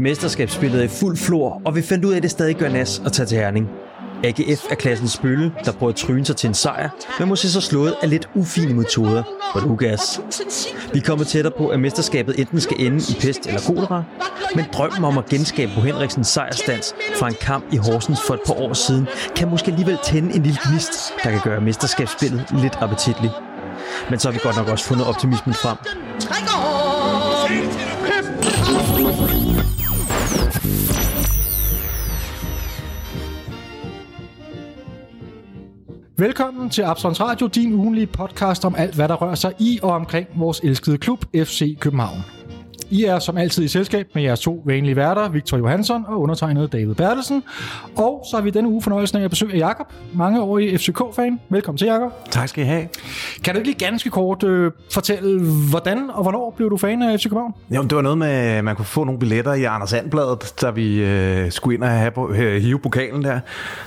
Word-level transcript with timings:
Mesterskabsspillet 0.00 0.80
er 0.80 0.84
i 0.84 0.88
fuld 0.88 1.16
flor, 1.16 1.62
og 1.64 1.76
vi 1.76 1.82
fandt 1.82 2.04
ud 2.04 2.12
af, 2.12 2.16
at 2.16 2.22
det 2.22 2.30
stadig 2.30 2.56
gør 2.56 2.68
nas 2.68 3.02
at 3.06 3.12
tage 3.12 3.26
til 3.26 3.38
Herning. 3.38 3.68
AGF 4.24 4.64
er 4.70 4.74
klassens 4.74 5.18
bølle, 5.18 5.52
der 5.64 5.72
prøver 5.72 5.92
at 5.92 5.96
tryne 5.96 6.24
sig 6.24 6.36
til 6.36 6.48
en 6.48 6.54
sejr, 6.54 6.88
men 7.18 7.28
måske 7.28 7.48
så 7.48 7.60
slået 7.60 7.94
af 8.02 8.10
lidt 8.10 8.28
ufine 8.34 8.74
metoder 8.74 9.22
for 9.52 9.66
ugas. 9.66 10.20
Vi 10.92 11.00
kommer 11.00 11.24
tættere 11.24 11.52
på, 11.58 11.68
at 11.68 11.80
mesterskabet 11.80 12.40
enten 12.40 12.60
skal 12.60 12.76
ende 12.80 12.96
i 12.96 13.16
pest 13.20 13.46
eller 13.46 13.60
kolera, 13.66 14.02
men 14.54 14.64
drømmen 14.72 15.04
om 15.04 15.18
at 15.18 15.26
genskabe 15.26 15.72
på 15.74 15.80
Henriksens 15.80 16.28
sejrstands 16.28 16.94
fra 17.18 17.28
en 17.28 17.36
kamp 17.40 17.64
i 17.72 17.76
Horsens 17.76 18.20
for 18.26 18.34
et 18.34 18.40
par 18.46 18.54
år 18.54 18.72
siden, 18.72 19.06
kan 19.36 19.50
måske 19.50 19.70
alligevel 19.70 19.98
tænde 20.04 20.34
en 20.34 20.42
lille 20.42 20.58
gnist, 20.64 20.92
der 21.24 21.30
kan 21.30 21.40
gøre 21.44 21.60
mesterskabsspillet 21.60 22.46
lidt 22.62 22.76
appetitligt. 22.80 23.32
Men 24.10 24.18
så 24.18 24.28
har 24.28 24.32
vi 24.32 24.38
godt 24.42 24.56
nok 24.56 24.68
også 24.68 24.84
fundet 24.84 25.06
optimismen 25.06 25.54
frem. 25.54 25.76
Velkommen 36.20 36.70
til 36.70 36.82
Absalons 36.82 37.20
Radio, 37.20 37.46
din 37.46 37.74
ugenlige 37.74 38.06
podcast 38.06 38.64
om 38.64 38.74
alt, 38.74 38.94
hvad 38.94 39.08
der 39.08 39.14
rører 39.14 39.34
sig 39.34 39.52
i 39.58 39.78
og 39.82 39.90
omkring 39.90 40.26
vores 40.34 40.60
elskede 40.60 40.98
klub 40.98 41.24
FC 41.34 41.78
København. 41.78 42.39
I 42.90 43.04
er 43.04 43.18
som 43.18 43.36
altid 43.36 43.64
i 43.64 43.68
selskab 43.68 44.06
med 44.14 44.22
jeres 44.22 44.40
to 44.40 44.62
vanlige 44.66 44.96
værter, 44.96 45.28
Victor 45.28 45.56
Johansson 45.56 46.04
og 46.08 46.20
undertegnet 46.20 46.72
David 46.72 46.94
Bertelsen. 46.94 47.42
Og 47.96 48.24
så 48.30 48.36
har 48.36 48.42
vi 48.42 48.50
denne 48.50 48.68
uge 48.68 48.82
fornøjelsen 48.82 49.18
af 49.18 49.24
at 49.24 49.30
besøge 49.30 49.56
Jakob, 49.56 49.86
mange 50.12 50.42
år 50.42 50.58
i 50.58 50.76
FCK-fan. 50.76 51.40
Velkommen 51.48 51.78
til, 51.78 51.86
Jakob. 51.86 52.12
Tak 52.30 52.48
skal 52.48 52.64
I 52.64 52.66
have. 52.66 52.88
Kan 53.44 53.54
du 53.54 53.58
ikke 53.58 53.70
lige 53.70 53.86
ganske 53.86 54.10
kort 54.10 54.42
øh, 54.42 54.72
fortælle, 54.92 55.40
hvordan 55.70 56.10
og 56.10 56.22
hvornår 56.22 56.54
blev 56.56 56.70
du 56.70 56.76
fan 56.76 57.02
af 57.02 57.18
FC 57.20 57.22
København? 57.22 57.54
Jo, 57.70 57.82
det 57.82 57.96
var 57.96 58.02
noget 58.02 58.18
med, 58.18 58.28
at 58.28 58.64
man 58.64 58.76
kunne 58.76 58.84
få 58.84 59.04
nogle 59.04 59.18
billetter 59.20 59.54
i 59.54 59.64
Anders 59.64 59.92
Andbladet, 59.92 60.54
da 60.60 60.70
vi 60.70 61.02
øh, 61.02 61.52
skulle 61.52 61.74
ind 61.74 61.84
og 61.84 61.90
have, 61.90 62.12
øh, 62.38 62.62
hive 62.62 62.78
pokalen 62.78 63.24
der. 63.24 63.40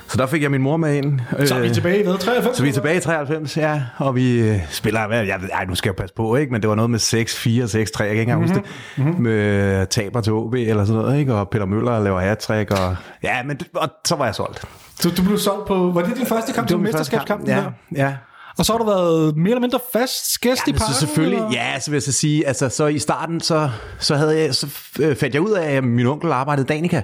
Så 0.08 0.17
der 0.17 0.25
fik 0.25 0.41
jeg 0.41 0.52
min 0.52 0.61
mor 0.61 0.78
med 0.78 0.95
ind. 0.95 1.19
Så 1.45 1.56
er 1.56 1.61
vi 1.61 1.69
tilbage 1.69 2.00
i 2.00 2.03
hvad, 2.03 2.17
93? 2.17 2.58
Så 2.58 2.63
vi 2.63 2.69
er 2.69 2.73
tilbage 2.73 2.97
i 2.97 3.00
93, 3.00 3.58
ja. 3.58 3.81
Og 3.97 4.16
vi 4.16 4.39
øh, 4.39 4.59
spiller, 4.69 5.09
jeg, 5.09 5.39
ej, 5.53 5.66
nu 5.66 5.75
skal 5.75 5.89
jeg 5.89 5.95
passe 5.95 6.16
på, 6.16 6.35
ikke? 6.35 6.52
Men 6.52 6.61
det 6.61 6.69
var 6.69 6.75
noget 6.75 6.89
med 6.89 7.00
6-4, 7.00 7.03
6-3, 7.03 7.13
jeg 7.13 7.88
kan 7.97 8.09
ikke 8.09 8.22
engang 8.22 8.41
mm-hmm. 8.41 8.56
huske 8.56 8.67
det. 8.67 8.92
Mm-hmm. 8.97 9.22
Med 9.22 9.86
taber 9.86 10.22
til 10.22 10.33
OB 10.33 10.53
eller 10.53 10.86
sådan 10.86 11.02
noget, 11.02 11.19
ikke? 11.19 11.33
Og 11.33 11.49
Peter 11.49 11.66
Møller 11.66 11.99
laver 11.99 12.19
hat 12.19 12.49
og 12.49 12.95
ja, 13.23 13.44
men 13.44 13.59
og 13.73 13.89
så 14.05 14.16
var 14.16 14.25
jeg 14.25 14.35
solgt. 14.35 14.66
Så 15.00 15.09
du 15.09 15.23
blev 15.23 15.38
solgt 15.38 15.67
på, 15.67 15.91
var 15.91 16.02
det 16.02 16.17
din 16.17 16.25
første 16.25 16.53
kamp 16.53 16.69
som 16.69 16.80
mesterskabskamp? 16.80 17.47
Ja, 17.47 17.63
ja. 17.95 18.13
Og 18.58 18.66
så 18.66 18.73
har 18.73 18.78
du 18.78 18.86
været 18.86 19.38
mere 19.38 19.50
eller 19.50 19.62
mindre 19.62 19.80
fast 19.94 20.42
gæst 20.42 20.62
ja, 20.68 20.72
i 20.72 20.73
parken? 20.73 20.94
Så 20.94 21.00
selvfølgelig, 21.00 21.38
eller? 21.38 21.52
ja, 21.54 21.80
så 21.80 21.92
vil 21.92 21.96
jeg 21.96 22.04
så 22.04 22.12
sige, 22.12 22.48
altså 22.48 22.70
så 22.70 22.88
i 22.88 23.00
starten, 23.00 23.42
så, 23.42 23.70
så, 24.00 24.16
havde 24.16 24.40
jeg, 24.40 24.56
så 24.56 24.68
øh, 25.00 25.16
fandt 25.16 25.34
jeg 25.34 25.42
ud 25.42 25.52
af, 25.52 25.72
at 25.72 25.84
min 25.84 26.08
onkel 26.08 26.32
arbejdede 26.32 26.68
Danica. 26.68 27.02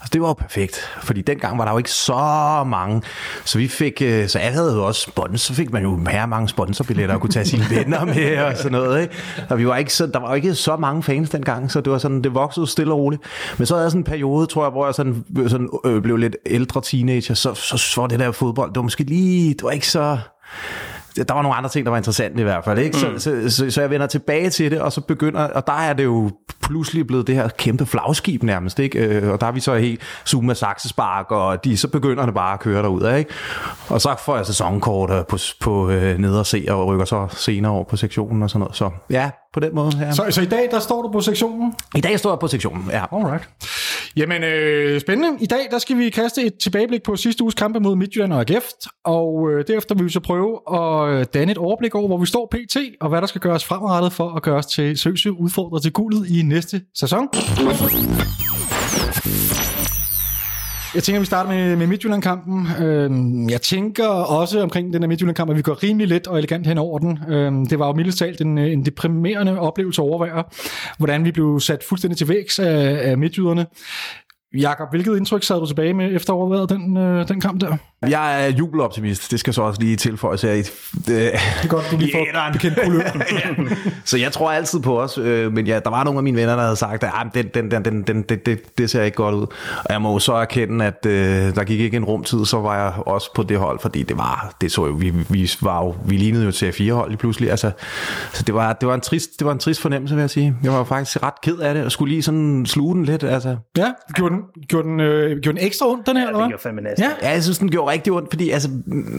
Og 0.00 0.12
det 0.12 0.20
var 0.20 0.28
jo 0.28 0.32
perfekt, 0.32 0.90
fordi 1.02 1.22
dengang 1.22 1.58
var 1.58 1.64
der 1.64 1.72
jo 1.72 1.78
ikke 1.78 1.90
så 1.90 2.64
mange. 2.66 3.02
Så 3.44 3.58
vi 3.58 3.68
fik, 3.68 4.02
øh, 4.02 4.28
så 4.28 4.38
jeg 4.38 4.52
havde 4.52 4.74
jo 4.74 4.86
også 4.86 5.00
sponsor, 5.00 5.36
så 5.36 5.54
fik 5.54 5.72
man 5.72 5.82
jo 5.82 5.96
mere 5.96 6.26
mange 6.26 6.48
sponsorbilletter 6.48 7.14
og 7.14 7.20
kunne 7.20 7.30
tage 7.30 7.44
sine 7.44 7.64
venner 7.76 8.04
med 8.04 8.38
og 8.38 8.56
sådan 8.56 8.72
noget. 8.72 9.02
Ikke? 9.02 9.14
Og 9.50 9.58
vi 9.58 9.66
var 9.66 9.76
ikke 9.76 9.94
så, 9.94 10.06
der 10.06 10.18
var 10.18 10.28
jo 10.28 10.34
ikke 10.34 10.54
så 10.54 10.76
mange 10.76 11.02
fans 11.02 11.30
dengang, 11.30 11.70
så 11.70 11.80
det 11.80 11.92
var 11.92 11.98
sådan, 11.98 12.22
det 12.22 12.34
voksede 12.34 12.66
stille 12.66 12.92
og 12.92 12.98
roligt. 12.98 13.22
Men 13.58 13.66
så 13.66 13.74
havde 13.74 13.84
jeg 13.84 13.90
sådan 13.90 14.00
en 14.00 14.04
periode, 14.04 14.46
tror 14.46 14.64
jeg, 14.64 14.70
hvor 14.70 14.86
jeg 14.86 14.94
sådan, 14.94 15.24
sådan 15.48 15.68
øh, 15.84 16.02
blev 16.02 16.16
lidt 16.16 16.36
ældre 16.46 16.80
teenager, 16.80 17.34
så, 17.34 17.54
så, 17.54 17.76
så 17.76 18.00
var 18.00 18.08
det 18.08 18.18
der 18.18 18.32
fodbold, 18.32 18.70
det 18.70 18.76
var 18.76 18.82
måske 18.82 19.04
lige, 19.04 19.54
det 19.54 19.62
var 19.62 19.70
ikke 19.70 19.88
så 19.88 20.18
der 21.16 21.34
var 21.34 21.42
nogle 21.42 21.56
andre 21.56 21.70
ting, 21.70 21.86
der 21.86 21.90
var 21.90 21.96
interessante 21.96 22.40
i 22.40 22.42
hvert 22.42 22.64
fald. 22.64 22.78
Ikke? 22.78 22.98
Mm. 23.10 23.18
Så, 23.18 23.30
så, 23.48 23.56
så, 23.56 23.70
så 23.70 23.80
jeg 23.80 23.90
vender 23.90 24.06
tilbage 24.06 24.50
til 24.50 24.70
det, 24.70 24.80
og 24.80 24.92
så 24.92 25.00
begynder, 25.00 25.40
og 25.40 25.66
der 25.66 25.72
er 25.72 25.92
det 25.92 26.04
jo 26.04 26.30
pludselig 26.62 27.06
blevet 27.06 27.26
det 27.26 27.34
her 27.34 27.48
kæmpe 27.48 27.86
flagskib 27.86 28.42
nærmest, 28.42 28.78
ikke? 28.78 28.98
Øh, 28.98 29.32
og 29.32 29.40
der 29.40 29.46
er 29.46 29.52
vi 29.52 29.60
så 29.60 29.74
helt 29.74 30.00
Zuma 30.26 30.54
Saxespark, 30.54 31.30
og 31.30 31.64
de, 31.64 31.76
så 31.76 31.88
begynder 31.88 32.24
det 32.24 32.34
bare 32.34 32.54
at 32.54 32.60
køre 32.60 32.82
derud, 32.82 33.14
ikke? 33.16 33.30
Og 33.88 34.00
så 34.00 34.14
får 34.24 34.36
jeg 34.36 34.46
sæsonkort 34.46 35.26
på, 35.26 35.38
på 35.60 35.90
øh, 35.90 36.18
ned 36.18 36.36
og 36.36 36.46
se, 36.46 36.66
og 36.68 36.86
rykker 36.86 37.04
så 37.04 37.26
senere 37.30 37.72
over 37.72 37.84
på 37.84 37.96
sektionen 37.96 38.42
og 38.42 38.50
sådan 38.50 38.60
noget. 38.60 38.76
Så 38.76 38.90
ja, 39.10 39.30
på 39.52 39.60
den 39.60 39.74
måde. 39.74 39.90
Ja. 40.00 40.12
Så, 40.12 40.24
så 40.30 40.40
i 40.42 40.46
dag, 40.46 40.68
der 40.70 40.80
står 40.80 41.02
du 41.02 41.12
på 41.12 41.20
sektionen? 41.20 41.74
I 41.96 42.00
dag 42.00 42.18
står 42.18 42.30
jeg 42.30 42.38
på 42.38 42.48
sektionen, 42.48 42.90
ja. 42.90 43.16
Alright. 43.16 43.48
Jamen, 44.16 44.42
øh, 44.42 45.00
spændende. 45.00 45.38
I 45.40 45.46
dag, 45.46 45.68
der 45.70 45.78
skal 45.78 45.98
vi 45.98 46.10
kaste 46.10 46.42
et 46.42 46.54
tilbageblik 46.58 47.02
på 47.02 47.16
sidste 47.16 47.42
uges 47.42 47.54
kampe 47.54 47.80
mod 47.80 47.96
Midtjylland 47.96 48.32
og 48.32 48.40
AGF, 48.40 48.64
og 49.04 49.50
øh, 49.50 49.64
derefter 49.66 49.94
vil 49.94 50.04
vi 50.04 50.10
så 50.10 50.20
prøve 50.20 50.80
at 51.20 51.34
danne 51.34 51.52
et 51.52 51.58
overblik 51.58 51.94
over, 51.94 52.06
hvor 52.06 52.18
vi 52.18 52.26
står 52.26 52.48
pt, 52.52 52.76
og 53.00 53.08
hvad 53.08 53.20
der 53.20 53.26
skal 53.26 53.40
gøres 53.40 53.64
fremadrettet 53.64 54.12
for 54.12 54.36
at 54.36 54.42
gøre 54.42 54.56
os 54.56 54.66
til 54.66 54.98
søgsøg 54.98 55.32
udfordret 55.32 55.82
til 55.82 55.92
guldet 55.92 56.30
i 56.30 56.42
næste 56.42 56.82
sæson. 56.94 57.28
Jeg 60.94 61.02
tænker, 61.02 61.18
at 61.18 61.20
vi 61.20 61.26
starter 61.26 61.50
med, 61.50 61.76
med 61.76 61.86
Midtjylland-kampen. 61.86 62.68
Øhm, 62.80 63.50
jeg 63.50 63.62
tænker 63.62 64.06
også 64.08 64.62
omkring 64.62 64.92
den 64.92 65.02
her 65.02 65.08
Midtjylland-kamp, 65.08 65.50
at 65.50 65.56
vi 65.56 65.62
går 65.62 65.82
rimelig 65.82 66.08
let 66.08 66.26
og 66.26 66.38
elegant 66.38 66.66
hen 66.66 66.78
over 66.78 66.98
den. 66.98 67.18
Øhm, 67.28 67.66
det 67.66 67.78
var 67.78 67.86
jo 67.86 67.92
mildest 67.92 68.18
talt 68.18 68.40
en, 68.40 68.58
øh, 68.58 68.72
en 68.72 68.86
deprimerende 68.86 69.58
oplevelse 69.58 70.02
at 70.02 70.06
overvære, 70.06 70.44
hvordan 70.98 71.24
vi 71.24 71.32
blev 71.32 71.60
sat 71.60 71.84
fuldstændig 71.84 72.18
til 72.18 72.28
vægs 72.28 72.58
af, 72.58 73.10
af 73.10 73.18
midtjyderne. 73.18 73.66
Jakob, 74.54 74.90
hvilket 74.90 75.16
indtryk 75.16 75.42
sad 75.42 75.60
du 75.60 75.66
tilbage 75.66 75.94
med 75.94 76.14
efter 76.16 76.32
overværet 76.32 76.70
den, 76.70 76.96
øh, 76.96 77.28
den 77.28 77.40
kamp 77.40 77.60
der? 77.60 77.76
Jeg 78.08 78.46
er 78.46 78.50
jubeloptimist, 78.50 79.30
det 79.30 79.40
skal 79.40 79.54
så 79.54 79.62
også 79.62 79.80
lige 79.80 79.96
tilføjes 79.96 80.42
her. 80.42 80.52
Det, 80.52 80.72
det 81.06 81.34
er 81.34 81.38
godt, 81.68 81.84
du 81.90 81.96
lige 81.96 82.12
får 82.12 82.50
bekendt 82.52 82.78
ja. 83.32 83.76
Så 84.04 84.18
jeg 84.18 84.32
tror 84.32 84.50
altid 84.50 84.80
på 84.80 85.00
os, 85.00 85.18
øh, 85.18 85.52
men 85.52 85.66
ja, 85.66 85.80
der 85.84 85.90
var 85.90 86.04
nogle 86.04 86.18
af 86.18 86.22
mine 86.22 86.36
venner, 86.36 86.56
der 86.56 86.62
havde 86.62 86.76
sagt, 86.76 87.04
at 87.04 87.12
den, 87.34 87.46
den, 87.54 87.70
den, 87.70 87.84
den, 87.84 88.02
den, 88.02 88.22
det, 88.22 88.46
det, 88.46 88.78
det 88.78 88.90
ser 88.90 89.02
ikke 89.02 89.16
godt 89.16 89.34
ud. 89.34 89.46
Og 89.84 89.92
jeg 89.92 90.02
må 90.02 90.18
så 90.18 90.32
erkende, 90.32 90.84
at 90.84 91.06
øh, 91.06 91.54
der 91.54 91.64
gik 91.64 91.80
ikke 91.80 91.96
en 91.96 92.04
rumtid, 92.04 92.44
så 92.44 92.60
var 92.60 92.84
jeg 92.84 92.92
også 93.06 93.34
på 93.34 93.42
det 93.42 93.58
hold, 93.58 93.78
fordi 93.80 94.02
det 94.02 94.18
var, 94.18 94.54
det 94.60 94.72
så 94.72 94.86
jo, 94.86 94.92
vi, 94.92 95.10
vi, 95.10 95.50
var 95.62 95.84
jo, 95.84 95.94
vi 96.04 96.16
lignede 96.16 96.44
jo 96.44 96.50
til 96.52 96.72
fire 96.72 96.92
hold 96.92 97.10
lige 97.10 97.18
pludselig. 97.18 97.50
Altså, 97.50 97.70
så 98.32 98.42
det 98.42 98.54
var, 98.54 98.72
det, 98.72 98.88
var 98.88 98.94
en 98.94 99.00
trist, 99.00 99.30
det 99.38 99.46
var 99.46 99.52
en 99.52 99.58
trist 99.58 99.80
fornemmelse, 99.80 100.14
vil 100.14 100.22
jeg 100.22 100.30
sige. 100.30 100.54
Jeg 100.62 100.72
var 100.72 100.84
faktisk 100.84 101.22
ret 101.22 101.40
ked 101.42 101.58
af 101.58 101.74
det, 101.74 101.84
og 101.84 101.92
skulle 101.92 102.12
lige 102.12 102.22
sådan 102.22 102.66
sluge 102.66 102.94
den 102.94 103.04
lidt. 103.04 103.22
Altså. 103.22 103.56
Ja, 103.76 103.92
gjorde 104.14 104.34
den, 104.34 104.39
gjorde 104.68 104.88
den, 104.88 105.00
øh, 105.00 105.40
gjorde 105.40 105.58
den 105.58 105.66
ekstra 105.66 105.86
ondt, 105.86 106.06
den 106.06 106.16
her, 106.16 106.22
ja, 106.22 106.28
eller? 106.28 106.40
Det 106.40 106.48
gjorde 106.48 106.62
fandme 106.62 106.82
Ja, 106.98 107.10
ja, 107.22 107.30
jeg 107.30 107.42
synes, 107.42 107.58
den 107.58 107.70
gjorde 107.70 107.92
rigtig 107.92 108.12
ondt, 108.12 108.28
fordi 108.30 108.50
altså, 108.50 108.70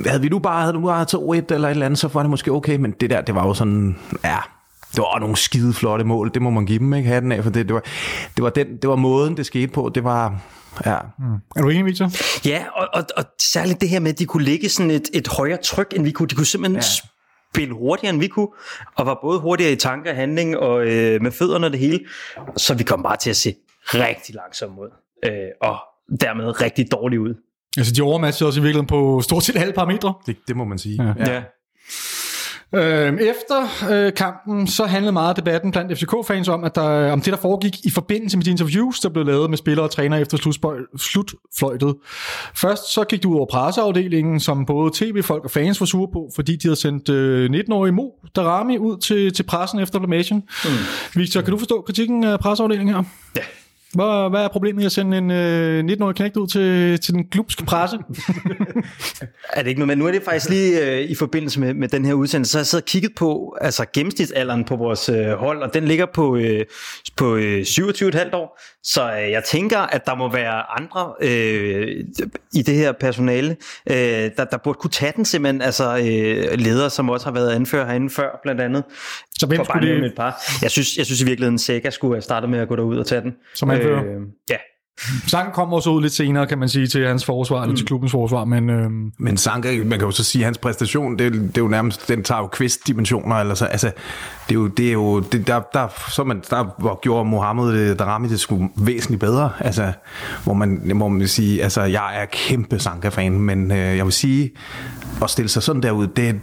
havde 0.06 0.22
vi 0.22 0.30
nu 0.30 0.40
bare, 0.40 0.62
havde 0.62 0.74
du 0.74 0.82
bare 0.82 1.06
2-1 1.42 1.54
eller 1.54 1.68
et 1.68 1.72
eller 1.72 1.86
andet, 1.86 2.00
så 2.00 2.08
var 2.08 2.22
det 2.22 2.30
måske 2.30 2.52
okay, 2.52 2.76
men 2.76 2.92
det 2.92 3.10
der, 3.10 3.22
det 3.22 3.36
var 3.36 3.48
jo 3.48 3.54
sådan, 3.54 3.98
ja, 4.24 4.38
det 4.92 5.00
var 5.00 5.20
nogle 5.20 5.36
skide 5.36 5.74
flotte 5.74 6.06
mål, 6.06 6.32
det 6.34 6.42
må 6.42 6.50
man 6.50 6.66
give 6.66 6.80
dem, 6.80 6.94
ikke? 6.94 7.10
Hatten 7.10 7.32
af, 7.32 7.44
for 7.44 7.52
det, 7.52 7.68
det, 7.68 7.74
var, 7.74 7.84
det, 8.36 8.44
var 8.44 8.50
den, 8.50 8.68
det 8.78 8.90
var 8.90 8.96
måden, 8.96 9.38
det 9.38 9.46
skete 9.46 9.68
på, 9.68 9.92
det 9.96 10.04
var, 10.04 10.42
Ja. 10.86 10.98
Mm. 11.20 11.34
Er 11.56 11.62
du 11.62 11.70
enig, 11.70 11.86
Victor? 11.86 12.10
Ja, 12.48 12.66
og, 12.76 12.88
og, 12.94 13.04
og 13.18 13.24
særligt 13.42 13.82
det 13.82 13.90
her 13.90 14.00
med, 14.00 14.12
at 14.12 14.20
de 14.20 14.26
kunne 14.26 14.44
lægge 14.44 14.70
sådan 14.70 14.92
et, 14.92 15.10
et 15.14 15.28
højere 15.28 15.58
tryk, 15.58 15.94
end 15.96 16.04
vi 16.04 16.12
kunne. 16.12 16.28
De 16.28 16.36
kunne 16.36 16.46
simpelthen 16.46 16.76
ja. 16.76 17.10
spille 17.54 17.74
hurtigere, 17.74 18.14
end 18.14 18.20
vi 18.20 18.28
kunne, 18.28 18.48
og 18.96 19.06
var 19.06 19.20
både 19.22 19.40
hurtigere 19.40 19.72
i 19.72 19.76
tanke 19.76 20.10
og 20.10 20.16
handling, 20.16 20.58
og 20.58 20.88
øh, 20.88 21.22
med 21.22 21.32
fødderne 21.32 21.66
og 21.66 21.72
det 21.72 21.80
hele. 21.80 22.00
Så 22.58 22.74
vi 22.74 22.84
kom 22.84 23.04
bare 23.04 23.18
til 23.18 23.30
at 23.30 23.36
se 23.36 23.56
rigtig 23.86 24.36
langsomt 24.36 24.80
ud, 24.80 24.90
øh, 25.26 25.32
og 25.62 25.78
dermed 26.22 26.62
rigtig 26.62 26.92
dårligt 26.92 27.20
ud. 27.20 27.36
Altså, 27.78 27.94
de 27.94 28.02
overmatchede 28.02 28.48
også 28.48 28.60
i 28.60 28.64
virkeligheden 28.64 28.88
på 28.88 29.22
stort 29.22 29.44
set 29.44 29.58
alle 29.58 29.74
parametre. 29.74 30.14
Det, 30.26 30.38
det 30.48 30.56
må 30.56 30.64
man 30.64 30.78
sige. 30.78 31.04
Ja. 31.04 31.34
ja. 31.34 31.42
Øh, 32.76 33.14
efter 33.14 33.68
øh, 33.92 34.14
kampen, 34.14 34.68
så 34.68 34.86
handlede 34.86 35.12
meget 35.12 35.30
af 35.30 35.36
debatten 35.36 35.72
blandt 35.72 35.98
FCK-fans 35.98 36.48
om, 36.48 36.64
at 36.64 36.76
der, 36.76 37.12
om 37.12 37.22
det, 37.22 37.34
der 37.34 37.40
foregik 37.40 37.86
i 37.86 37.90
forbindelse 37.90 38.38
med 38.38 38.46
de 38.46 38.52
interviews, 38.52 39.00
der 39.00 39.10
blev 39.10 39.26
lavet 39.26 39.50
med 39.50 39.58
spillere 39.58 39.86
og 39.86 39.92
træner 39.92 40.18
efter 40.18 40.38
slutfløjtet. 40.98 41.96
Først 42.56 42.94
så 42.94 43.04
gik 43.04 43.24
det 43.24 43.30
ud 43.30 43.36
over 43.36 43.46
presseafdelingen, 43.46 44.40
som 44.40 44.66
både 44.66 44.92
tv-folk 44.94 45.44
og 45.44 45.52
fans 45.52 45.80
var 45.80 45.86
sure 45.86 46.08
på, 46.14 46.30
fordi 46.36 46.56
de 46.56 46.68
havde 46.68 46.80
sendt 46.80 47.10
øh, 47.10 47.50
19-årige 47.50 47.92
Mo 47.92 48.10
Darami 48.36 48.78
ud 48.78 48.98
til, 48.98 49.34
til 49.34 49.44
pressen 49.44 49.80
efter 49.80 50.00
blamagen. 50.00 50.44
Mm. 50.66 50.72
Victor, 51.16 51.42
kan 51.42 51.52
du 51.52 51.58
forstå 51.58 51.82
kritikken 51.82 52.24
af 52.24 52.40
presseafdelingen 52.40 52.96
her? 52.96 53.04
Ja, 53.36 53.42
hvad, 53.94 54.30
hvad 54.30 54.44
er 54.44 54.48
problemet 54.48 54.84
i 54.84 54.86
at 54.86 54.92
sende 54.92 55.18
en 55.18 55.32
øh, 55.32 55.84
19-årig 55.86 56.16
knægt 56.16 56.38
ud 56.38 56.48
til, 56.48 57.00
til 57.00 57.14
den 57.14 57.28
klubske 57.28 57.66
presse? 57.66 57.98
er 59.56 59.62
det 59.62 59.68
ikke 59.68 59.80
noget, 59.80 59.88
men 59.88 59.98
nu 59.98 60.08
er 60.08 60.12
det 60.12 60.24
faktisk 60.24 60.50
lige 60.50 60.86
øh, 60.86 61.10
i 61.10 61.16
forbindelse 61.16 61.60
med, 61.60 61.74
med 61.74 61.88
den 61.88 62.06
her 62.06 62.14
udsendelse, 62.14 62.52
så 62.52 62.58
har 62.58 62.60
jeg 62.60 62.68
siddet 62.68 62.84
og 62.84 62.88
kigget 62.88 63.12
på 63.16 63.58
altså 63.62 63.86
gennemsnitsalderen 63.94 64.64
på 64.64 64.76
vores 64.76 65.10
øh, 65.10 65.32
hold, 65.32 65.64
og 65.64 65.74
den 65.74 65.86
ligger 65.86 66.06
på, 66.14 66.36
øh, 66.36 66.66
på 67.18 67.36
øh, 67.36 67.62
27,5 67.62 68.36
år. 68.36 68.60
Så 68.84 69.12
øh, 69.12 69.32
jeg 69.32 69.44
tænker, 69.44 69.80
at 69.80 70.06
der 70.06 70.16
må 70.16 70.32
være 70.32 70.80
andre 70.80 71.14
øh, 71.22 71.88
i 72.54 72.62
det 72.62 72.76
her 72.76 72.92
personale, 72.92 73.58
øh, 73.90 73.96
der, 74.38 74.46
der 74.52 74.58
burde 74.64 74.78
kunne 74.82 74.92
tage 74.92 75.14
den 75.16 75.26
simpelthen, 75.26 75.62
altså 75.62 75.98
øh, 75.98 76.60
ledere, 76.60 76.90
som 76.90 77.10
også 77.10 77.26
har 77.26 77.34
været 77.34 77.52
anfører 77.52 77.86
herinde 77.86 78.10
før, 78.10 78.40
blandt 78.44 78.62
andet. 78.62 78.84
Så 79.40 79.48
hvem 79.48 79.66
skulle 79.66 79.88
det... 79.88 80.06
Et 80.06 80.16
par. 80.16 80.42
Jeg 80.62 80.72
synes, 80.72 80.98
jeg 80.98 81.06
synes 81.06 81.22
i 81.22 81.26
virkeligheden, 81.26 81.60
Sega 81.60 81.90
skulle 81.90 82.16
have 82.16 82.22
startet 82.22 82.50
med 82.50 82.60
at 82.60 82.68
gå 82.68 82.76
derud 82.76 82.98
og 82.98 83.06
tage 83.06 83.22
den. 83.22 83.36
Som 83.56 83.70
anfører? 83.82 84.04
Øh, 84.04 84.22
ja. 84.50 84.58
Sanka 85.32 85.52
kommer 85.52 85.76
også 85.76 85.90
ud 85.90 86.02
lidt 86.02 86.14
senere, 86.14 86.48
kan 86.48 86.58
man 86.58 86.70
sige, 86.70 86.88
til 86.88 87.08
hans 87.08 87.26
forsvar, 87.26 87.58
mm. 87.58 87.64
eller 87.64 87.76
til 87.76 87.88
klubbens 87.88 88.12
forsvar, 88.12 88.46
men... 88.46 88.70
Øhm... 88.70 89.12
Men 89.20 89.38
Sanka, 89.38 89.78
man 89.78 90.00
kan 90.00 90.06
jo 90.06 90.12
så 90.12 90.24
sige, 90.24 90.42
at 90.42 90.46
hans 90.46 90.58
præstation, 90.58 91.20
det, 91.20 91.34
det 91.34 91.58
er 91.58 91.62
jo 91.62 91.68
nærmest, 91.68 92.08
den 92.08 92.24
tager 92.24 92.42
jo 92.42 92.48
kvist-dimensioner, 92.48 93.36
eller 93.36 93.54
så, 93.54 93.66
altså, 93.66 93.92
det 94.52 94.58
er 94.58 94.62
jo, 94.62 94.68
det 94.68 94.88
er 94.88 94.92
jo 94.92 95.20
det, 95.20 95.48
der, 95.48 95.62
der, 95.74 95.88
så 96.10 96.24
man, 96.24 96.42
der 96.50 96.76
hvor 96.80 97.00
gjorde 97.02 97.30
Mohammed 97.30 97.74
øh, 97.74 98.00
Darami 98.00 98.28
det 98.28 98.40
skulle 98.40 98.70
væsentligt 98.76 99.20
bedre, 99.20 99.52
altså, 99.60 99.92
hvor 100.44 100.54
man, 100.54 100.82
hvor 100.96 101.08
man 101.08 101.20
vil 101.20 101.30
sige, 101.30 101.64
altså, 101.64 101.82
jeg 101.82 102.22
er 102.22 102.26
kæmpe 102.26 102.80
Sanka-fan, 102.80 103.40
men 103.40 103.72
øh, 103.72 103.78
jeg 103.78 104.06
vil 104.06 104.14
sige, 104.14 104.52
at 105.22 105.30
stille 105.30 105.50
sig 105.50 105.64
sådan 105.64 105.84
derud, 105.84 106.08
det, 106.08 106.42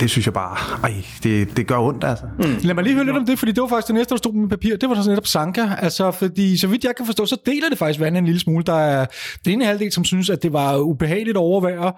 det 0.00 0.10
synes 0.10 0.26
jeg 0.26 0.34
bare, 0.34 0.56
ej, 0.82 0.94
det, 1.22 1.56
det 1.56 1.66
gør 1.66 1.78
ondt, 1.78 2.04
altså. 2.04 2.24
Mm. 2.38 2.44
Lad 2.60 2.74
mig 2.74 2.84
lige 2.84 2.94
høre 2.94 3.04
lidt 3.04 3.16
om 3.16 3.26
det, 3.26 3.38
fordi 3.38 3.52
det 3.52 3.60
var 3.60 3.68
faktisk 3.68 3.86
det 3.86 3.94
næste, 3.94 4.10
der 4.10 4.16
stod 4.16 4.32
med 4.32 4.48
papir, 4.48 4.76
det 4.76 4.88
var 4.88 5.02
så 5.02 5.10
netop 5.10 5.26
Sanka, 5.26 5.68
altså, 5.78 6.10
fordi 6.10 6.56
så 6.56 6.66
vidt 6.66 6.84
jeg 6.84 6.96
kan 6.96 7.06
forstå, 7.06 7.26
så 7.26 7.36
deler 7.46 7.68
det 7.68 7.78
faktisk 7.78 8.00
vandet 8.00 8.18
en 8.18 8.24
lille 8.24 8.40
smule. 8.40 8.64
Der 8.64 8.78
er 8.78 9.06
den 9.44 9.52
ene 9.52 9.64
halvdel, 9.64 9.92
som 9.92 10.04
synes, 10.04 10.30
at 10.30 10.42
det 10.42 10.52
var 10.52 10.76
ubehageligt 10.76 11.36
at 11.36 11.40
overvære, 11.40 11.92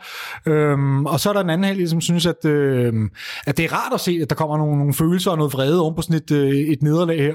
øhm, 0.46 1.06
og 1.06 1.20
så 1.20 1.28
er 1.28 1.32
der 1.32 1.40
den 1.40 1.50
anden 1.50 1.64
halvdel, 1.64 1.88
som 1.88 2.00
synes, 2.00 2.26
at, 2.26 2.44
øhm, 2.44 3.10
at 3.46 3.56
det 3.56 3.64
er 3.64 3.72
rart 3.72 3.92
at 3.94 4.00
se, 4.00 4.18
at 4.22 4.30
der 4.30 4.36
kommer 4.36 4.58
nogle, 4.58 4.78
nogle 4.78 4.94
følelser 4.94 5.30
og 5.30 5.36
noget 5.36 5.45
vrede 5.52 5.80
oven 5.80 5.94
på 5.94 6.02
sådan 6.02 6.16
et, 6.16 6.30
øh, 6.30 6.54
et 6.54 6.82
nederlag 6.82 7.22
her. 7.22 7.34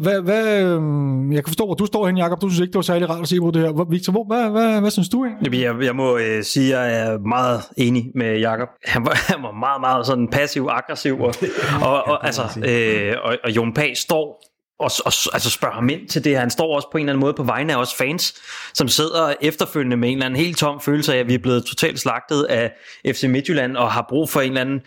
Hvad, 0.00 0.20
hvad, 0.20 0.62
øhm, 0.62 1.32
jeg 1.32 1.44
kan 1.44 1.50
forstå, 1.50 1.66
hvor 1.66 1.74
du 1.74 1.86
står 1.86 2.06
hen, 2.06 2.18
Jacob. 2.18 2.40
Du 2.40 2.48
synes 2.48 2.60
ikke, 2.60 2.72
det 2.72 2.76
var 2.76 2.82
særlig 2.82 3.10
rart 3.10 3.22
at 3.22 3.28
se 3.28 3.40
på 3.40 3.50
det 3.50 3.62
her. 3.62 3.90
Victor, 3.90 4.12
hvor, 4.12 4.24
hvad, 4.24 4.50
hvad, 4.50 4.64
hvad, 4.64 4.80
hvad 4.80 4.90
synes 4.90 5.08
du 5.08 5.24
egentlig? 5.24 5.60
Jeg, 5.62 5.74
jeg 5.82 5.96
må 5.96 6.18
øh, 6.18 6.44
sige, 6.44 6.76
at 6.76 6.92
jeg 6.92 7.06
er 7.06 7.18
meget 7.18 7.62
enig 7.76 8.04
med 8.14 8.38
Jacob. 8.38 8.68
Han 8.84 9.04
var, 9.06 9.14
han 9.32 9.42
var 9.42 9.52
meget, 9.52 9.80
meget 9.80 10.06
sådan 10.06 10.28
passiv-aggressiv, 10.28 11.20
og, 11.20 11.34
og, 11.88 12.06
og, 12.06 12.26
altså, 12.26 12.42
øh, 12.68 13.14
og, 13.22 13.36
og 13.44 13.50
Jon 13.50 13.74
Pag 13.74 13.96
står 13.96 14.40
og, 14.78 14.90
og 15.04 15.12
altså 15.32 15.50
spørger 15.50 15.74
ham 15.74 15.88
ind 15.88 16.08
til 16.08 16.24
det. 16.24 16.38
Han 16.38 16.50
står 16.50 16.76
også 16.76 16.88
på 16.92 16.98
en 16.98 17.02
eller 17.04 17.12
anden 17.12 17.20
måde 17.20 17.34
på 17.34 17.42
vegne 17.42 17.72
af 17.72 17.76
os 17.76 17.94
fans, 17.94 18.34
som 18.74 18.88
sidder 18.88 19.34
efterfølgende 19.40 19.96
med 19.96 20.08
en 20.08 20.14
eller 20.14 20.26
anden 20.26 20.40
helt 20.40 20.58
tom 20.58 20.80
følelse 20.80 21.14
af, 21.14 21.18
at 21.18 21.28
vi 21.28 21.34
er 21.34 21.38
blevet 21.38 21.64
totalt 21.64 22.00
slagtet 22.00 22.44
af 22.44 22.72
FC 23.06 23.24
Midtjylland, 23.24 23.76
og 23.76 23.92
har 23.92 24.06
brug 24.08 24.30
for 24.30 24.40
en 24.40 24.48
eller 24.48 24.60
anden 24.60 24.80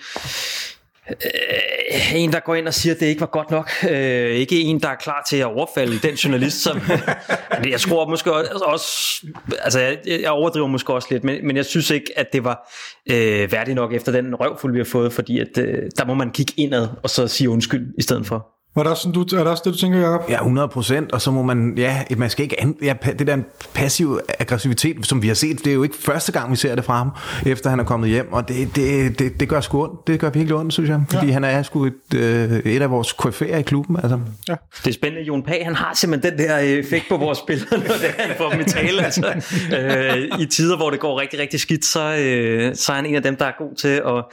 øh, 1.10 2.16
en, 2.16 2.32
der 2.32 2.40
går 2.40 2.56
ind 2.56 2.68
og 2.68 2.74
siger, 2.74 2.94
at 2.94 3.00
det 3.00 3.06
ikke 3.06 3.22
var 3.22 3.28
godt 3.28 3.52
nok. 3.52 3.72
Øh, 3.90 4.32
ikke 4.32 4.62
en, 4.62 4.80
der 4.80 4.90
er 4.90 4.96
klar 4.96 5.26
til 5.30 5.38
at 5.38 5.46
overfalde 5.46 6.00
den 6.08 6.16
journalist, 6.16 6.62
som... 6.62 6.82
jeg 7.72 7.80
tror 7.80 8.10
måske 8.10 8.34
også... 8.66 9.26
Altså, 9.60 9.80
jeg, 9.80 9.98
jeg 10.06 10.30
overdriver 10.32 10.68
måske 10.68 10.94
også 10.94 11.08
lidt, 11.12 11.24
men, 11.24 11.48
men 11.48 11.56
jeg 11.56 11.66
synes 11.66 11.90
ikke, 11.90 12.06
at 12.16 12.34
det 12.34 12.44
var 12.44 12.72
øh, 13.12 13.52
værdigt 13.52 13.76
nok 13.76 13.94
efter 13.94 14.12
den 14.12 14.36
røvfuld, 14.36 14.74
vi 14.74 14.80
har 14.80 14.86
fået, 14.86 15.14
fordi 15.14 15.40
at, 15.40 15.58
øh, 15.58 15.84
der 15.98 16.06
må 16.06 16.14
man 16.14 16.32
kigge 16.32 16.54
indad 16.58 16.88
og 17.04 17.10
så 17.10 17.28
sige 17.28 17.50
undskyld 17.50 17.94
i 17.98 18.02
stedet 18.02 18.26
for. 18.26 18.57
Var 18.78 18.84
det 18.84 18.92
også, 18.92 19.02
sådan, 19.02 19.14
du, 19.14 19.22
er 19.22 19.44
det 19.44 19.48
også 19.48 19.64
det, 19.66 19.74
du 19.74 19.78
tænker, 19.78 20.00
Jacob? 20.00 20.30
Ja, 20.30 20.36
100 20.36 20.68
procent, 20.68 21.12
og 21.12 21.22
så 21.22 21.32
må 21.32 21.42
man, 21.42 21.74
ja, 21.78 22.04
man 22.18 22.30
skal 22.30 22.44
ikke, 22.44 22.62
an, 22.62 22.76
ja, 22.82 22.94
det 23.20 23.28
der 23.28 23.38
passiv 23.74 24.20
aggressivitet, 24.40 25.06
som 25.06 25.22
vi 25.22 25.28
har 25.28 25.36
set, 25.36 25.60
det 25.60 25.68
er 25.68 25.74
jo 25.74 25.84
ikke 25.84 25.96
første 26.00 26.32
gang, 26.32 26.52
vi 26.52 26.56
ser 26.56 26.76
det 26.76 26.86
fra 26.86 26.98
ham, 26.98 27.12
efter 27.46 27.70
han 27.70 27.80
er 27.80 27.84
kommet 27.84 28.10
hjem, 28.10 28.34
og 28.34 28.48
det, 28.48 28.76
det, 28.76 29.20
det, 29.20 29.40
det 29.40 29.50
gør 29.50 29.62
sgu 29.62 29.84
ondt, 29.84 30.08
det 30.08 30.20
gør 30.20 30.30
virkelig 30.30 30.56
ondt, 30.56 30.74
synes 30.74 30.90
jeg, 30.90 31.02
fordi 31.10 31.26
ja. 31.26 31.34
han 31.34 31.44
er 31.44 31.64
sgu 31.64 31.86
et, 31.86 32.14
øh, 32.16 32.52
et 32.52 32.82
af 32.82 32.92
vores 32.92 33.12
kryfærer 33.14 33.58
i 33.58 33.62
klubben, 33.62 33.98
altså. 33.98 34.20
Ja. 34.48 34.56
Det 34.84 34.88
er 34.88 34.94
spændende, 34.94 35.26
Jon 35.26 35.44
Pag, 35.44 35.66
han 35.66 35.76
har 35.76 35.94
simpelthen 35.94 36.32
den 36.32 36.40
der 36.40 36.58
effekt 36.58 37.06
på 37.10 37.18
vores 37.18 37.38
spillere, 37.38 37.78
når 37.88 37.96
det 38.02 38.10
er, 38.18 38.24
han 38.28 38.36
får 38.38 38.50
dem 38.50 38.60
i 38.60 38.64
tale, 38.64 39.06
altså. 39.06 39.34
øh, 39.80 40.40
I 40.40 40.46
tider, 40.46 40.78
hvor 40.78 40.90
det 40.90 41.00
går 41.00 41.22
rigtig, 41.22 41.40
rigtig 41.40 41.60
skidt, 41.60 41.86
så, 41.86 42.16
øh, 42.16 42.76
så 42.76 42.92
er 42.92 42.96
han 42.96 43.06
en 43.06 43.16
af 43.16 43.24
dem, 43.24 43.36
der 43.36 43.46
er 43.46 43.54
god 43.58 43.76
til 43.76 44.02
at, 44.06 44.26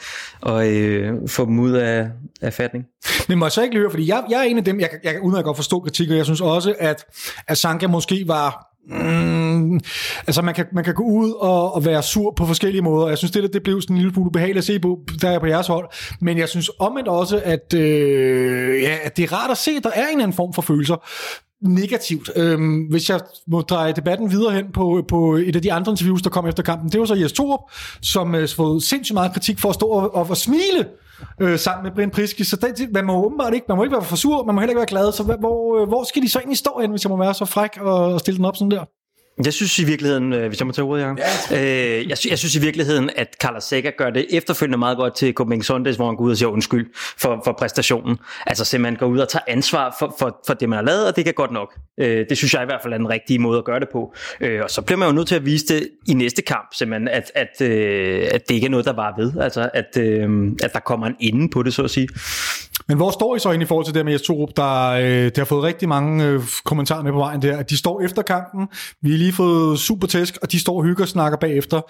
at 0.54 0.68
øh, 0.68 1.12
få 1.28 1.46
dem 1.46 1.58
ud 1.58 1.72
af, 1.72 2.08
af 2.42 2.52
fatning. 2.52 2.84
Men 3.28 3.38
må 3.38 3.44
jeg 3.44 3.52
så 3.52 3.62
ikke 3.62 3.78
høre, 3.78 3.90
fordi 3.90 4.08
jeg, 4.08 4.24
jeg 4.30 4.38
er 4.38 4.42
en 4.42 4.58
af 4.58 4.64
dem, 4.64 4.80
jeg, 4.80 4.90
jeg, 5.04 5.12
jeg 5.12 5.22
uden 5.22 5.38
at 5.38 5.44
godt 5.44 5.56
forstå 5.56 5.80
kritik, 5.80 6.10
og 6.10 6.16
jeg 6.16 6.24
synes 6.24 6.40
også, 6.40 6.74
at, 6.78 7.04
at 7.48 7.58
Sanka 7.58 7.86
måske 7.86 8.24
var 8.26 8.74
Mm, 8.88 9.80
altså 10.26 10.42
man 10.42 10.54
kan, 10.54 10.66
man 10.72 10.84
kan 10.84 10.94
gå 10.94 11.02
ud 11.02 11.32
og, 11.32 11.74
og 11.74 11.84
være 11.84 12.02
sur 12.02 12.30
på 12.36 12.46
forskellige 12.46 12.82
måder. 12.82 13.08
Jeg 13.08 13.18
synes, 13.18 13.32
det, 13.32 13.52
det 13.52 13.62
blev 13.62 13.80
sådan 13.80 13.96
en 13.96 14.02
lille 14.02 14.14
smule 14.14 14.30
behageligt 14.30 14.58
at 14.58 14.64
se 14.64 14.78
på, 14.78 15.00
der 15.20 15.30
er 15.30 15.38
på 15.38 15.46
jeres 15.46 15.66
hold. 15.66 15.88
Men 16.20 16.38
jeg 16.38 16.48
synes 16.48 16.70
omvendt 16.78 17.08
også, 17.08 17.42
at, 17.44 17.74
øh, 17.74 18.82
ja, 18.82 18.96
at 19.02 19.16
det 19.16 19.22
er 19.22 19.32
rart 19.32 19.50
at 19.50 19.58
se, 19.58 19.70
at 19.70 19.84
der 19.84 19.90
er 19.94 20.06
en 20.06 20.20
anden 20.20 20.36
form 20.36 20.52
for 20.52 20.62
følelser 20.62 20.96
negativt. 21.68 22.30
Øhm, 22.36 22.82
hvis 22.82 23.10
jeg 23.10 23.20
må 23.46 23.60
dreje 23.60 23.92
debatten 23.92 24.30
videre 24.30 24.52
hen 24.52 24.64
på, 24.72 25.04
på 25.08 25.34
et 25.36 25.56
af 25.56 25.62
de 25.62 25.72
andre 25.72 25.92
interviews, 25.92 26.22
der 26.22 26.30
kom 26.30 26.46
efter 26.46 26.62
kampen, 26.62 26.92
det 26.92 27.00
var 27.00 27.06
så 27.06 27.14
Jes 27.14 27.32
Torup, 27.32 27.60
som 28.02 28.34
øh, 28.34 28.48
fået 28.48 28.82
sindssygt 28.82 29.14
meget 29.14 29.32
kritik 29.32 29.58
for 29.58 29.68
at 29.68 29.74
stå 29.74 29.86
og, 29.86 30.14
og, 30.14 30.26
og 30.30 30.36
smile 30.36 30.86
øh, 31.40 31.58
sammen 31.58 31.82
med 31.82 31.92
Brian 31.92 32.10
Priske. 32.10 32.44
Så 32.44 32.56
det, 32.56 32.92
man 32.92 33.04
må 33.04 33.24
åbenbart 33.24 33.54
ikke, 33.54 33.66
man 33.68 33.76
må 33.76 33.82
ikke 33.82 33.96
være 33.96 34.04
for 34.04 34.16
sur, 34.16 34.44
man 34.44 34.54
må 34.54 34.60
heller 34.60 34.70
ikke 34.70 34.78
være 34.78 34.86
glad. 34.86 35.12
Så 35.12 35.22
hvor, 35.22 35.80
øh, 35.80 35.88
hvor 35.88 36.04
skal 36.04 36.22
de 36.22 36.30
så 36.30 36.38
egentlig 36.38 36.58
stå 36.58 36.78
hen, 36.80 36.90
hvis 36.90 37.04
jeg 37.04 37.10
må 37.10 37.16
være 37.16 37.34
så 37.34 37.44
fræk 37.44 37.78
og, 37.80 38.12
og 38.14 38.20
stille 38.20 38.36
den 38.36 38.44
op 38.44 38.56
sådan 38.56 38.70
der? 38.70 38.84
Jeg 39.44 39.52
synes 39.52 39.78
i 39.78 39.84
virkeligheden, 39.84 40.32
øh, 40.32 40.48
hvis 40.48 40.60
jeg 40.60 40.66
må 40.66 40.72
tage 40.72 40.84
ordet, 40.84 41.02
Jacob, 41.02 41.18
ja. 41.50 41.98
øh, 41.98 42.08
jeg, 42.08 42.16
jeg 42.30 42.38
synes 42.38 42.56
i 42.56 42.60
virkeligheden, 42.60 43.10
at 43.16 43.36
Carlos 43.42 43.64
Sega 43.64 43.90
gør 43.98 44.10
det 44.10 44.26
efterfølgende 44.30 44.78
meget 44.78 44.96
godt 44.96 45.16
til 45.16 45.32
Copenhagen 45.32 45.62
Sundays, 45.62 45.96
hvor 45.96 46.06
han 46.06 46.16
går 46.16 46.24
ud 46.24 46.30
og 46.30 46.36
siger 46.36 46.48
undskyld 46.48 46.86
for, 46.94 47.42
for 47.44 47.52
præstationen. 47.58 48.18
Altså 48.46 48.64
simpelthen 48.64 48.96
går 48.96 49.06
ud 49.06 49.18
og 49.18 49.28
tager 49.28 49.42
ansvar 49.48 49.96
for, 49.98 50.14
for, 50.18 50.40
for 50.46 50.54
det, 50.54 50.68
man 50.68 50.76
har 50.76 50.84
lavet, 50.84 51.06
og 51.06 51.16
det 51.16 51.24
kan 51.24 51.34
godt 51.34 51.52
nok. 51.52 51.74
Øh, 52.00 52.26
det 52.28 52.38
synes 52.38 52.54
jeg 52.54 52.62
i 52.62 52.64
hvert 52.64 52.82
fald 52.82 52.92
er 52.92 52.98
den 52.98 53.08
rigtige 53.08 53.38
måde 53.38 53.58
at 53.58 53.64
gøre 53.64 53.80
det 53.80 53.88
på. 53.92 54.14
Øh, 54.40 54.60
og 54.62 54.70
så 54.70 54.82
bliver 54.82 54.98
man 54.98 55.08
jo 55.08 55.14
nødt 55.14 55.28
til 55.28 55.34
at 55.34 55.44
vise 55.44 55.66
det 55.66 55.88
i 56.08 56.14
næste 56.14 56.42
kamp, 56.42 56.68
simpelthen, 56.74 57.08
at, 57.08 57.32
at, 57.34 57.60
øh, 57.60 58.28
at 58.30 58.48
det 58.48 58.54
ikke 58.54 58.66
er 58.66 58.70
noget, 58.70 58.86
der 58.86 58.92
var 58.92 59.14
ved. 59.18 59.32
Altså 59.40 59.70
at, 59.74 59.96
øh, 59.98 60.52
at 60.62 60.72
der 60.72 60.80
kommer 60.80 61.06
en 61.06 61.16
inde 61.20 61.48
på 61.48 61.62
det, 61.62 61.74
så 61.74 61.82
at 61.82 61.90
sige. 61.90 62.08
Men 62.88 62.96
hvor 62.96 63.10
står 63.10 63.36
I 63.36 63.38
så 63.38 63.48
egentlig 63.48 63.66
i 63.66 63.68
forhold 63.68 63.86
til 63.86 63.94
det 63.94 64.04
med 64.04 64.12
Jes 64.12 64.22
Torup, 64.22 64.48
der, 64.56 64.90
øh, 64.90 65.04
der 65.04 65.30
har 65.38 65.44
fået 65.44 65.62
rigtig 65.62 65.88
mange 65.88 66.24
øh, 66.24 66.42
kommentarer 66.64 67.02
med 67.02 67.12
på 67.12 67.18
vejen 67.18 67.42
der, 67.42 67.56
at 67.56 67.70
de 67.70 67.76
står 67.76 68.00
efter 68.00 68.22
kampen, 68.22 68.68
vi 69.02 69.10
har 69.10 69.18
lige 69.18 69.32
fået 69.32 69.78
super 69.78 70.06
tæsk, 70.06 70.38
og 70.42 70.52
de 70.52 70.60
står 70.60 70.76
og 70.76 70.84
hygger 70.84 71.04
og 71.04 71.08
snakker 71.08 71.38
bagefter. 71.38 71.80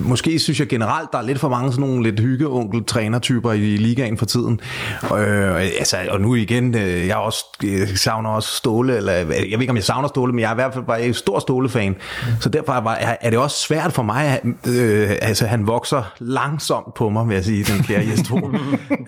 Måske 0.00 0.38
synes 0.38 0.60
jeg 0.60 0.68
generelt, 0.68 1.12
der 1.12 1.18
er 1.18 1.22
lidt 1.22 1.38
for 1.38 1.48
mange 1.48 1.72
sådan 1.72 1.88
nogle 1.88 2.02
lidt 2.02 2.20
hyggeonkel 2.20 2.84
trænertyper 2.84 3.52
i 3.52 3.76
ligaen 3.76 4.18
for 4.18 4.26
tiden. 4.26 4.60
Øh, 5.02 5.56
altså, 5.56 5.96
og 6.08 6.20
nu 6.20 6.34
igen, 6.34 6.74
øh, 6.74 7.06
jeg, 7.06 7.16
også, 7.16 7.44
jeg 7.62 7.88
savner 7.94 8.30
også 8.30 8.48
Ståle, 8.56 8.96
eller 8.96 9.12
jeg 9.12 9.28
ved 9.28 9.36
ikke 9.36 9.70
om 9.70 9.76
jeg 9.76 9.84
savner 9.84 10.08
Ståle, 10.08 10.32
men 10.32 10.40
jeg 10.40 10.48
er 10.48 10.52
i 10.52 10.54
hvert 10.54 10.74
fald 10.74 10.84
bare 10.84 11.06
en 11.06 11.14
stor 11.14 11.38
Ståle-fan. 11.38 11.96
Så 12.40 12.48
derfor 12.48 12.72
er, 12.72 13.16
er 13.20 13.30
det 13.30 13.38
også 13.38 13.60
svært 13.60 13.92
for 13.92 14.02
mig, 14.02 14.24
at 14.24 14.68
øh, 14.68 15.10
altså, 15.22 15.46
han 15.46 15.66
vokser 15.66 16.12
langsomt 16.18 16.94
på 16.94 17.08
mig, 17.08 17.28
vil 17.28 17.34
jeg 17.34 17.44
sige, 17.44 17.64
den 17.64 17.82
kære 17.82 18.04
Jes 18.06 18.30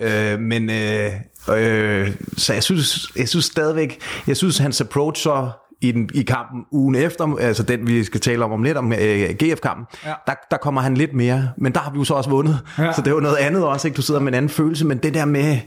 øh, 0.01 0.39
men 0.39 0.69
øh, 0.77 1.11
øh, 1.57 2.11
så 2.37 2.53
jeg 2.53 2.63
synes, 2.63 3.11
jeg 3.15 3.29
synes 3.29 3.45
stadigvæk, 3.45 4.01
jeg 4.27 4.37
synes 4.37 4.57
hans 4.57 4.81
approach 4.81 5.21
så 5.21 5.49
i, 5.81 5.91
den, 5.91 6.09
i 6.13 6.21
kampen 6.21 6.65
ugen 6.71 6.95
efter, 6.95 7.35
altså 7.39 7.63
den 7.63 7.87
vi 7.87 8.03
skal 8.03 8.21
tale 8.21 8.45
om 8.45 8.51
om 8.51 8.63
lidt, 8.63 8.77
om 8.77 8.93
øh, 8.93 9.29
GF-kampen, 9.29 9.85
ja. 10.05 10.13
der, 10.27 10.33
der 10.51 10.57
kommer 10.57 10.81
han 10.81 10.97
lidt 10.97 11.13
mere, 11.13 11.49
men 11.57 11.73
der 11.73 11.79
har 11.79 11.91
vi 11.91 11.97
jo 11.97 12.03
så 12.03 12.13
også 12.13 12.29
vundet, 12.29 12.59
ja. 12.77 12.93
så 12.93 13.01
det 13.01 13.07
er 13.07 13.11
jo 13.11 13.19
noget 13.19 13.35
andet 13.35 13.65
også, 13.65 13.87
ikke? 13.87 13.95
du 13.95 14.01
sidder 14.01 14.19
med 14.19 14.27
en 14.27 14.33
anden 14.33 14.49
følelse, 14.49 14.85
men 14.85 14.97
det 14.97 15.13
der 15.13 15.25
med, 15.25 15.57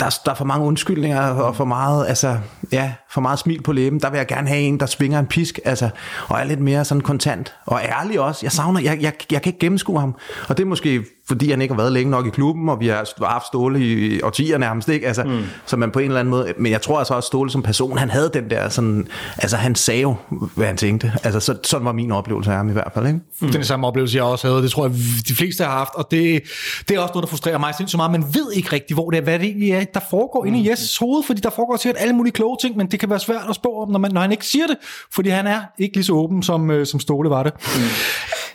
der, 0.00 0.18
der 0.24 0.30
er 0.30 0.34
for 0.34 0.44
mange 0.44 0.66
undskyldninger, 0.66 1.20
og 1.20 1.56
for 1.56 1.64
meget, 1.64 2.06
altså, 2.08 2.38
ja, 2.72 2.92
for 3.10 3.20
meget 3.20 3.38
smil 3.38 3.62
på 3.62 3.72
læben, 3.72 4.00
der 4.00 4.10
vil 4.10 4.18
jeg 4.18 4.26
gerne 4.26 4.48
have 4.48 4.60
en, 4.60 4.80
der 4.80 4.86
svinger 4.86 5.18
en 5.18 5.26
pisk, 5.26 5.58
altså, 5.64 5.90
og 6.28 6.40
er 6.40 6.44
lidt 6.44 6.60
mere 6.60 6.84
sådan 6.84 7.00
kontant, 7.00 7.54
og 7.66 7.80
ærlig 7.82 8.20
også, 8.20 8.40
jeg 8.42 8.52
savner, 8.52 8.80
jeg, 8.80 8.98
jeg, 9.00 9.12
jeg 9.30 9.42
kan 9.42 9.50
ikke 9.50 9.60
gennemskue 9.60 10.00
ham, 10.00 10.14
og 10.48 10.56
det 10.56 10.62
er 10.62 10.68
måske 10.68 11.04
fordi 11.30 11.50
han 11.50 11.62
ikke 11.62 11.74
har 11.74 11.80
været 11.80 11.92
længe 11.92 12.10
nok 12.10 12.26
i 12.26 12.30
klubben, 12.30 12.68
og 12.68 12.80
vi 12.80 12.88
har 12.88 13.26
haft 13.26 13.46
Ståle 13.46 13.80
i 13.80 14.20
årtier 14.22 14.58
nærmest, 14.58 14.88
ikke? 14.88 15.06
Altså, 15.06 15.24
mm. 15.24 15.42
så 15.66 15.76
man 15.76 15.90
på 15.90 15.98
en 15.98 16.04
eller 16.04 16.20
anden 16.20 16.30
måde, 16.30 16.52
men 16.58 16.72
jeg 16.72 16.82
tror 16.82 16.98
altså 16.98 17.14
også, 17.14 17.26
Ståle 17.26 17.50
som 17.50 17.62
person, 17.62 17.98
han 17.98 18.10
havde 18.10 18.30
den 18.34 18.50
der 18.50 18.68
sådan, 18.68 19.08
altså 19.38 19.56
han 19.56 19.74
sagde 19.74 20.00
jo, 20.00 20.14
hvad 20.54 20.66
han 20.66 20.76
tænkte. 20.76 21.12
Altså 21.22 21.40
så, 21.40 21.56
sådan 21.64 21.84
var 21.84 21.92
min 21.92 22.12
oplevelse 22.12 22.50
af 22.50 22.56
ham 22.56 22.68
i 22.68 22.72
hvert 22.72 22.90
fald, 22.94 23.06
ikke? 23.06 23.20
Mm. 23.40 23.48
Den 23.48 23.64
samme 23.64 23.86
oplevelse, 23.86 24.16
jeg 24.16 24.24
også 24.24 24.48
havde, 24.48 24.62
det 24.62 24.70
tror 24.70 24.86
jeg, 24.86 24.94
de 25.28 25.34
fleste 25.34 25.64
har 25.64 25.70
haft, 25.70 25.94
og 25.94 26.08
det, 26.10 26.42
det 26.88 26.96
er 26.96 27.00
også 27.00 27.12
noget, 27.14 27.22
der 27.22 27.30
frustrerer 27.30 27.58
mig 27.58 27.74
sindssygt 27.74 27.96
meget. 27.96 28.12
Man 28.12 28.24
ved 28.34 28.52
ikke 28.52 28.72
rigtigt, 28.72 28.96
hvor 28.96 29.10
det 29.10 29.18
er, 29.18 29.22
hvad 29.22 29.38
det 29.38 29.46
egentlig 29.46 29.70
er, 29.70 29.84
der 29.84 30.00
foregår 30.10 30.42
mm. 30.42 30.54
inde 30.54 30.60
i 30.60 30.70
Jes' 30.70 30.96
hoved, 31.00 31.22
fordi 31.26 31.40
der 31.40 31.50
foregår 31.50 31.76
sikkert 31.76 32.02
alle 32.02 32.14
mulige 32.14 32.32
kloge 32.32 32.56
ting, 32.60 32.76
men 32.76 32.86
det 32.86 33.00
kan 33.00 33.10
være 33.10 33.20
svært 33.20 33.46
at 33.48 33.54
spå 33.54 33.82
om, 33.82 33.90
når, 33.90 33.98
man, 33.98 34.12
når 34.12 34.20
han 34.20 34.32
ikke 34.32 34.46
siger 34.46 34.66
det, 34.66 34.76
fordi 35.14 35.28
han 35.28 35.46
er 35.46 35.60
ikke 35.78 35.96
lige 35.96 36.04
så 36.04 36.12
åben, 36.12 36.42
som, 36.42 36.70
øh, 36.70 36.86
som 36.86 37.00
Ståle 37.00 37.30
var 37.30 37.42
det. 37.42 37.52
Mm. 37.76 37.82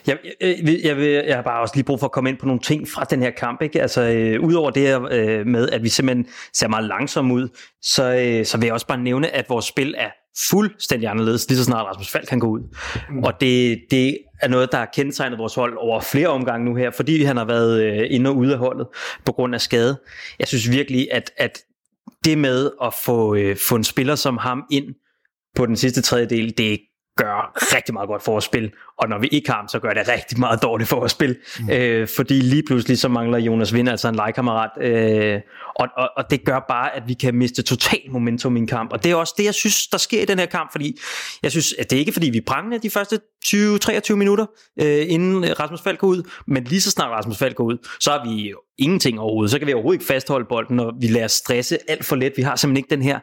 Jeg, 0.06 0.18
jeg, 0.40 0.80
jeg, 0.84 0.96
vil, 0.96 1.08
jeg 1.08 1.34
har 1.34 1.42
bare 1.42 1.60
også 1.60 1.74
lige 1.74 1.84
brug 1.84 2.00
for 2.00 2.06
at 2.06 2.12
komme 2.12 2.30
ind 2.30 2.38
på 2.38 2.46
nogle 2.46 2.60
ting 2.60 2.88
fra 2.88 3.04
den 3.04 3.22
her 3.22 3.30
kamp. 3.30 3.62
Ikke? 3.62 3.82
Altså, 3.82 4.02
øh, 4.02 4.40
udover 4.40 4.70
det 4.70 4.82
her 4.82 5.08
øh, 5.10 5.46
med, 5.46 5.68
at 5.68 5.82
vi 5.82 5.88
simpelthen 5.88 6.26
ser 6.52 6.68
meget 6.68 6.84
langsomme 6.84 7.34
ud, 7.34 7.48
så, 7.82 8.14
øh, 8.14 8.46
så 8.46 8.58
vil 8.58 8.66
jeg 8.66 8.74
også 8.74 8.86
bare 8.86 8.98
nævne, 8.98 9.30
at 9.30 9.44
vores 9.48 9.64
spil 9.64 9.94
er 9.98 10.10
fuldstændig 10.50 11.08
anderledes, 11.08 11.48
lige 11.48 11.58
så 11.58 11.64
snart 11.64 11.86
Rasmus 11.86 12.08
Falk 12.08 12.28
kan 12.28 12.40
gå 12.40 12.46
ud. 12.46 12.60
Mm. 13.10 13.24
Og 13.24 13.40
det, 13.40 13.80
det 13.90 14.18
er 14.42 14.48
noget, 14.48 14.72
der 14.72 14.78
har 14.78 14.90
kendetegnet 14.94 15.38
vores 15.38 15.54
hold 15.54 15.76
over 15.76 16.00
flere 16.00 16.28
omgange 16.28 16.64
nu 16.64 16.74
her, 16.74 16.90
fordi 16.90 17.22
han 17.22 17.36
har 17.36 17.44
været 17.44 17.82
øh, 17.82 18.06
inde 18.10 18.30
og 18.30 18.36
ude 18.36 18.52
af 18.52 18.58
holdet 18.58 18.86
på 19.24 19.32
grund 19.32 19.54
af 19.54 19.60
skade. 19.60 20.00
Jeg 20.38 20.48
synes 20.48 20.70
virkelig, 20.70 21.08
at, 21.12 21.30
at 21.36 21.58
det 22.24 22.38
med 22.38 22.70
at 22.82 22.94
få, 22.94 23.34
øh, 23.34 23.56
få 23.68 23.74
en 23.74 23.84
spiller 23.84 24.14
som 24.14 24.36
ham 24.36 24.64
ind 24.70 24.94
på 25.56 25.66
den 25.66 25.76
sidste 25.76 26.02
tredjedel, 26.02 26.58
det 26.58 26.80
gør 27.16 27.52
rigtig 27.76 27.94
meget 27.94 28.08
godt 28.08 28.22
for 28.22 28.36
at 28.36 28.42
spille. 28.42 28.70
Og 28.98 29.08
når 29.08 29.18
vi 29.18 29.28
ikke 29.32 29.50
har 29.50 29.56
ham, 29.56 29.68
så 29.68 29.78
gør 29.78 29.90
det 29.90 30.08
rigtig 30.08 30.40
meget 30.40 30.62
dårligt 30.62 30.88
for 30.88 31.04
at 31.04 31.10
spille, 31.10 31.36
mm. 31.60 31.70
øh, 31.70 32.08
fordi 32.16 32.34
lige 32.34 32.62
pludselig 32.66 32.98
så 32.98 33.08
mangler 33.08 33.38
Jonas 33.38 33.74
Vind, 33.74 33.88
altså 33.88 34.08
en 34.08 34.14
legekammerat, 34.14 34.70
øh, 34.80 35.40
og, 35.76 35.88
og, 35.96 36.10
og 36.16 36.30
det 36.30 36.44
gør 36.44 36.64
bare, 36.68 36.96
at 36.96 37.02
vi 37.06 37.14
kan 37.14 37.34
miste 37.34 37.62
total 37.62 38.00
momentum 38.10 38.56
i 38.56 38.60
en 38.60 38.66
kamp, 38.66 38.92
og 38.92 39.04
det 39.04 39.10
er 39.10 39.14
også 39.14 39.34
det, 39.36 39.44
jeg 39.44 39.54
synes, 39.54 39.86
der 39.86 39.98
sker 39.98 40.22
i 40.22 40.24
den 40.24 40.38
her 40.38 40.46
kamp, 40.46 40.72
fordi 40.72 40.98
jeg 41.42 41.50
synes, 41.50 41.74
at 41.78 41.90
det 41.90 41.96
er 41.96 42.00
ikke 42.00 42.12
fordi, 42.12 42.30
vi 42.30 42.40
brændende 42.40 42.78
de 42.78 42.90
første 42.90 43.20
20-23 43.46 44.14
minutter, 44.14 44.46
øh, 44.82 45.04
inden 45.08 45.60
Rasmus 45.60 45.80
Falk 45.80 45.98
går 45.98 46.08
ud, 46.08 46.22
men 46.46 46.64
lige 46.64 46.80
så 46.80 46.90
snart 46.90 47.10
Rasmus 47.10 47.38
Falk 47.38 47.56
går 47.56 47.64
ud, 47.64 47.78
så 48.00 48.12
er 48.12 48.24
vi 48.28 48.52
ingenting 48.78 49.20
overhovedet. 49.20 49.50
Så 49.50 49.58
kan 49.58 49.68
vi 49.68 49.72
overhovedet 49.72 50.00
ikke 50.00 50.12
fastholde 50.12 50.46
bolden, 50.48 50.80
og 50.80 50.92
vi 51.00 51.06
lader 51.06 51.26
stresse 51.26 51.78
alt 51.88 52.04
for 52.04 52.16
let. 52.16 52.32
Vi 52.36 52.42
har 52.42 52.56
simpelthen 52.56 52.76
ikke 52.76 52.90
den 52.90 53.02
her, 53.02 53.18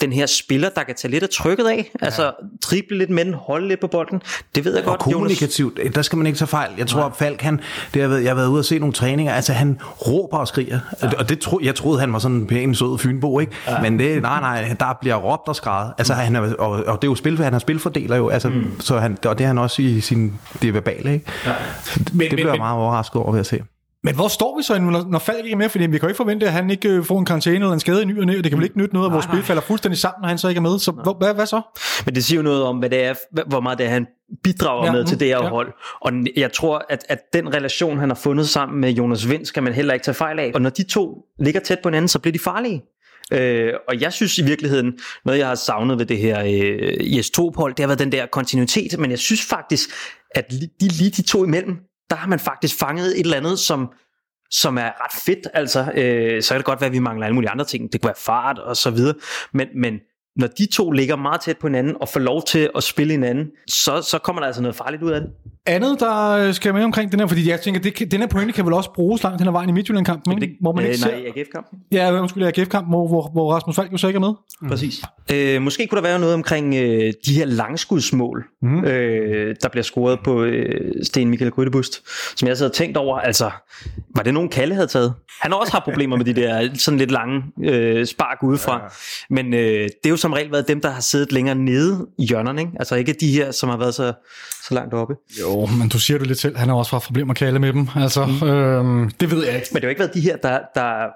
den 0.00 0.12
her 0.12 0.26
spiller, 0.26 0.68
der 0.68 0.82
kan 0.82 0.94
tage 0.94 1.10
lidt 1.10 1.22
af 1.22 1.28
trykket 1.28 1.64
af. 1.64 1.90
Ja. 2.00 2.04
Altså 2.06 2.32
triple 2.62 2.98
lidt 2.98 3.10
med 3.10 3.24
den, 3.24 3.34
holde 3.34 3.68
lidt 3.68 3.80
på 3.80 3.86
bolden. 3.86 4.22
Det 4.54 4.64
ved 4.64 4.74
jeg 4.76 4.86
og 4.86 4.98
godt, 4.98 5.13
kommunikativt, 5.14 5.78
Jonas. 5.78 5.94
der 5.94 6.02
skal 6.02 6.18
man 6.18 6.26
ikke 6.26 6.38
tage 6.38 6.48
fejl. 6.48 6.70
Jeg 6.78 6.86
tror, 6.86 7.00
Nej. 7.00 7.08
at 7.08 7.16
Falk, 7.16 7.40
han, 7.40 7.60
det 7.94 8.02
har 8.02 8.08
været, 8.08 8.22
jeg 8.22 8.30
har 8.30 8.34
været 8.34 8.48
ude 8.48 8.58
og 8.58 8.64
se 8.64 8.78
nogle 8.78 8.92
træninger, 8.92 9.32
altså 9.32 9.52
han 9.52 9.78
råber 10.06 10.36
og 10.36 10.48
skriger. 10.48 10.78
Ja. 11.02 11.10
Og 11.18 11.28
det 11.28 11.38
tro, 11.38 11.60
jeg 11.62 11.74
troede, 11.74 12.00
han 12.00 12.12
var 12.12 12.18
sådan 12.18 12.36
en 12.36 12.46
pæn, 12.46 12.74
sød 12.74 12.98
fynbo, 12.98 13.40
ikke? 13.40 13.52
Ja. 13.68 13.80
Men 13.82 13.98
det, 13.98 14.22
nej, 14.22 14.40
nej, 14.40 14.76
der 14.80 14.98
bliver 15.00 15.16
råbt 15.16 15.48
og 15.48 15.56
skrædet. 15.56 15.92
Altså, 15.98 16.14
han 16.14 16.36
er, 16.36 16.54
og, 16.54 16.70
og, 16.70 17.02
det 17.02 17.08
er 17.08 17.10
jo 17.10 17.14
spil, 17.14 17.38
han 17.38 17.52
har 17.52 17.60
spilfordeler 17.60 18.16
jo, 18.16 18.28
altså, 18.28 18.48
mm. 18.48 18.80
så 18.80 18.98
han, 18.98 19.18
og 19.26 19.38
det 19.38 19.44
er 19.44 19.48
han 19.48 19.58
også 19.58 19.82
i 19.82 20.00
sin, 20.00 20.32
det 20.62 20.74
verbale, 20.74 21.12
ikke? 21.12 21.26
Ja. 21.46 21.52
Men, 22.12 22.20
det 22.20 22.30
bliver 22.30 22.50
jeg 22.50 22.58
meget 22.58 22.78
overrasket 22.78 23.16
over 23.16 23.32
ved 23.32 23.40
at 23.40 23.46
se. 23.46 23.60
Men 24.04 24.14
hvor 24.14 24.28
står 24.28 24.56
vi 24.56 24.62
så, 24.62 24.78
når, 24.78 25.10
når 25.10 25.18
Falk 25.18 25.38
ikke 25.44 25.52
er 25.52 25.56
med? 25.56 25.68
Fordi 25.68 25.86
vi 25.86 25.98
kan 25.98 26.06
jo 26.06 26.08
ikke 26.08 26.16
forvente, 26.16 26.46
at 26.46 26.52
han 26.52 26.70
ikke 26.70 26.88
øh, 26.88 27.04
får 27.04 27.18
en 27.18 27.24
karantæne 27.24 27.56
eller 27.56 27.72
en 27.72 27.80
skade 27.80 28.02
i 28.02 28.04
ny 28.04 28.20
og 28.20 28.26
næ, 28.26 28.36
det 28.36 28.44
kan 28.44 28.58
vel 28.58 28.64
ikke 28.64 28.78
nytte 28.78 28.94
noget, 28.94 29.08
at 29.08 29.12
vores 29.12 29.24
spil 29.24 29.42
falder 29.42 29.62
fuldstændig 29.62 29.98
sammen, 29.98 30.22
når 30.22 30.28
han 30.28 30.38
så 30.38 30.48
ikke 30.48 30.58
er 30.58 30.62
med. 30.62 30.78
Så 30.78 30.90
hvor, 30.90 31.14
hvad, 31.18 31.34
hvad 31.34 31.46
så? 31.46 31.62
Men 32.04 32.14
det 32.14 32.24
siger 32.24 32.36
jo 32.36 32.42
noget 32.42 32.62
om, 32.62 32.78
hvad 32.78 32.90
det 32.90 33.04
er, 33.04 33.14
hvor 33.46 33.60
meget 33.60 33.78
det 33.78 33.86
er, 33.86 33.90
han 33.90 34.06
bidrager 34.42 34.86
ja, 34.86 34.92
med 34.92 35.04
til 35.04 35.20
det 35.20 35.28
her 35.28 35.42
ja. 35.42 35.48
hold. 35.48 35.72
Og 36.00 36.12
jeg 36.36 36.52
tror, 36.52 36.84
at, 36.88 37.04
at 37.08 37.18
den 37.32 37.54
relation, 37.54 37.98
han 37.98 38.10
har 38.10 38.16
fundet 38.16 38.48
sammen 38.48 38.80
med 38.80 38.90
Jonas 38.90 39.30
Vind, 39.30 39.44
skal 39.44 39.62
man 39.62 39.72
heller 39.72 39.94
ikke 39.94 40.04
tage 40.04 40.14
fejl 40.14 40.38
af. 40.38 40.52
Og 40.54 40.62
når 40.62 40.70
de 40.70 40.82
to 40.82 41.18
ligger 41.38 41.60
tæt 41.60 41.78
på 41.82 41.88
hinanden, 41.88 42.08
så 42.08 42.18
bliver 42.18 42.32
de 42.32 42.38
farlige. 42.38 42.82
Øh, 43.32 43.72
og 43.88 44.00
jeg 44.00 44.12
synes 44.12 44.38
i 44.38 44.44
virkeligheden, 44.44 44.98
noget 45.24 45.38
jeg 45.38 45.48
har 45.48 45.54
savnet 45.54 45.98
ved 45.98 46.06
det 46.06 46.18
her 46.18 46.40
øh, 46.40 46.92
IS2-hold, 47.00 47.74
det 47.74 47.80
har 47.82 47.86
været 47.86 47.98
den 47.98 48.12
der 48.12 48.26
kontinuitet, 48.26 48.98
men 48.98 49.10
jeg 49.10 49.18
synes 49.18 49.42
faktisk, 49.42 49.90
at 50.30 50.50
de, 50.80 50.88
lige 50.88 51.10
de 51.10 51.22
to 51.22 51.44
imellem, 51.44 51.76
der 52.10 52.16
har 52.16 52.28
man 52.28 52.38
faktisk 52.38 52.78
fanget 52.78 53.20
et 53.20 53.24
eller 53.24 53.36
andet, 53.36 53.58
som, 53.58 53.92
som 54.50 54.78
er 54.78 54.90
ret 55.04 55.22
fedt. 55.26 55.46
Altså, 55.54 55.92
øh, 55.94 56.42
så 56.42 56.48
kan 56.54 56.58
det 56.58 56.64
godt 56.64 56.80
være, 56.80 56.86
at 56.86 56.92
vi 56.92 56.98
mangler 56.98 57.26
alle 57.26 57.34
mulige 57.34 57.50
andre 57.50 57.64
ting. 57.64 57.92
Det 57.92 58.00
kunne 58.00 58.08
være 58.08 58.14
fart 58.18 58.58
og 58.58 58.76
så 58.76 58.90
videre. 58.90 59.14
Men, 59.52 59.68
men 59.74 60.00
når 60.36 60.46
de 60.46 60.66
to 60.66 60.90
ligger 60.90 61.16
meget 61.16 61.40
tæt 61.40 61.58
på 61.58 61.66
hinanden 61.66 61.96
og 62.00 62.08
får 62.08 62.20
lov 62.20 62.42
til 62.42 62.70
at 62.76 62.82
spille 62.82 63.12
hinanden, 63.12 63.50
så, 63.68 64.02
så 64.02 64.18
kommer 64.18 64.40
der 64.40 64.46
altså 64.46 64.62
noget 64.62 64.76
farligt 64.76 65.02
ud 65.02 65.10
af 65.10 65.20
det. 65.20 65.30
Andet, 65.66 66.00
der 66.00 66.52
skal 66.52 66.74
med 66.74 66.84
omkring 66.84 67.12
den 67.12 67.20
her, 67.20 67.26
fordi 67.26 67.50
jeg 67.50 67.60
tænker, 67.60 67.80
det, 67.80 68.10
den 68.12 68.20
her 68.20 68.26
pointe 68.26 68.52
kan 68.52 68.64
vel 68.64 68.74
også 68.74 68.90
bruges 68.94 69.22
langt 69.22 69.40
hen 69.40 69.48
ad 69.48 69.52
vejen 69.52 69.68
i 69.68 69.72
Midtjylland-kampen, 69.72 70.32
ikke? 70.32 70.46
Det, 70.46 70.56
hvor 70.60 70.72
man 70.72 70.84
øh, 70.84 70.90
ikke 70.90 71.04
nej, 71.04 71.10
ser... 71.10 71.40
AGF-kampen. 71.40 71.78
Ja, 71.92 72.20
undskyld, 72.20 72.42
AGF-kampen, 72.42 72.90
hvor, 72.90 73.08
hvor, 73.08 73.30
hvor 73.32 73.52
Rasmus 73.52 73.76
Falk 73.76 73.92
jo 73.92 73.96
så 73.96 74.06
ikke 74.06 74.16
er 74.16 74.20
med. 74.20 74.32
Mm. 74.62 74.68
Præcis. 74.68 75.02
Øh, 75.32 75.62
måske 75.62 75.86
kunne 75.86 75.96
der 75.96 76.02
være 76.02 76.18
noget 76.18 76.34
omkring 76.34 76.74
øh, 76.74 77.12
de 77.26 77.34
her 77.34 77.44
langskudsmål, 77.44 78.44
mm. 78.62 78.84
øh, 78.84 79.56
der 79.62 79.68
bliver 79.68 79.82
scoret 79.82 80.18
på 80.24 80.42
øh, 80.42 80.92
Sten 81.02 81.30
Michael 81.30 81.50
Grydebust, 81.50 82.02
som 82.38 82.48
jeg 82.48 82.56
så 82.56 82.64
havde 82.64 82.74
tænkt 82.74 82.96
over, 82.96 83.18
altså, 83.18 83.50
var 84.16 84.22
det 84.22 84.34
nogen 84.34 84.48
Kalle 84.48 84.74
havde 84.74 84.86
taget? 84.86 85.14
Han 85.40 85.52
har 85.52 85.58
også 85.58 85.72
haft 85.72 85.84
problemer 85.84 86.16
med 86.16 86.24
de 86.24 86.34
der 86.34 86.68
sådan 86.74 86.98
lidt 86.98 87.10
lange 87.10 87.42
øh, 87.64 88.06
spark 88.06 88.42
udefra, 88.42 88.82
ja. 88.82 88.88
men 89.30 89.54
øh, 89.54 89.60
det 89.60 90.04
er 90.04 90.10
jo 90.10 90.16
som 90.16 90.32
regel 90.32 90.52
været 90.52 90.68
dem, 90.68 90.80
der 90.80 90.90
har 90.90 91.00
siddet 91.00 91.32
længere 91.32 91.54
nede 91.54 92.06
i 92.18 92.24
hjørnerne, 92.24 92.60
ikke? 92.60 92.72
altså 92.78 92.94
ikke 92.94 93.12
de 93.12 93.32
her, 93.32 93.50
som 93.50 93.68
har 93.68 93.76
været 93.76 93.94
så, 93.94 94.12
så 94.68 94.74
langt 94.74 94.94
oppe. 94.94 95.14
Jo, 95.40 95.53
men 95.78 95.88
du 95.88 95.98
siger 95.98 96.18
det 96.18 96.26
lidt 96.26 96.38
selv, 96.38 96.56
han 96.56 96.68
har 96.68 96.76
også 96.76 96.90
haft 96.90 97.04
problemer 97.04 97.26
med 97.26 97.34
Kalle 97.34 97.58
med 97.58 97.72
dem, 97.72 97.88
altså, 97.96 98.26
mm. 98.26 98.48
øhm, 98.48 99.10
det 99.20 99.30
ved 99.30 99.44
jeg 99.46 99.54
ikke. 99.54 99.68
Men 99.72 99.76
det 99.76 99.82
har 99.82 99.86
jo 99.86 99.90
ikke 99.90 100.00
været 100.00 100.14
de 100.14 100.20
her, 100.20 100.36
der, 100.36 100.60
der 100.74 101.06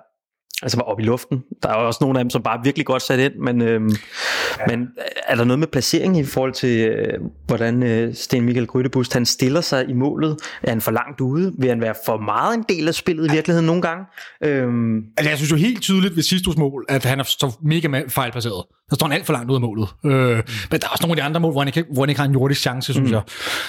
altså 0.62 0.76
var 0.76 0.84
oppe 0.84 1.02
i 1.02 1.06
luften. 1.06 1.42
Der 1.62 1.68
er 1.68 1.72
også 1.72 1.98
nogle 2.00 2.18
af 2.18 2.24
dem, 2.24 2.30
som 2.30 2.42
bare 2.42 2.60
virkelig 2.64 2.86
godt 2.86 3.02
sat 3.02 3.18
ind, 3.18 3.34
men, 3.34 3.62
øhm, 3.62 3.88
ja. 3.88 4.76
men 4.76 4.88
er 5.26 5.34
der 5.34 5.44
noget 5.44 5.58
med 5.58 5.66
placering 5.66 6.18
i 6.18 6.24
forhold 6.24 6.52
til, 6.52 6.88
øh, 6.88 7.18
hvordan 7.46 7.82
øh, 7.82 8.14
Sten 8.14 8.44
Michael 8.44 8.66
Grydebust, 8.66 9.12
han 9.12 9.26
stiller 9.26 9.60
sig 9.60 9.88
i 9.88 9.92
målet? 9.92 10.36
Er 10.62 10.70
han 10.70 10.80
for 10.80 10.90
langt 10.90 11.20
ude? 11.20 11.52
Vil 11.58 11.68
han 11.68 11.80
være 11.80 11.94
for 12.06 12.16
meget 12.16 12.54
en 12.54 12.64
del 12.68 12.88
af 12.88 12.94
spillet 12.94 13.26
i 13.26 13.32
virkeligheden 13.32 13.66
nogle 13.66 13.82
gange? 13.82 14.04
Øhm. 14.44 14.96
Altså, 15.16 15.30
jeg 15.30 15.38
synes 15.38 15.50
jo 15.50 15.56
helt 15.56 15.82
tydeligt 15.82 16.16
ved 16.16 16.22
sidste 16.22 16.50
mål, 16.56 16.84
at 16.88 17.04
han 17.04 17.20
er 17.20 17.24
så 17.24 17.56
mega 17.62 18.02
fejlplaceret. 18.08 18.64
Der 18.90 18.96
står 18.96 19.06
han 19.06 19.16
alt 19.16 19.26
for 19.26 19.32
langt 19.32 19.50
ud 19.50 19.54
af 19.54 19.60
målet. 19.60 19.88
Øh, 20.04 20.12
mm. 20.12 20.42
Men 20.70 20.80
der 20.80 20.86
er 20.86 20.90
også 20.90 21.02
nogle 21.02 21.12
af 21.12 21.16
de 21.16 21.22
andre 21.22 21.40
mål, 21.40 21.52
hvor 21.52 21.60
han 21.60 21.68
ikke, 21.68 21.84
hvor 21.92 22.02
han 22.02 22.08
ikke 22.08 22.20
har 22.20 22.28
en 22.28 22.32
jordisk 22.32 22.60
chance, 22.60 22.92
synes 22.92 23.08
mm. 23.08 23.14
jeg. 23.14 23.22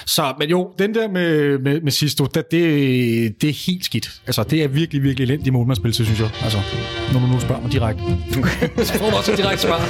Så, 0.06 0.34
men 0.38 0.48
jo, 0.48 0.72
den 0.78 0.94
der 0.94 1.08
med, 1.08 1.58
med, 1.58 1.80
med 1.80 1.92
Sisto, 1.92 2.24
det, 2.24 2.34
det, 2.50 3.40
det 3.40 3.48
er 3.48 3.66
helt 3.66 3.84
skidt. 3.84 4.22
Altså, 4.26 4.42
det 4.42 4.62
er 4.62 4.68
virkelig, 4.68 5.02
virkelig 5.02 5.24
elendigt 5.24 5.52
målmandsspil, 5.52 5.94
synes 5.94 6.20
jeg. 6.20 6.30
Altså, 6.42 6.58
når 7.12 7.20
du 7.20 7.26
nu 7.26 7.40
spørger 7.40 7.62
mig 7.62 7.72
direkte. 7.72 8.02
Okay. 8.38 8.84
så 8.84 8.92
får 8.98 9.10
du 9.10 9.16
også 9.16 9.32
et 9.32 9.38
direkte 9.38 9.62
svar. 9.62 9.80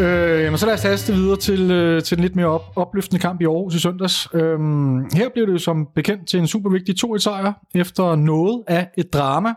Øh, 0.00 0.42
jamen, 0.44 0.58
så 0.58 0.66
lad 0.66 0.74
os 0.74 0.80
taste 0.80 1.12
videre 1.12 1.36
til, 1.36 1.70
øh, 1.70 2.02
til 2.02 2.16
den 2.16 2.22
lidt 2.22 2.36
mere 2.36 2.46
op, 2.46 2.72
opløftende 2.76 3.20
kamp 3.20 3.40
i 3.40 3.44
Aarhus 3.44 3.74
i 3.74 3.78
søndags. 3.78 4.28
Øhm, 4.34 5.10
her 5.14 5.28
blev 5.34 5.46
det 5.46 5.52
jo 5.52 5.58
som 5.58 5.88
bekendt 5.94 6.28
til 6.28 6.38
en 6.38 6.46
super 6.46 6.70
vigtig 6.70 6.94
2-1-sejr 7.04 7.52
efter 7.74 8.14
noget 8.14 8.62
af 8.68 8.88
et 8.98 9.12
drama 9.12 9.54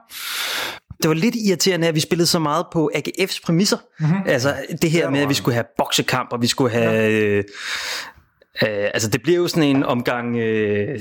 det 1.04 1.10
var 1.10 1.16
lidt 1.16 1.36
irriterende, 1.36 1.88
at 1.88 1.96
vi 1.96 2.00
spillede 2.00 2.28
så 2.28 2.40
meget 2.40 2.66
på 2.74 2.92
AGF's 2.96 3.40
præmisser. 3.46 3.78
Mm-hmm. 4.00 4.18
Altså 4.26 4.56
det 4.82 4.92
her 4.92 5.10
med, 5.10 5.20
at 5.20 5.30
vi 5.30 5.34
skulle 5.34 5.54
have 5.54 5.66
boksekamp, 5.78 6.30
og 6.32 6.42
vi 6.42 6.48
skulle 6.48 6.72
have 6.72 6.92
ja. 6.92 7.42
Uh, 8.62 8.68
altså 8.70 9.10
det 9.10 9.22
bliver 9.22 9.38
jo 9.38 9.48
sådan 9.48 9.76
en 9.76 9.84
omgang, 9.84 10.38
øh, 10.38 11.00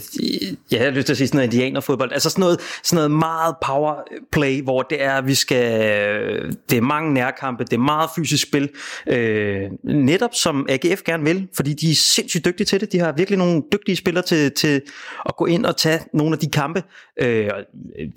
jeg 0.71 0.80
har 0.80 0.90
lyst 0.90 1.06
til 1.06 1.12
at 1.12 1.16
sige 1.16 1.28
sådan 1.28 1.38
noget 1.38 1.52
indianerfodbold, 1.52 2.12
altså 2.12 2.30
sådan 2.30 2.40
noget, 2.40 2.61
sådan 2.82 2.97
noget 2.97 3.11
meget 3.11 3.54
power 3.66 3.94
play, 4.32 4.62
hvor 4.62 4.82
det 4.82 5.02
er, 5.02 5.21
vi 5.21 5.35
skal, 5.35 6.56
det 6.71 6.78
er 6.78 6.80
mange 6.80 7.14
nærkampe, 7.14 7.64
det 7.64 7.73
er 7.73 7.78
meget 7.78 8.11
fysisk 8.16 8.49
spil, 8.49 8.68
øh, 9.06 9.71
netop 9.85 10.30
som 10.35 10.66
AGF 10.68 11.02
gerne 11.02 11.25
vil, 11.25 11.49
fordi 11.56 11.73
de 11.73 11.90
er 11.90 11.94
sindssygt 11.94 12.44
dygtige 12.44 12.64
til 12.64 12.80
det, 12.80 12.92
de 12.92 12.99
har 12.99 13.12
virkelig 13.12 13.38
nogle 13.38 13.62
dygtige 13.73 13.97
spillere 13.97 14.25
til, 14.25 14.52
til 14.52 14.82
at 15.26 15.37
gå 15.37 15.47
ind 15.47 15.66
og 15.66 15.76
tage 15.76 16.00
nogle 16.14 16.32
af 16.32 16.38
de 16.38 16.50
kampe, 16.50 16.82
øh, 17.21 17.44
øh 17.47 17.50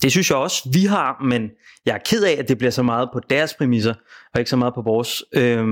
det 0.01 0.11
synes 0.11 0.29
jeg 0.29 0.37
også, 0.37 0.69
vi 0.73 0.85
har, 0.85 1.23
men 1.23 1.49
jeg 1.85 1.93
er 1.93 1.99
ked 2.05 2.23
af, 2.23 2.35
at 2.39 2.47
det 2.47 2.57
bliver 2.57 2.71
så 2.71 2.83
meget 2.83 3.09
på 3.13 3.19
deres 3.29 3.53
præmisser, 3.53 3.93
og 4.33 4.39
ikke 4.39 4.49
så 4.49 4.57
meget 4.57 4.73
på 4.73 4.81
vores. 4.81 5.23
Øh, 5.33 5.67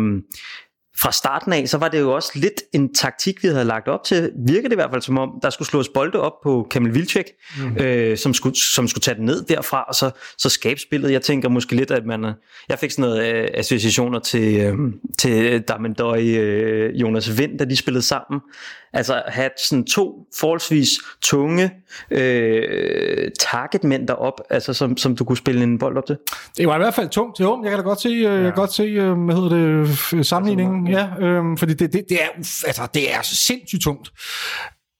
fra 0.97 1.11
starten 1.11 1.53
af, 1.53 1.69
så 1.69 1.77
var 1.77 1.87
det 1.87 1.99
jo 1.99 2.15
også 2.15 2.31
lidt 2.35 2.61
en 2.73 2.93
taktik, 2.93 3.43
vi 3.43 3.47
havde 3.47 3.65
lagt 3.65 3.87
op 3.87 4.03
til. 4.03 4.31
Virker 4.47 4.69
det 4.69 4.71
i 4.71 4.75
hvert 4.75 4.89
fald 4.91 5.01
som 5.01 5.17
om, 5.17 5.29
der 5.41 5.49
skulle 5.49 5.67
slås 5.67 5.89
bolde 5.89 6.19
op 6.19 6.33
på 6.43 6.67
Kamil 6.71 6.93
Vilcek, 6.93 7.25
mm. 7.57 7.77
øh, 7.77 8.17
som, 8.17 8.33
skulle, 8.33 8.55
som 8.55 8.87
skulle 8.87 9.01
tage 9.01 9.15
den 9.15 9.25
ned 9.25 9.43
derfra, 9.43 9.83
og 9.83 9.95
så, 9.95 10.11
så 10.37 10.49
skabe 10.49 10.79
spillet. 10.79 11.11
Jeg 11.11 11.21
tænker 11.21 11.49
måske 11.49 11.75
lidt, 11.75 11.91
at 11.91 12.05
man... 12.05 12.25
Jeg 12.69 12.79
fik 12.79 12.91
sådan 12.91 13.09
noget 13.09 13.35
øh, 13.35 13.47
associationer 13.53 14.19
til, 14.19 14.59
øh, 14.59 14.77
til 15.17 15.61
Damendøj, 15.61 16.21
øh, 16.21 17.01
Jonas 17.01 17.37
Vind, 17.37 17.59
da 17.59 17.65
de 17.65 17.75
spillede 17.75 18.03
sammen. 18.03 18.41
Altså 18.93 19.21
have 19.27 19.49
sådan 19.57 19.85
to 19.85 20.27
forholdsvis 20.39 20.89
tunge 21.21 21.71
øh, 22.11 23.31
targetmænd 23.39 24.07
derop, 24.07 24.41
altså 24.49 24.73
som, 24.73 24.97
som 24.97 25.15
du 25.15 25.23
kunne 25.23 25.37
spille 25.37 25.63
en 25.63 25.77
bold 25.79 25.97
op 25.97 26.05
til. 26.05 26.17
Det 26.57 26.67
var 26.67 26.75
i 26.75 26.77
hvert 26.77 26.93
fald 26.93 27.09
tungt. 27.09 27.39
Jo, 27.39 27.61
jeg 27.63 27.71
kan 27.71 27.79
da 27.79 27.83
godt 27.83 28.01
se, 28.01 28.09
øh, 28.09 28.21
ja. 28.21 28.31
jeg 28.31 28.43
kan 28.43 28.53
godt 28.53 28.73
se 28.73 28.83
øh, 28.83 29.23
hvad 29.23 29.35
hedder 29.35 29.49
det, 29.49 30.27
sammenligningen. 30.27 30.87
Ja, 30.87 31.07
øh, 31.19 31.57
fordi 31.57 31.73
det, 31.73 31.93
det, 31.93 32.05
det, 32.09 32.17
er, 32.23 32.27
altså, 32.37 32.87
det 32.93 33.13
er 33.13 33.21
sindssygt 33.21 33.81
tungt. 33.81 34.11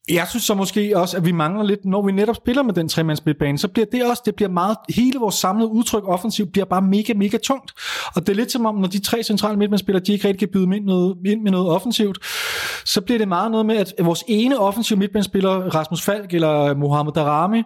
Jeg 0.10 0.28
synes 0.30 0.44
så 0.44 0.54
måske 0.54 0.98
også, 0.98 1.18
at 1.18 1.26
vi 1.26 1.32
mangler 1.32 1.64
lidt, 1.64 1.86
når 1.86 2.06
vi 2.06 2.12
netop 2.12 2.36
spiller 2.36 2.64
med 2.64 2.74
den 2.74 2.90
tremandsmidtbane, 2.90 3.58
så 3.58 3.68
bliver 3.68 3.86
det 3.92 4.10
også, 4.10 4.22
det 4.26 4.36
bliver 4.36 4.50
meget, 4.50 4.78
hele 4.90 5.20
vores 5.20 5.36
samlede 5.36 5.70
udtryk 5.70 6.04
offensivt 6.08 6.52
bliver 6.52 6.66
bare 6.66 6.82
mega, 6.82 7.14
mega 7.14 7.38
tungt. 7.38 7.72
Og 8.16 8.22
det 8.22 8.30
er 8.30 8.36
lidt 8.36 8.52
som 8.52 8.66
om, 8.66 8.76
når 8.76 8.88
de 8.88 9.00
tre 9.00 9.24
centrale 9.24 9.58
midtbanespillere, 9.58 10.04
de 10.04 10.14
ikke 10.14 10.28
rigtig 10.28 10.40
kan 10.40 10.54
byde 10.54 10.76
ind, 10.76 10.86
noget, 10.86 11.18
ind 11.26 11.42
med 11.42 11.52
noget 11.52 11.68
offensivt, 11.68 12.18
så 12.86 13.02
bliver 13.02 13.18
det 13.18 13.28
meget 13.28 13.52
noget 13.52 13.66
med, 13.66 13.76
at 13.76 13.94
vores 14.00 14.24
ene 14.28 14.60
offensive 14.60 15.00
midtbanespiller, 15.00 15.50
Rasmus 15.50 16.02
Falk 16.02 16.34
eller 16.34 16.76
Mohamed 16.76 17.14
Darami, 17.14 17.64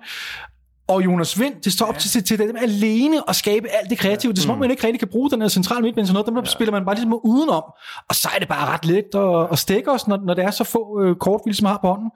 og 0.88 1.06
Jonas 1.06 1.40
Vind, 1.40 1.54
det 1.64 1.74
står 1.74 1.86
op 1.86 1.94
ja. 1.94 2.00
til, 2.00 2.24
til 2.24 2.40
dem 2.40 2.56
alene 2.62 3.30
at 3.30 3.36
skabe 3.36 3.68
alt 3.70 3.90
det 3.90 3.98
kreative. 3.98 4.32
Det 4.34 4.38
er 4.38 4.42
som 4.42 4.52
om, 4.52 4.60
man 4.60 4.72
ikke 4.72 4.84
rigtig 4.84 5.00
kan 5.00 5.08
bruge 5.08 5.32
den 5.32 5.42
her 5.42 5.48
centrale 5.48 5.82
midtbane 5.82 6.08
til 6.08 6.14
noget. 6.14 6.28
Dem 6.28 6.36
der 6.36 6.42
ja. 6.46 6.50
spiller 6.50 6.72
man 6.72 6.86
bare 6.86 6.96
ligesom 6.96 7.20
udenom. 7.24 7.64
Og 8.10 8.16
så 8.16 8.30
er 8.36 8.40
det 8.40 8.48
bare 8.48 8.74
ret 8.74 8.86
let 8.86 9.16
at, 9.16 9.48
at 9.52 9.60
stikke 9.60 9.92
os, 9.92 10.08
når, 10.08 10.20
når 10.26 10.34
det 10.34 10.44
er 10.44 10.52
så 10.52 10.64
få 10.64 11.02
øh, 11.04 11.16
kortvilde, 11.16 11.58
som 11.58 11.68
har 11.68 11.80
på 11.82 11.88
hånden. 11.88 12.12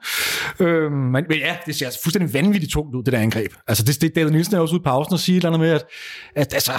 Øh, 0.60 0.92
men, 0.92 1.24
men 1.28 1.38
ja, 1.38 1.56
det 1.66 1.76
ser 1.76 1.86
altså 1.86 2.00
fuldstændig 2.02 2.34
vanvittigt 2.34 2.72
tungt 2.72 2.94
ud, 2.94 3.02
det 3.02 3.12
der 3.12 3.18
angreb. 3.18 3.52
Altså 3.68 3.84
det, 3.84 4.00
det 4.00 4.14
David 4.14 4.30
Nielsen 4.30 4.54
er 4.54 4.60
også 4.60 4.74
ude 4.74 4.80
i 4.80 4.84
pausen 4.84 5.12
og 5.12 5.20
siger 5.20 5.36
et 5.36 5.44
eller 5.44 5.48
andet 5.48 5.60
med, 5.60 5.70
at, 5.70 5.84
at 6.36 6.54
altså, 6.54 6.72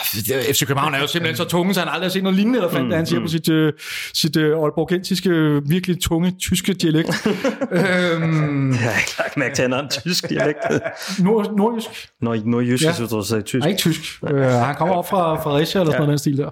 FC 0.52 0.66
København 0.68 0.94
er 0.94 1.00
jo 1.00 1.08
simpelthen 1.08 1.38
så 1.38 1.46
tunge, 1.46 1.74
så 1.74 1.80
han 1.80 1.90
aldrig 1.90 2.06
har 2.06 2.12
set 2.12 2.24
noget 2.24 2.36
lignende, 2.36 2.60
eller 2.60 2.72
fandt, 2.72 2.88
mm, 2.88 2.94
han 2.94 3.06
siger 3.06 3.20
mm. 3.20 3.26
på 3.26 3.32
sit, 3.32 3.50
uh, 3.50 3.70
sit 4.14 4.38
uh, 4.38 4.44
Aalborgensiske, 4.44 5.62
virkelig 5.66 6.02
tunge 6.02 6.32
tyske 6.40 6.74
dialekt. 6.74 7.10
øhm, 7.72 8.72
jeg 8.72 8.80
har 8.80 9.00
ikke 9.00 9.16
lagt 9.20 9.38
mærke 9.38 9.56
til, 9.56 9.62
at 9.62 9.70
han 9.70 9.72
har 9.72 9.82
en 9.84 9.90
tysk 9.90 10.30
dialekt. 10.30 10.60
Nord, 11.26 11.83
nordjysk 11.84 12.10
nordjysk. 12.22 12.46
Nord, 12.46 12.54
nordjysk, 12.54 12.84
ja. 12.84 12.94
synes 12.94 13.10
du 13.10 13.24
sagde 13.24 13.42
tysk. 13.42 13.60
Nej, 13.60 13.70
ikke 13.70 13.80
tysk. 13.80 14.02
Uh, 14.22 14.40
han 14.40 14.76
kommer 14.76 14.96
op 14.96 15.10
fra 15.10 15.44
Fredericia 15.44 15.82
eller 15.82 15.92
sådan 15.92 16.02
ja. 16.02 16.06
noget 16.06 16.10
den 16.10 16.18
stil 16.20 16.38
der. 16.38 16.50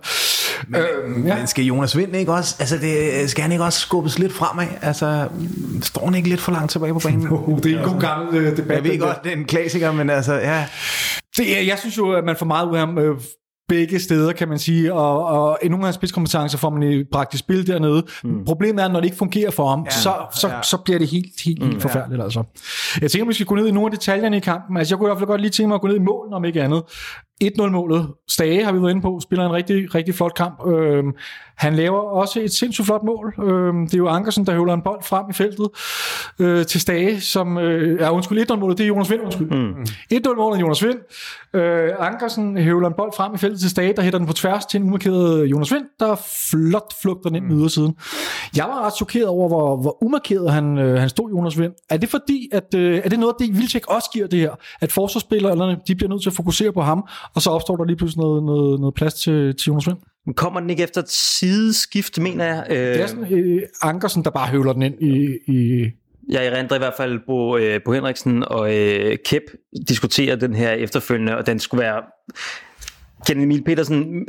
Men, 0.68 0.82
øh, 0.82 1.28
ja. 1.28 1.38
men 1.38 1.48
skal 1.48 1.66
Jonas 1.66 1.98
Vind 1.98 2.16
ikke 2.16 2.34
også, 2.34 2.56
altså 2.60 2.78
det, 2.78 3.30
skal 3.30 3.42
han 3.42 3.52
ikke 3.52 3.64
også 3.64 3.80
skubbes 3.80 4.20
lidt 4.20 4.34
fremad? 4.34 4.68
Altså, 4.82 5.28
står 5.82 6.06
han 6.06 6.16
ikke 6.16 6.30
lidt 6.30 6.42
for 6.42 6.52
langt 6.52 6.72
tilbage 6.72 6.94
på 6.94 7.00
banen? 7.00 7.28
Uh, 7.32 7.60
det 7.64 7.74
er 7.74 7.80
en 7.80 7.86
god 7.92 8.02
gammel 8.02 8.48
uh, 8.48 8.58
debat. 8.58 8.76
Jeg 8.76 8.84
ved 8.84 9.00
godt, 9.00 9.24
det 9.24 9.32
er 9.32 9.36
en 9.36 9.46
klassiker, 9.46 9.92
men 9.92 10.10
altså, 10.10 10.34
ja. 10.34 10.66
Det, 11.38 11.68
jeg 11.68 11.78
synes 11.80 11.98
jo, 11.98 12.12
at 12.12 12.24
man 12.24 12.36
får 12.36 12.46
meget 12.46 12.68
ud 12.68 12.74
af 12.74 12.80
ham 12.80 12.98
øh, 12.98 13.16
begge 13.72 14.00
steder, 14.00 14.34
kan 14.34 14.48
man 14.48 14.60
sige, 14.60 14.94
og, 14.94 15.26
og 15.26 15.60
i 15.64 15.68
nogle 15.68 15.84
af 15.84 15.88
hans 15.88 15.96
spidskompetencer 15.96 16.58
får 16.58 16.70
man 16.70 16.84
i 16.84 17.04
praktisk 17.04 17.40
spil 17.40 17.68
dernede. 17.68 18.04
Mm. 18.24 18.46
Problemet 18.46 18.84
er, 18.84 18.88
når 18.88 19.00
det 19.00 19.06
ikke 19.06 19.18
fungerer 19.18 19.52
for 19.52 19.70
ham, 19.70 19.84
ja, 19.86 19.90
så, 19.90 20.14
så, 20.34 20.48
ja. 20.48 20.62
så 20.62 20.78
bliver 20.78 21.00
det 21.00 21.08
helt, 21.08 21.42
helt, 21.46 21.64
helt 21.64 21.74
mm, 21.74 21.82
forfærdeligt. 21.82 22.20
Ja. 22.20 22.24
Altså. 22.24 22.44
Jeg 23.02 23.12
tænker, 23.12 23.26
at 23.26 23.30
vi 23.30 23.34
skal 23.34 23.46
gå 23.46 23.56
ned 23.56 23.68
i 23.68 23.72
nogle 23.72 23.88
af 23.88 23.92
detaljerne 23.92 24.38
i 24.38 24.40
kampen. 24.40 24.78
Altså, 24.78 24.94
jeg 24.94 25.00
kunne 25.00 25.08
i 25.08 25.10
hvert 25.10 25.20
fald 25.20 25.28
godt 25.28 25.42
lige 25.42 25.52
tænke 25.52 25.68
mig 25.68 25.76
at 25.76 25.82
gå 25.82 25.88
ned 25.88 25.96
i 25.96 26.00
målen, 26.00 26.34
om 26.34 26.46
ikke 26.46 26.62
andet. 26.62 26.84
1-0-målet. 27.44 28.08
Stage 28.30 28.64
har 28.64 28.72
vi 28.72 28.82
været 28.82 28.92
inde 28.92 29.02
på, 29.02 29.20
spiller 29.24 29.46
en 29.46 29.52
rigtig, 29.54 29.96
rigtig 29.96 30.16
flot 30.16 30.34
kamp. 30.34 30.68
Øhm, 30.68 31.12
han 31.58 31.76
laver 31.76 32.00
også 32.00 32.42
et 32.42 32.52
sindssygt 32.52 32.86
flot 32.86 33.04
mål. 33.04 33.34
Øhm, 33.44 33.86
det 33.86 33.94
er 33.94 33.98
jo 33.98 34.08
Ankersen, 34.08 34.46
der 34.46 34.54
høvler 34.54 34.74
en 34.74 34.82
bold 34.82 35.04
frem 35.04 35.26
i 35.30 35.34
feltet 35.34 35.70
øh, 36.40 36.66
til 36.66 36.82
Stage, 36.82 37.22
som... 37.22 37.58
Øh, 37.58 38.00
ja, 38.00 38.14
undskyld, 38.14 38.52
1-0-målet, 38.52 38.78
det 38.78 38.84
er 38.84 38.88
Jonas 38.88 39.12
Vind, 39.12 39.22
undskyld. 39.22 39.50
Mm. 39.52 39.86
1-0-målet 40.14 40.58
er 40.58 40.62
Jonas 40.62 40.84
Vind. 40.84 41.00
Øh, 41.54 41.90
Ankersen 42.00 42.58
høvler 42.58 42.88
en 42.88 42.94
bold 42.98 43.12
frem 43.18 43.36
i 43.36 43.38
feltet 43.38 43.61
til 43.62 43.70
Stage, 43.70 43.94
der 43.94 44.02
hætter 44.02 44.20
den 44.20 44.28
på 44.28 44.34
tværs 44.34 44.66
til 44.66 44.82
en 44.82 44.88
umarkeret 44.88 45.46
Jonas 45.46 45.72
Vind, 45.74 45.86
der 46.00 46.16
flot 46.52 46.94
flugter 47.02 47.30
den 47.30 47.36
ind 47.36 47.46
med 47.46 47.56
mm. 47.56 47.62
ydersiden. 47.62 47.96
Jeg 48.56 48.66
var 48.66 48.86
ret 48.86 48.96
chokeret 48.96 49.28
over, 49.28 49.48
hvor, 49.48 49.78
hvor 49.82 50.04
umarkeret 50.04 50.52
han, 50.52 50.78
øh, 50.78 51.00
han 51.00 51.10
stod, 51.10 51.30
Jonas 51.30 51.60
Vind. 51.60 51.74
Er 51.90 51.98
det 51.98 52.10
fordi, 52.10 52.50
at 52.52 52.74
øh, 52.76 53.02
er 53.04 53.10
det 53.10 53.20
noget, 53.20 53.36
det 53.40 53.58
Vildtjek 53.58 53.88
også 53.88 54.10
giver 54.14 54.28
det 54.28 54.40
her? 54.40 54.52
At 54.82 54.92
forsvarsspillerne, 54.92 55.78
de 55.88 55.96
bliver 55.96 56.10
nødt 56.10 56.22
til 56.22 56.30
at 56.30 56.36
fokusere 56.36 56.74
på 56.74 56.82
ham, 56.82 57.08
og 57.36 57.42
så 57.42 57.50
opstår 57.50 57.76
der 57.76 57.84
lige 57.84 57.98
pludselig 57.98 58.22
noget, 58.22 58.44
noget, 58.44 58.80
noget 58.80 58.94
plads 58.94 59.14
til, 59.14 59.56
til 59.56 59.68
Jonas 59.68 59.88
Vind. 59.88 59.98
Men 60.26 60.34
kommer 60.34 60.60
den 60.60 60.70
ikke 60.70 60.84
efter 60.84 61.02
et 61.02 61.10
sideskift, 61.10 62.20
mener 62.20 62.46
jeg? 62.46 62.66
Øh... 62.70 62.78
Det 62.78 63.02
er 63.02 63.08
sådan 63.08 63.34
øh, 63.34 63.62
Ankersen, 63.82 64.24
der 64.24 64.30
bare 64.30 64.48
høvler 64.48 64.74
den 64.74 64.82
ind 64.82 65.02
i... 65.02 65.38
i 65.48 65.86
jeg 66.30 66.46
erindrer 66.46 66.76
i 66.76 66.80
hvert 66.80 66.94
fald 66.98 67.20
på, 67.26 67.58
øh, 67.58 67.80
på 67.86 67.94
Henriksen 67.94 68.44
og 68.48 68.76
øh, 68.78 69.18
Kep 69.26 69.44
diskuterer 69.88 70.36
den 70.36 70.54
her 70.54 70.72
efterfølgende, 70.72 71.38
og 71.38 71.48
den 71.48 71.60
skulle 71.60 71.84
være... 71.84 72.02
Kenny 73.26 73.44
Emil 73.44 73.64
Petersen 73.64 74.26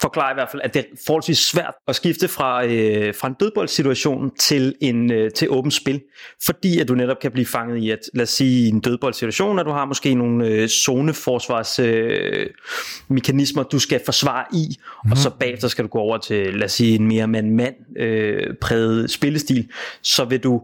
forklarer 0.00 0.30
i 0.30 0.34
hvert 0.34 0.48
fald, 0.50 0.62
at 0.64 0.74
det 0.74 0.80
er 0.80 0.84
forholdsvis 1.06 1.38
svært 1.38 1.74
at 1.88 1.96
skifte 1.96 2.28
fra, 2.28 2.66
øh, 2.66 3.14
fra 3.14 3.28
en 3.28 3.34
dødboldsituation 3.40 4.30
til 4.40 4.74
en 4.80 5.12
øh, 5.12 5.30
til 5.30 5.50
åbent 5.50 5.74
spil, 5.74 6.00
fordi 6.44 6.80
at 6.80 6.88
du 6.88 6.94
netop 6.94 7.16
kan 7.22 7.30
blive 7.30 7.46
fanget 7.46 7.82
i, 7.82 7.90
at 7.90 7.98
lad 8.14 8.22
os 8.22 8.30
sige 8.30 8.68
en 8.68 8.80
dødboldsituation, 8.80 9.58
at 9.58 9.66
du 9.66 9.70
har 9.70 9.84
måske 9.84 10.14
nogle 10.14 10.46
øh, 10.46 10.68
zoneforsvarsmekanismer, 10.68 13.64
øh, 13.64 13.70
du 13.72 13.78
skal 13.78 14.00
forsvare 14.04 14.44
i, 14.52 14.76
mm. 15.04 15.10
og 15.10 15.18
så 15.18 15.28
mhm. 15.28 15.38
bagefter 15.38 15.68
skal 15.68 15.84
du 15.84 15.88
gå 15.88 15.98
over 15.98 16.18
til, 16.18 16.54
lad 16.54 16.64
os 16.64 16.72
sige, 16.72 16.94
en 16.94 17.08
mere 17.08 17.26
mand-mand 17.26 17.74
øh, 17.98 18.54
præget 18.60 19.10
spillestil, 19.10 19.68
så 20.02 20.24
vil 20.24 20.40
du 20.40 20.62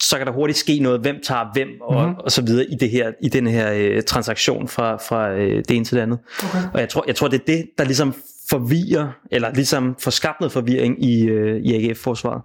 så 0.00 0.16
kan 0.18 0.26
der 0.26 0.32
hurtigt 0.32 0.58
ske 0.58 0.78
noget, 0.78 1.00
hvem 1.00 1.16
tager 1.24 1.44
hvem 1.52 1.68
og, 1.80 2.02
mm-hmm. 2.02 2.16
og 2.18 2.32
så 2.32 2.42
videre 2.42 2.66
i 2.70 2.74
det 2.80 2.90
her 2.90 3.12
i 3.22 3.28
den 3.28 3.46
her 3.46 3.72
øh, 3.72 4.02
transaktion 4.02 4.68
fra, 4.68 4.96
fra 4.96 5.30
øh, 5.30 5.64
det 5.68 5.70
ene 5.70 5.84
til 5.84 5.96
det 5.96 6.02
andet. 6.02 6.18
Okay. 6.44 6.58
Og 6.74 6.80
jeg 6.80 6.88
tror, 6.88 7.04
jeg 7.06 7.16
tror, 7.16 7.28
det 7.28 7.40
er 7.40 7.44
det, 7.46 7.64
der 7.78 7.84
ligesom 7.84 8.14
forvirrer, 8.50 9.08
eller 9.30 9.54
ligesom 9.54 9.96
får 9.98 10.10
skabt 10.10 10.40
noget 10.40 10.52
forvirring 10.52 11.04
i, 11.04 11.24
øh, 11.24 11.60
i 11.60 11.74
AGF-forsvaret. 11.74 12.42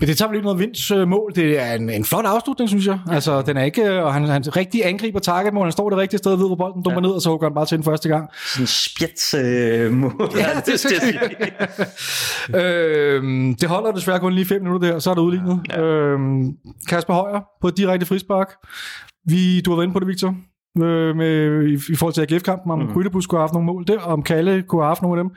Men 0.00 0.08
det 0.08 0.18
tager 0.18 0.28
vel 0.28 0.36
ikke 0.36 0.44
noget 0.44 0.60
Vinds 0.60 0.90
øh, 0.90 1.08
mål. 1.08 1.32
Det 1.34 1.60
er 1.60 1.72
en, 1.72 1.90
en 1.90 2.04
flot 2.04 2.24
afslutning, 2.24 2.68
synes 2.68 2.86
jeg. 2.86 2.98
Altså, 3.10 3.42
den 3.42 3.56
er 3.56 3.64
ikke, 3.64 3.82
øh, 3.82 4.04
og 4.04 4.14
han, 4.14 4.24
han 4.24 4.56
rigtig 4.56 4.86
angriber 4.86 5.18
targetmål. 5.18 5.64
Han 5.64 5.72
står 5.72 5.90
det 5.90 5.98
rigtige 5.98 6.18
sted, 6.18 6.36
ved 6.36 6.46
hvor 6.46 6.56
bolden 6.56 6.82
dumper 6.82 7.00
ja. 7.00 7.06
ned, 7.06 7.10
og 7.10 7.22
så 7.22 7.30
hugger 7.30 7.46
han 7.46 7.54
bare 7.54 7.66
til 7.66 7.76
den 7.76 7.84
første 7.84 8.08
gang. 8.08 8.28
Sådan 8.46 8.62
en 8.62 8.66
spjæt 8.66 9.34
øh, 9.34 9.92
mål. 9.92 10.30
Ja, 10.36 10.48
det, 10.66 10.82
det, 10.82 11.20
det, 12.48 12.60
øhm, 12.62 13.54
det 13.54 13.68
holder 13.68 13.92
desværre 13.92 14.20
kun 14.20 14.32
lige 14.32 14.46
fem 14.46 14.62
minutter 14.62 14.90
der, 14.90 14.98
så 14.98 15.10
er 15.10 15.14
det 15.14 15.22
udlignet. 15.22 15.60
Ja. 15.70 15.80
Øhm, 15.82 16.52
Kasper 16.88 17.14
Højer 17.14 17.40
på 17.60 17.68
et 17.68 17.76
direkte 17.76 18.06
frispark. 18.06 18.48
Vi, 19.26 19.60
du 19.60 19.70
har 19.70 19.76
været 19.76 19.84
inde 19.84 19.92
på 19.92 20.00
det, 20.00 20.08
Victor 20.08 20.34
øh, 20.82 21.16
med, 21.16 21.62
i, 21.66 21.92
i 21.92 21.96
forhold 21.96 22.14
til 22.14 22.20
AGF-kampen, 22.22 22.72
om 22.72 22.78
mm. 22.78 22.92
Grydebus 22.92 23.26
kunne 23.26 23.38
have 23.38 23.42
haft 23.42 23.52
nogle 23.52 23.66
mål 23.66 23.84
der, 23.86 23.98
om 23.98 24.22
Kalle 24.22 24.62
kunne 24.62 24.82
have 24.82 24.88
haft 24.88 25.02
nogle 25.02 25.20
af 25.20 25.24
dem. 25.24 25.34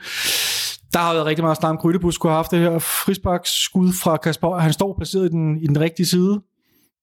Der 0.92 0.98
har 0.98 1.12
været 1.12 1.26
rigtig 1.26 1.44
meget 1.44 1.56
snak 1.56 1.70
om, 1.70 1.76
Grydebus 1.76 2.14
skulle 2.14 2.30
have 2.30 2.38
haft 2.38 2.50
det 2.50 2.58
her 2.58 2.78
frisparksskud 2.78 3.92
fra 4.02 4.16
Kasper. 4.16 4.58
Han 4.58 4.72
står 4.72 4.94
placeret 4.98 5.24
i 5.24 5.28
den, 5.28 5.58
i 5.62 5.66
den 5.66 5.80
rigtige 5.80 6.06
side. 6.06 6.40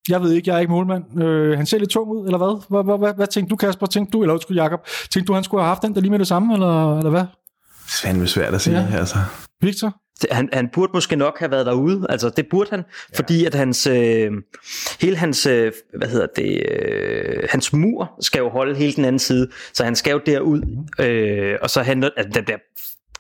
Jeg 0.10 0.22
ved 0.22 0.32
ikke, 0.32 0.50
jeg 0.50 0.56
er 0.56 0.60
ikke 0.60 0.72
målmand. 0.72 1.24
Øh, 1.24 1.58
han 1.58 1.66
ser 1.66 1.78
lidt 1.78 1.90
tung 1.90 2.10
ud, 2.10 2.26
eller 2.26 2.38
hvad? 2.38 2.62
Hvad, 2.70 2.84
hvad, 2.84 2.98
hvad, 2.98 3.14
hvad 3.14 3.28
tænkte 3.28 3.50
du, 3.50 3.56
Kasper? 3.56 3.86
Tænkte 3.86 4.12
du, 4.12 4.22
eller 4.24 4.34
undskyld, 4.34 4.58
Jacob? 4.58 4.80
Tænkte 5.10 5.28
du, 5.28 5.34
han 5.34 5.44
skulle 5.44 5.62
have 5.62 5.68
haft 5.68 5.82
den 5.82 5.96
der 5.96 6.02
lige 6.02 6.12
med 6.12 6.20
det 6.20 6.28
samme, 6.28 6.54
eller, 6.54 6.98
eller 6.98 7.10
hvad? 7.10 7.20
Det 7.20 8.04
er 8.04 8.08
fandme 8.08 8.28
svært 8.28 8.54
at 8.54 8.62
sige, 8.62 8.80
ja. 8.80 8.98
altså. 8.98 9.18
Victor? 9.62 9.96
Han, 10.32 10.50
han 10.54 10.70
burde 10.74 10.92
måske 10.94 11.16
nok 11.16 11.40
have 11.40 11.52
været 11.52 11.66
derude, 11.66 12.06
altså 12.10 12.30
det 12.30 12.46
burde 12.52 12.70
han, 12.70 12.80
ja. 12.80 13.18
fordi 13.18 13.46
at 13.46 13.56
hans, 13.56 13.88
øh, 13.88 14.32
hele 15.02 15.18
hans, 15.18 15.46
øh, 15.46 15.72
hvad 15.98 16.08
hedder 16.08 16.28
det, 16.36 16.64
øh, 16.72 17.44
hans 17.50 17.74
mur 17.74 18.12
skal 18.22 18.40
jo 18.40 18.50
holde 18.50 18.76
hele 18.76 18.94
den 18.94 19.06
anden 19.06 19.20
side, 19.20 19.48
så 19.74 19.84
han 19.84 19.96
skal 19.96 20.12
jo 20.12 20.22
derud, 20.26 20.62
øh, 21.00 21.58
og 21.62 21.70
så 21.70 21.82
han, 21.82 22.04
altså, 22.04 22.32
den 22.34 22.46
bliver 22.46 22.58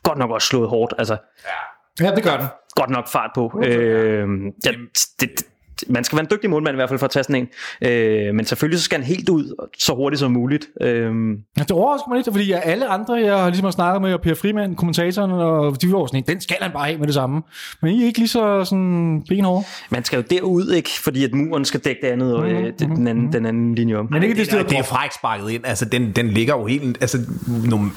godt 0.05 0.17
nok 0.17 0.31
også 0.31 0.47
slået 0.47 0.69
hårdt. 0.69 0.93
Altså, 0.97 1.17
ja. 1.99 2.05
ja, 2.05 2.15
det 2.15 2.23
gør 2.23 2.37
den. 2.37 2.47
Godt 2.75 2.89
nok 2.89 3.07
fart 3.07 3.31
på. 3.35 3.61
Øh, 3.65 4.27
ja, 4.65 4.71
det, 5.19 5.29
man 5.87 6.03
skal 6.03 6.15
være 6.15 6.23
en 6.23 6.29
dygtig 6.31 6.49
målmand 6.49 6.75
i 6.75 6.77
hvert 6.77 6.89
fald 6.89 6.99
for 6.99 7.05
at 7.05 7.11
tage 7.11 7.23
sådan 7.23 7.35
en. 7.35 7.47
Øh, 7.89 8.35
men 8.35 8.45
selvfølgelig 8.45 8.79
så 8.79 8.85
skal 8.85 8.97
han 8.97 9.07
helt 9.07 9.29
ud 9.29 9.69
så 9.79 9.93
hurtigt 9.93 10.19
som 10.19 10.31
muligt. 10.31 10.67
Øh. 10.81 11.13
Det 11.59 11.71
overrasker 11.71 12.09
mig 12.09 12.15
lidt, 12.15 12.27
fordi 12.31 12.51
jeg, 12.51 12.61
alle 12.65 12.87
andre, 12.87 13.13
jeg 13.13 13.37
har 13.37 13.49
ligesom 13.49 13.71
snakket 13.71 14.01
med, 14.01 14.13
og 14.13 14.21
Per 14.21 14.33
Frimand, 14.33 14.75
kommentatoren, 14.75 15.31
og 15.31 15.81
de 15.81 15.91
var 15.91 16.05
sådan 16.05 16.23
den 16.27 16.41
skal 16.41 16.57
han 16.61 16.71
bare 16.71 16.85
have 16.85 16.97
med 16.97 17.07
det 17.07 17.13
samme. 17.13 17.41
Men 17.81 17.91
I 17.91 18.01
er 18.01 18.05
ikke 18.05 18.19
lige 18.19 18.27
så 18.27 18.63
sådan 18.63 19.23
benhårde. 19.29 19.65
Man 19.89 20.03
skal 20.03 20.17
jo 20.17 20.23
derud, 20.29 20.71
ikke? 20.71 20.89
Fordi 21.03 21.23
at 21.23 21.33
muren 21.33 21.65
skal 21.65 21.79
dække 21.79 22.01
det 22.01 22.07
andet, 22.07 22.35
og 22.35 22.43
mm-hmm. 22.43 22.65
øh, 22.65 22.73
den, 22.79 22.95
den, 22.95 23.07
anden, 23.07 23.33
den 23.33 23.45
anden 23.45 23.75
linje 23.75 23.95
om. 23.95 24.07
Men 24.11 24.23
ikke 24.23 24.35
det, 24.35 24.51
det, 24.51 24.69
det 24.69 24.77
er 24.77 24.83
fræk 24.83 25.11
sparket 25.11 25.51
ind. 25.51 25.65
Altså, 25.65 25.85
den, 25.85 26.11
den 26.11 26.27
ligger 26.27 26.53
jo 26.53 26.65
helt... 26.65 26.97
Altså, 27.01 27.17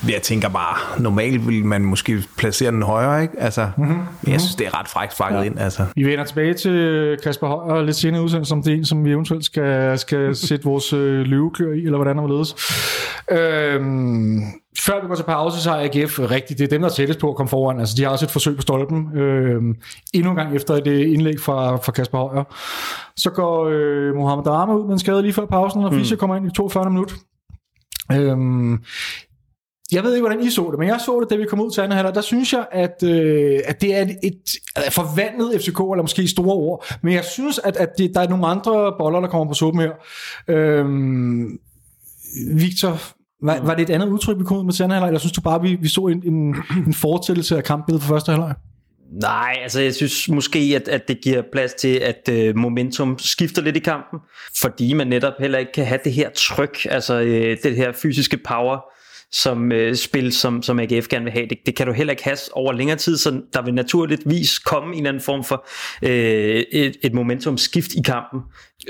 jeg 0.09 0.23
tænker 0.23 0.49
bare, 0.49 1.03
normalt 1.03 1.49
vil 1.49 1.65
man 1.65 1.85
måske 1.85 2.25
placere 2.37 2.71
den 2.71 2.83
højere, 2.83 3.23
ikke? 3.23 3.35
Altså, 3.39 3.71
mm-hmm. 3.77 3.99
jeg 4.27 4.41
synes, 4.41 4.55
det 4.55 4.67
er 4.67 4.81
ret 4.81 4.89
fræk 4.89 5.13
sparket 5.13 5.39
ja. 5.39 5.43
ind. 5.43 5.59
Altså. 5.59 5.85
Vi 5.97 6.05
vender 6.05 6.25
tilbage 6.25 6.55
til 6.55 7.17
Kasper 7.23 7.47
Høj 7.47 7.68
og 7.69 7.85
lidt 7.85 7.97
senere 7.97 8.23
udsendelse, 8.23 8.49
som 8.49 8.63
det 8.63 8.73
er 8.73 8.77
en, 8.77 8.85
som 8.85 9.05
vi 9.05 9.11
eventuelt 9.11 9.45
skal, 9.45 9.99
skal 9.99 10.37
sætte 10.49 10.65
vores 10.65 10.93
øh, 10.93 11.21
løveklør 11.21 11.73
i, 11.73 11.79
eller 11.79 11.99
hvordan 11.99 12.19
der 12.19 12.29
ledes. 12.29 12.55
Øhm, 13.31 14.43
før 14.81 15.03
vi 15.03 15.09
går 15.09 15.15
til 15.15 15.23
pause, 15.23 15.63
så 15.63 15.71
har 15.71 15.79
AGF 15.79 16.19
rigtigt, 16.19 16.59
det 16.59 16.65
er 16.65 16.69
dem, 16.69 16.81
der 16.81 16.89
er 16.89 16.93
tættest 16.93 17.21
på 17.21 17.31
at 17.31 17.37
komme 17.37 17.49
foran. 17.49 17.81
Altså, 17.81 17.95
de 17.97 18.03
har 18.03 18.11
også 18.11 18.25
et 18.25 18.31
forsøg 18.31 18.57
på 18.57 18.63
stolpen. 18.63 19.19
Øhm, 19.19 19.77
endnu 20.15 20.31
en 20.31 20.37
gang 20.37 20.57
efter 20.57 20.75
et 20.75 20.87
øh, 20.87 21.13
indlæg 21.13 21.41
fra, 21.41 21.77
fra 21.77 21.93
Kasper 21.93 22.19
Højer. 22.19 22.45
Så 23.17 23.31
går 23.31 23.69
øh, 23.73 24.15
Mohamed 24.15 24.45
Darama 24.45 24.75
ud 24.75 24.85
med 24.85 24.93
en 24.93 24.99
skade 24.99 25.23
lige 25.23 25.33
før 25.33 25.47
pausen, 25.47 25.85
og 25.85 25.95
Fischer 25.95 26.17
mm. 26.17 26.21
kommer 26.21 26.37
ind 26.37 26.47
i 26.47 26.55
42 26.55 26.91
minutter. 26.91 27.17
Øhm, 28.13 28.83
jeg 29.93 30.05
ved 30.05 30.15
ikke, 30.15 30.27
hvordan 30.27 30.47
I 30.47 30.51
så 30.51 30.69
det, 30.71 30.79
men 30.79 30.89
jeg 30.89 31.01
så 31.01 31.21
det, 31.21 31.31
da 31.31 31.37
vi 31.37 31.45
kom 31.45 31.61
ud 31.61 31.71
til 31.71 31.81
anden 31.81 31.97
halvleg. 31.97 32.15
Der 32.15 32.21
synes 32.21 32.53
jeg, 32.53 32.67
at, 32.73 33.03
øh, 33.03 33.61
at 33.65 33.81
det 33.81 33.97
er 33.97 34.03
et, 34.03 34.19
et 34.23 34.93
forvandlet 34.93 35.61
FCK, 35.61 35.81
eller 35.81 36.03
måske 36.03 36.29
store 36.29 36.55
ord. 36.55 36.85
Men 37.03 37.15
jeg 37.15 37.25
synes, 37.25 37.59
at, 37.59 37.77
at 37.77 37.89
det, 37.99 38.15
der 38.15 38.21
er 38.21 38.29
nogle 38.29 38.47
andre 38.47 38.95
boller, 38.99 39.21
der 39.21 39.29
kommer 39.29 39.47
på 39.47 39.55
suppen 39.55 39.83
her. 39.83 39.93
Øhm, 40.49 41.59
Victor, 42.55 43.01
var, 43.43 43.61
var 43.63 43.75
det 43.75 43.83
et 43.83 43.95
andet 43.95 44.09
udtryk, 44.09 44.39
vi 44.39 44.45
kom 44.45 44.57
ud 44.57 44.65
med 44.65 44.73
til 44.73 44.83
anden 44.83 44.95
halvleg, 44.95 45.09
eller 45.09 45.19
synes 45.19 45.33
du 45.33 45.41
bare, 45.41 45.63
vi, 45.63 45.79
vi 45.81 45.89
så 45.89 46.01
en, 46.01 46.23
en, 46.25 46.57
en 46.87 46.95
fortællelse 46.95 47.57
af 47.57 47.65
kampbilledet 47.65 48.03
for 48.03 48.15
første 48.15 48.33
halvleg? 48.33 48.55
Nej, 49.13 49.59
altså 49.63 49.81
jeg 49.81 49.95
synes 49.95 50.29
måske, 50.29 50.59
at, 50.77 50.89
at 50.89 51.09
det 51.09 51.21
giver 51.23 51.43
plads 51.53 51.75
til, 51.75 51.97
at 51.97 52.29
øh, 52.31 52.57
momentum 52.57 53.19
skifter 53.19 53.63
lidt 53.63 53.77
i 53.77 53.81
kampen, 53.81 54.19
fordi 54.61 54.93
man 54.93 55.07
netop 55.07 55.33
heller 55.41 55.59
ikke 55.59 55.73
kan 55.73 55.87
have 55.87 56.01
det 56.05 56.13
her 56.13 56.31
tryk, 56.31 56.87
altså 56.91 57.21
øh, 57.21 57.57
det 57.63 57.77
her 57.77 57.93
fysiske 57.93 58.37
power, 58.37 58.81
som 59.33 59.73
øh, 59.73 59.95
spil, 59.95 60.33
som, 60.33 60.63
som 60.63 60.79
AGF 60.79 61.09
gerne 61.09 61.25
vil 61.25 61.33
have. 61.33 61.47
Det, 61.47 61.59
det 61.67 61.77
kan 61.77 61.87
du 61.87 61.93
heller 61.93 62.11
ikke 62.11 62.25
have 62.25 62.37
over 62.53 62.73
længere 62.73 62.99
tid, 62.99 63.17
så 63.17 63.41
der 63.53 63.63
vil 63.63 63.75
naturligvis 63.75 64.59
komme 64.59 64.89
en 64.89 64.99
eller 64.99 65.11
anden 65.11 65.23
form 65.23 65.45
for 65.45 65.67
øh, 66.03 66.65
et, 66.73 66.97
et 67.03 67.15
momentum 67.15 67.59
skift 67.59 67.93
i 67.93 68.03
kampen. 68.05 68.41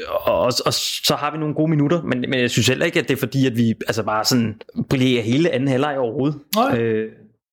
Og, 0.09 0.43
og, 0.43 0.53
og 0.67 0.75
så 0.75 1.17
har 1.19 1.33
vi 1.33 1.39
nogle 1.39 1.55
gode 1.55 1.71
minutter, 1.71 2.03
men, 2.03 2.21
men 2.21 2.41
jeg 2.41 2.51
synes 2.51 2.69
heller 2.69 2.87
ikke, 2.87 3.01
at 3.01 3.09
det 3.09 3.15
er 3.15 3.19
fordi, 3.19 3.47
at 3.47 3.57
vi 3.57 3.75
altså 3.87 4.03
bare 4.03 4.25
sådan 4.25 4.61
brillerer 4.91 5.23
hele 5.23 5.51
anden 5.51 5.69
halvleg 5.69 5.99
overhovedet. 5.99 6.39
Nej. 6.57 6.79
Øh, 6.79 7.13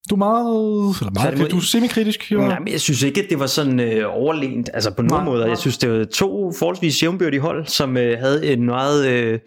du 0.09 0.15
er 0.15 0.17
meget, 0.17 0.95
eller 0.99 1.11
meget 1.11 1.37
mod, 1.37 1.49
du 1.49 1.57
er 1.57 1.61
semikritisk. 1.61 2.31
Jo. 2.31 2.41
Nej, 2.41 2.59
men 2.59 2.67
jeg 2.71 2.81
synes 2.81 3.01
ikke, 3.03 3.21
at 3.21 3.29
det 3.29 3.39
var 3.39 3.47
sådan 3.47 3.79
øh, 3.79 4.03
overlegent, 4.07 4.69
altså 4.73 4.91
på 4.91 5.01
nogen 5.01 5.25
måde. 5.25 5.45
Jeg 5.49 5.57
synes, 5.57 5.77
det 5.77 5.91
var 5.91 6.05
to 6.05 6.51
forholdsvis 6.59 7.03
jævnbyrdige 7.03 7.39
hold, 7.39 7.65
som 7.67 7.97
øh, 7.97 8.19
havde 8.19 8.53
en 8.53 8.65
meget 8.65 9.07
øh, 9.07 9.39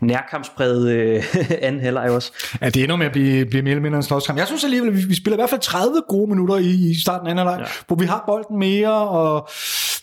nærkampspræget 0.00 0.90
øh, 0.90 1.24
anden 1.62 1.80
halvleg 1.80 2.10
også. 2.10 2.32
Ja, 2.60 2.68
det 2.68 2.84
ender 2.84 2.96
med 2.96 3.06
at 3.06 3.12
blive, 3.12 3.46
blive 3.46 3.62
mere 3.62 3.70
eller 3.70 3.82
mindre 3.82 3.96
en 3.96 4.02
slåskamp. 4.02 4.38
Jeg 4.38 4.46
synes 4.46 4.64
alligevel, 4.64 4.88
at 4.88 4.96
vi, 4.96 5.04
vi 5.08 5.14
spiller 5.14 5.36
i 5.36 5.40
hvert 5.40 5.50
fald 5.50 5.60
30 5.60 6.02
gode 6.08 6.30
minutter 6.30 6.56
i, 6.56 6.90
i 6.90 7.00
starten 7.00 7.26
af 7.26 7.30
anden 7.30 7.46
halvleg, 7.46 7.66
ja. 7.66 7.72
hvor 7.86 7.96
vi 7.96 8.04
har 8.04 8.24
bolden 8.26 8.58
mere, 8.58 9.08
og 9.08 9.48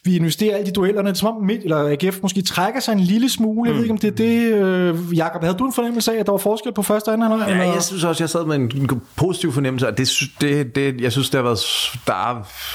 vi 0.06 0.16
investerer 0.16 0.56
alle 0.56 0.66
de 0.66 0.72
duellerne. 0.72 1.08
Det 1.10 1.16
er 1.16 1.20
som 1.20 1.36
om 1.38 1.44
midt, 1.44 1.64
eller 1.64 1.98
AGF 2.04 2.20
måske 2.22 2.42
trækker 2.42 2.80
sig 2.80 2.92
en 2.94 3.00
lille 3.00 3.30
smule. 3.30 3.68
Jeg 3.70 3.76
ved 3.76 3.84
ikke, 3.84 3.92
om 3.94 3.98
det 3.98 4.08
er 4.08 4.16
det. 4.16 4.54
Øh, 4.54 5.18
Jakob, 5.18 5.42
havde 5.44 5.58
du 5.58 5.66
en 5.66 5.74
fornemmelse 5.74 6.14
af, 6.16 6.20
at 6.20 6.26
der 6.26 6.32
var 6.32 6.38
forskel 6.40 6.74
på 6.74 6.82
første 6.82 7.10
og 7.10 7.14
anden 7.14 7.30
halvleg? 7.30 7.48
Ja, 7.48 7.54
eller? 7.54 7.74
jeg 7.74 7.84
synes 7.84 8.04
også, 8.04 8.24
jeg 8.24 8.30
sad 8.30 8.46
med 8.46 8.56
en 8.56 9.02
positiv 9.16 9.52
fornemmelse, 9.52 9.88
og 9.88 9.98
det, 9.98 10.10
det, 10.42 10.76
det, 10.76 11.02
jeg 11.02 11.12
synes, 11.12 11.30
det 11.30 11.38
har 11.38 11.44
været, 11.44 11.60
der 12.08 12.14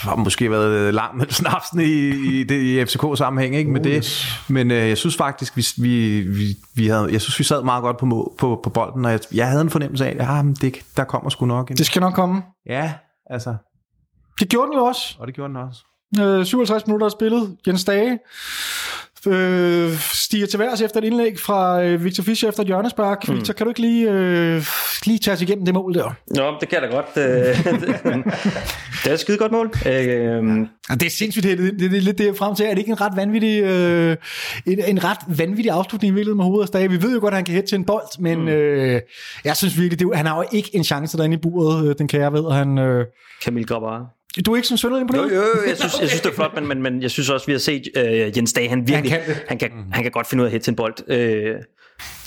har 0.08 0.16
måske 0.16 0.50
været 0.50 0.94
langt 0.94 1.16
med 1.16 1.26
snapsen 1.28 1.80
i, 1.80 1.84
i, 2.40 2.44
det, 2.44 2.62
i 2.62 2.84
FCK-sammenhæng, 2.84 3.56
ikke? 3.56 3.70
Med 3.70 3.80
det, 3.80 4.26
men 4.48 4.70
øh, 4.70 4.88
jeg 4.88 4.98
synes 4.98 5.16
faktisk, 5.16 5.56
vi, 5.56 5.66
vi, 5.78 6.20
vi, 6.20 6.56
vi 6.74 6.86
havde, 6.86 7.08
jeg 7.12 7.20
synes, 7.20 7.38
vi 7.38 7.44
sad 7.44 7.62
meget 7.64 7.82
godt 7.82 7.96
på, 7.98 8.06
må- 8.06 8.34
på, 8.38 8.60
på 8.64 8.70
bolden, 8.70 9.04
og 9.04 9.10
jeg, 9.10 9.20
jeg 9.34 9.48
havde 9.48 9.62
en 9.62 9.70
fornemmelse 9.70 10.06
af, 10.06 10.10
at 10.10 10.16
ja, 10.36 10.42
men 10.42 10.54
det, 10.54 10.74
der 10.96 11.04
kommer 11.04 11.30
sgu 11.30 11.46
nok 11.46 11.70
en. 11.70 11.76
Det 11.76 11.86
skal 11.86 12.00
nok 12.00 12.14
komme. 12.14 12.42
Ja, 12.68 12.92
altså, 13.30 13.54
Det 14.40 14.48
gjorde 14.48 14.66
den 14.70 14.78
jo 14.78 14.84
også. 14.84 15.16
og 15.20 15.26
det 15.26 15.34
gjorde 15.34 15.48
den 15.48 15.56
også. 15.56 15.80
Øh, 16.20 16.46
57 16.46 16.86
minutter 16.86 17.08
spillet. 17.08 17.56
Jens 17.66 17.84
Dage 17.84 18.18
øh, 19.26 19.98
stiger 20.12 20.46
til 20.46 20.58
værs 20.58 20.80
efter 20.80 21.00
et 21.00 21.04
indlæg 21.04 21.38
fra 21.40 21.82
øh, 21.82 22.04
Victor 22.04 22.22
Fischer 22.22 22.48
efter 22.48 22.62
et 22.62 22.66
hjørnespark. 22.66 23.28
Mm. 23.28 23.34
Victor, 23.34 23.52
kan 23.54 23.66
du 23.66 23.70
ikke 23.70 23.80
lige, 23.80 24.10
øh, 24.10 24.62
lige 25.06 25.18
tage 25.18 25.34
os 25.34 25.42
igennem 25.42 25.64
det 25.64 25.74
mål 25.74 25.94
der? 25.94 26.14
Nå, 26.26 26.56
det 26.60 26.68
kan 26.68 26.82
jeg 26.82 26.90
da 26.90 26.96
godt. 26.96 27.06
øh, 27.16 28.24
det 29.04 29.10
er 29.10 29.12
et 29.12 29.20
skide 29.20 29.38
godt 29.38 29.52
mål. 29.52 29.70
Øh, 29.86 30.66
Ja, 30.90 30.94
det 30.94 31.06
er 31.06 31.10
sindssygt, 31.10 31.44
det, 31.44 31.58
det, 31.58 31.80
det 31.80 31.96
er 31.96 32.00
lidt 32.00 32.18
det 32.18 32.24
jeg 32.24 32.30
er 32.30 32.34
frem 32.36 32.54
til. 32.54 32.66
Er 32.66 32.70
det 32.70 32.78
ikke 32.78 32.90
en 32.90 33.00
ret 33.00 33.12
vanvittig, 33.16 33.62
øh, 33.62 34.16
en, 34.66 34.84
en 34.86 35.04
ret 35.04 35.18
vanvittig 35.38 35.72
afslutning 35.72 36.10
i 36.10 36.14
virkeligheden 36.14 36.36
med 36.36 36.44
hovedet 36.44 36.62
af 36.62 36.68
Stage? 36.68 36.90
Vi 36.90 37.02
ved 37.02 37.14
jo 37.14 37.20
godt, 37.20 37.32
at 37.34 37.36
han 37.38 37.44
kan 37.44 37.54
hætte 37.54 37.68
til 37.68 37.76
en 37.76 37.84
bold, 37.84 38.20
men 38.20 38.40
mm. 38.40 38.48
øh, 38.48 39.00
jeg 39.44 39.56
synes 39.56 39.78
virkelig, 39.80 39.98
det, 39.98 40.16
han 40.16 40.26
har 40.26 40.36
jo 40.36 40.44
ikke 40.52 40.70
en 40.72 40.84
chance 40.84 41.16
derinde 41.18 41.34
i 41.34 41.38
buret, 41.42 41.88
øh, 41.88 41.94
den 41.98 42.08
kære 42.08 42.32
ved. 42.32 42.52
Han, 42.52 42.78
øh, 42.78 43.06
Camille 43.44 43.66
Grabar. 43.66 44.17
Du 44.46 44.52
er 44.52 44.56
ikke 44.56 44.68
sådan 44.68 44.78
sønderlig 44.78 45.06
på 45.08 45.12
det? 45.16 45.22
jo, 45.22 45.26
jo, 45.36 45.42
jeg 45.68 45.76
synes, 45.76 46.00
jeg 46.00 46.08
synes 46.08 46.20
det 46.20 46.30
er 46.30 46.34
flot, 46.34 46.54
men, 46.54 46.66
men, 46.68 46.82
men 46.82 47.02
jeg 47.02 47.10
synes 47.10 47.30
også, 47.30 47.46
vi 47.46 47.52
har 47.52 47.58
set 47.58 47.82
øh, 47.96 48.36
Jens 48.36 48.52
Dage, 48.52 48.68
han 48.68 48.88
virkelig, 48.88 49.12
Han 49.12 49.20
kan 49.24 49.34
det. 49.34 49.42
han 49.48 49.58
kan, 49.58 49.70
han 49.92 50.02
kan 50.02 50.12
godt 50.12 50.26
finde 50.26 50.42
ud 50.42 50.46
af 50.46 50.48
at 50.48 50.52
hætte 50.52 50.64
til 50.64 50.70
en 50.70 50.76
bold. 50.76 50.94
Øh, 51.10 51.54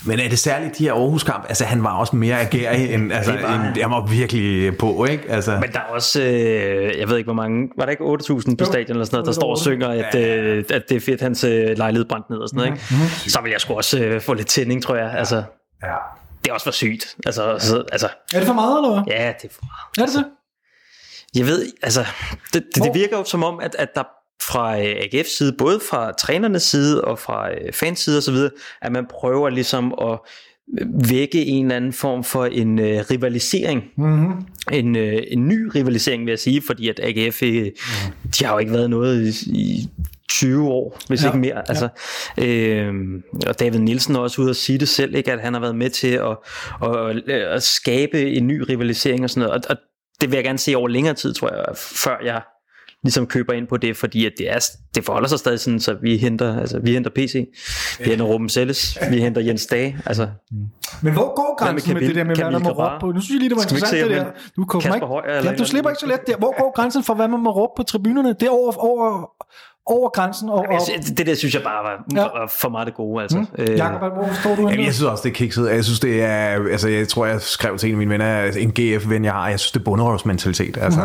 Men 0.06 0.20
er 0.20 0.28
det 0.28 0.38
særligt 0.38 0.78
de 0.78 0.84
her 0.84 0.92
Aarhus-kamp? 0.92 1.44
Altså, 1.48 1.64
han 1.64 1.84
var 1.84 1.96
også 1.98 2.16
mere 2.16 2.40
agerig, 2.40 2.94
end, 2.94 3.12
altså, 3.12 3.32
Det 3.32 3.42
var 3.42 3.48
han. 3.48 3.66
end, 3.68 3.82
han 3.82 3.90
var 3.90 4.06
virkelig 4.06 4.76
på, 4.78 5.04
ikke? 5.04 5.24
Altså, 5.28 5.58
men 5.60 5.72
der 5.72 5.78
er 5.78 5.82
også, 5.84 6.22
øh, 6.22 6.98
jeg 6.98 7.08
ved 7.08 7.16
ikke 7.16 7.26
hvor 7.26 7.34
mange, 7.34 7.68
var 7.78 7.84
der 7.84 7.90
ikke 7.90 8.04
8.000 8.04 8.08
på 8.56 8.56
Jo. 8.60 8.64
stadion 8.64 8.90
eller 8.90 9.04
sådan 9.04 9.14
noget, 9.16 9.26
der 9.26 9.32
står 9.32 9.50
og 9.50 9.58
synger, 9.58 9.88
at, 9.88 10.14
øh, 10.14 10.64
at 10.70 10.82
det 10.88 10.96
er 10.96 11.00
fedt, 11.00 11.20
hans 11.20 11.44
øh, 11.44 11.76
lejlighed 11.78 12.04
brændt 12.08 12.30
ned 12.30 12.38
og 12.38 12.48
sådan 12.48 12.56
noget, 12.56 12.72
ikke? 12.72 13.30
Så 13.30 13.40
vil 13.42 13.50
jeg 13.50 13.60
sgu 13.60 13.74
også 13.74 13.98
øh, 14.00 14.20
få 14.20 14.34
lidt 14.34 14.46
tænding, 14.48 14.82
tror 14.82 14.96
jeg. 14.96 15.10
Altså, 15.18 15.36
ja. 15.82 15.94
det 16.44 16.50
er 16.50 16.54
også 16.54 16.64
for 16.64 16.70
sygt. 16.72 17.16
Altså, 17.26 17.56
så, 17.58 17.84
altså, 17.92 18.08
Er 18.34 18.38
det 18.38 18.46
for 18.46 18.54
meget, 18.54 18.78
eller 18.78 18.90
hvad? 19.02 19.14
ja, 19.14 19.32
det 19.42 19.50
er 19.50 19.54
for 19.54 19.64
meget. 19.96 20.08
Er 20.08 20.12
det 20.12 20.24
det? 20.24 20.24
Jeg 21.36 21.46
ved, 21.46 21.72
altså, 21.82 22.06
det, 22.52 22.62
det, 22.74 22.84
det 22.84 22.94
virker 22.94 23.18
jo 23.18 23.24
som 23.24 23.44
om, 23.44 23.60
at, 23.60 23.76
at 23.78 23.88
der 23.94 24.02
fra 24.42 24.80
øh, 24.80 24.84
AGF's 24.84 25.36
side, 25.36 25.52
både 25.58 25.80
fra 25.90 26.12
trænernes 26.12 26.62
side 26.62 27.04
og 27.04 27.18
fra 27.18 27.50
øh, 27.50 27.72
fans 27.72 27.98
side 27.98 28.18
osv., 28.18 28.36
at 28.82 28.92
man 28.92 29.06
prøver 29.10 29.48
ligesom 29.48 29.94
at 30.02 30.18
øh, 30.80 31.10
vække 31.10 31.46
en 31.46 31.64
eller 31.64 31.76
anden 31.76 31.92
form 31.92 32.24
for 32.24 32.46
en 32.46 32.78
øh, 32.78 33.04
rivalisering. 33.10 33.82
Mm-hmm. 33.96 34.32
En, 34.72 34.96
øh, 34.96 35.22
en 35.30 35.48
ny 35.48 35.70
rivalisering, 35.74 36.24
vil 36.24 36.30
jeg 36.30 36.38
sige, 36.38 36.62
fordi 36.66 36.88
at 36.88 37.00
AGF, 37.02 37.42
øh, 37.42 37.70
de 38.38 38.44
har 38.44 38.52
jo 38.52 38.58
ikke 38.58 38.72
været 38.72 38.90
noget 38.90 39.46
i, 39.46 39.50
i 39.50 39.88
20 40.28 40.68
år, 40.68 40.98
hvis 41.08 41.22
Ja, 41.22 41.26
ja, 41.26 41.32
ikke 41.32 41.40
mere. 41.40 41.68
Altså, 41.68 41.88
øh, 42.38 42.94
og 43.46 43.60
David 43.60 43.78
Nielsen 43.78 44.14
er 44.14 44.20
også 44.20 44.42
ude 44.42 44.50
at 44.50 44.56
sige 44.56 44.78
det 44.78 44.88
selv, 44.88 45.14
ikke, 45.14 45.32
at 45.32 45.40
han 45.40 45.52
har 45.52 45.60
været 45.60 45.76
med 45.76 45.90
til 45.90 46.08
at, 46.08 46.36
at, 46.82 47.30
at 47.30 47.62
skabe 47.62 48.32
en 48.32 48.46
ny 48.46 48.60
rivalisering 48.68 49.24
og 49.24 49.30
sådan 49.30 49.48
noget. 49.48 49.64
Og, 49.64 49.70
og 49.70 49.76
det 50.22 50.30
vil 50.30 50.36
jeg 50.36 50.44
gerne 50.44 50.58
se 50.58 50.74
over 50.74 50.88
længere 50.88 51.14
tid, 51.14 51.34
tror 51.34 51.54
jeg, 51.54 51.64
før 51.76 52.16
jeg 52.24 52.42
ligesom 53.02 53.26
køber 53.26 53.52
ind 53.52 53.66
på 53.66 53.76
det, 53.76 53.96
fordi 53.96 54.26
at 54.26 54.32
det, 54.38 54.50
er, 54.50 54.70
det 54.94 55.04
forholder 55.04 55.28
sig 55.28 55.38
stadig 55.38 55.60
sådan, 55.60 55.80
så 55.80 55.96
vi 56.02 56.16
henter, 56.16 56.60
altså, 56.60 56.78
vi 56.78 56.92
henter 56.92 57.10
PC, 57.10 57.34
vi 57.98 58.04
henter 58.10 58.24
Ruben 58.24 58.48
Selles, 58.48 58.98
vi 59.10 59.20
henter 59.20 59.40
Jens 59.40 59.66
Dage, 59.66 59.98
altså 60.06 60.28
Men 61.02 61.12
hvor 61.12 61.34
går 61.34 61.56
med 61.60 61.66
grænsen 61.66 61.94
med, 61.94 62.02
Camille- 62.02 62.06
det 62.08 62.14
der 62.16 62.24
med, 62.24 62.36
hvad 62.36 62.50
man 62.50 62.62
må 62.62 62.68
råbe 62.68 63.00
på? 63.00 63.12
Nu 63.12 63.20
synes 63.20 63.30
jeg 63.30 63.38
lige, 63.38 63.48
det 63.48 63.56
var 63.56 63.62
interessant 63.62 64.08
det 64.08 64.16
der. 64.16 64.26
Du, 64.56 64.64
kommer 64.64 64.94
ikke, 64.94 65.06
Højer 65.06 65.44
ja, 65.44 65.54
du 65.56 65.64
slipper 65.64 65.90
ikke 65.90 66.00
så 66.00 66.06
let 66.06 66.20
der. 66.26 66.36
Hvor 66.36 66.62
går 66.62 66.72
grænsen 66.74 67.04
for, 67.04 67.14
hvad 67.14 67.28
man 67.28 67.40
må 67.40 67.50
råbe 67.50 67.72
på 67.76 67.82
tribunerne? 67.82 68.28
Det 68.28 68.42
er 68.42 68.50
over, 68.50 68.72
over, 68.72 69.30
over 69.86 70.08
grænsen. 70.10 70.48
Og, 70.48 70.54
og, 70.70 70.80
synes- 70.88 71.10
det 71.10 71.26
der 71.26 71.34
synes 71.34 71.54
jeg 71.54 71.62
bare 71.62 71.84
var, 71.84 72.04
Ja. 72.14 72.22
var 72.22 72.52
for 72.60 72.68
meget 72.68 72.86
det 72.86 72.94
gode. 72.94 73.22
Altså. 73.22 73.44
Øh, 73.58 73.76
Jakob, 73.76 74.00
hvor 74.12 74.28
står 74.40 74.54
du 74.56 74.68
Jamen, 74.68 74.84
jeg 74.84 74.94
synes 74.94 75.02
også, 75.10 75.22
det 75.22 75.30
er 75.30 75.34
kikset. 75.34 75.70
Jeg 75.70 75.84
synes, 75.84 76.00
det 76.00 76.22
er... 76.22 76.68
Altså, 76.70 76.88
jeg 76.88 77.08
tror, 77.08 77.26
jeg 77.26 77.40
skrev 77.40 77.78
til 77.78 77.88
en 77.88 77.94
af 77.94 77.98
mine 77.98 78.10
venner, 78.10 78.26
at 78.38 78.56
en 78.56 78.70
GF-ven, 78.80 79.24
jeg 79.24 79.32
har, 79.32 79.48
jeg 79.48 79.60
synes, 79.60 79.72
det 79.72 79.80
er 79.80 79.84
bunderøvsmentalitet. 79.84 80.78
Altså, 80.80 81.00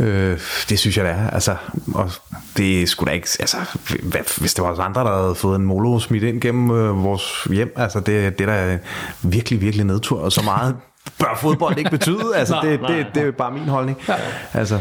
øh, 0.00 0.38
det 0.68 0.78
synes 0.78 0.96
jeg, 0.96 1.04
det 1.04 1.12
er. 1.12 1.30
Altså, 1.30 1.56
og 1.94 2.10
det 2.56 2.82
er 2.82 2.86
sgu 2.86 3.04
da 3.04 3.10
ikke... 3.10 3.28
Altså, 3.40 3.56
hvad, 4.02 4.40
hvis 4.40 4.54
det 4.54 4.64
var 4.64 4.70
os 4.72 4.78
andre, 4.78 5.00
der 5.04 5.22
havde 5.22 5.34
fået 5.34 5.56
en 5.58 5.64
molo 5.64 5.98
smidt 5.98 6.22
ind 6.24 6.40
gennem 6.40 6.70
øh, 6.70 7.04
vores 7.04 7.44
hjem, 7.50 7.72
altså, 7.76 8.00
det, 8.00 8.38
det 8.38 8.48
er 8.48 8.66
da 8.68 8.78
virkelig, 9.22 9.60
virkelig 9.60 9.86
nedtur. 9.86 10.20
Og 10.20 10.32
så 10.32 10.42
meget 10.44 10.76
bør 11.18 11.38
fodbold 11.40 11.78
ikke 11.78 11.90
betyde. 11.90 12.18
Altså, 12.36 12.54
Nej, 12.54 12.70
det, 12.70 12.80
nej, 12.80 12.96
det, 12.96 13.06
det 13.14 13.22
er 13.22 13.30
bare 13.30 13.52
min 13.52 13.62
holdning. 13.62 13.98
Altså, 14.52 14.78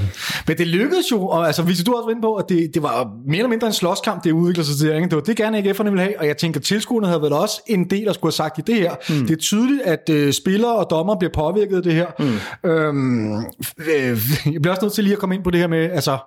Men 0.48 0.58
det 0.58 0.68
lykkedes 0.68 1.12
jo, 1.12 1.28
og 1.28 1.48
altså, 1.48 1.64
hvis 1.64 1.84
du 1.84 1.94
også 1.94 2.06
var 2.06 2.12
inde 2.12 2.22
på, 2.22 2.36
at 2.36 2.46
det, 2.50 2.72
det 2.74 2.84
var 2.84 3.10
mere 3.26 3.38
eller 3.38 3.50
mindre 3.50 3.68
en 3.68 3.74
slåskamp, 3.74 4.24
det 4.24 4.32
udvikler 4.32 4.64
sig 4.64 4.78
til. 4.78 4.96
Ikke? 4.96 5.04
Det 5.08 5.16
var 5.16 5.22
det 5.22 5.38
gerne 5.38 5.58
AGF'erne 5.58 5.84
ville 5.84 6.02
have, 6.02 6.20
og 6.20 6.28
jeg 6.28 6.38
tænker, 6.38 6.60
tilskuerne 6.60 7.08
havde 7.08 7.22
vel 7.22 7.34
også 7.34 7.62
en 7.68 7.90
del, 7.90 8.06
der 8.06 8.14
skulle 8.14 8.28
have 8.28 8.36
sagt 8.36 8.58
i 8.58 8.62
det 8.62 8.76
her. 8.76 8.92
Mm. 9.10 9.28
Det 9.28 9.32
er 9.34 9.42
tydeligt, 9.42 9.82
at 9.82 10.10
øh, 10.10 10.34
spillere 10.34 10.76
og 10.76 10.88
dommer 10.90 11.16
bliver 11.20 11.32
påvirket 11.34 11.78
af 11.78 11.84
det 11.84 11.94
her. 11.94 12.08
Mm. 12.20 12.70
Øhm, 12.70 13.36
øh, 13.78 14.18
jeg 14.54 14.62
bliver 14.62 14.70
også 14.70 14.86
nødt 14.86 14.94
til 14.94 15.04
lige 15.04 15.14
at 15.14 15.20
komme 15.20 15.36
ind 15.36 15.44
på 15.44 15.52
det 15.52 15.60
her 15.60 15.68
med, 15.68 15.90
altså, 15.92 16.18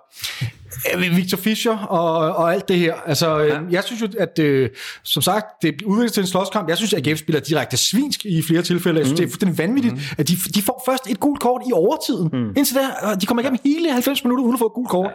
Victor 1.15 1.37
Fischer 1.37 1.77
og, 1.77 2.35
og 2.35 2.53
alt 2.53 2.67
det 2.67 2.79
her. 2.79 2.93
Altså, 3.05 3.37
ja. 3.37 3.59
jeg 3.71 3.83
synes 3.83 4.01
jo, 4.01 4.07
at 4.19 4.39
øh, 4.39 4.69
som 5.03 5.21
sagt, 5.21 5.45
det 5.61 5.81
udvikler 5.81 6.09
til 6.11 6.21
en 6.21 6.27
slåskamp. 6.27 6.69
Jeg 6.69 6.77
synes, 6.77 6.93
at 6.93 7.07
AGF 7.07 7.19
spiller 7.19 7.39
direkte 7.39 7.77
svinsk 7.77 8.25
i 8.25 8.41
flere 8.41 8.61
tilfælde. 8.61 8.99
Jeg 8.99 9.05
synes, 9.05 9.19
mm. 9.19 9.23
det 9.23 9.25
er 9.25 9.31
fuldstændig 9.31 9.57
vanvittigt, 9.57 9.93
mm. 9.93 10.01
at 10.17 10.27
de, 10.27 10.35
de 10.55 10.61
får 10.61 10.83
først 10.85 11.09
et 11.09 11.19
gult 11.19 11.39
kort 11.39 11.61
i 11.69 11.71
overtiden. 11.73 12.29
Mm. 12.33 12.53
Indtil 12.57 12.75
der, 12.75 13.15
de 13.15 13.25
kommer 13.25 13.41
igennem 13.41 13.59
hele 13.63 13.91
90 13.91 14.23
minutter 14.23 14.43
uden 14.43 14.55
at 14.55 14.59
få 14.59 14.65
et 14.65 14.73
gult 14.73 14.89
kort. 14.89 15.11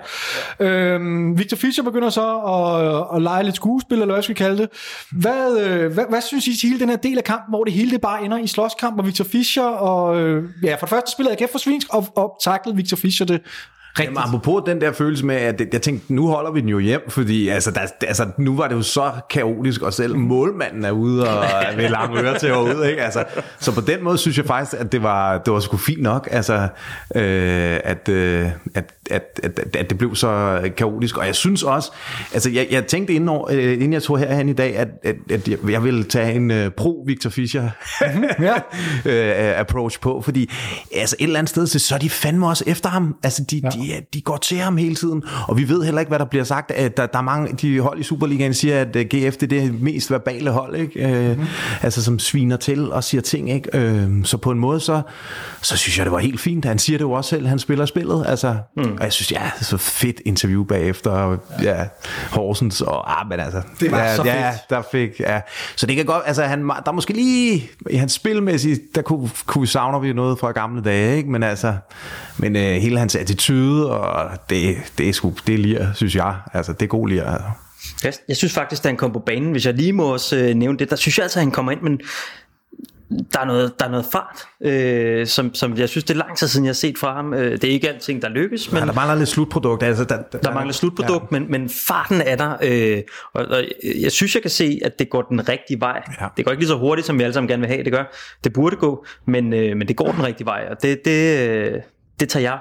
Ja. 0.60 0.66
Øhm, 0.66 1.38
Victor 1.38 1.56
Fischer 1.56 1.84
begynder 1.84 2.10
så 2.10 2.36
at, 2.36 3.16
at 3.16 3.22
lege 3.22 3.44
lidt 3.44 3.56
skuespil, 3.56 4.02
eller 4.02 4.14
hvad 4.14 4.22
skal 4.22 4.34
vi 4.34 4.38
kalde 4.38 4.58
det. 4.58 4.68
Hvad, 5.12 5.58
øh, 5.60 5.92
hvad, 5.92 6.04
hvad 6.08 6.20
synes 6.20 6.46
I 6.46 6.56
til 6.56 6.68
hele 6.68 6.80
den 6.80 6.88
her 6.88 6.96
del 6.96 7.18
af 7.18 7.24
kampen, 7.24 7.52
hvor 7.52 7.64
det 7.64 7.72
hele 7.72 7.90
det 7.90 8.00
bare 8.00 8.24
ender 8.24 8.38
i 8.38 8.46
slåskamp, 8.46 8.98
og 8.98 9.06
Victor 9.06 9.24
Fischer, 9.24 9.64
og 9.64 10.20
øh, 10.20 10.44
ja, 10.62 10.74
for 10.74 10.86
det 10.86 10.88
første 10.88 11.12
spillede 11.12 11.36
AGF 11.40 11.52
for 11.52 11.58
svinsk, 11.58 11.94
og, 11.94 12.06
og 12.16 12.38
taklede 12.44 12.76
Victor 12.76 12.96
Fischer 12.96 13.26
det 13.26 13.40
rigtigt. 13.98 14.18
Jamen, 14.18 14.28
apropos 14.28 14.62
den 14.66 14.80
der 14.80 14.92
følelse 14.92 15.26
med, 15.26 15.36
at 15.36 15.62
jeg 15.72 15.82
tænkte, 15.82 16.14
nu 16.14 16.28
holder 16.28 16.50
vi 16.50 16.60
den 16.60 16.68
jo 16.68 16.78
hjem, 16.78 17.10
fordi 17.10 17.48
altså, 17.48 17.70
der, 17.70 17.80
altså, 18.06 18.26
nu 18.38 18.56
var 18.56 18.68
det 18.68 18.74
jo 18.74 18.82
så 18.82 19.10
kaotisk, 19.30 19.82
og 19.82 19.92
selv 19.92 20.16
målmanden 20.16 20.84
er 20.84 20.90
ude 20.90 21.28
og 21.28 21.44
ved 21.76 21.88
lange 21.88 22.20
ører 22.20 22.38
til 22.38 22.48
herude, 22.48 22.90
ikke? 22.90 23.02
Altså, 23.02 23.24
så 23.60 23.74
på 23.74 23.80
den 23.80 24.04
måde 24.04 24.18
synes 24.18 24.38
jeg 24.38 24.46
faktisk, 24.46 24.80
at 24.80 24.92
det 24.92 25.02
var, 25.02 25.38
det 25.38 25.52
var 25.52 25.60
sgu 25.60 25.76
fint 25.76 26.02
nok, 26.02 26.28
altså, 26.30 26.68
øh, 27.14 27.80
at, 27.84 28.08
øh, 28.08 28.50
at, 28.74 28.92
at, 29.10 29.40
at, 29.42 29.76
at 29.76 29.90
det 29.90 29.98
blev 29.98 30.14
så 30.14 30.60
kaotisk, 30.76 31.16
og 31.16 31.26
jeg 31.26 31.34
synes 31.34 31.62
også, 31.62 31.92
altså 32.32 32.50
jeg, 32.50 32.66
jeg 32.70 32.86
tænkte 32.86 33.12
inden, 33.12 33.28
over, 33.28 33.48
øh, 33.52 33.72
inden 33.72 33.92
jeg 33.92 34.02
tog 34.02 34.18
herhen 34.18 34.48
i 34.48 34.52
dag, 34.52 34.76
at, 34.76 34.88
at, 35.04 35.16
at 35.30 35.48
jeg, 35.48 35.58
jeg 35.70 35.84
ville 35.84 36.04
tage 36.04 36.32
en 36.32 36.50
øh, 36.50 36.70
pro-Victor 36.80 37.30
Fischer 37.30 37.70
Ja. 38.40 38.54
øh, 39.52 39.60
approach 39.60 40.00
på, 40.00 40.20
fordi 40.20 40.50
altså 40.94 41.16
et 41.18 41.24
eller 41.24 41.38
andet 41.38 41.50
sted, 41.50 41.66
så, 41.66 41.78
så 41.78 41.94
er 41.94 41.98
de 41.98 42.10
fandme 42.10 42.48
også 42.48 42.64
efter 42.66 42.88
ham. 42.88 43.16
Altså 43.22 43.44
de, 43.50 43.60
ja. 43.64 43.68
de, 43.68 43.85
de 44.14 44.20
går 44.20 44.36
til 44.36 44.58
ham 44.58 44.76
hele 44.76 44.94
tiden, 44.94 45.22
og 45.48 45.56
vi 45.58 45.68
ved 45.68 45.82
heller 45.84 46.00
ikke, 46.00 46.10
hvad 46.10 46.18
der 46.18 46.24
bliver 46.24 46.44
sagt. 46.44 46.70
At 46.70 46.96
der, 46.96 47.06
der 47.06 47.18
er 47.18 47.22
mange, 47.22 47.52
de 47.52 47.80
hold 47.80 48.00
i 48.00 48.02
Superligaen 48.02 48.54
siger, 48.54 48.80
at 48.80 48.96
uh, 48.96 49.02
GF 49.02 49.36
det 49.36 49.42
er 49.42 49.46
det 49.60 49.82
mest 49.82 50.10
verbale 50.10 50.50
hold, 50.50 50.76
ikke? 50.76 51.08
Øh, 51.08 51.36
Mhm. 51.38 51.46
altså 51.82 52.02
som 52.04 52.18
sviner 52.18 52.56
til 52.56 52.92
og 52.92 53.04
siger 53.04 53.22
ting, 53.22 53.50
ikke? 53.50 53.68
Øh, 53.78 54.10
så 54.24 54.36
på 54.36 54.50
en 54.50 54.58
måde, 54.58 54.80
så, 54.80 55.02
så 55.62 55.76
synes 55.76 55.98
jeg, 55.98 56.04
det 56.06 56.12
var 56.12 56.18
helt 56.18 56.40
fint. 56.40 56.64
Han 56.64 56.78
siger 56.78 56.98
det 56.98 57.02
jo 57.04 57.12
også 57.12 57.30
selv, 57.30 57.46
han 57.46 57.58
spiller 57.58 57.86
spillet, 57.86 58.24
altså. 58.28 58.56
Mm. 58.76 58.82
Og 58.82 59.02
jeg 59.04 59.12
synes, 59.12 59.32
ja, 59.32 59.50
så 59.60 59.76
fedt 59.76 60.20
interview 60.24 60.64
bagefter, 60.64 61.10
og, 61.10 61.38
ja, 61.62 61.84
Horsens, 62.30 62.80
og 62.80 63.20
ah, 63.20 63.28
men 63.28 63.40
altså. 63.40 63.62
Det 63.80 63.90
var 63.90 63.98
ja, 63.98 64.16
så 64.16 64.22
ja, 64.24 64.50
fedt. 64.50 64.60
der 64.70 64.82
fik, 64.92 65.10
ja. 65.20 65.40
Så 65.76 65.86
det 65.86 65.96
kan 65.96 66.04
godt, 66.04 66.22
altså 66.26 66.42
han, 66.42 66.68
der 66.68 66.74
er 66.86 66.92
måske 66.92 67.12
lige, 67.12 67.70
i 67.90 67.96
hans 67.96 68.12
spilmæssigt, 68.12 68.80
der 68.94 69.02
kunne, 69.02 69.30
kunne 69.46 69.66
savner 69.66 69.98
vi 69.98 70.12
noget 70.12 70.38
fra 70.38 70.50
gamle 70.52 70.82
dage, 70.82 71.16
ikke? 71.16 71.30
Men 71.30 71.42
altså, 71.42 71.74
men 72.38 72.56
øh, 72.56 72.62
hele 72.62 72.98
hans 72.98 73.16
attitude, 73.16 73.75
og 73.84 74.30
det, 74.50 74.76
det 74.98 75.08
er 75.08 75.12
sgu, 75.12 75.32
det 75.46 75.54
er 75.54 75.58
lir, 75.58 75.86
synes 75.94 76.16
jeg. 76.16 76.36
Altså, 76.52 76.72
det 76.72 76.82
er 76.82 76.86
god 76.86 77.08
lir, 77.08 77.24
altså. 77.24 77.48
Jeg, 78.04 78.12
jeg 78.28 78.36
synes 78.36 78.54
faktisk, 78.54 78.84
da 78.84 78.88
han 78.88 78.96
kom 78.96 79.12
på 79.12 79.18
banen, 79.18 79.52
hvis 79.52 79.66
jeg 79.66 79.74
lige 79.74 79.92
må 79.92 80.12
også 80.12 80.36
øh, 80.36 80.54
nævne 80.54 80.78
det, 80.78 80.90
der 80.90 80.96
synes 80.96 81.18
jeg 81.18 81.22
altså, 81.22 81.38
at 81.38 81.44
han 81.44 81.52
kommer 81.52 81.72
ind, 81.72 81.80
men 81.80 82.00
der 83.32 83.40
er 83.40 83.44
noget, 83.44 83.80
der 83.80 83.86
er 83.86 83.90
noget 83.90 84.06
fart, 84.12 84.46
øh, 84.60 85.26
som, 85.26 85.54
som 85.54 85.76
jeg 85.76 85.88
synes, 85.88 86.04
det 86.04 86.14
er 86.14 86.18
lang 86.18 86.36
tid 86.36 86.48
siden, 86.48 86.64
jeg 86.64 86.68
har 86.68 86.74
set 86.74 86.98
fra 86.98 87.14
ham. 87.14 87.34
Øh, 87.34 87.52
det 87.52 87.64
er 87.64 87.68
ikke 87.68 87.88
alting, 87.88 88.22
der 88.22 88.28
lykkes, 88.28 88.72
men 88.72 88.80
Men, 88.80 88.88
der 88.88 88.94
mangler 88.94 89.14
lidt 89.14 89.28
slutprodukt, 89.28 89.82
altså. 89.82 90.04
Der, 90.04 90.22
der, 90.32 90.38
der 90.38 90.54
mangler 90.54 90.72
slutprodukt, 90.72 91.32
ja. 91.32 91.38
men, 91.38 91.50
men 91.50 91.68
farten 91.68 92.20
er 92.20 92.36
der, 92.36 92.56
øh, 92.62 93.02
og, 93.34 93.46
og 93.46 93.64
jeg 94.02 94.12
synes, 94.12 94.34
jeg 94.34 94.42
kan 94.42 94.50
se, 94.50 94.80
at 94.84 94.98
det 94.98 95.10
går 95.10 95.22
den 95.22 95.48
rigtige 95.48 95.80
vej. 95.80 96.02
Ja. 96.20 96.26
Det 96.36 96.44
går 96.44 96.52
ikke 96.52 96.62
lige 96.62 96.68
så 96.68 96.78
hurtigt, 96.78 97.06
som 97.06 97.18
vi 97.18 97.22
alle 97.22 97.34
sammen 97.34 97.48
gerne 97.48 97.60
vil 97.60 97.68
have, 97.68 97.84
det 97.84 97.92
gør. 97.92 98.04
Det 98.44 98.52
burde 98.52 98.76
gå, 98.76 99.06
men, 99.26 99.52
øh, 99.52 99.76
men 99.76 99.88
det 99.88 99.96
går 99.96 100.12
den 100.12 100.24
rigtige 100.24 100.46
vej, 100.46 100.66
og 100.70 100.82
det, 100.82 101.04
det, 101.04 101.48
øh, 101.48 101.80
det 102.20 102.28
tager 102.28 102.42
jeg 102.42 102.58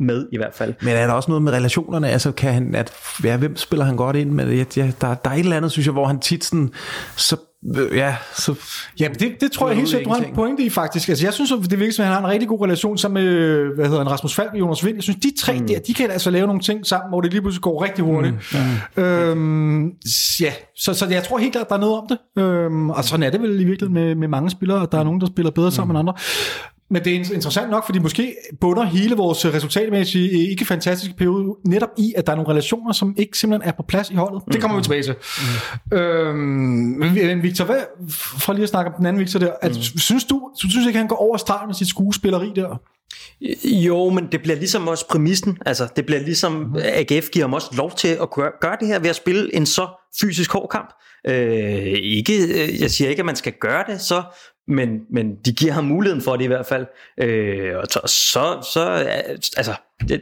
med 0.00 0.26
i 0.32 0.36
hvert 0.36 0.54
fald. 0.54 0.74
Men 0.82 0.96
er 0.96 1.06
der 1.06 1.12
også 1.12 1.30
noget 1.30 1.42
med 1.42 1.52
relationerne? 1.52 2.08
Altså, 2.08 2.32
kan 2.32 2.52
han, 2.52 2.74
at, 2.74 2.92
ja, 3.24 3.36
hvem 3.36 3.56
spiller 3.56 3.84
han 3.84 3.96
godt 3.96 4.16
ind 4.16 4.30
med? 4.30 4.66
Ja, 4.76 4.90
der, 5.00 5.14
der 5.14 5.30
er 5.30 5.34
et 5.34 5.38
eller 5.38 5.56
andet, 5.56 5.72
synes 5.72 5.86
jeg, 5.86 5.92
hvor 5.92 6.06
han 6.06 6.20
tit 6.20 6.44
sådan, 6.44 6.70
så, 7.16 7.36
øh, 7.76 7.96
ja, 7.96 8.16
så... 8.34 8.54
Ja, 9.00 9.08
det, 9.18 9.32
det 9.40 9.52
tror 9.52 9.68
jeg 9.68 9.76
helt 9.76 9.88
sikkert, 9.88 10.04
du 10.04 10.10
har 10.10 10.28
en 10.28 10.34
pointe 10.34 10.62
i 10.62 10.70
faktisk. 10.70 11.08
Altså, 11.08 11.26
jeg 11.26 11.34
synes, 11.34 11.52
at 11.52 11.70
det 11.70 11.78
virker 11.78 11.92
som, 11.92 12.02
at 12.02 12.06
han 12.06 12.14
har 12.14 12.24
en 12.24 12.32
rigtig 12.32 12.48
god 12.48 12.64
relation 12.64 12.98
sammen 12.98 13.24
med, 13.24 13.34
hvad 13.74 13.84
hedder 13.84 13.98
han, 13.98 14.10
Rasmus 14.10 14.34
Falk 14.34 14.52
og 14.52 14.58
Jonas 14.58 14.84
Vind. 14.84 14.96
Jeg 14.96 15.02
synes, 15.02 15.18
de 15.22 15.32
tre 15.40 15.60
mm. 15.60 15.66
der, 15.66 15.78
de 15.86 15.94
kan 15.94 16.10
altså 16.10 16.30
lave 16.30 16.46
nogle 16.46 16.62
ting 16.62 16.86
sammen, 16.86 17.10
hvor 17.10 17.20
det 17.20 17.30
lige 17.30 17.42
pludselig 17.42 17.62
går 17.62 17.84
rigtig 17.84 18.04
hurtigt. 18.04 18.34
Mm. 18.96 19.02
Øhm, 19.02 19.86
ja, 20.40 20.52
så, 20.76 20.94
så 20.94 21.06
jeg 21.10 21.22
tror 21.22 21.38
helt 21.38 21.52
klart, 21.52 21.68
der 21.68 21.74
er 21.74 21.80
noget 21.80 21.96
om 21.96 22.06
det. 22.08 22.42
Øhm, 22.42 22.90
og 22.90 23.04
sådan 23.04 23.22
er 23.22 23.30
det 23.30 23.42
vel 23.42 23.60
i 23.60 23.64
virkeligheden 23.64 23.94
med, 23.94 24.14
med 24.14 24.28
mange 24.28 24.50
spillere, 24.50 24.82
at 24.82 24.92
der 24.92 24.98
er 24.98 25.04
nogen, 25.04 25.20
der 25.20 25.26
spiller 25.26 25.50
bedre 25.50 25.72
sammen 25.72 25.94
mm. 25.94 26.00
end 26.00 26.08
andre. 26.08 26.14
Men 26.90 27.04
det 27.04 27.12
er 27.12 27.16
interessant 27.16 27.70
nok, 27.70 27.86
fordi 27.86 27.98
måske 27.98 28.36
bunder 28.60 28.84
hele 28.84 29.14
vores 29.14 29.46
resultatmæssige 29.46 30.50
ikke 30.50 30.64
fantastiske 30.64 31.14
periode 31.14 31.56
netop 31.64 31.88
i, 31.98 32.12
at 32.16 32.26
der 32.26 32.32
er 32.32 32.36
nogle 32.36 32.50
relationer, 32.50 32.92
som 32.92 33.14
ikke 33.16 33.38
simpelthen 33.38 33.68
er 33.68 33.72
på 33.72 33.82
plads 33.82 34.10
i 34.10 34.14
holdet. 34.14 34.42
Det 34.52 34.60
kommer 34.60 34.76
vi 34.76 34.82
tilbage 34.82 35.02
til. 35.02 35.14
Mm. 35.92 35.98
Øhm, 35.98 36.36
men 37.12 37.42
Victor, 37.42 37.64
hvad, 37.64 37.80
for 38.10 38.52
lige 38.52 38.62
at 38.62 38.68
snakke 38.68 38.90
om 38.90 38.94
den 38.96 39.06
anden 39.06 39.20
Victor 39.20 39.38
der, 39.38 39.52
at, 39.62 39.70
mm. 39.70 39.82
synes 39.82 40.24
du, 40.24 40.50
du 40.62 40.70
synes 40.70 40.86
ikke, 40.86 40.98
han 40.98 41.08
går 41.08 41.16
over 41.16 41.36
stregen 41.36 41.66
med 41.68 41.74
sit 41.74 41.88
skuespilleri 41.88 42.52
der? 42.56 42.80
Jo, 43.64 44.10
men 44.10 44.28
det 44.32 44.42
bliver 44.42 44.56
ligesom 44.56 44.88
også 44.88 45.08
præmissen. 45.08 45.58
Altså, 45.66 45.88
det 45.96 46.06
bliver 46.06 46.20
ligesom, 46.20 46.76
AGF 46.78 47.28
giver 47.32 47.44
ham 47.44 47.54
også 47.54 47.70
lov 47.76 47.92
til 47.96 48.08
at 48.08 48.30
gøre, 48.30 48.50
gøre 48.60 48.76
det 48.80 48.88
her 48.88 48.98
ved 48.98 49.10
at 49.10 49.16
spille 49.16 49.54
en 49.54 49.66
så 49.66 49.88
fysisk 50.20 50.52
hård 50.52 50.68
kamp. 50.70 50.90
Øh, 51.26 51.36
ikke, 52.02 52.32
jeg 52.80 52.90
siger 52.90 53.10
ikke, 53.10 53.20
at 53.20 53.26
man 53.26 53.36
skal 53.36 53.52
gøre 53.60 53.84
det 53.88 54.00
så 54.00 54.22
men, 54.70 55.00
men 55.10 55.34
de 55.44 55.52
giver 55.52 55.72
ham 55.72 55.84
muligheden 55.84 56.22
for 56.22 56.36
det 56.36 56.44
i 56.44 56.46
hvert 56.46 56.66
fald. 56.66 56.86
Øh, 57.20 57.76
og 57.76 57.86
så, 57.86 58.00
så, 58.06 58.68
så 58.72 58.82
altså, 59.56 59.74
det, 60.08 60.20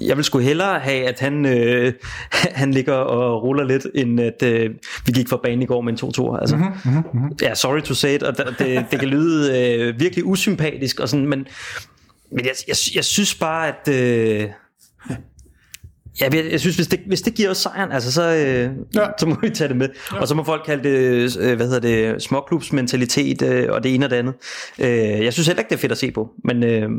jeg 0.00 0.16
vil 0.16 0.24
sgu 0.24 0.38
hellere 0.38 0.78
have, 0.78 1.08
at 1.08 1.20
han, 1.20 1.46
øh, 1.46 1.92
han 2.32 2.70
ligger 2.70 2.94
og 2.94 3.42
ruller 3.42 3.64
lidt, 3.64 3.86
end 3.94 4.20
at 4.20 4.42
øh, 4.42 4.70
vi 5.06 5.12
gik 5.12 5.28
for 5.28 5.40
banen 5.42 5.62
i 5.62 5.66
går 5.66 5.80
med 5.80 5.92
en 5.92 5.98
2-2. 5.98 6.40
Altså, 6.40 6.56
mm-hmm, 6.56 6.92
mm-hmm. 6.94 7.36
Ja, 7.42 7.54
sorry 7.54 7.80
to 7.80 7.94
say 7.94 8.14
it, 8.14 8.22
og 8.22 8.38
det, 8.38 8.86
det 8.90 8.98
kan 8.98 9.08
lyde 9.08 9.60
øh, 9.60 10.00
virkelig 10.00 10.24
usympatisk, 10.24 11.00
og 11.00 11.08
sådan, 11.08 11.26
men, 11.26 11.46
men 12.32 12.44
jeg, 12.44 12.54
jeg, 12.68 12.76
jeg 12.94 13.04
synes 13.04 13.34
bare, 13.34 13.68
at... 13.68 13.88
Øh, 13.94 14.48
Ja, 16.20 16.28
jeg, 16.32 16.44
jeg 16.50 16.60
synes, 16.60 16.76
hvis 16.76 16.86
det, 16.86 17.00
hvis 17.06 17.22
det 17.22 17.34
giver 17.34 17.50
os 17.50 17.58
sejren, 17.58 17.92
altså, 17.92 18.12
så, 18.12 18.22
øh, 18.22 18.70
ja. 18.94 19.06
så 19.18 19.26
må 19.26 19.36
vi 19.42 19.50
tage 19.50 19.68
det 19.68 19.76
med. 19.76 19.88
Ja. 20.12 20.20
Og 20.20 20.28
så 20.28 20.34
må 20.34 20.44
folk 20.44 20.62
kalde 20.66 20.88
det, 20.88 21.36
øh, 21.40 21.56
hvad 21.56 21.66
hedder 21.66 21.80
det, 21.80 22.22
småklubsmentalitet 22.22 23.42
øh, 23.42 23.66
og 23.70 23.82
det 23.82 23.94
ene 23.94 24.06
og 24.06 24.10
det 24.10 24.16
andet. 24.16 24.34
Øh, 24.78 25.24
jeg 25.24 25.32
synes 25.32 25.46
heller 25.46 25.60
ikke, 25.60 25.68
det 25.68 25.76
er 25.76 25.80
fedt 25.80 25.92
at 25.92 25.98
se 25.98 26.10
på, 26.10 26.30
men, 26.44 26.64
øh, 26.64 26.90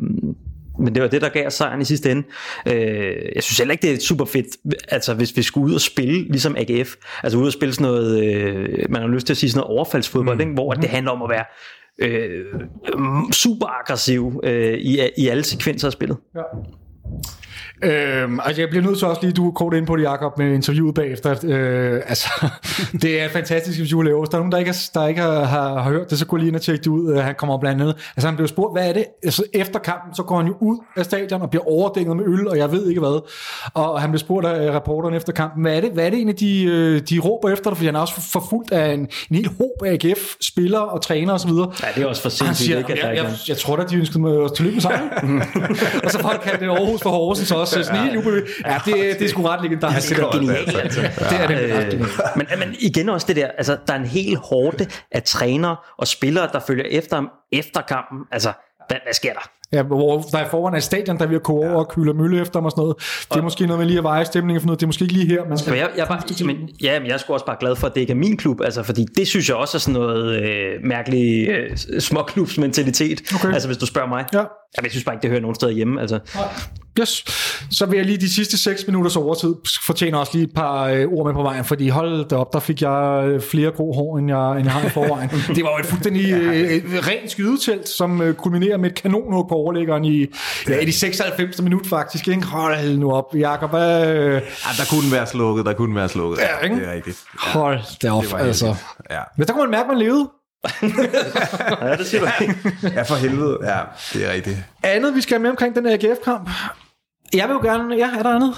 men 0.79 0.95
det 0.95 1.03
var 1.03 1.09
det, 1.09 1.21
der 1.21 1.29
gav 1.29 1.47
os 1.47 1.53
sejren 1.53 1.81
i 1.81 1.85
sidste 1.85 2.11
ende. 2.11 2.23
Øh, 2.65 3.15
jeg 3.35 3.43
synes 3.43 3.57
heller 3.57 3.71
ikke, 3.71 3.87
det 3.87 3.95
er 3.95 3.99
super 3.99 4.25
fedt, 4.25 4.47
altså 4.87 5.13
hvis 5.13 5.37
vi 5.37 5.41
skulle 5.41 5.67
ud 5.67 5.73
og 5.73 5.81
spille, 5.81 6.27
ligesom 6.27 6.55
AGF, 6.57 6.95
altså 7.23 7.37
ud 7.37 7.45
og 7.45 7.53
spille 7.53 7.73
sådan 7.73 7.91
noget, 7.91 8.23
øh, 8.23 8.85
man 8.89 9.01
har 9.01 9.09
lyst 9.09 9.25
til 9.25 9.33
at 9.33 9.37
sige 9.37 9.49
sådan 9.49 9.59
noget 9.59 9.77
overfaldsfodbold, 9.77 10.35
mm. 10.35 10.41
ikke? 10.41 10.53
hvor 10.53 10.73
det 10.73 10.89
handler 10.89 11.11
om 11.11 11.21
at 11.21 11.29
være 11.29 11.45
øh, 11.99 12.45
super 13.31 13.67
aggressiv 13.79 14.41
øh, 14.43 14.73
i, 14.73 14.99
i 15.17 15.27
alle 15.27 15.43
sekvenser 15.43 15.87
af 15.87 15.91
spillet. 15.91 16.17
Ja. 16.35 16.41
Øhm, 17.83 18.39
altså 18.45 18.61
jeg 18.61 18.69
bliver 18.69 18.83
nødt 18.83 18.97
til 18.97 19.07
også 19.07 19.21
lige, 19.21 19.33
du 19.33 19.47
er 19.47 19.51
kort 19.51 19.73
ind 19.73 19.87
på 19.87 19.95
det, 19.95 20.03
Jacob, 20.03 20.37
med 20.37 20.53
interviewet 20.53 20.95
bagefter. 20.95 21.35
Øh, 21.43 22.01
altså, 22.07 22.29
det 23.01 23.21
er 23.21 23.25
et 23.25 23.31
fantastisk 23.31 23.79
interview, 23.79 24.01
Leo. 24.01 24.19
Hvis 24.19 24.29
der 24.29 24.37
er 24.37 24.39
nogen, 24.39 24.51
der 24.51 24.57
ikke, 24.57 24.73
der 24.93 25.07
ikke 25.07 25.21
har, 25.21 25.43
har, 25.43 25.79
har, 25.81 25.91
hørt 25.91 26.09
det, 26.09 26.19
så 26.19 26.25
gå 26.25 26.37
lige 26.37 26.47
ind 26.47 26.55
og 26.55 26.61
tjekke 26.61 26.83
det 26.83 26.87
ud. 26.87 27.17
Han 27.17 27.35
kommer 27.37 27.57
blandt 27.57 27.81
andet. 27.81 27.95
Altså 28.15 28.27
han 28.27 28.35
blev 28.35 28.47
spurgt, 28.47 28.73
hvad 28.73 28.89
er 28.89 28.93
det? 28.93 29.05
Altså, 29.23 29.43
efter 29.53 29.79
kampen, 29.79 30.15
så 30.15 30.23
går 30.23 30.37
han 30.37 30.47
jo 30.47 30.55
ud 30.59 30.77
af 30.95 31.05
stadion 31.05 31.41
og 31.41 31.49
bliver 31.49 31.67
overdænget 31.67 32.17
med 32.17 32.25
øl, 32.25 32.47
og 32.47 32.57
jeg 32.57 32.71
ved 32.71 32.89
ikke 32.89 32.99
hvad. 32.99 33.29
Og 33.73 34.01
han 34.01 34.09
blev 34.09 34.19
spurgt 34.19 34.45
af 34.45 34.75
reporteren 34.75 35.15
efter 35.15 35.33
kampen, 35.33 35.61
hvad 35.61 35.77
er 35.77 35.81
det, 35.81 35.91
hvad 35.91 36.05
er 36.05 36.09
det 36.09 36.17
egentlig, 36.17 36.39
de, 36.39 36.63
øh, 36.63 37.01
de 37.09 37.19
råber 37.19 37.49
efter 37.49 37.69
dig? 37.69 37.77
Fordi 37.77 37.85
han 37.85 37.95
er 37.95 37.99
også 37.99 38.21
forfulgt 38.31 38.71
af 38.71 38.93
en, 38.93 38.99
en 38.99 39.35
hel 39.35 39.47
håb 39.47 39.85
af 39.85 39.93
AGF-spillere 39.93 40.85
og 40.85 41.01
træner 41.01 41.33
osv. 41.33 41.49
Ja, 41.49 41.63
det 41.95 42.03
er 42.03 42.05
også 42.05 42.21
for 42.21 42.29
sindssygt. 42.29 42.65
Siger, 42.65 42.77
ikke, 42.77 42.89
jeg, 42.89 43.15
jeg, 43.15 43.15
jeg, 43.15 43.33
jeg, 43.47 43.57
tror 43.57 43.75
da, 43.75 43.83
de 43.83 43.95
ønskede 43.95 44.19
mig 44.19 44.53
tillykke 44.55 44.75
med 44.75 44.81
sejren. 44.81 45.41
og 46.03 46.11
så 46.11 46.19
folk 46.19 46.41
kaldte 46.43 46.65
det 46.65 46.71
Aarhus 46.71 47.01
for 47.01 47.09
Horsens 47.09 47.51
også 47.51 47.70
også 47.77 47.87
sådan 47.87 48.03
helt 48.03 48.15
jubel. 48.15 48.47
Ja, 48.65 48.81
det, 48.85 48.95
det 49.19 49.21
er 49.21 49.29
sgu 49.29 49.41
ret 49.41 49.61
legendarisk. 49.63 50.09
Det 50.09 50.19
er 50.19 50.31
genialt, 50.31 50.77
altså. 50.77 51.01
Det 51.01 51.39
er 51.39 51.47
det. 51.47 51.93
Øh, 51.93 52.01
men, 52.35 52.47
men 52.59 52.75
igen 52.79 53.09
også 53.09 53.27
det 53.27 53.35
der, 53.35 53.47
altså 53.57 53.77
der 53.87 53.93
er 53.93 53.97
en 53.97 54.05
hel 54.05 54.35
hårde 54.35 54.87
af 55.11 55.23
trænere 55.23 55.75
og 55.97 56.07
spillere, 56.07 56.49
der 56.53 56.59
følger 56.59 56.85
efter 56.89 57.15
ham 57.15 57.29
efter 57.51 57.81
kampen. 57.81 58.19
Altså, 58.31 58.51
hvad, 58.87 58.97
hvad 59.05 59.13
sker 59.13 59.33
der? 59.33 59.49
Ja, 59.73 59.83
hvor 59.83 60.21
der 60.21 60.37
er 60.37 60.49
foran 60.49 60.75
af 60.75 60.83
stadion, 60.83 61.17
der 61.17 61.23
er 61.23 61.27
ved 61.27 61.35
at 61.35 61.43
koge 61.43 61.69
over 61.69 61.79
og 61.79 61.89
køle 61.89 62.13
mølle 62.13 62.41
efter 62.41 62.59
mig 62.59 62.65
og 62.65 62.71
sådan 62.71 62.81
noget. 62.81 62.97
Det 62.97 63.31
er 63.31 63.37
og, 63.37 63.43
måske 63.43 63.65
noget 63.65 63.79
med 63.79 63.87
lige 63.87 63.97
at 63.97 64.03
veje 64.03 64.25
stemningen 64.25 64.61
for 64.61 64.65
noget. 64.65 64.79
Det 64.79 64.85
er 64.85 64.87
måske 64.87 65.03
ikke 65.03 65.13
lige 65.13 65.27
her, 65.27 65.45
man 65.49 65.57
skal... 65.57 65.77
Jeg, 65.77 65.89
jeg, 65.97 66.07
bare, 66.07 66.45
men, 66.45 66.69
ja, 66.83 66.99
men 66.99 67.07
jeg 67.07 67.13
er 67.13 67.17
sgu 67.17 67.33
også 67.33 67.45
bare 67.45 67.57
glad 67.59 67.75
for, 67.75 67.87
at 67.87 67.95
det 67.95 68.01
ikke 68.01 68.11
er 68.11 68.17
min 68.17 68.37
klub, 68.37 68.61
altså, 68.61 68.83
fordi 68.83 69.05
det 69.17 69.27
synes 69.27 69.49
jeg 69.49 69.57
også 69.57 69.77
er 69.77 69.79
sådan 69.79 70.01
noget 70.01 70.43
øh, 70.43 70.71
mærkelig 70.83 71.49
øh, 71.49 71.77
småklubsmentalitet. 71.99 73.21
Okay. 73.35 73.53
Altså, 73.53 73.67
hvis 73.67 73.77
du 73.77 73.85
spørger 73.85 74.07
mig. 74.07 74.25
Ja. 74.33 74.43
Jeg 74.83 74.91
synes 74.91 75.03
bare 75.03 75.15
ikke, 75.15 75.21
det 75.21 75.29
hører 75.29 75.41
nogen 75.41 75.55
steder 75.55 75.71
hjemme. 75.71 76.01
Altså. 76.01 76.19
Yes. 76.99 77.23
Så 77.71 77.85
vil 77.85 77.97
jeg 77.97 78.05
lige 78.05 78.17
de 78.17 78.29
sidste 78.29 78.57
6 78.57 78.87
minutters 78.87 79.15
overtid 79.15 79.55
fortjener 79.85 80.17
også 80.17 80.31
lige 80.33 80.43
et 80.43 80.53
par 80.53 80.83
øh, 80.85 81.07
ord 81.07 81.25
med 81.25 81.33
på 81.33 81.41
vejen, 81.41 81.65
fordi 81.65 81.89
hold 81.89 82.19
det 82.23 82.33
op, 82.33 82.53
der 82.53 82.59
fik 82.59 82.81
jeg 82.81 83.23
øh, 83.27 83.41
flere 83.41 83.71
grå 83.71 83.93
hår, 83.93 84.17
end 84.17 84.29
jeg, 84.29 84.51
end 84.51 84.63
jeg 84.63 84.71
har 84.71 84.87
i 84.87 84.89
forvejen. 84.89 85.29
det 85.55 85.63
var 85.63 85.69
jo 85.69 85.77
et 85.79 85.85
fuldstændig 85.85 86.31
øh, 86.31 86.83
rent 87.07 87.31
skydetelt, 87.31 87.89
som 87.89 88.21
øh, 88.21 88.33
kulminerer 88.33 88.77
med 88.77 88.91
et 88.91 89.01
kanonhug 89.01 89.47
på 89.49 89.55
overlæggeren 89.61 90.05
i, 90.05 90.27
ja, 90.67 90.79
i 90.79 90.85
de 90.85 90.93
96. 90.93 91.61
minut 91.61 91.87
faktisk. 91.87 92.27
Ikke? 92.27 92.43
Hold 92.43 92.97
nu 92.97 93.11
op, 93.11 93.35
Jacob. 93.35 93.73
Øh... 93.73 93.79
ja, 93.79 94.39
der 94.77 94.85
kunne 94.89 95.11
være 95.11 95.27
slukket, 95.27 95.65
der 95.65 95.73
kunne 95.73 95.95
være 95.95 96.09
slukket. 96.09 96.39
Ja, 96.41 96.57
ikke? 96.63 96.75
Det 96.75 96.87
er 96.87 96.93
rigtigt. 96.93 97.23
Ja, 97.45 97.59
Hold 97.59 97.79
det 98.01 98.11
op, 98.11 98.23
det 98.23 98.33
altså. 98.39 98.75
Ja. 99.09 99.21
Men 99.37 99.47
der 99.47 99.53
kunne 99.53 99.63
man 99.63 99.71
mærke, 99.71 99.81
at 99.81 99.87
man 99.87 99.97
levede. 99.97 100.29
ja, 101.81 101.95
det 101.97 102.07
siger 102.07 102.21
du 102.21 102.27
Ja, 102.95 103.01
for 103.01 103.15
helvede. 103.15 103.57
Ja, 103.63 103.79
det 104.13 104.27
er 104.27 104.33
rigtigt. 104.33 104.57
Andet, 104.83 105.15
vi 105.15 105.21
skal 105.21 105.33
have 105.35 105.41
med 105.41 105.49
omkring 105.49 105.75
den 105.75 105.85
her 105.85 105.93
AGF-kamp. 105.93 106.49
Jeg 107.33 107.47
vil 107.47 107.53
jo 107.53 107.61
gerne... 107.61 107.95
Ja, 107.95 108.09
er 108.19 108.23
der 108.23 108.35
andet? 108.35 108.55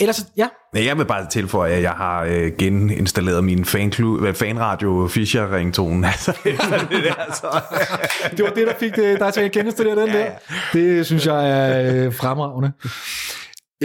Ellers, 0.00 0.26
ja. 0.36 0.48
Jeg 0.74 0.98
vil 0.98 1.04
bare 1.04 1.26
tilføje, 1.30 1.72
at 1.72 1.82
jeg 1.82 1.90
har 1.90 2.22
øh, 2.22 2.52
geninstalleret 2.58 3.44
min 3.44 3.64
fanklub, 3.64 4.36
fanradio 4.36 5.08
Fischer 5.08 5.56
ringtone. 5.56 6.06
Altså, 6.12 6.32
det, 6.44 7.14
altså. 7.18 7.46
det 8.36 8.44
var 8.44 8.50
det, 8.50 8.66
der 8.66 8.72
fik 8.80 8.96
det, 8.96 9.20
dig 9.20 9.34
til 9.34 9.40
at 9.40 9.52
geninstallere 9.52 10.00
den 10.00 10.08
ja, 10.08 10.18
ja. 10.18 10.24
der. 10.24 10.30
Det 10.72 11.06
synes 11.06 11.26
jeg 11.26 11.50
er 11.50 12.06
øh, 12.06 12.14
fremragende. 12.14 12.72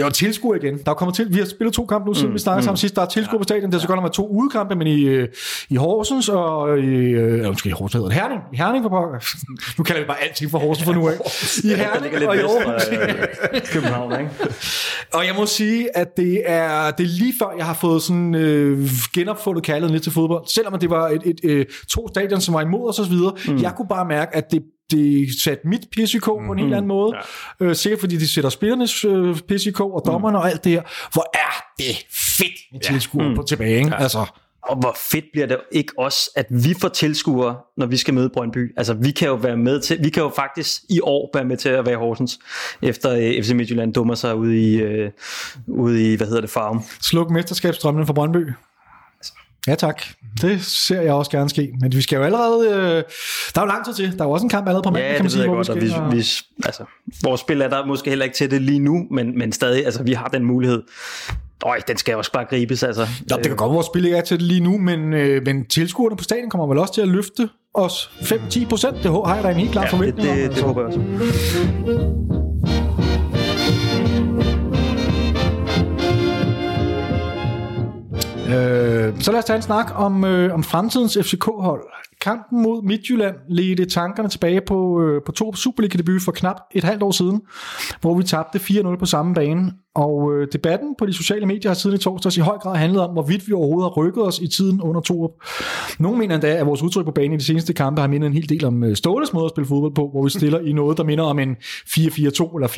Jo, 0.00 0.10
tilskuer 0.10 0.54
igen. 0.54 0.78
Der 0.78 0.90
er 0.90 0.94
kommet 0.94 1.14
til, 1.14 1.34
vi 1.34 1.38
har 1.38 1.46
spillet 1.46 1.74
to 1.74 1.86
kampe 1.86 2.06
nu, 2.06 2.14
siden 2.14 2.28
mm, 2.28 2.34
vi 2.34 2.38
snakkede 2.38 2.60
mm. 2.60 2.64
sammen 2.64 2.76
sidst. 2.76 2.96
Der 2.96 3.02
er 3.02 3.06
tilskuer 3.06 3.38
på 3.38 3.44
stadion. 3.44 3.70
Det 3.70 3.76
er 3.76 3.80
så 3.80 3.88
godt 3.88 4.02
nok 4.02 4.12
to 4.12 4.28
udekampe, 4.28 4.74
men 4.74 4.86
i, 4.86 5.00
øh, 5.00 5.28
i 5.68 5.76
Horsens 5.76 6.28
og 6.28 6.78
i... 6.78 6.82
Øh, 6.82 7.48
undskyld, 7.48 7.72
i 7.72 7.74
Horsens 7.74 7.92
hedder 7.92 8.08
det. 8.08 8.16
Herning. 8.16 8.40
I 8.52 8.56
Herning 8.56 8.84
for 8.84 8.88
pokker. 8.88 9.18
Nu 9.78 9.84
kalder 9.84 10.00
vi 10.00 10.06
bare 10.06 10.22
alting 10.22 10.50
for 10.50 10.58
Horsens 10.58 10.84
for 10.84 10.92
nu 10.92 11.08
af. 11.08 11.14
I 11.64 11.68
Herning 11.68 12.28
og 12.28 12.36
i 12.36 12.38
Aarhus. 12.38 12.88
Øh, 13.54 13.60
København, 13.72 14.20
ikke? 14.20 14.30
Og 15.16 15.26
jeg 15.26 15.34
må 15.36 15.46
sige, 15.46 15.96
at 15.96 16.16
det 16.16 16.42
er, 16.44 16.90
det 16.90 17.04
er 17.04 17.18
lige 17.18 17.34
før, 17.38 17.54
jeg 17.56 17.66
har 17.66 17.74
fået 17.74 18.02
sådan 18.02 18.34
øh, 18.34 18.90
genopfundet 19.14 19.64
kærligheden 19.64 19.92
lidt 19.92 20.02
til 20.02 20.12
fodbold. 20.12 20.46
Selvom 20.46 20.78
det 20.78 20.90
var 20.90 21.08
et, 21.08 21.22
et, 21.24 21.40
et, 21.42 21.66
to 21.88 22.08
stadion, 22.08 22.40
som 22.40 22.54
var 22.54 22.60
imod 22.60 22.88
os 22.88 22.98
og 22.98 23.04
så 23.04 23.10
videre. 23.10 23.32
Mm. 23.48 23.62
Jeg 23.62 23.72
kunne 23.76 23.88
bare 23.88 24.04
mærke, 24.04 24.36
at 24.36 24.50
det 24.50 24.62
det 24.90 25.28
satte 25.42 25.68
mit 25.68 25.80
PCK 25.92 26.26
mm. 26.26 26.46
på 26.46 26.52
en 26.52 26.58
helt 26.58 26.68
mhm. 26.68 26.76
anden 26.76 26.88
måde. 26.88 27.12
Ja. 27.60 27.64
Øh, 27.64 27.76
sikkert 27.76 28.00
fordi 28.00 28.16
de 28.16 28.28
sætter 28.28 28.50
spillernes 28.50 29.04
øh, 29.04 29.36
PCK 29.36 29.80
og 29.80 30.02
dommerne 30.06 30.36
mm. 30.36 30.40
og 30.40 30.50
alt 30.50 30.64
det 30.64 30.72
her. 30.72 30.82
Hvor 31.12 31.30
er 31.34 31.64
det 31.78 32.06
fedt 32.38 32.54
med 32.72 32.80
ja. 32.80 32.92
tilskuere 32.92 33.28
mm. 33.28 33.36
på 33.36 33.42
tilbage. 33.42 33.78
Ikke? 33.78 33.88
Ja. 33.88 34.02
Altså, 34.02 34.26
og 34.68 34.76
hvor 34.76 34.96
fedt 35.10 35.24
bliver 35.32 35.46
det 35.46 35.58
ikke 35.72 35.92
også, 35.98 36.30
at 36.36 36.46
vi 36.50 36.74
får 36.80 36.88
tilskuere, 36.88 37.56
når 37.76 37.86
vi 37.86 37.96
skal 37.96 38.14
møde 38.14 38.28
Brøndby. 38.28 38.72
Altså, 38.76 38.94
vi 38.94 39.10
kan 39.10 39.28
jo 39.28 39.34
være 39.34 39.56
med 39.56 39.80
til, 39.80 40.04
vi 40.04 40.10
kan 40.10 40.22
jo 40.22 40.32
faktisk 40.36 40.82
i 40.90 41.00
år 41.02 41.30
være 41.34 41.44
med 41.44 41.56
til 41.56 41.68
at 41.68 41.86
være 41.86 41.96
Horsens, 41.96 42.38
efter 42.82 43.10
øh, 43.10 43.42
FC 43.42 43.50
Midtjylland 43.50 43.94
dummer 43.94 44.14
sig 44.14 44.36
ude 44.36 44.60
i, 44.60 44.76
øh, 44.76 45.10
ude 45.66 46.12
i 46.12 46.16
hvad 46.16 46.26
hedder 46.26 46.40
det, 46.40 46.50
farven. 46.50 46.80
Sluk 47.00 47.30
mesterskabsstrømmen 47.30 48.06
for 48.06 48.14
Brøndby. 48.14 48.50
Ja 49.68 49.74
tak, 49.74 50.02
det 50.42 50.64
ser 50.64 51.00
jeg 51.00 51.12
også 51.12 51.30
gerne 51.30 51.50
ske, 51.50 51.72
men 51.80 51.92
vi 51.92 52.02
skal 52.02 52.16
jo 52.16 52.22
allerede, 52.22 52.68
øh, 52.68 53.02
der 53.54 53.60
er 53.60 53.60
jo 53.60 53.66
lang 53.66 53.84
tid 53.84 53.94
til, 53.94 54.18
der 54.18 54.24
er 54.24 54.28
jo 54.28 54.30
også 54.30 54.46
en 54.46 54.50
kamp 54.50 54.68
allerede 54.68 54.82
på 54.82 54.90
mandag, 54.90 55.10
ja, 55.10 55.16
kan 55.16 55.24
man 55.24 55.30
sige. 55.30 55.42
Ja, 55.42 55.48
det 55.48 55.56
ved 55.56 55.74
jeg 55.76 55.90
godt, 55.90 56.02
og 56.02 56.10
vi, 56.10 56.16
vi, 56.16 56.26
altså, 56.64 56.84
vores 57.22 57.40
spil 57.40 57.60
er 57.60 57.68
der 57.68 57.86
måske 57.86 58.10
heller 58.10 58.24
ikke 58.24 58.36
til 58.36 58.50
det 58.50 58.62
lige 58.62 58.78
nu, 58.78 59.06
men, 59.10 59.38
men 59.38 59.52
stadig, 59.52 59.84
altså 59.84 60.02
vi 60.02 60.12
har 60.12 60.28
den 60.28 60.44
mulighed. 60.44 60.82
Øj, 61.66 61.78
den 61.88 61.96
skal 61.96 62.16
også 62.16 62.32
bare 62.32 62.44
gribes, 62.44 62.82
altså. 62.82 63.06
Ja, 63.30 63.36
det 63.36 63.46
kan 63.46 63.56
godt, 63.56 63.72
vores 63.72 63.86
spil 63.86 64.04
ikke 64.04 64.16
er 64.16 64.22
til 64.22 64.38
det 64.38 64.46
lige 64.46 64.60
nu, 64.60 64.78
men, 64.78 65.12
øh, 65.12 65.42
men 65.46 65.66
tilskuerne 65.66 66.16
på 66.16 66.24
stadion 66.24 66.50
kommer 66.50 66.66
vel 66.66 66.78
også 66.78 66.94
til 66.94 67.00
at 67.00 67.08
løfte 67.08 67.48
os 67.74 68.10
5-10 68.20 68.68
procent. 68.68 68.96
Det 69.02 69.10
har 69.10 69.34
jeg 69.34 69.44
da 69.44 69.50
en 69.50 69.56
helt 69.56 69.72
klar 69.72 69.82
ja, 69.82 69.88
forventning 69.88 70.36
det, 70.36 70.36
det, 70.36 70.44
om. 70.44 70.48
Altså. 70.48 70.60
det 70.60 70.66
håber 70.66 70.80
jeg 70.80 70.88
også. 70.88 72.53
Øh, 78.44 79.20
så 79.20 79.32
lad 79.32 79.38
os 79.38 79.44
tage 79.44 79.56
en 79.56 79.62
snak 79.62 79.92
om, 79.94 80.24
øh, 80.24 80.54
om 80.54 80.64
fremtidens 80.64 81.18
FCK-hold 81.22 81.82
kampen 82.24 82.62
mod 82.62 82.82
Midtjylland 82.82 83.36
ledte 83.48 83.84
tankerne 83.84 84.28
tilbage 84.28 84.60
på, 84.66 85.02
øh, 85.02 85.22
på 85.26 85.32
to 85.32 85.54
Superliga-debut 85.54 86.22
for 86.22 86.32
knap 86.32 86.56
et 86.74 86.84
halvt 86.84 87.02
år 87.02 87.10
siden, 87.10 87.40
hvor 88.00 88.14
vi 88.14 88.22
tabte 88.22 88.58
4-0 88.58 88.98
på 88.98 89.06
samme 89.06 89.34
bane. 89.34 89.72
Og 89.94 90.32
øh, 90.32 90.48
debatten 90.52 90.94
på 90.98 91.06
de 91.06 91.12
sociale 91.12 91.46
medier 91.46 91.70
har 91.70 91.74
siden 91.74 91.96
i 91.96 91.98
torsdags 91.98 92.36
i 92.36 92.40
høj 92.40 92.58
grad 92.58 92.76
handlet 92.76 93.02
om, 93.02 93.10
hvorvidt 93.10 93.48
vi 93.48 93.52
overhovedet 93.52 93.84
har 93.84 94.02
rykket 94.02 94.26
os 94.26 94.38
i 94.38 94.48
tiden 94.48 94.80
under 94.82 95.00
Torup. 95.00 95.30
Nogle 95.98 96.18
mener 96.18 96.34
endda, 96.34 96.48
at 96.48 96.66
vores 96.66 96.82
udtryk 96.82 97.04
på 97.04 97.10
banen 97.10 97.32
i 97.32 97.36
de 97.36 97.44
seneste 97.44 97.72
kampe 97.72 98.00
har 98.00 98.08
mindet 98.08 98.26
en 98.26 98.32
hel 98.32 98.48
del 98.48 98.64
om 98.64 98.84
øh, 98.84 98.96
Ståles 98.96 99.32
måde 99.32 99.44
at 99.44 99.50
spille 99.50 99.68
fodbold 99.68 99.94
på, 99.94 100.08
hvor 100.12 100.22
vi 100.22 100.30
stiller 100.30 100.60
i 100.60 100.72
noget, 100.72 100.98
der 100.98 101.04
minder 101.04 101.24
om 101.24 101.38
en 101.38 101.56
4-4-2 101.60 102.56
eller 102.56 102.68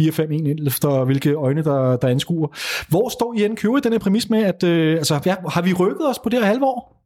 4-5-1, 0.61 0.67
efter 0.67 1.05
hvilke 1.05 1.33
øjne, 1.33 1.65
der, 1.65 1.97
der 1.97 2.09
anskuer. 2.09 2.49
Hvor 2.89 3.09
står 3.09 3.35
I 3.35 3.39
hen 3.39 3.57
køber 3.57 3.79
i 3.79 3.81
den 3.81 3.93
her 3.93 3.99
præmis 3.99 4.31
med, 4.31 4.43
at 4.43 4.65
øh, 4.65 4.97
altså, 4.97 5.21
ja, 5.27 5.35
har 5.49 5.63
vi 5.63 5.73
rykket 5.73 6.09
os 6.11 6.19
på 6.19 6.29
det 6.29 6.39
her 6.39 6.47
halvår? 6.47 6.97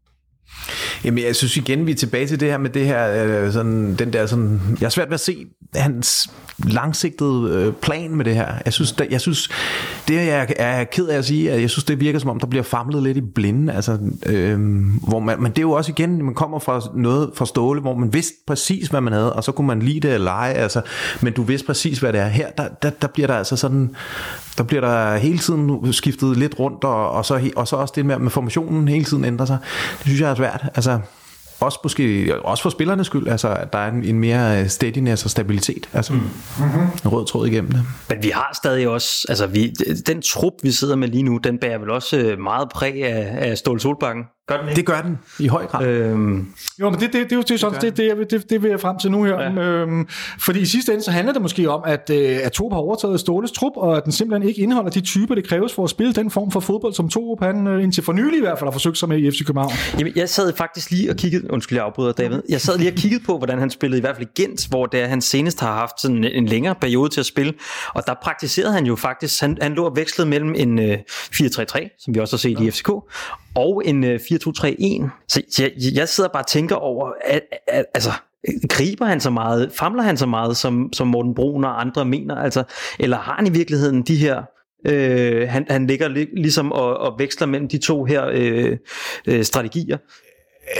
Jamen, 1.05 1.25
jeg 1.25 1.37
synes 1.37 1.57
igen, 1.57 1.87
vi 1.87 1.91
er 1.91 1.97
tilbage 1.97 2.27
til 2.27 2.41
det 2.41 2.51
her 2.51 2.59
med 2.59 2.71
det 2.71 2.87
her, 2.87 3.25
øh, 3.25 3.53
sådan, 3.53 3.95
den 3.95 4.13
der 4.13 4.27
sådan, 4.27 4.61
jeg 4.81 4.87
er 4.87 4.91
svært 4.91 5.09
ved 5.09 5.15
at 5.15 5.21
se 5.21 5.47
hans 5.75 6.31
langsigtede 6.65 7.51
øh, 7.55 7.73
plan 7.73 8.17
med 8.17 8.25
det 8.25 8.35
her. 8.35 8.47
Jeg 8.65 8.73
synes, 8.73 8.93
der, 8.93 9.05
jeg 9.11 9.21
synes 9.21 9.49
det 10.09 10.15
jeg 10.15 10.47
er 10.57 10.85
ked 10.85 11.07
af 11.07 11.19
at 11.19 11.25
sige, 11.25 11.53
at 11.53 11.61
jeg 11.61 11.71
synes, 11.71 11.85
det 11.85 12.01
virker 12.01 12.19
som 12.19 12.31
om, 12.31 12.41
der 12.41 12.47
bliver 12.47 12.63
famlet 12.63 13.03
lidt 13.03 13.17
i 13.17 13.21
blinde, 13.21 13.73
altså, 13.73 13.99
øh, 14.27 14.59
hvor 15.09 15.19
man, 15.19 15.43
men 15.43 15.53
det 15.53 15.59
er 15.59 15.63
jo 15.63 15.71
også 15.71 15.93
igen, 15.93 16.25
man 16.25 16.35
kommer 16.35 16.59
fra 16.59 16.81
noget 16.95 17.31
fra 17.35 17.47
Ståle, 17.47 17.81
hvor 17.81 17.95
man 17.95 18.13
vidste 18.13 18.35
præcis, 18.47 18.89
hvad 18.89 19.01
man 19.01 19.13
havde, 19.13 19.33
og 19.33 19.45
så 19.45 19.53
kunne 19.53 19.67
man 19.67 19.83
lide 19.83 20.01
det 20.01 20.15
eller 20.15 20.31
ej, 20.31 20.53
altså, 20.57 20.81
men 21.21 21.33
du 21.33 21.43
vidste 21.43 21.67
præcis, 21.67 21.99
hvad 21.99 22.13
det 22.13 22.21
er. 22.21 22.29
Her, 22.29 22.51
der, 22.51 22.69
der, 22.83 22.91
der 22.91 23.09
bliver 23.09 23.27
der 23.27 23.35
altså 23.35 23.57
sådan, 23.57 23.95
der 24.59 24.65
bliver 24.65 24.81
der 24.81 25.17
hele 25.17 25.39
tiden 25.39 25.93
skiftet 25.93 26.37
lidt 26.37 26.59
rundt, 26.59 26.85
og, 26.85 27.11
og, 27.11 27.25
så, 27.25 27.51
og 27.57 27.69
så 27.69 27.77
også 27.77 27.93
det 27.97 28.07
med, 28.07 28.19
med 28.19 28.31
formationen 28.31 28.89
hele 28.89 29.05
tiden 29.05 29.25
ændrer 29.25 29.47
sig. 29.47 29.59
Det 29.99 30.07
synes 30.07 30.21
jeg 30.21 30.31
er 30.31 30.35
svært. 30.35 30.65
Altså, 30.75 30.90
også 31.61 31.79
måske 31.83 32.35
også 32.45 32.63
for 32.63 32.71
spillernes 32.71 33.07
skyld, 33.07 33.29
altså 33.29 33.49
at 33.49 33.73
der 33.73 33.79
er 33.79 33.91
en, 33.91 34.05
en 34.05 34.19
mere 34.19 34.69
steadiness 34.69 35.25
og 35.25 35.31
stabilitet, 35.31 35.89
altså 35.93 36.13
mm. 36.13 36.19
hmm 36.19 36.81
en 37.05 37.11
rød 37.13 37.27
tråd 37.27 37.47
igennem 37.47 37.73
det. 37.73 37.83
Men 38.09 38.23
vi 38.23 38.29
har 38.29 38.51
stadig 38.55 38.89
også, 38.89 39.27
altså 39.29 39.47
vi, 39.47 39.73
den 40.07 40.23
trup 40.23 40.53
vi 40.63 40.71
sidder 40.71 40.97
med 40.97 41.09
lige 41.09 41.23
nu, 41.23 41.37
den 41.37 41.59
bærer 41.59 41.79
vel 41.79 41.91
også 41.91 42.19
øh, 42.19 42.39
meget 42.39 42.69
præg 42.69 43.05
af, 43.05 43.51
af 43.51 43.59
Ståle 43.59 43.81
Solbakken. 43.81 44.25
Gør 44.51 44.57
den 44.57 44.69
ikke? 44.69 44.77
Det 44.77 44.87
gør 44.87 45.01
den, 45.01 45.19
i 45.39 45.47
høj 45.47 45.67
grad. 45.67 45.87
Øhm, 45.87 46.47
jo, 46.81 46.91
men 46.91 47.01
det, 47.01 47.13
det, 47.13 47.13
det, 47.13 47.31
det, 47.31 47.49
det 47.49 47.55
er 47.55 47.59
sådan, 47.59 47.81
det, 47.81 47.97
det, 47.97 48.17
det, 48.17 48.31
det, 48.31 48.51
det 48.51 48.63
vil 48.63 48.71
jeg 48.71 48.81
frem 48.81 48.99
til 48.99 49.11
nu 49.11 49.25
her. 49.25 49.41
Ja. 49.41 49.51
Øhm, 49.51 50.09
fordi 50.39 50.61
i 50.61 50.65
sidste 50.65 50.93
ende, 50.93 51.05
så 51.05 51.11
handler 51.11 51.33
det 51.33 51.43
måske 51.43 51.71
om, 51.71 51.83
at, 51.87 52.11
øh, 52.15 52.39
at 52.43 52.53
Torup 52.53 52.73
har 52.73 52.79
overtaget 52.79 53.21
Ståles 53.21 53.53
trup, 53.53 53.73
og 53.77 53.97
at 53.97 54.05
den 54.05 54.13
simpelthen 54.13 54.49
ikke 54.49 54.63
indeholder 54.63 54.91
de 54.91 55.01
typer, 55.01 55.35
det 55.35 55.49
kræves 55.49 55.75
for 55.75 55.85
at 55.85 55.91
spille 55.91 56.13
den 56.13 56.31
form 56.31 56.51
for 56.51 56.61
fodbold, 56.61 56.95
som 56.95 57.09
Torup 57.09 57.43
han 57.43 57.67
øh, 57.67 57.83
indtil 57.83 58.05
for 58.05 58.13
nylig 58.13 58.39
i 58.39 58.41
hvert 58.41 58.59
fald 58.59 58.67
har 58.67 58.73
forsøgt 58.73 58.99
sig 58.99 59.09
med 59.09 59.19
i 59.19 59.31
FC 59.31 59.47
København. 59.47 59.73
Jamen, 59.99 60.13
jeg 60.17 60.29
sad 60.29 60.53
faktisk 60.57 60.91
lige 60.91 61.11
og 61.11 61.17
kiggede, 61.17 61.53
undskyld 61.53 61.79
jeg 61.79 61.85
afbryder 61.85 62.13
David, 62.13 62.43
jeg 62.49 62.61
sad 62.61 62.79
lige 62.79 62.91
og 62.91 62.97
kiggede 62.97 63.25
på, 63.25 63.39
hvordan 63.39 63.59
han 63.59 63.71
spillede 63.71 63.99
i 63.99 64.01
hvert 64.01 64.17
fald 64.17 64.29
i 64.37 64.43
Gent, 64.43 64.69
hvor 64.69 64.87
det 64.87 65.01
er, 65.01 65.07
han 65.07 65.21
senest 65.21 65.61
har 65.61 65.73
haft 65.73 66.01
sådan 66.01 66.25
en 66.25 66.47
længere 66.47 66.75
periode 66.81 67.11
til 67.11 67.21
at 67.21 67.27
spille, 67.27 67.55
og 67.95 68.03
der 68.07 68.15
praktiserede 68.23 68.73
han 68.73 68.87
jo 68.87 68.97
faktisk, 68.97 69.41
han, 69.41 69.59
han 69.63 69.75
lå 69.75 69.85
og 69.85 69.97
vekslede 69.97 70.29
mellem 70.29 70.55
en 70.57 70.79
øh, 70.79 70.99
4-3-3, 71.11 71.97
som 71.99 72.15
vi 72.15 72.21
også 72.21 72.37
har 72.37 72.39
set 72.39 72.61
ja. 72.61 72.65
i 72.65 72.71
FCK, 72.71 72.91
og 73.55 73.83
en 73.85 74.05
4-2-3-1. 74.45 75.03
Øh, 75.03 75.09
så 75.29 75.43
jeg, 75.59 75.73
jeg 75.95 76.09
sidder 76.09 76.31
bare 76.31 76.43
og 76.43 76.47
tænker 76.47 76.77
over, 76.77 77.13
at, 77.25 77.43
at, 77.69 77.85
altså, 77.95 78.11
griber 78.69 79.07
han 79.07 79.21
så 79.21 79.31
meget, 79.31 79.73
famler 79.73 80.03
han 80.03 80.17
så 80.17 80.27
meget, 80.27 80.57
som, 80.57 80.93
som 80.93 81.07
Morten 81.07 81.35
Brun 81.35 81.65
og 81.65 81.81
andre 81.81 82.05
mener, 82.05 82.35
altså, 82.35 82.65
eller 82.99 83.17
har 83.17 83.35
han 83.35 83.47
i 83.47 83.51
virkeligheden 83.51 84.03
de 84.03 84.17
her 84.17 84.43
Øh, 84.87 85.49
han, 85.49 85.67
han 85.71 85.87
ligger 85.87 86.09
lig, 86.09 86.29
ligesom 86.37 86.73
og, 86.73 86.97
og 86.97 87.19
veksler 87.19 87.47
mellem 87.47 87.69
de 87.69 87.79
to 87.79 88.05
her 88.05 88.27
øh, 88.33 88.77
øh, 89.27 89.45
strategier. 89.45 89.99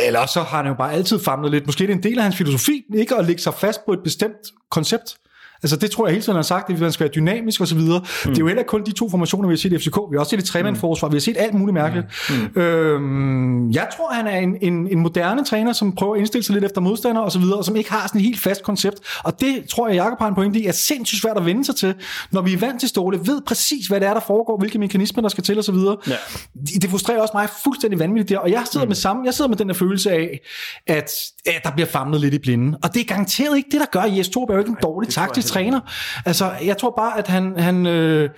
Eller 0.07 0.27
så 0.27 0.41
har 0.41 0.57
han 0.57 0.67
jo 0.67 0.75
bare 0.75 0.93
altid 0.93 1.19
famlet 1.19 1.51
lidt. 1.51 1.67
Måske 1.67 1.87
det 1.87 1.91
er 1.91 1.97
en 1.97 2.03
del 2.03 2.19
af 2.19 2.23
hans 2.23 2.37
filosofi, 2.37 2.85
ikke 2.95 3.17
at 3.17 3.25
lægge 3.25 3.43
sig 3.43 3.55
fast 3.55 3.87
på 3.87 3.93
et 3.93 4.01
bestemt 4.05 4.37
koncept. 4.71 5.17
Altså 5.63 5.77
det 5.77 5.91
tror 5.91 6.07
jeg 6.07 6.13
hele 6.13 6.23
tiden 6.23 6.37
har 6.37 6.43
sagt, 6.43 6.71
at 6.71 6.81
man 6.81 6.93
skal 6.93 7.05
være 7.05 7.13
dynamisk 7.15 7.61
osv. 7.61 7.79
Mm. 7.79 7.87
Det 8.25 8.29
er 8.29 8.39
jo 8.39 8.47
heller 8.47 8.63
kun 8.63 8.85
de 8.85 8.93
to 8.93 9.11
formationer, 9.11 9.49
vi 9.49 9.53
har 9.53 9.59
set 9.59 9.73
i 9.73 9.79
FCK. 9.79 9.97
Vi 10.11 10.15
har 10.15 10.19
også 10.19 10.31
set 10.31 10.39
et 10.39 10.45
tremandforsvar. 10.45 11.09
Vi 11.09 11.15
har 11.17 11.21
set 11.21 11.37
alt 11.39 11.55
muligt 11.55 11.75
mærkeligt. 11.75 12.07
Mm. 12.55 12.61
Øhm, 12.63 13.71
jeg 13.71 13.89
tror, 13.97 14.13
han 14.13 14.27
er 14.27 14.37
en, 14.37 14.57
en, 14.61 14.89
en 14.91 15.01
moderne 15.01 15.45
træner, 15.45 15.73
som 15.73 15.95
prøver 15.95 16.15
at 16.15 16.19
indstille 16.19 16.45
sig 16.45 16.55
lidt 16.55 16.65
efter 16.65 16.81
modstandere 16.81 17.25
osv., 17.25 17.43
og 17.43 17.65
som 17.65 17.77
ikke 17.77 17.91
har 17.91 18.07
sådan 18.07 18.21
et 18.21 18.25
helt 18.25 18.41
fast 18.41 18.63
koncept. 18.63 18.97
Og 19.25 19.41
det 19.41 19.65
tror 19.69 19.89
jeg, 19.89 19.97
Jacob 19.97 20.19
har 20.19 20.29
en 20.29 20.35
pointe 20.35 20.61
i, 20.61 20.67
er 20.67 20.73
sindssygt 20.73 21.23
svært 21.23 21.37
at 21.37 21.47
vende 21.47 21.65
sig 21.65 21.77
til, 21.77 21.95
når 22.31 22.43
vi 22.43 22.53
er 22.53 22.59
vant 22.59 22.81
til 22.81 22.89
Ståle, 22.89 23.19
ved 23.25 23.41
præcis, 23.47 23.87
hvad 23.87 24.01
det 24.01 24.09
er, 24.09 24.15
der 24.15 24.21
foregår, 24.21 24.59
hvilke 24.59 24.79
mekanismer, 24.79 25.23
der 25.23 25.29
skal 25.29 25.45
til 25.45 25.59
osv. 25.59 25.75
Ja. 25.75 26.15
Det 26.81 26.91
frustrerer 26.91 27.21
også 27.21 27.33
mig 27.35 27.49
fuldstændig 27.65 27.99
vanvittigt 27.99 28.29
der, 28.29 28.39
og 28.39 28.51
jeg 28.51 28.63
sidder 28.73 28.87
mm. 28.87 28.89
med 28.89 28.97
samme, 28.97 29.23
jeg 29.25 29.35
sidder 29.35 29.49
med 29.49 29.57
den 29.57 29.69
der 29.69 29.75
følelse 29.75 30.11
af, 30.11 30.41
at, 30.87 31.11
at 31.47 31.61
der 31.65 31.71
bliver 31.71 31.87
famlet 31.87 32.21
lidt 32.21 32.35
i 32.35 32.39
blinden. 32.39 32.77
Og 32.83 32.95
det 32.95 33.01
er 33.01 33.05
garanteret 33.05 33.57
ikke 33.57 33.69
det, 33.73 33.81
der 33.81 33.87
gør, 33.87 34.01
at 34.01 34.17
Jes 34.17 34.29
Torp 34.29 34.51
er 34.51 34.55
jo 34.55 34.59
ikke 34.59 34.71
en 34.71 34.77
dårlig 34.83 35.11
taktisk 35.11 35.50
træner. 35.51 35.81
Altså, 36.27 36.53
jeg 36.65 36.79
tror 36.79 36.95
bare, 36.97 37.19
at 37.19 37.29
han, 37.29 37.55
han 37.59 37.87
øh, 37.87 38.31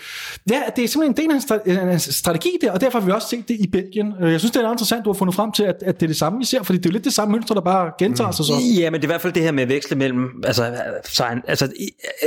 ja, 0.51 0.61
det 0.77 0.85
er 0.85 0.89
simpelthen 0.89 1.27
en 1.27 1.31
del 1.31 1.77
af 1.79 1.87
hans 1.87 2.15
strategi 2.15 2.51
der, 2.61 2.73
og 2.73 2.81
derfor 2.81 2.99
har 2.99 3.07
vi 3.07 3.13
også 3.13 3.29
set 3.29 3.49
det 3.49 3.57
i 3.61 3.67
Belgien. 3.73 4.13
Øh, 4.23 4.33
jeg 4.33 4.41
synes, 4.41 4.53
det 4.53 4.65
er 4.65 4.71
interessant, 4.71 5.05
du 5.05 5.13
har 5.13 5.19
fundet 5.19 5.35
frem 5.37 5.53
til, 5.53 5.63
at, 5.63 5.77
at 5.83 6.01
det 6.01 6.07
er 6.07 6.09
det 6.09 6.17
samme, 6.17 6.39
vi 6.39 6.45
ser, 6.45 6.63
fordi 6.63 6.79
det 6.79 6.87
er 6.87 6.91
jo 6.91 6.93
lidt 6.93 7.05
det 7.05 7.13
samme 7.13 7.33
mønster, 7.33 7.55
der 7.55 7.61
bare 7.61 7.91
gentager 7.99 8.31
sig 8.31 8.45
så. 8.45 8.53
Ja, 8.79 8.91
men 8.91 9.01
det 9.01 9.05
er 9.05 9.09
i 9.09 9.13
hvert 9.13 9.21
fald 9.21 9.33
det 9.33 9.43
her 9.43 9.53
med 9.53 9.63
at 9.63 9.69
veksle 9.69 9.97
mellem, 9.97 10.43
altså, 10.45 10.75
så 11.05 11.23
han, 11.25 11.43
altså 11.49 11.73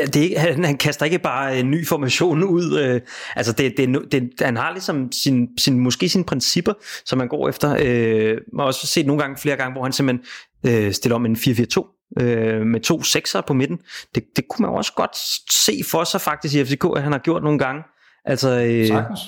det 0.06 0.16
er 0.16 0.22
ikke, 0.22 0.40
han, 0.40 0.66
han 0.66 0.78
kaster 0.78 1.06
ikke 1.06 1.20
bare 1.20 1.60
en 1.60 1.72
ny 1.72 1.88
formation 1.88 2.44
ud, 2.44 2.80
øh, 2.80 3.02
altså 3.36 3.52
det, 3.52 3.74
det, 3.78 4.00
det, 4.12 4.30
han 4.42 4.58
har 4.58 4.72
ligesom 4.72 5.12
sin, 5.12 5.48
sin, 5.58 5.80
måske 5.80 6.10
sine 6.10 6.24
principper, 6.24 6.74
som 7.06 7.20
han 7.20 7.28
går 7.28 7.50
efter. 7.50 7.78
Øh, 7.82 8.38
man 8.54 8.60
har 8.60 8.66
også 8.66 8.88
set 8.88 9.06
nogle 9.06 9.22
gange, 9.22 9.38
flere 9.38 9.56
gange, 9.56 9.74
hvor 9.74 9.84
han 9.84 9.94
simpelthen 9.94 10.26
øh, 10.66 10.94
stiller 10.94 11.16
om 11.16 11.26
en 11.26 11.36
4-4-2, 11.36 11.95
øh, 12.22 12.62
med 12.62 12.80
to 12.80 13.04
sekser 13.04 13.42
på 13.42 13.54
midten. 13.54 13.80
Det, 14.16 14.24
det 14.36 14.48
kunne 14.48 14.66
man 14.66 14.76
også 14.76 14.94
godt 14.96 15.18
se 15.66 15.80
for 15.92 16.04
sig 16.04 16.22
faktisk 16.22 16.56
i 16.56 16.66
FCK, 16.66 16.86
at 16.96 17.04
han 17.04 17.12
har 17.12 17.20
gjort 17.20 17.44
nogle 17.44 17.60
gange. 17.60 17.84
Altså, 18.26 18.50
øh, 18.50 18.88
Sagtens. 18.88 19.20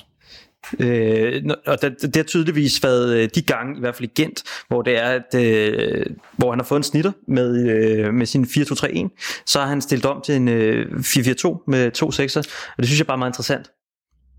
Øh, 0.80 1.43
og 1.65 1.82
det, 1.82 2.02
det 2.02 2.15
har 2.15 2.23
tydeligvis 2.23 2.84
været 2.84 3.15
øh, 3.15 3.30
de 3.36 3.41
gange, 3.41 3.78
i 3.78 3.80
hvert 3.80 3.95
fald 3.95 4.10
i 4.10 4.21
Gent, 4.21 4.43
hvor 4.67 4.82
det 4.82 4.97
er, 4.97 5.08
at, 5.08 5.36
øh, 5.36 6.06
hvor 6.38 6.52
han 6.52 6.60
har 6.60 6.63
fået 6.63 6.80
en 6.80 6.84
snitter 6.84 7.12
med, 7.28 7.69
øh, 7.69 8.13
med 8.13 8.26
sin 8.26 8.43
4-2-3-1, 8.43 9.43
så 9.45 9.60
har 9.60 9.67
han 9.67 9.82
stillet 9.82 10.06
om 10.06 10.21
til 10.26 10.36
en 10.36 10.47
øh, 10.47 10.86
4-4-2 10.91 11.63
med 11.67 11.91
to 11.91 12.12
sekser, 12.12 12.41
og 12.41 12.78
det 12.78 12.88
synes 12.88 13.00
jeg 13.00 13.08
bare 13.08 13.15
er 13.15 13.19
meget 13.19 13.32
interessant. 13.32 13.71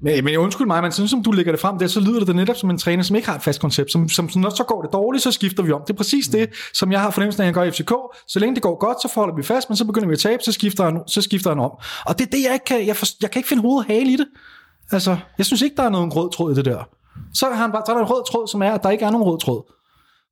Men, 0.00 0.24
men 0.24 0.36
undskyld 0.36 0.66
mig, 0.66 0.82
men 0.82 0.92
sådan 0.92 1.08
som 1.08 1.22
du 1.22 1.30
lægger 1.30 1.52
det 1.52 1.60
frem 1.60 1.78
der, 1.78 1.86
så 1.86 2.00
lyder 2.00 2.24
det 2.24 2.36
netop 2.36 2.56
som 2.56 2.70
en 2.70 2.78
træner, 2.78 3.02
som 3.02 3.16
ikke 3.16 3.28
har 3.28 3.36
et 3.36 3.42
fast 3.42 3.60
koncept. 3.60 3.92
Som, 3.92 4.08
som 4.08 4.30
når 4.36 4.50
så 4.50 4.64
går 4.64 4.82
det 4.82 4.92
dårligt, 4.92 5.22
så 5.22 5.32
skifter 5.32 5.62
vi 5.62 5.72
om. 5.72 5.80
Det 5.86 5.92
er 5.92 5.96
præcis 5.96 6.28
det, 6.28 6.50
som 6.74 6.92
jeg 6.92 7.00
har 7.00 7.10
fornemmelsen 7.10 7.42
af, 7.42 7.44
at 7.44 7.46
han 7.46 7.54
gør 7.54 7.62
i 7.62 7.70
FCK. 7.70 7.92
Så 8.28 8.38
længe 8.38 8.54
det 8.54 8.62
går 8.62 8.78
godt, 8.78 9.02
så 9.02 9.12
holder 9.14 9.34
vi 9.34 9.42
fast, 9.42 9.70
men 9.70 9.76
så 9.76 9.84
begynder 9.84 10.08
vi 10.08 10.12
at 10.12 10.18
tabe, 10.18 10.42
så 10.42 10.52
skifter 10.52 10.84
han, 10.84 11.00
så 11.06 11.22
skifter 11.22 11.50
han 11.50 11.58
om. 11.58 11.70
Og 12.06 12.18
det 12.18 12.26
er 12.26 12.30
det, 12.30 12.42
jeg 12.44 12.52
ikke 12.52 12.64
kan, 12.64 12.86
jeg, 12.86 12.96
for, 12.96 13.06
jeg 13.22 13.30
kan 13.30 13.40
ikke 13.40 13.48
finde 13.48 13.62
hovedet 13.62 13.86
hale 13.86 14.12
i 14.12 14.16
det. 14.16 14.26
Altså, 14.92 15.16
jeg 15.38 15.46
synes 15.46 15.62
ikke, 15.62 15.76
der 15.76 15.82
er 15.82 15.90
nogen 15.90 16.12
rød 16.12 16.30
tråd 16.32 16.52
i 16.52 16.54
det 16.54 16.64
der. 16.64 16.88
Så, 17.34 17.46
har 17.46 17.54
han 17.54 17.72
bare, 17.72 17.82
så 17.86 17.92
er 17.92 17.96
der 17.96 18.04
en 18.04 18.10
rød 18.10 18.22
tråd, 18.30 18.48
som 18.48 18.62
er, 18.62 18.70
at 18.72 18.82
der 18.82 18.90
ikke 18.90 19.04
er 19.04 19.10
nogen 19.10 19.26
rød 19.26 19.38
tråd. 19.38 19.77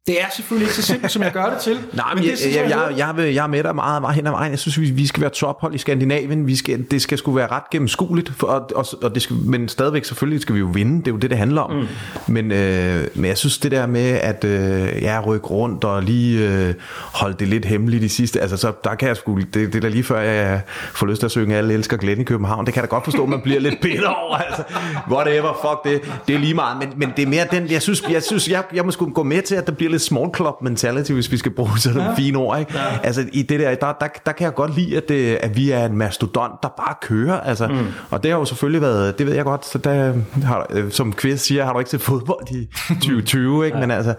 Det 0.06 0.22
er 0.22 0.26
selvfølgelig 0.36 0.66
ikke 0.66 0.74
så 0.74 0.82
simpelt, 0.82 1.12
som 1.12 1.22
jeg 1.22 1.32
gør 1.32 1.50
det 1.50 1.58
til. 1.58 1.72
Nej, 1.92 2.14
men, 2.14 2.22
men 2.22 2.30
jeg, 2.30 2.38
det, 2.44 2.54
jeg, 2.54 2.70
jeg, 2.70 2.94
jeg, 2.96 3.14
jeg, 3.18 3.34
jeg 3.34 3.42
er 3.42 3.46
med 3.46 3.62
dig 3.62 3.74
meget, 3.74 4.02
meget 4.02 4.14
hen 4.14 4.26
ad 4.26 4.30
vejen. 4.30 4.50
Jeg 4.50 4.58
synes, 4.58 4.80
vi, 4.80 4.90
vi 4.90 5.06
skal 5.06 5.20
være 5.20 5.30
tophold 5.30 5.74
i 5.74 5.78
Skandinavien. 5.78 6.46
Vi 6.46 6.56
skal, 6.56 6.86
det 6.90 7.02
skal 7.02 7.18
sgu 7.18 7.32
være 7.32 7.46
ret 7.46 7.70
gennemskueligt, 7.70 8.32
for, 8.36 8.46
og, 8.46 8.70
og, 8.74 8.86
og 9.02 9.14
det 9.14 9.22
skal, 9.22 9.36
men 9.36 9.68
stadigvæk 9.68 10.04
selvfølgelig 10.04 10.40
skal 10.40 10.54
vi 10.54 10.60
jo 10.60 10.66
vinde. 10.66 10.98
Det 10.98 11.08
er 11.08 11.12
jo 11.12 11.16
det, 11.16 11.30
det 11.30 11.38
handler 11.38 11.60
om. 11.60 11.76
Mm. 11.76 11.86
Men, 12.26 12.52
øh, 12.52 13.06
men 13.14 13.24
jeg 13.24 13.38
synes, 13.38 13.58
det 13.58 13.70
der 13.70 13.86
med 13.86 14.10
at 14.10 14.44
øh, 14.44 15.02
ja, 15.02 15.20
rykke 15.26 15.46
rundt 15.46 15.84
og 15.84 16.02
lige 16.02 16.48
øh, 16.48 16.74
holde 17.12 17.36
det 17.38 17.48
lidt 17.48 17.64
hemmeligt 17.64 18.04
i 18.04 18.08
sidste, 18.08 18.40
altså 18.40 18.56
så 18.56 18.72
der 18.84 18.94
kan 18.94 19.08
jeg 19.08 19.16
sgu, 19.16 19.38
det, 19.54 19.72
det 19.72 19.82
der 19.82 19.88
lige 19.88 20.04
før 20.04 20.20
jeg 20.20 20.60
får 20.68 21.06
lyst 21.06 21.18
til 21.18 21.26
at 21.26 21.30
synge 21.30 21.56
Alle 21.56 21.74
elsker 21.74 21.96
Glenn 21.96 22.20
i 22.20 22.24
København, 22.24 22.66
det 22.66 22.74
kan 22.74 22.80
jeg 22.80 22.90
da 22.90 22.94
godt 22.94 23.04
forstå, 23.04 23.26
man 23.26 23.40
bliver 23.40 23.60
lidt 23.60 23.80
bitter 23.82 24.08
over. 24.08 24.36
Altså, 24.36 24.62
whatever, 25.10 25.58
fuck 25.62 25.84
det. 25.84 26.12
Det 26.28 26.34
er 26.34 26.38
lige 26.38 26.54
meget. 26.54 26.78
Men, 26.78 26.88
men 26.96 27.12
det 27.16 27.22
er 27.22 27.26
mere 27.26 27.46
den, 27.50 27.70
jeg 27.70 27.82
synes, 27.82 28.02
jeg, 28.10 28.22
synes, 28.22 28.48
jeg, 28.48 28.62
jeg 28.74 28.84
må 28.84 28.90
sgu 28.90 29.10
gå 29.10 29.22
med 29.22 29.42
til, 29.42 29.54
at 29.54 29.66
der 29.66 29.72
bliver 29.72 29.95
lidt 29.96 30.02
small 30.02 30.30
club 30.36 30.62
mentality, 30.62 31.12
hvis 31.12 31.32
vi 31.32 31.36
skal 31.36 31.52
bruge 31.52 31.78
sådan 31.78 32.00
ja. 32.00 32.14
fine 32.14 32.38
ord. 32.38 32.58
Ikke? 32.58 32.72
Ja. 32.74 32.98
Altså 33.02 33.24
i 33.32 33.42
det 33.42 33.60
der, 33.60 33.74
der, 33.74 33.92
der, 34.00 34.08
der 34.26 34.32
kan 34.32 34.44
jeg 34.44 34.54
godt 34.54 34.76
lide, 34.76 34.96
at, 34.96 35.08
det, 35.08 35.36
at 35.36 35.56
vi 35.56 35.70
er 35.70 35.86
en 35.86 35.96
mastodont, 35.96 36.52
der 36.62 36.68
bare 36.68 36.94
kører. 37.02 37.40
Altså, 37.40 37.66
mm. 37.66 37.86
Og 38.10 38.22
det 38.22 38.30
har 38.30 38.38
jo 38.38 38.44
selvfølgelig 38.44 38.80
været, 38.80 39.18
det 39.18 39.26
ved 39.26 39.34
jeg 39.34 39.44
godt, 39.44 39.66
så 39.66 39.78
der 39.78 40.12
har, 40.44 40.66
øh, 40.70 40.90
som 40.90 41.12
Quiz 41.12 41.40
siger, 41.40 41.64
har 41.64 41.72
du 41.72 41.78
ikke 41.78 41.90
set 41.90 42.00
fodbold 42.00 42.50
i 42.50 42.68
2020, 42.88 43.66
ikke? 43.66 43.76
Ja. 43.76 43.86
men 43.86 43.90
altså, 43.90 44.14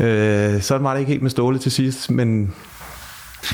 øh, 0.00 0.62
sådan 0.62 0.84
var 0.84 0.92
det 0.92 1.00
ikke 1.00 1.10
helt 1.10 1.22
med 1.22 1.30
Ståle 1.30 1.58
til 1.58 1.72
sidst, 1.72 2.10
men 2.10 2.54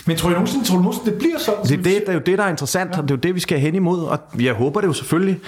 men 0.06 0.16
tror 0.16 0.30
I 0.30 0.32
nogensinde, 0.32 0.64
tror 0.64 0.76
du 0.76 0.82
nogensinde 0.82 1.10
det 1.10 1.18
bliver 1.18 1.38
sådan? 1.38 1.62
Det 1.62 1.72
er, 1.72 1.76
det, 1.76 1.84
det 1.84 2.08
er 2.08 2.12
jo 2.12 2.20
det, 2.26 2.38
der 2.38 2.44
er 2.44 2.48
interessant, 2.48 2.90
ja. 2.94 2.98
og 2.98 3.02
det 3.02 3.10
er 3.10 3.14
jo 3.14 3.20
det, 3.20 3.34
vi 3.34 3.40
skal 3.40 3.58
hen 3.58 3.74
imod. 3.74 4.04
Og 4.04 4.18
jeg 4.40 4.54
håber 4.54 4.80
det 4.80 4.88
jo 4.88 4.92
selvfølgelig, 4.92 5.38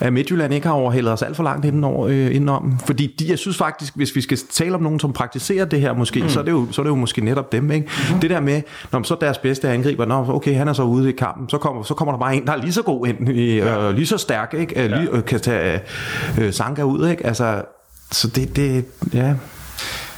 at 0.00 0.12
Midtjylland 0.12 0.54
ikke 0.54 0.66
har 0.66 0.74
overhældet 0.74 1.12
os 1.12 1.22
alt 1.22 1.36
for 1.36 1.42
langt 1.42 1.64
indenom. 1.64 2.08
Øh, 2.08 2.34
indenom. 2.34 2.78
Fordi 2.86 3.14
de, 3.18 3.30
jeg 3.30 3.38
synes 3.38 3.56
faktisk, 3.56 3.96
hvis 3.96 4.16
vi 4.16 4.20
skal 4.20 4.38
tale 4.52 4.74
om 4.74 4.82
nogen, 4.82 5.00
som 5.00 5.12
praktiserer 5.12 5.64
det 5.64 5.80
her 5.80 5.92
måske, 5.92 6.22
mm. 6.22 6.28
så, 6.28 6.40
er 6.40 6.44
det 6.44 6.50
jo, 6.50 6.66
så 6.70 6.80
er 6.80 6.84
det 6.84 6.90
jo 6.90 6.96
måske 6.96 7.20
netop 7.20 7.52
dem. 7.52 7.70
Ikke? 7.70 7.88
Mm. 8.12 8.20
Det 8.20 8.30
der 8.30 8.40
med, 8.40 8.62
når 8.92 9.02
så 9.02 9.16
deres 9.20 9.38
bedste 9.38 9.68
angriber, 9.68 10.04
når 10.04 10.34
okay, 10.34 10.54
han 10.54 10.68
er 10.68 10.72
så 10.72 10.82
ude 10.82 11.08
i 11.08 11.12
kampen, 11.12 11.48
så 11.48 11.58
kommer, 11.58 11.82
så 11.82 11.94
kommer 11.94 12.12
der 12.12 12.18
bare 12.18 12.36
en, 12.36 12.46
der 12.46 12.52
er 12.52 12.56
lige 12.56 12.72
så 12.72 12.82
god 12.82 13.06
ind, 13.06 13.28
ja. 13.28 13.88
øh, 13.88 13.94
lige 13.94 14.06
så 14.06 14.18
stærk, 14.18 14.54
ikke? 14.58 14.84
Øh, 14.84 14.90
lige, 14.90 15.08
øh, 15.12 15.24
kan 15.24 15.40
tage 15.40 15.80
øh, 16.38 16.52
Sanka 16.52 16.82
ud. 16.82 17.08
Ikke? 17.08 17.26
Altså, 17.26 17.62
så 18.12 18.28
det, 18.28 18.56
det, 18.56 18.84
ja... 19.14 19.34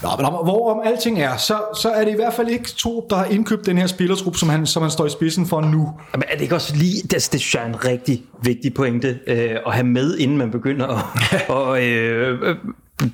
Nå, 0.03 0.09
men 0.17 0.27
om, 0.27 0.33
hvorom 0.33 0.81
alting 0.85 1.21
er, 1.21 1.37
så, 1.37 1.59
så 1.83 1.91
er 1.91 2.05
det 2.05 2.13
i 2.13 2.15
hvert 2.15 2.35
fald 2.35 2.49
ikke 2.49 2.69
to, 2.69 3.07
der 3.11 3.17
har 3.17 3.25
indkøbt 3.25 3.67
den 3.67 3.79
her 3.79 3.87
spillertrup, 3.87 4.37
som 4.37 4.49
han, 4.49 4.67
som 4.67 4.83
han 4.83 4.91
står 4.91 5.07
i 5.07 5.11
spidsen 5.11 5.47
for 5.47 5.61
nu. 5.61 5.93
Men 6.13 6.23
er 6.29 6.35
det 6.35 6.43
ikke 6.43 6.55
også 6.55 6.77
lige, 6.77 7.03
det, 7.03 7.11
det 7.11 7.41
synes 7.41 7.55
jeg 7.55 7.63
er 7.63 7.67
en 7.67 7.85
rigtig 7.85 8.23
vigtig 8.43 8.75
pointe 8.75 9.19
øh, 9.27 9.57
at 9.67 9.73
have 9.73 9.87
med, 9.87 10.19
inden 10.19 10.39
man 10.39 10.51
begynder 10.51 10.87
at 10.87 11.05
og, 11.57 11.83
øh, 11.83 12.57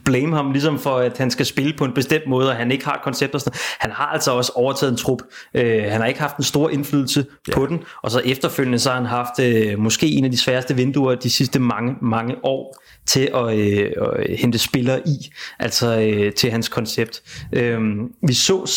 blame 0.04 0.36
ham 0.36 0.52
ligesom 0.52 0.78
for, 0.78 0.96
at 0.96 1.18
han 1.18 1.30
skal 1.30 1.46
spille 1.46 1.72
på 1.78 1.84
en 1.84 1.92
bestemt 1.92 2.26
måde, 2.26 2.48
og 2.48 2.56
han 2.56 2.70
ikke 2.70 2.84
har 2.84 3.00
koncept 3.04 3.34
og 3.34 3.40
sådan 3.40 3.50
noget. 3.50 3.76
Han 3.78 3.90
har 3.90 4.06
altså 4.06 4.32
også 4.32 4.52
overtaget 4.54 4.90
en 4.90 4.96
trup. 4.96 5.22
Øh, 5.54 5.82
han 5.82 6.00
har 6.00 6.06
ikke 6.06 6.20
haft 6.20 6.36
en 6.36 6.44
stor 6.44 6.70
indflydelse 6.70 7.26
ja. 7.48 7.54
på 7.54 7.66
den, 7.66 7.82
og 8.02 8.10
så 8.10 8.20
efterfølgende 8.24 8.78
så 8.78 8.90
har 8.90 8.96
han 8.96 9.06
haft 9.06 9.40
øh, 9.40 9.78
måske 9.78 10.06
en 10.06 10.24
af 10.24 10.30
de 10.30 10.36
sværeste 10.36 10.76
vinduer 10.76 11.14
de 11.14 11.30
sidste 11.30 11.58
mange, 11.58 11.94
mange 12.02 12.34
år 12.42 12.76
til 13.06 13.30
at, 13.34 13.56
øh, 13.58 13.92
at 14.02 14.36
hente 14.36 14.58
spillere 14.58 15.08
i, 15.08 15.30
altså 15.58 16.00
øh, 16.00 16.32
til 16.32 16.50
hans 16.50 16.68
koncept. 16.68 17.22
Øh, 17.52 17.80
vi 18.28 18.34
så 18.34 18.70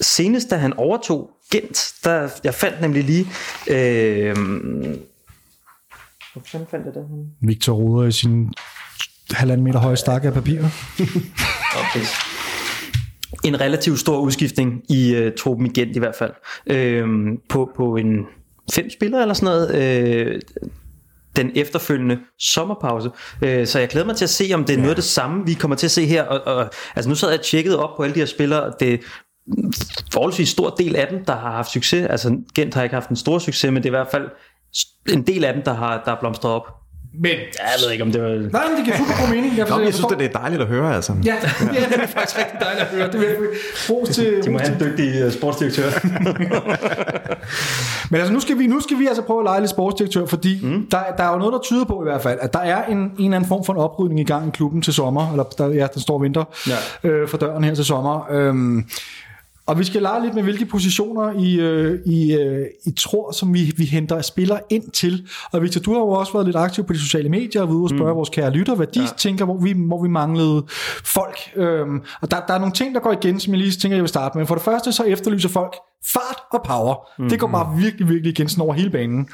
senest, 0.00 0.50
da 0.50 0.56
han 0.56 0.72
overtog 0.72 1.30
Gent, 1.52 1.94
der, 2.04 2.28
jeg 2.44 2.54
fandt 2.54 2.80
nemlig 2.80 3.04
lige... 3.04 3.26
Øh, 3.70 4.36
hvor 6.32 6.42
fandt 6.70 6.72
jeg 6.72 6.94
det? 6.94 7.06
Victor 7.40 7.72
Ruder 7.72 8.08
i 8.08 8.12
sin 8.12 8.52
halvanden 9.30 9.64
meter 9.64 9.78
høje 9.78 9.96
stakke 9.96 10.28
af 10.28 10.34
papir. 10.34 10.58
okay. 11.80 12.04
En 13.44 13.60
relativt 13.60 14.00
stor 14.00 14.18
udskiftning 14.18 14.82
i 14.88 15.26
uh, 15.26 15.32
truppen 15.38 15.66
i 15.66 15.70
Gent 15.70 15.96
i 15.96 15.98
hvert 15.98 16.14
fald. 16.14 16.32
Øh, 16.66 17.08
på, 17.48 17.70
på 17.76 17.96
en 17.96 18.26
fem 18.72 18.90
spillere 18.90 19.22
eller 19.22 19.34
sådan 19.34 19.46
noget. 19.46 19.74
Øh, 19.74 20.40
den 21.36 21.50
efterfølgende 21.54 22.18
sommerpause. 22.38 23.10
Øh, 23.42 23.66
så 23.66 23.78
jeg 23.78 23.88
glæder 23.88 24.06
mig 24.06 24.16
til 24.16 24.24
at 24.24 24.30
se, 24.30 24.50
om 24.54 24.64
det 24.64 24.72
er 24.72 24.76
ja. 24.76 24.80
noget 24.80 24.90
af 24.90 24.96
det 24.96 25.04
samme, 25.04 25.46
vi 25.46 25.54
kommer 25.54 25.76
til 25.76 25.86
at 25.86 25.90
se 25.90 26.06
her. 26.06 26.22
Og, 26.22 26.56
og, 26.56 26.70
altså 26.96 27.08
nu 27.08 27.14
sad 27.14 27.30
jeg 27.30 27.40
tjekket 27.40 27.76
op 27.76 27.96
på 27.96 28.02
alle 28.02 28.14
de 28.14 28.18
her 28.18 28.26
spillere. 28.26 28.72
Det 28.80 29.00
forholdsvis 30.12 30.48
stor 30.48 30.70
del 30.70 30.96
af 30.96 31.06
dem, 31.10 31.24
der 31.24 31.36
har 31.36 31.50
haft 31.50 31.70
succes. 31.70 32.06
Altså 32.06 32.38
Gent 32.54 32.74
har 32.74 32.82
ikke 32.82 32.94
haft 32.94 33.08
en 33.08 33.16
stor 33.16 33.38
succes, 33.38 33.72
men 33.72 33.82
det 33.82 33.84
er 33.84 33.90
i 33.90 33.98
hvert 33.98 34.10
fald 34.10 34.28
en 35.08 35.26
del 35.26 35.44
af 35.44 35.54
dem, 35.54 35.62
der 35.62 35.74
har, 35.74 36.02
der 36.04 36.12
er 36.12 36.20
blomstret 36.20 36.52
op. 36.52 36.81
Men, 37.14 37.30
ja, 37.30 37.64
jeg 37.64 37.78
ved 37.84 37.92
ikke, 37.92 38.04
om 38.04 38.12
det 38.12 38.22
var... 38.22 38.28
Nej, 38.28 38.68
men 38.68 38.76
det 38.76 38.84
giver 38.84 38.96
super 38.96 39.12
god 39.20 39.34
mening. 39.34 39.56
Jeg, 39.56 39.66
Nå, 39.68 39.76
jeg, 39.76 39.84
jeg 39.84 39.94
synes, 39.94 40.06
det 40.18 40.24
er 40.24 40.38
dejligt 40.38 40.62
at 40.62 40.68
høre, 40.68 40.94
altså. 40.94 41.12
Ja, 41.24 41.34
det 41.90 42.02
er 42.02 42.06
faktisk 42.06 42.38
rigtig 42.38 42.60
dejligt 42.60 42.82
at 42.82 42.88
høre. 42.88 43.12
Det 43.12 43.20
vil 43.20 43.28
ros 43.90 44.08
til... 44.08 44.40
De 44.44 44.50
må 44.50 44.58
have 44.58 44.72
en 44.72 44.80
dygtig 44.80 45.26
uh, 45.26 45.32
sportsdirektør. 45.32 45.90
men 48.10 48.20
altså, 48.20 48.32
nu 48.32 48.40
skal, 48.40 48.58
vi, 48.58 48.66
nu 48.66 48.80
skal 48.80 48.98
vi 48.98 49.06
altså 49.06 49.22
prøve 49.22 49.40
at 49.40 49.44
lege 49.44 49.60
lidt 49.60 49.70
sportsdirektør, 49.70 50.26
fordi 50.26 50.60
mm. 50.62 50.86
der, 50.90 50.98
der 51.16 51.24
er 51.24 51.32
jo 51.32 51.38
noget, 51.38 51.52
der 51.52 51.58
tyder 51.58 51.84
på 51.84 52.02
i 52.02 52.04
hvert 52.04 52.22
fald, 52.22 52.38
at 52.42 52.52
der 52.52 52.60
er 52.60 52.84
en, 52.84 52.98
en 52.98 53.12
eller 53.18 53.36
anden 53.36 53.48
form 53.48 53.64
for 53.64 53.72
en 53.72 53.78
oprydning 53.78 54.20
i 54.20 54.24
gang 54.24 54.48
i 54.48 54.50
klubben 54.50 54.82
til 54.82 54.94
sommer, 54.94 55.30
eller 55.30 55.44
der, 55.44 55.68
ja, 55.68 55.86
den 55.94 56.02
står 56.02 56.18
vinter 56.18 56.44
ja. 56.68 57.08
øh, 57.08 57.28
for 57.28 57.36
døren 57.36 57.64
her 57.64 57.74
til 57.74 57.84
sommer. 57.84 58.26
Øhm, 58.30 58.84
og 59.66 59.78
vi 59.78 59.84
skal 59.84 60.02
lege 60.02 60.22
lidt 60.22 60.34
med, 60.34 60.42
hvilke 60.42 60.66
positioner 60.66 61.32
I, 61.38 61.60
øh, 61.60 62.00
I, 62.06 62.32
øh, 62.32 62.66
I 62.86 62.90
tror, 62.90 63.32
som 63.32 63.54
vi, 63.54 63.72
vi 63.76 63.84
henter 63.84 64.22
spillere 64.22 64.60
ind 64.70 64.90
til. 64.90 65.28
Og 65.52 65.62
Victor, 65.62 65.80
du 65.80 65.92
har 65.92 65.98
jo 65.98 66.08
også 66.08 66.32
været 66.32 66.46
lidt 66.46 66.56
aktiv 66.56 66.84
på 66.84 66.92
de 66.92 66.98
sociale 66.98 67.28
medier 67.28 67.62
og 67.62 67.68
ved 67.68 67.84
at 67.84 67.90
spørge 67.90 68.12
mm. 68.12 68.16
vores 68.16 68.28
kære 68.28 68.50
lytter, 68.50 68.74
hvad 68.74 68.86
de 68.86 69.00
ja. 69.00 69.06
tænker, 69.16 69.44
hvor 69.44 69.56
vi, 69.56 69.74
hvor 69.76 70.02
vi 70.02 70.08
manglede 70.08 70.64
folk. 71.04 71.38
Øhm, 71.56 72.02
og 72.20 72.30
der, 72.30 72.40
der 72.48 72.54
er 72.54 72.58
nogle 72.58 72.72
ting, 72.72 72.94
der 72.94 73.00
går 73.00 73.12
igen, 73.12 73.40
som 73.40 73.52
jeg 73.52 73.58
lige 73.58 73.72
tænker, 73.72 73.96
jeg 73.96 74.02
vil 74.02 74.08
starte 74.08 74.38
med. 74.38 74.46
For 74.46 74.54
det 74.54 74.64
første, 74.64 74.92
så 74.92 75.02
efterlyser 75.02 75.48
folk 75.48 75.74
fart 76.06 76.38
og 76.52 76.62
power. 76.64 76.94
Mm-hmm. 76.94 77.30
Det 77.30 77.40
går 77.40 77.46
bare 77.46 77.76
virkelig, 77.78 78.08
virkelig 78.08 78.30
igen 78.38 78.48
over 78.60 78.74
hele 78.74 78.90
banen. 78.90 79.28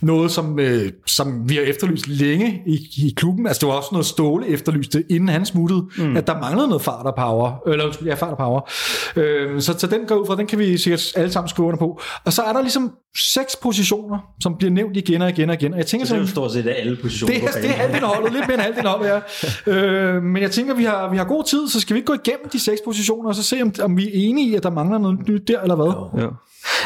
Noget, 0.00 0.30
som, 0.30 0.58
øh, 0.58 0.92
som 1.06 1.48
vi 1.48 1.54
har 1.54 1.62
efterlyst 1.62 2.08
længe 2.08 2.62
i, 2.66 2.74
i 3.06 3.14
klubben. 3.16 3.46
Altså, 3.46 3.60
det 3.60 3.68
var 3.68 3.74
også 3.74 3.88
noget 3.92 4.06
Ståle 4.06 4.48
efterlyste, 4.48 5.04
inden 5.10 5.28
han 5.28 5.46
smuttede, 5.46 5.86
mm. 5.98 6.16
at 6.16 6.26
der 6.26 6.40
manglede 6.40 6.68
noget 6.68 6.82
fart 6.82 7.06
og 7.06 7.14
power. 7.14 7.68
Eller, 7.68 7.96
ja, 8.04 8.14
fart 8.14 8.30
og 8.30 8.36
power. 8.36 8.70
Øh, 9.16 9.62
så, 9.62 9.78
så 9.78 9.86
den 9.86 10.00
går 10.06 10.14
ud 10.14 10.26
fra, 10.26 10.36
den 10.36 10.46
kan 10.46 10.58
vi 10.58 10.78
sikkert 10.78 11.12
alle 11.16 11.32
sammen 11.32 11.48
skrive 11.48 11.68
under 11.68 11.78
på. 11.78 12.00
Og 12.24 12.32
så 12.32 12.42
er 12.42 12.52
der 12.52 12.60
ligesom 12.60 12.92
seks 13.18 13.56
positioner, 13.62 14.18
som 14.40 14.56
bliver 14.58 14.70
nævnt 14.70 14.96
igen 14.96 15.22
og 15.22 15.28
igen 15.30 15.50
og 15.50 15.54
igen. 15.54 15.72
Og 15.72 15.78
jeg 15.78 15.86
tænker, 15.86 16.06
så 16.06 16.14
det 16.14 16.20
er 16.20 16.24
jo 16.24 16.30
stort 16.30 16.52
set 16.52 16.66
alle 16.68 16.96
positioner 17.02 17.34
det, 17.34 17.48
er, 17.48 17.60
det 17.60 17.70
er 17.70 17.74
halvdelen 17.74 18.04
holdet, 18.08 18.32
lidt 18.32 18.48
mere 18.48 18.54
end 18.54 18.62
halvdelen 18.62 18.86
holdet, 18.86 19.22
ja. 19.66 19.72
øh, 19.72 20.22
men 20.22 20.42
jeg 20.42 20.50
tænker, 20.50 20.74
vi 20.74 20.84
har, 20.84 21.10
vi 21.10 21.16
har 21.16 21.24
god 21.24 21.44
tid, 21.44 21.68
så 21.68 21.80
skal 21.80 21.94
vi 21.94 21.98
ikke 21.98 22.06
gå 22.06 22.14
igennem 22.24 22.48
de 22.52 22.60
seks 22.60 22.80
positioner, 22.84 23.28
og 23.28 23.34
så 23.34 23.42
se, 23.42 23.62
om, 23.62 23.72
om 23.82 23.96
vi 23.96 24.06
er 24.06 24.10
enige 24.14 24.50
i, 24.50 24.54
at 24.54 24.62
der 24.62 24.70
mangler 24.70 24.98
noget 24.98 25.28
nyt 25.28 25.48
der, 25.48 25.60
eller 25.60 25.76
hvad? 25.76 25.86
Jo. 25.86 26.05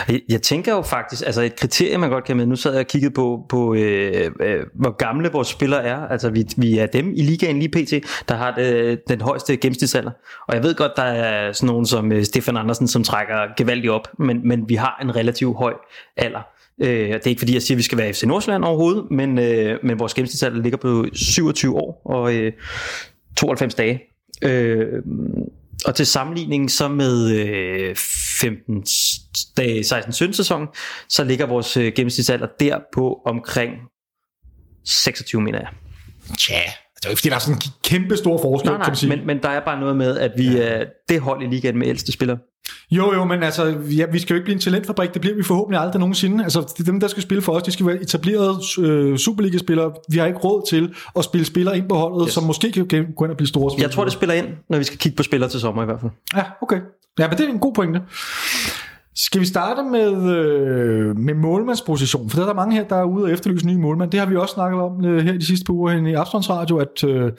Jeg, 0.09 0.21
jeg 0.29 0.43
tænker 0.43 0.75
jo 0.75 0.83
faktisk, 0.83 1.23
altså 1.27 1.43
et 1.43 1.57
kriterie, 1.57 1.99
man 1.99 2.11
godt 2.11 2.25
kan 2.25 2.37
med, 2.37 2.47
nu 2.47 2.57
sad 2.57 2.73
jeg 2.73 2.81
og 2.81 2.87
kiggede 2.87 3.15
på, 3.15 3.47
på 3.49 3.75
øh, 3.75 4.31
øh, 4.41 4.63
hvor 4.75 4.97
gamle 4.97 5.31
vores 5.33 5.49
spillere 5.49 5.85
er. 5.85 6.09
Altså 6.09 6.31
vi, 6.31 6.47
vi 6.57 6.79
er 6.79 6.87
dem 6.87 7.13
i 7.17 7.23
ligaen 7.23 7.59
lige 7.59 7.69
pt., 7.69 7.93
der 8.29 8.35
har 8.35 8.55
det, 8.55 9.01
den 9.09 9.21
højeste 9.21 9.57
gennemsnitsalder. 9.57 10.11
Og 10.49 10.55
jeg 10.55 10.63
ved 10.63 10.75
godt, 10.75 10.93
der 10.97 11.03
er 11.03 11.53
sådan 11.53 11.67
nogen 11.67 11.87
som 11.87 12.13
øh, 12.13 12.25
Stefan 12.25 12.57
Andersen, 12.57 12.89
som 12.89 13.05
trækker 13.05 13.55
gevaldigt 13.57 13.91
op, 13.91 14.09
men, 14.19 14.49
men 14.49 14.69
vi 14.69 14.75
har 14.75 14.99
en 15.03 15.17
relativt 15.17 15.57
høj 15.59 15.75
alder. 16.17 16.41
Øh, 16.83 16.89
det 16.89 17.15
er 17.15 17.29
ikke 17.29 17.41
fordi, 17.41 17.55
jeg 17.55 17.63
siger, 17.63 17.77
at 17.77 17.79
vi 17.79 17.83
skal 17.83 17.99
være 17.99 18.13
FC 18.13 18.23
Nordsjælland 18.23 18.65
overhovedet, 18.65 19.05
men, 19.11 19.39
øh, 19.39 19.79
men 19.83 19.99
vores 19.99 20.15
gennemsnitsalder 20.15 20.63
ligger 20.63 20.79
på 20.79 21.07
27 21.13 21.77
år 21.77 22.03
og 22.05 22.35
øh, 22.35 22.53
92 23.37 23.75
dage. 23.75 24.03
Øh, 24.43 25.03
og 25.87 25.95
til 25.95 26.07
sammenligning 26.07 26.71
så 26.71 26.89
med 26.89 27.31
øh, 27.31 27.97
15 28.41 28.85
dage 29.57 29.81
16-17 29.81 30.33
sæson, 30.33 30.67
så 31.09 31.25
ligger 31.25 31.47
vores 31.47 31.77
øh, 31.77 31.93
gennemsnitsalder 31.97 32.47
der 32.61 32.79
på 32.95 33.23
omkring 33.27 33.73
26 34.85 35.43
mener 35.43 35.59
jeg. 35.59 35.69
Tja, 36.39 36.55
det 36.97 37.05
er 37.05 37.09
jo 37.09 37.11
ikke 37.11 37.21
fordi, 37.21 37.29
der 37.29 37.35
er 37.35 37.39
sådan 37.39 37.55
en 37.55 37.63
kæmpe 37.85 38.17
stor 38.17 38.43
forskel, 38.43 38.71
nej, 38.71 38.77
nej, 38.79 38.85
kan 38.85 38.91
man 38.91 38.97
sige. 38.97 39.17
Men, 39.17 39.27
men 39.27 39.43
der 39.43 39.49
er 39.49 39.65
bare 39.65 39.81
noget 39.81 39.97
med, 39.97 40.19
at 40.19 40.33
vi 40.37 40.49
ja. 40.49 40.63
er 40.63 40.85
det 41.09 41.21
hold 41.21 41.43
i 41.43 41.47
ligaen 41.47 41.79
med 41.79 41.87
ældste 41.87 42.13
spillere. 42.13 42.39
Jo, 42.91 43.15
jo, 43.15 43.25
men 43.25 43.43
altså, 43.43 43.77
ja, 43.97 44.07
vi 44.13 44.19
skal 44.19 44.35
jo 44.35 44.37
ikke 44.37 44.45
blive 44.45 44.55
en 44.55 44.61
talentfabrik, 44.61 45.15
det 45.15 45.21
bliver 45.21 45.37
vi 45.37 45.43
forhåbentlig 45.43 45.81
aldrig 45.81 46.01
nogensinde. 46.01 46.45
Altså, 46.45 46.83
dem, 46.87 47.01
der 47.01 47.09
skal 47.09 47.23
spille 47.23 47.43
for 47.43 47.53
os, 47.53 47.63
de 47.63 47.73
skal 47.73 47.87
være 47.87 48.03
etablerede 48.03 48.59
øh, 48.81 49.19
Superliga-spillere. 49.19 49.93
Vi 50.11 50.19
har 50.19 50.27
ikke 50.27 50.39
råd 50.39 50.67
til 50.69 50.95
at 51.17 51.25
spille 51.25 51.45
spillere 51.45 51.77
ind 51.79 51.89
på 51.89 51.95
holdet, 51.95 52.27
yes. 52.27 52.35
som 52.35 52.45
måske 52.45 52.73
kan 52.73 53.13
gå 53.17 53.25
ind 53.25 53.31
og 53.31 53.37
blive 53.37 53.49
store 53.49 53.71
spillere. 53.71 53.89
Jeg 53.89 53.95
tror, 53.95 54.05
det 54.05 54.13
spiller 54.13 54.35
ind, 54.35 54.47
når 54.69 54.79
vi 54.79 54.85
skal 54.85 54.99
kigge 54.99 55.17
på 55.17 55.23
spillere 55.23 55.51
til 55.51 55.61
sommer 55.61 55.83
i 55.83 55.85
hvert 55.85 56.01
fald. 56.01 56.13
Ja, 56.37 56.43
okay. 56.63 56.81
Ja, 57.19 57.29
men 57.29 57.39
det 57.39 57.47
er 57.47 57.49
en 57.49 57.59
god 57.59 57.75
pointe. 57.75 58.01
Skal 59.15 59.41
vi 59.41 59.47
starte 59.47 59.83
med, 59.83 60.35
øh, 60.35 61.17
med 61.17 61.35
målmandsposition? 61.35 62.31
For 62.31 62.37
der 62.37 62.43
er 62.43 62.49
der 62.49 62.55
mange 62.55 62.77
her, 62.77 62.85
der 62.85 62.97
er 62.97 63.05
ude 63.05 63.25
og 63.25 63.31
efterlyse 63.31 63.67
nye 63.67 63.79
målmand. 63.79 64.11
Det 64.11 64.21
har 64.21 64.27
vi 64.27 64.37
også 64.37 64.55
snakket 64.55 64.81
om 64.81 65.05
øh, 65.05 65.25
her 65.25 65.33
de 65.33 65.47
sidste 65.47 65.65
par 65.65 65.73
uger 65.73 66.07
i 66.07 66.15
Abstons 66.15 66.51
Radio, 66.51 66.77
at 66.77 67.05
øh, 67.05 67.33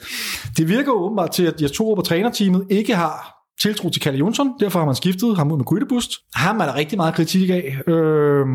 det 0.56 0.68
virker 0.68 0.92
åbenbart 0.92 1.30
til, 1.30 1.44
at 1.44 1.62
jeg 1.62 1.72
tror 1.72 1.94
på 1.94 2.02
trænerteamet 2.02 2.66
ikke 2.70 2.94
har 2.96 3.41
tiltro 3.62 3.90
til 3.90 4.02
Kalle 4.02 4.18
Jonsson, 4.18 4.52
derfor 4.60 4.78
har 4.78 4.86
man 4.86 4.94
skiftet 4.94 5.36
ham 5.36 5.52
ud 5.52 5.56
med 5.56 5.64
Grydebust. 5.64 6.10
Ham 6.34 6.60
er 6.60 6.64
der 6.64 6.74
rigtig 6.74 6.96
meget 6.96 7.14
kritik 7.14 7.50
af. 7.50 7.78
Øh, 7.86 8.46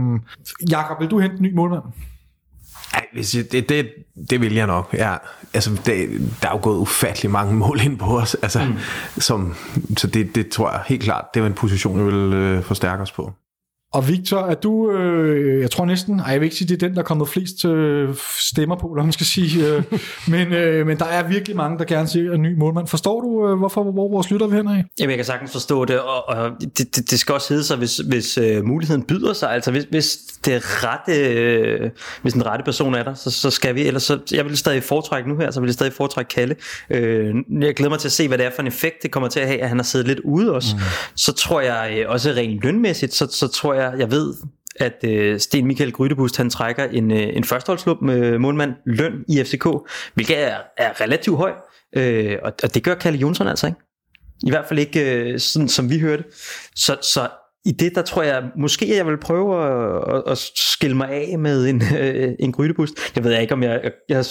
Jakob, 0.70 1.00
vil 1.00 1.08
du 1.08 1.20
hente 1.20 1.38
en 1.38 1.44
ny 1.44 1.54
målmand? 1.54 1.84
Ej, 2.94 3.06
det, 3.52 3.70
det, 3.70 3.90
det 4.30 4.42
vil 4.42 4.54
jeg 4.54 4.68
nok. 4.68 4.94
Ja, 4.94 5.16
altså, 5.54 5.72
det, 5.86 6.10
der 6.42 6.48
er 6.48 6.52
jo 6.52 6.60
gået 6.62 6.78
ufattelig 6.78 7.32
mange 7.32 7.56
mål 7.56 7.80
ind 7.82 7.98
på 7.98 8.20
os. 8.20 8.36
Altså, 8.36 8.66
mm. 8.66 8.74
som, 9.18 9.56
så 9.98 10.08
det, 10.08 10.36
det 10.36 10.50
tror 10.50 10.72
jeg 10.72 10.84
helt 10.88 11.04
klart, 11.04 11.26
det 11.34 11.42
var 11.42 11.48
en 11.48 11.54
position, 11.54 11.98
jeg 11.98 12.06
vil 12.06 12.34
øh, 12.34 12.64
forstærke 12.64 13.02
os 13.02 13.12
på. 13.12 13.34
Og 13.94 14.08
Victor, 14.08 14.40
er 14.40 14.56
du, 14.56 14.92
øh, 14.92 15.62
jeg 15.62 15.72
tror 15.72 15.86
næsten, 15.86 16.20
ej, 16.20 16.32
jeg 16.32 16.40
vil 16.40 16.46
ikke 16.46 16.56
sige, 16.56 16.68
det 16.68 16.84
er 16.84 16.88
den, 16.88 16.96
der 16.96 17.02
er 17.02 17.06
kommet 17.06 17.30
flest 17.30 17.66
øh, 17.66 18.10
stemmer 18.40 18.76
på, 18.76 18.88
eller 18.88 19.04
man 19.04 19.14
skal 19.14 19.26
sige, 19.26 19.68
øh, 19.68 19.84
men, 20.34 20.54
øh, 20.54 20.88
men 20.88 21.00
der 21.00 21.06
er 21.06 21.28
virkelig 21.28 21.56
mange, 21.56 21.78
der 21.78 21.86
gerne 21.86 22.08
ser 22.08 22.34
en 22.34 22.42
ny 22.42 22.58
målmand. 22.58 22.88
Forstår 22.88 23.22
du, 23.22 23.50
øh, 23.50 23.58
hvorfor 23.58 23.84
hvor 23.84 24.10
vores 24.12 24.32
lytter 24.32 24.48
vil 24.48 24.58
hen 24.58 24.68
af? 24.68 24.86
Jamen, 25.00 25.10
jeg 25.10 25.18
kan 25.18 25.26
sagtens 25.26 25.52
forstå 25.52 25.86
det, 25.86 26.00
og, 26.00 26.30
og 26.30 26.52
det, 26.78 26.96
det, 26.96 27.12
det 27.12 27.20
skal 27.20 27.36
også 27.36 27.54
hedde 27.54 27.64
sig, 27.64 27.78
hvis, 27.78 27.98
hvis 27.98 28.38
øh, 28.38 28.66
muligheden 28.66 29.04
byder 29.04 29.34
sig, 29.34 29.52
altså 29.52 29.72
hvis, 29.72 29.86
hvis 29.90 30.18
det 30.46 30.62
rette, 30.84 31.34
øh, 31.34 31.90
hvis 32.22 32.34
den 32.34 32.46
rette 32.46 32.66
person 32.66 32.96
er 32.96 33.04
der, 33.04 33.14
så, 33.14 33.32
så 33.32 33.50
skal 33.50 33.76
vi, 33.76 33.88
ellers 33.88 34.04
så, 34.04 34.20
jeg 34.32 34.46
vil 34.46 34.58
stadig 34.58 34.84
foretrække 34.84 35.30
nu 35.30 35.38
her, 35.38 35.52
så 35.52 35.60
vil 35.60 35.68
jeg 35.68 35.74
stadig 35.74 35.94
foretrække 35.94 36.30
Kalle. 36.30 36.56
Øh, 36.90 37.36
jeg 37.62 37.76
glæder 37.76 37.90
mig 37.90 38.00
til 38.00 38.08
at 38.08 38.12
se, 38.12 38.28
hvad 38.28 38.38
det 38.38 38.46
er 38.46 38.52
for 38.56 38.62
en 38.62 38.68
effekt, 38.68 39.04
det 39.04 39.12
kommer 39.12 39.30
til 39.30 39.40
at 39.40 39.48
have, 39.48 39.62
at 39.62 39.70
han 39.70 39.78
har 39.78 39.84
siddet 39.84 40.08
lidt 40.08 40.20
ude 40.20 40.54
også. 40.54 40.76
Mm. 40.76 40.82
Så 41.16 41.34
tror 41.34 41.62
jeg 41.62 41.98
øh, 42.00 42.12
også 42.12 42.30
rent 42.30 42.64
lønmæssigt, 42.64 43.14
så, 43.14 43.28
så 43.32 43.48
tror 43.48 43.74
jeg, 43.74 43.77
jeg 43.78 44.12
ved, 44.12 44.34
at 44.80 45.04
øh, 45.04 45.40
Sten 45.40 45.68
Michael 45.68 45.92
Grydebust, 45.92 46.38
han 46.38 46.50
trækker 46.50 46.84
en, 46.84 47.12
øh, 47.12 47.30
en 47.34 47.44
førsteholdsklub 47.44 48.02
med 48.02 48.40
målmand 48.40 48.74
løn 48.86 49.26
i 49.28 49.44
FCK, 49.44 49.68
hvilket 50.14 50.40
er, 50.40 50.58
er 50.78 51.02
relativt 51.02 51.38
høj, 51.38 51.52
øh, 51.96 52.38
og, 52.44 52.54
og 52.64 52.74
det 52.74 52.84
gør 52.84 52.96
Kalle 52.96 53.20
Jonsson 53.20 53.48
altså 53.48 53.68
ikke. 53.68 53.80
I 54.44 54.50
hvert 54.50 54.66
fald 54.68 54.80
ikke 54.80 55.16
øh, 55.16 55.40
sådan, 55.40 55.70
som 55.70 55.90
vi 55.90 56.00
hørte. 56.00 56.24
Så, 56.76 56.98
så 57.02 57.30
i 57.66 57.72
det, 57.72 57.96
der 57.96 58.02
tror 58.02 58.24
jeg, 58.24 58.44
måske 58.58 58.96
jeg 58.96 59.06
vil 59.06 59.18
prøve 59.18 59.64
at, 59.64 60.16
at, 60.16 60.24
at 60.32 60.38
skille 60.56 60.98
mig 60.98 61.10
af 61.10 61.40
med 61.40 61.68
en, 61.70 61.82
øh, 62.00 62.34
en 62.40 62.52
grydebust. 62.52 62.94
Jeg 63.16 63.24
ved 63.24 63.40
ikke, 63.40 63.54
om 63.54 63.64
jeg, 63.64 63.80
jeg, 63.84 63.92
jeg 64.10 64.26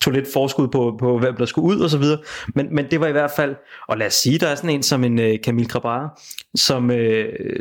tog 0.00 0.12
lidt 0.12 0.32
forskud 0.32 0.68
på, 0.68 0.96
på 0.98 1.18
hvad 1.18 1.32
der 1.32 1.46
skulle 1.46 1.76
ud 1.76 1.80
og 1.80 1.90
så 1.90 1.98
videre. 1.98 2.18
Men, 2.54 2.74
men 2.74 2.90
det 2.90 3.00
var 3.00 3.06
i 3.06 3.12
hvert 3.12 3.30
fald, 3.36 3.54
og 3.88 3.98
lad 3.98 4.06
os 4.06 4.14
sige, 4.14 4.38
der 4.38 4.46
er 4.46 4.54
sådan 4.54 4.70
en 4.70 4.82
som 4.82 5.04
en 5.04 5.18
øh, 5.18 5.38
Camille 5.38 5.68
Grabara, 5.68 6.20
som, 6.56 6.90
uh, 6.90 6.96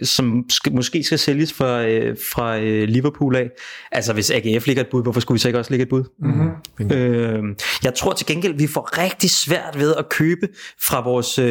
som 0.03 0.45
skal, 0.49 0.73
måske 0.73 1.03
skal 1.03 1.19
sælges 1.19 1.53
fra, 1.53 1.85
uh, 1.85 2.17
fra 2.33 2.57
uh, 2.57 2.63
Liverpool 2.63 3.35
af. 3.35 3.49
Altså 3.91 4.13
hvis 4.13 4.31
AGF 4.31 4.67
ligger 4.67 4.83
et 4.83 4.89
bud, 4.89 5.03
hvorfor 5.03 5.19
skulle 5.19 5.35
vi 5.35 5.39
så 5.39 5.47
ikke 5.47 5.59
også 5.59 5.71
lægge 5.71 5.83
et 5.83 5.89
bud? 5.89 6.03
Mm-hmm. 6.19 7.41
Uh, 7.43 7.55
jeg 7.83 7.93
tror 7.93 8.13
til 8.13 8.25
gengæld, 8.25 8.53
vi 8.53 8.67
får 8.67 8.97
rigtig 9.03 9.29
svært 9.29 9.79
ved 9.79 9.95
at 9.95 10.09
købe 10.09 10.47
fra, 10.87 11.03
vores, 11.03 11.39
uh, 11.39 11.45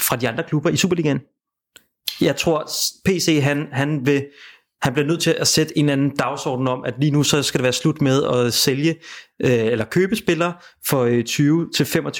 fra 0.00 0.16
de 0.16 0.28
andre 0.28 0.44
klubber 0.48 0.70
i 0.70 0.76
Superligaen. 0.76 1.20
Jeg 2.20 2.36
tror, 2.36 2.70
PC 3.04 3.40
han, 3.42 3.66
han 3.72 4.06
vil 4.06 4.24
han 4.82 4.92
bliver 4.92 5.06
nødt 5.06 5.20
til 5.20 5.30
at 5.38 5.48
sætte 5.48 5.78
en 5.78 5.88
anden 5.88 6.16
dagsorden 6.16 6.68
om, 6.68 6.84
at 6.84 6.94
lige 6.98 7.10
nu 7.10 7.22
så 7.22 7.42
skal 7.42 7.58
det 7.58 7.62
være 7.62 7.72
slut 7.72 8.00
med 8.00 8.24
at 8.24 8.54
sælge 8.54 8.90
øh, 9.44 9.50
eller 9.50 9.84
købe 9.84 10.16
spillere 10.16 10.52
for 10.86 11.06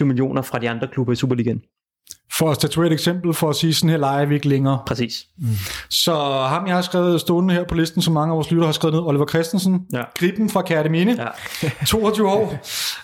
20-25 0.01 0.05
millioner 0.05 0.43
fra 0.43 0.59
de 0.59 0.71
andre 0.71 0.89
klubber 0.93 1.13
i 1.13 1.17
Superligaen. 1.17 1.63
For 2.39 2.51
at 2.51 2.57
statuere 2.57 2.87
et 2.87 2.93
eksempel, 2.93 3.35
for 3.35 3.51
at 3.51 3.57
sige, 3.57 3.75
sådan 3.75 3.91
her 3.91 3.97
leger 3.97 4.27
vi 4.27 4.35
ikke 4.35 4.49
længere. 4.49 4.79
Præcis. 4.87 5.27
Mm. 5.39 5.47
Så 5.91 6.13
ham, 6.49 6.67
jeg 6.67 6.75
har 6.75 6.83
skrevet 6.83 7.21
stående 7.21 7.55
her 7.55 7.65
på 7.65 7.75
listen, 7.75 8.03
som 8.03 8.15
mange 8.15 8.33
af 8.33 8.37
vores 8.37 8.51
lytter 8.51 8.67
har 8.67 8.73
skrevet 8.73 8.95
ned, 8.95 9.03
Oliver 9.03 9.27
Christensen, 9.27 9.81
Ja. 9.93 10.03
Griben 10.19 10.51
fra 10.51 10.63
Kærteminde, 10.63 11.29
ja. 11.63 11.69
22 11.87 12.29
år, 12.29 12.59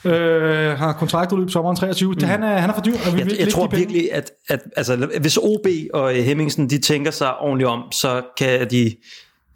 øh, 0.04 0.78
har 0.78 0.92
kontraktudløb 0.92 1.50
sommeren 1.50 1.76
23. 1.76 2.12
Mm. 2.12 2.22
Han, 2.24 2.42
er, 2.42 2.58
han 2.58 2.70
er 2.70 2.74
for 2.74 2.80
dyr, 2.82 2.92
og 3.06 3.12
vi 3.14 3.18
Jeg, 3.18 3.26
jeg 3.26 3.26
lægge 3.26 3.50
tror 3.50 3.66
virkelig, 3.66 4.12
at, 4.12 4.30
at 4.48 4.60
altså, 4.76 5.08
hvis 5.20 5.36
OB 5.36 5.66
og 5.94 6.12
Hemmingsen 6.12 6.70
de 6.70 6.78
tænker 6.80 7.10
sig 7.10 7.38
ordentligt 7.38 7.68
om, 7.68 7.82
så 7.92 8.22
kan 8.38 8.70
de, 8.70 8.96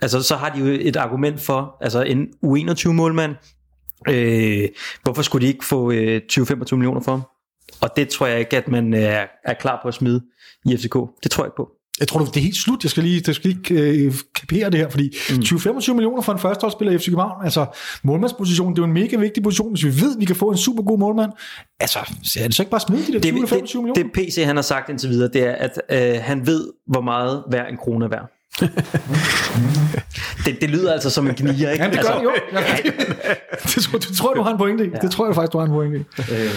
altså, 0.02 0.22
så 0.22 0.36
har 0.36 0.48
de 0.48 0.58
jo 0.60 0.66
et 0.80 0.96
argument 0.96 1.40
for, 1.40 1.76
altså 1.80 2.02
en 2.02 2.26
U21-målmand, 2.46 3.34
øh, 4.08 4.68
hvorfor 5.02 5.22
skulle 5.22 5.46
de 5.46 5.52
ikke 5.52 5.64
få 5.64 5.90
øh, 5.90 6.20
20-25 6.32 6.74
millioner 6.74 7.00
for 7.00 7.10
ham? 7.12 7.22
Og 7.80 7.90
det 7.96 8.08
tror 8.08 8.26
jeg 8.26 8.38
ikke, 8.38 8.56
at 8.56 8.68
man 8.68 8.94
er, 8.94 9.26
er 9.44 9.54
klar 9.54 9.78
på 9.82 9.88
at 9.88 9.94
smide 9.94 10.22
i 10.66 10.76
FCK. 10.76 10.96
Det 11.22 11.30
tror 11.30 11.44
jeg 11.44 11.48
ikke 11.48 11.56
på. 11.56 11.68
Jeg 12.00 12.08
tror, 12.08 12.20
det 12.20 12.36
er 12.36 12.40
helt 12.40 12.56
slut. 12.56 12.82
Jeg 12.82 12.90
skal 12.90 13.02
lige, 13.02 13.22
jeg 13.26 13.34
skal 13.34 13.50
lige 13.50 13.80
øh, 13.82 14.14
kapere 14.34 14.70
det 14.70 14.80
her, 14.80 14.88
fordi 14.88 15.16
mm. 15.30 15.36
20-25 15.36 15.92
millioner 15.92 16.22
for 16.22 16.32
en 16.32 16.38
førsteholdsspiller 16.38 16.94
i 16.94 16.98
FC 16.98 17.04
København, 17.04 17.44
altså 17.44 17.66
målmandsposition, 18.02 18.70
det 18.70 18.78
er 18.78 18.82
jo 18.82 18.86
en 18.86 18.92
mega 18.92 19.16
vigtig 19.16 19.42
position. 19.42 19.70
Hvis 19.70 19.84
vi 19.84 20.00
ved, 20.00 20.14
at 20.14 20.20
vi 20.20 20.24
kan 20.24 20.36
få 20.36 20.50
en 20.50 20.56
super 20.56 20.82
god 20.82 20.98
målmand, 20.98 21.30
altså, 21.80 21.98
så 22.22 22.40
er 22.40 22.44
det 22.44 22.54
så 22.54 22.62
ikke 22.62 22.70
bare 22.70 22.80
smide 22.80 23.06
de 23.06 23.12
der 23.12 23.18
Det, 23.18 23.32
20-25 23.32 23.32
det, 23.32 23.74
millioner? 23.74 23.94
det 23.94 24.12
PC 24.14 24.42
han 24.44 24.56
har 24.56 24.62
sagt 24.62 24.88
indtil 24.88 25.10
videre, 25.10 25.30
det 25.32 25.42
er, 25.42 25.52
at 25.52 25.80
øh, 25.90 26.22
han 26.22 26.46
ved, 26.46 26.68
hvor 26.86 27.00
meget 27.00 27.44
hver 27.48 27.66
en 27.66 27.76
krone 27.76 28.04
er 28.04 28.08
værd. 28.08 28.30
det, 30.44 30.60
det 30.60 30.70
lyder 30.70 30.92
altså 30.92 31.10
som 31.10 31.28
en 31.28 31.34
gnier, 31.34 31.70
ikke? 31.70 31.84
Jamen, 31.84 31.96
det 31.96 32.06
gør 32.06 32.12
altså, 32.12 32.18
det 32.18 32.24
jo. 32.24 33.74
det, 33.74 33.82
tror, 33.84 33.98
det 33.98 34.16
tror 34.16 34.30
jeg, 34.30 34.36
du 34.36 34.42
har 34.42 34.50
en 34.50 34.58
pointe 34.58 34.84
i. 34.86 34.88
Ja. 34.88 34.98
Det 34.98 35.10
tror 35.10 35.26
jeg 35.26 35.34
faktisk, 35.34 35.52
du 35.52 35.58
har 35.58 35.66
en 35.66 35.72
pointe 35.72 35.98
i. 35.98 36.00
Øh, 36.18 36.50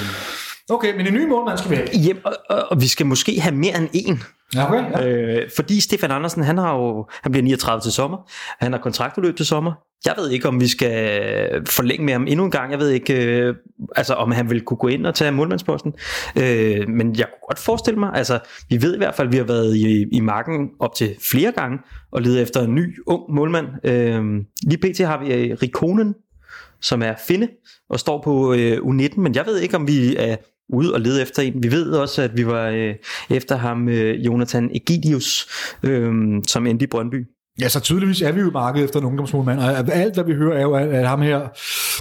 Okay, 0.70 0.98
men 0.98 1.08
en 1.08 1.14
ny 1.14 1.28
målmand 1.28 1.58
skal 1.58 1.72
vi 1.72 1.76
have. 1.76 1.88
Hjem, 1.94 2.22
og, 2.26 2.34
og, 2.50 2.64
og 2.72 2.82
vi 2.82 2.88
skal 2.88 3.06
måske 3.06 3.42
have 3.42 3.56
mere 3.56 3.78
end 3.78 3.90
en. 3.94 4.24
Ja, 4.56 4.68
okay. 4.68 4.92
Ja. 4.92 5.08
Øh, 5.08 5.50
fordi 5.56 5.80
Stefan 5.80 6.12
Andersen, 6.12 6.44
han 6.44 6.58
har 6.58 6.76
jo, 6.76 7.08
han 7.24 7.32
bliver 7.32 7.44
39 7.44 7.82
til 7.82 7.92
sommer. 7.92 8.18
Han 8.60 8.72
har 8.72 8.80
kontraktudløb 8.80 9.38
til 9.38 9.46
sommer. 9.46 9.74
Jeg 10.06 10.14
ved 10.18 10.30
ikke, 10.30 10.48
om 10.48 10.60
vi 10.60 10.68
skal 10.68 11.68
forlænge 11.68 12.06
med 12.06 12.14
ham 12.14 12.28
endnu 12.28 12.46
en 12.46 12.52
gang. 12.52 12.72
Jeg 12.72 12.80
ved 12.80 12.90
ikke, 12.90 13.26
øh, 13.26 13.56
altså, 13.96 14.14
om 14.14 14.32
han 14.32 14.50
vil 14.50 14.62
kunne 14.62 14.78
gå 14.78 14.88
ind 14.88 15.08
og 15.08 15.16
tage 15.16 15.32
målmandsposten. 15.32 15.94
Øh, 16.36 16.90
men 16.90 17.16
jeg 17.16 17.26
kunne 17.26 17.48
godt 17.50 17.60
forestille 17.60 18.00
mig, 18.00 18.12
altså, 18.14 18.40
vi 18.70 18.82
ved 18.82 18.96
i 18.96 18.98
hvert 18.98 19.16
fald, 19.16 19.28
at 19.28 19.32
vi 19.32 19.38
har 19.38 19.44
været 19.44 19.76
i, 19.76 20.06
i 20.12 20.20
marken 20.20 20.70
op 20.80 20.96
til 20.96 21.16
flere 21.32 21.52
gange 21.52 21.80
og 22.12 22.22
ledet 22.22 22.42
efter 22.42 22.62
en 22.62 22.76
ny, 22.76 23.00
ung 23.08 23.34
målmand. 23.34 23.68
Øh, 23.84 24.24
lige 24.64 24.94
pt. 24.94 25.00
har 25.00 25.24
vi 25.24 25.34
øh, 25.34 25.58
Rikonen, 25.62 26.16
som 26.82 27.02
er 27.02 27.14
finde 27.28 27.48
og 27.90 28.00
står 28.00 28.22
på 28.22 28.54
øh, 28.54 28.78
U19, 28.78 29.20
men 29.20 29.36
jeg 29.36 29.46
ved 29.46 29.60
ikke, 29.60 29.76
om 29.76 29.88
vi 29.88 30.16
er 30.16 30.36
ude 30.70 30.94
og 30.94 31.02
lede 31.02 31.22
efter 31.22 31.42
en. 31.42 31.64
Vi 31.64 31.72
ved 31.72 31.92
også, 31.92 32.22
at 32.22 32.38
vi 32.38 32.48
var 32.48 32.68
øh, 32.68 32.96
efter 33.30 33.58
ham, 33.58 33.90
øh, 33.90 34.26
Jonathan 34.26 34.70
Egidius, 34.76 35.48
øh, 35.84 36.14
som 36.48 36.68
endte 36.68 36.84
i 36.84 36.88
Brøndby. 36.88 37.26
Ja, 37.62 37.70
så 37.70 37.80
tydeligvis 37.80 38.22
er 38.22 38.32
vi 38.32 38.42
jo 38.42 38.52
markedet 38.52 38.86
efter 38.86 39.00
en 39.00 39.06
ungdomsmålmand, 39.06 39.60
og 39.60 39.96
alt, 39.96 40.14
hvad 40.14 40.24
vi 40.24 40.34
hører, 40.34 40.58
er 40.58 40.62
jo, 40.62 40.74
at, 40.74 40.88
at 40.88 41.08
ham 41.08 41.22
her, 41.22 41.42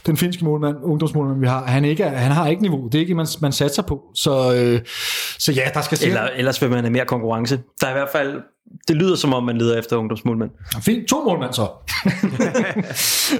den 0.06 0.16
finske 0.16 0.44
målmand, 0.44 0.76
ungdomsmålmand, 0.82 1.40
vi 1.40 1.46
har, 1.46 1.64
han, 1.64 1.84
ikke 1.84 2.02
er, 2.02 2.16
han 2.16 2.32
har 2.32 2.48
ikke 2.48 2.62
niveau. 2.62 2.86
Det 2.86 2.94
er 2.94 2.98
ikke, 2.98 3.14
man, 3.14 3.26
man 3.40 3.52
satser 3.52 3.82
på. 3.82 4.02
Så, 4.14 4.54
øh, 4.54 4.80
så 5.38 5.52
ja, 5.52 5.62
der 5.74 5.80
skal 5.80 5.98
se. 5.98 6.06
Eller, 6.06 6.22
ellers 6.36 6.62
vil 6.62 6.70
man 6.70 6.78
have 6.78 6.90
mere 6.90 7.04
konkurrence. 7.04 7.60
Der 7.80 7.86
er 7.86 7.90
i 7.90 7.94
hvert 7.94 8.08
fald, 8.12 8.40
det 8.88 8.96
lyder 8.96 9.16
som 9.16 9.34
om, 9.34 9.44
man 9.44 9.58
leder 9.58 9.78
efter 9.78 9.96
ungdomsmålmand. 9.96 10.50
Fint, 10.80 11.08
to 11.08 11.24
målmænd 11.24 11.52
så. 11.52 11.68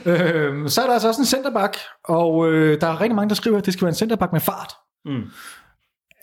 øhm, 0.11 0.69
så 0.69 0.81
er 0.81 0.87
der 0.87 0.93
altså 0.93 1.09
også 1.09 1.21
en 1.21 1.27
centerback, 1.27 1.77
og 2.05 2.53
øh, 2.53 2.81
der 2.81 2.87
er 2.87 3.01
rigtig 3.01 3.17
mange, 3.17 3.29
der 3.29 3.35
skriver, 3.35 3.59
at 3.59 3.67
det 3.67 3.73
skal 3.73 3.85
være 3.85 3.91
en 3.91 3.95
centerback 3.95 4.33
med 4.33 4.41
fart. 4.41 4.73
Mm. 5.05 5.23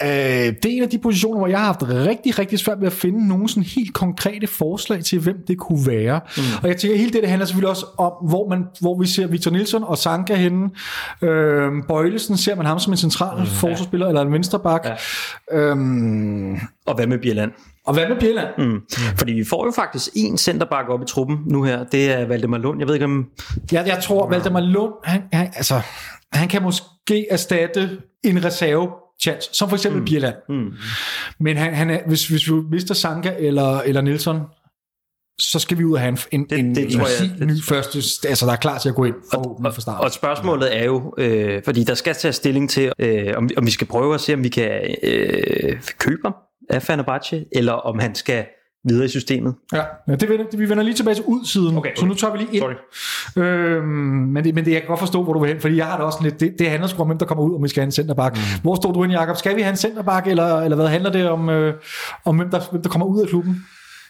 Øh, 0.04 0.10
det 0.10 0.66
er 0.66 0.70
en 0.70 0.84
af 0.84 0.90
de 0.90 1.00
positioner, 1.00 1.38
hvor 1.38 1.48
jeg 1.48 1.60
har 1.60 1.66
haft 1.66 1.84
rigtig, 1.84 2.40
rigtig 2.40 2.60
svært 2.60 2.80
ved 2.80 2.88
at 2.88 2.94
finde 2.94 3.28
nogle 3.28 3.50
sådan 3.50 3.64
helt 3.64 3.94
konkrete 3.94 4.48
forslag 4.48 5.04
til, 5.04 5.20
hvem 5.20 5.44
det 5.48 5.58
kunne 5.58 5.88
være. 5.88 6.20
Mm. 6.38 6.44
Og 6.64 6.70
jeg 6.70 6.78
tænker, 6.78 6.96
at 6.96 7.00
hele 7.00 7.14
det, 7.14 7.22
det 7.22 7.30
handler 7.30 7.46
selvfølgelig 7.46 7.70
også 7.70 7.86
om, 7.98 8.12
hvor, 8.30 8.50
man, 8.50 8.66
hvor 8.82 9.00
vi 9.00 9.08
ser 9.08 9.28
Victor 9.28 9.52
Nielsen 9.52 9.84
og 9.84 9.98
Sanka 9.98 10.36
henne. 10.36 10.70
Øh, 11.22 11.72
Bøjlesen, 11.88 12.38
ser 12.38 12.56
man 12.56 12.66
ham 12.66 12.80
som 12.80 12.94
en 12.94 12.98
central 12.98 13.40
mm, 13.40 13.46
forsvarsspiller, 13.46 14.06
ja. 14.06 14.10
eller 14.10 14.22
en 14.22 14.34
venstreback. 14.34 14.86
Ja. 14.86 14.96
Øhm, 15.58 16.60
Og 16.86 16.96
hvad 16.96 17.08
med 17.08 17.18
Bjelland? 17.18 17.52
og 17.86 17.94
hvad 17.94 18.08
med 18.10 18.20
Bjelland? 18.20 18.48
Mm. 18.58 18.82
Fordi 19.18 19.34
vi 19.34 19.44
får 19.50 19.66
jo 19.66 19.72
faktisk 19.76 20.10
en 20.16 20.38
centerback 20.38 20.90
op 20.90 21.02
i 21.02 21.06
truppen 21.06 21.38
nu 21.46 21.64
her. 21.64 21.84
Det 21.84 22.12
er 22.12 22.26
Valdemar 22.26 22.58
Lund. 22.58 22.80
Jeg 22.80 22.88
ved 22.88 22.94
ikke 22.94 23.06
om... 23.06 23.26
Jeg, 23.72 23.88
jeg 23.88 24.00
tror, 24.04 24.30
Valdemar 24.30 24.60
Lund, 24.60 24.94
han, 25.04 25.22
han, 25.34 25.52
altså, 25.56 25.82
han 26.34 26.48
kan 26.48 26.64
måske 26.64 27.28
erstatte 27.32 27.98
en 28.24 28.46
reserve 28.46 28.90
chance, 29.22 29.50
som 29.54 29.70
for 29.70 29.76
eksempel 29.76 30.00
mm. 30.02 30.06
Bjelland. 30.06 30.36
Mm. 30.50 30.74
Men 31.40 31.58
han, 31.58 31.74
han 31.74 31.90
er, 31.90 32.00
hvis, 32.08 32.28
hvis 32.28 32.48
vi 32.48 32.54
mister 32.72 32.94
Sanka 32.94 33.34
eller, 33.40 33.80
eller 33.82 34.02
Nielsen, 34.02 34.40
så 35.42 35.60
skal 35.60 35.78
vi 35.78 35.84
ud 35.84 35.94
og 35.94 36.00
have 36.00 36.10
en, 36.12 36.18
en, 36.32 36.50
Det- 36.50 36.60
en, 36.60 36.76
det 36.76 36.84
en 36.84 36.92
tror 36.92 37.08
jeg- 37.08 37.30
helt 37.30 37.40
det- 37.40 37.48
ny 37.48 37.62
første, 37.64 38.28
altså 38.30 38.46
der 38.46 38.52
er 38.52 38.56
klar 38.56 38.78
til 38.78 38.90
at 38.90 38.96
gå 38.96 39.04
ind 39.06 39.16
for, 39.34 39.38
Og, 39.66 39.74
fra 39.74 39.82
start. 39.82 40.02
og 40.04 40.12
spørgsmålet 40.12 40.78
er 40.78 40.86
jo, 40.86 41.14
øh, 41.18 41.62
fordi 41.66 41.84
der 41.84 41.94
skal 41.94 42.16
tages 42.16 42.36
stilling 42.36 42.70
til, 42.70 42.92
øh, 43.00 43.34
om, 43.38 43.50
vi- 43.50 43.58
om 43.58 43.66
vi 43.66 43.72
skal 43.72 43.88
prøve 43.88 44.14
at 44.14 44.22
se, 44.22 44.34
om 44.34 44.44
vi 44.44 44.50
kan 44.50 44.96
øh, 45.04 45.82
købe 45.98 46.22
ham 46.26 46.34
af 46.70 46.82
Fenerbahce, 46.84 47.46
eller 47.52 47.74
om 47.74 48.00
han 48.00 48.16
skal 48.16 48.46
videre 48.84 49.06
i 49.06 49.08
systemet. 49.08 49.56
Ja, 49.74 49.84
ja 50.08 50.16
det 50.16 50.30
vender, 50.30 50.58
vi 50.58 50.70
vender 50.70 50.84
lige 50.84 50.96
tilbage 50.96 51.16
til 51.16 51.24
udsiden, 51.28 51.78
Okay, 51.78 51.90
så 51.96 52.06
nu 52.06 52.14
tager 52.14 52.32
vi 52.32 52.38
lige 52.38 52.50
ind. 52.54 52.62
Sorry. 52.62 53.44
Øhm, 53.44 53.88
men, 53.88 54.44
det, 54.44 54.56
men 54.56 54.66
det, 54.66 54.72
jeg 54.72 54.82
kan 54.82 54.88
godt 54.88 55.00
forstå, 55.00 55.24
hvor 55.24 55.34
du 55.34 55.40
vil 55.40 55.48
hen, 55.48 55.62
fordi 55.62 55.78
jeg 55.78 55.86
har 55.86 55.98
det 55.98 56.06
også 56.06 56.20
lidt, 56.24 56.40
det, 56.40 56.56
det 56.60 56.70
handler 56.70 56.88
sgu 56.88 57.02
om, 57.02 57.08
hvem 57.08 57.18
der 57.18 57.26
kommer 57.26 57.44
ud, 57.44 57.56
om 57.56 57.64
vi 57.64 57.68
skal 57.68 57.82
have 57.82 57.86
en 57.86 57.92
centerback. 57.92 58.36
Mm. 58.36 58.62
Hvor 58.62 58.76
står 58.76 58.92
du 58.92 59.02
hen, 59.02 59.12
Jacob? 59.12 59.38
Skal 59.38 59.56
vi 59.56 59.62
have 59.62 59.72
en 59.72 59.78
centerback, 59.78 60.28
eller, 60.28 60.60
eller 60.60 60.76
hvad 60.76 60.88
handler 60.88 61.12
det 61.12 61.30
om, 61.30 61.50
øh, 61.50 61.74
om 62.26 62.38
hvem, 62.38 62.50
der, 62.50 62.62
hvem 62.72 62.82
der 62.82 62.90
kommer 62.90 63.08
ud 63.08 63.22
af 63.22 63.28
klubben? 63.28 63.66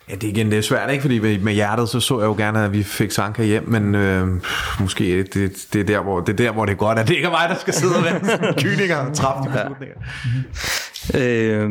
Ja, 0.09 0.15
det 0.15 0.23
er 0.23 0.27
igen 0.27 0.51
det 0.51 0.57
er 0.57 0.61
svært, 0.61 0.91
ikke? 0.91 1.01
Fordi 1.01 1.37
med, 1.37 1.53
hjertet, 1.53 1.89
så 1.89 1.99
så 1.99 2.19
jeg 2.19 2.27
jo 2.27 2.33
gerne, 2.33 2.63
at 2.63 2.73
vi 2.73 2.83
fik 2.83 3.11
Sanka 3.11 3.43
hjem, 3.43 3.67
men 3.67 3.95
øh, 3.95 4.27
måske 4.79 5.23
det, 5.23 5.67
det, 5.73 5.81
er 5.81 5.83
der, 5.83 6.01
hvor, 6.01 6.19
det 6.19 6.33
er 6.33 6.37
der, 6.37 6.51
hvor 6.51 6.65
det 6.65 6.73
er 6.73 6.77
godt, 6.77 6.99
at 6.99 7.07
det 7.07 7.15
ikke 7.15 7.25
er 7.25 7.31
mig, 7.31 7.49
der 7.49 7.55
skal 7.55 7.73
sidde 7.73 7.95
og 7.95 8.03
være 8.03 8.53
kyniker 8.53 8.97
og 8.97 9.15
træffe 9.15 9.49
de 9.49 9.53
beslutninger. 9.53 9.95
Øh, 11.15 11.69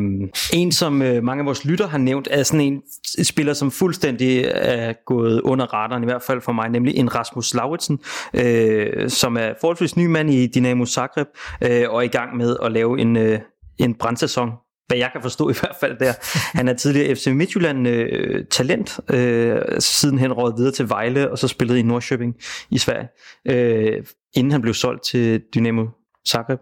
en, 0.53 0.71
som 0.71 1.01
øh, 1.01 1.23
mange 1.23 1.41
af 1.41 1.45
vores 1.45 1.65
lytter 1.65 1.87
har 1.87 1.97
nævnt, 1.97 2.27
er 2.31 2.43
sådan 2.43 2.61
en 2.61 2.81
spiller, 3.23 3.53
som 3.53 3.71
fuldstændig 3.71 4.45
er 4.51 4.93
gået 5.05 5.41
under 5.41 5.65
radaren, 5.65 6.03
i 6.03 6.05
hvert 6.05 6.21
fald 6.21 6.41
for 6.41 6.51
mig, 6.51 6.69
nemlig 6.69 6.95
en 6.95 7.15
Rasmus 7.15 7.53
Lauritsen, 7.53 7.99
øh, 8.33 9.09
som 9.09 9.37
er 9.37 9.49
forholdsvis 9.61 9.97
ny 9.97 10.05
mand 10.05 10.29
i 10.29 10.47
Dynamo 10.47 10.85
Zagreb, 10.85 11.27
øh, 11.63 11.89
og 11.89 11.97
er 11.97 12.01
i 12.01 12.07
gang 12.07 12.37
med 12.37 12.57
at 12.63 12.71
lave 12.71 12.99
en, 12.99 13.17
øh, 13.17 13.39
en 13.77 13.93
brandsæson 13.93 14.49
hvad 14.89 14.97
jeg 14.97 15.09
kan 15.13 15.21
forstå 15.21 15.49
i 15.49 15.53
hvert 15.59 15.75
fald 15.79 15.97
der. 15.99 16.13
Han 16.57 16.67
er 16.67 16.73
tidligere 16.73 17.15
FC 17.15 17.27
Midtjylland 17.27 17.87
øh, 17.87 18.45
talent, 18.45 18.99
øh, 19.09 19.61
sidenhen 19.79 20.33
råd 20.33 20.57
videre 20.57 20.71
til 20.71 20.89
Vejle, 20.89 21.31
og 21.31 21.37
så 21.39 21.47
spillede 21.47 21.79
i 21.79 21.83
Norrköping 21.83 22.35
i 22.69 22.77
Sverige, 22.77 23.07
øh, 23.47 24.03
inden 24.33 24.51
han 24.51 24.61
blev 24.61 24.73
solgt 24.73 25.03
til 25.03 25.41
Dynamo 25.55 25.85
Zagreb. 26.29 26.59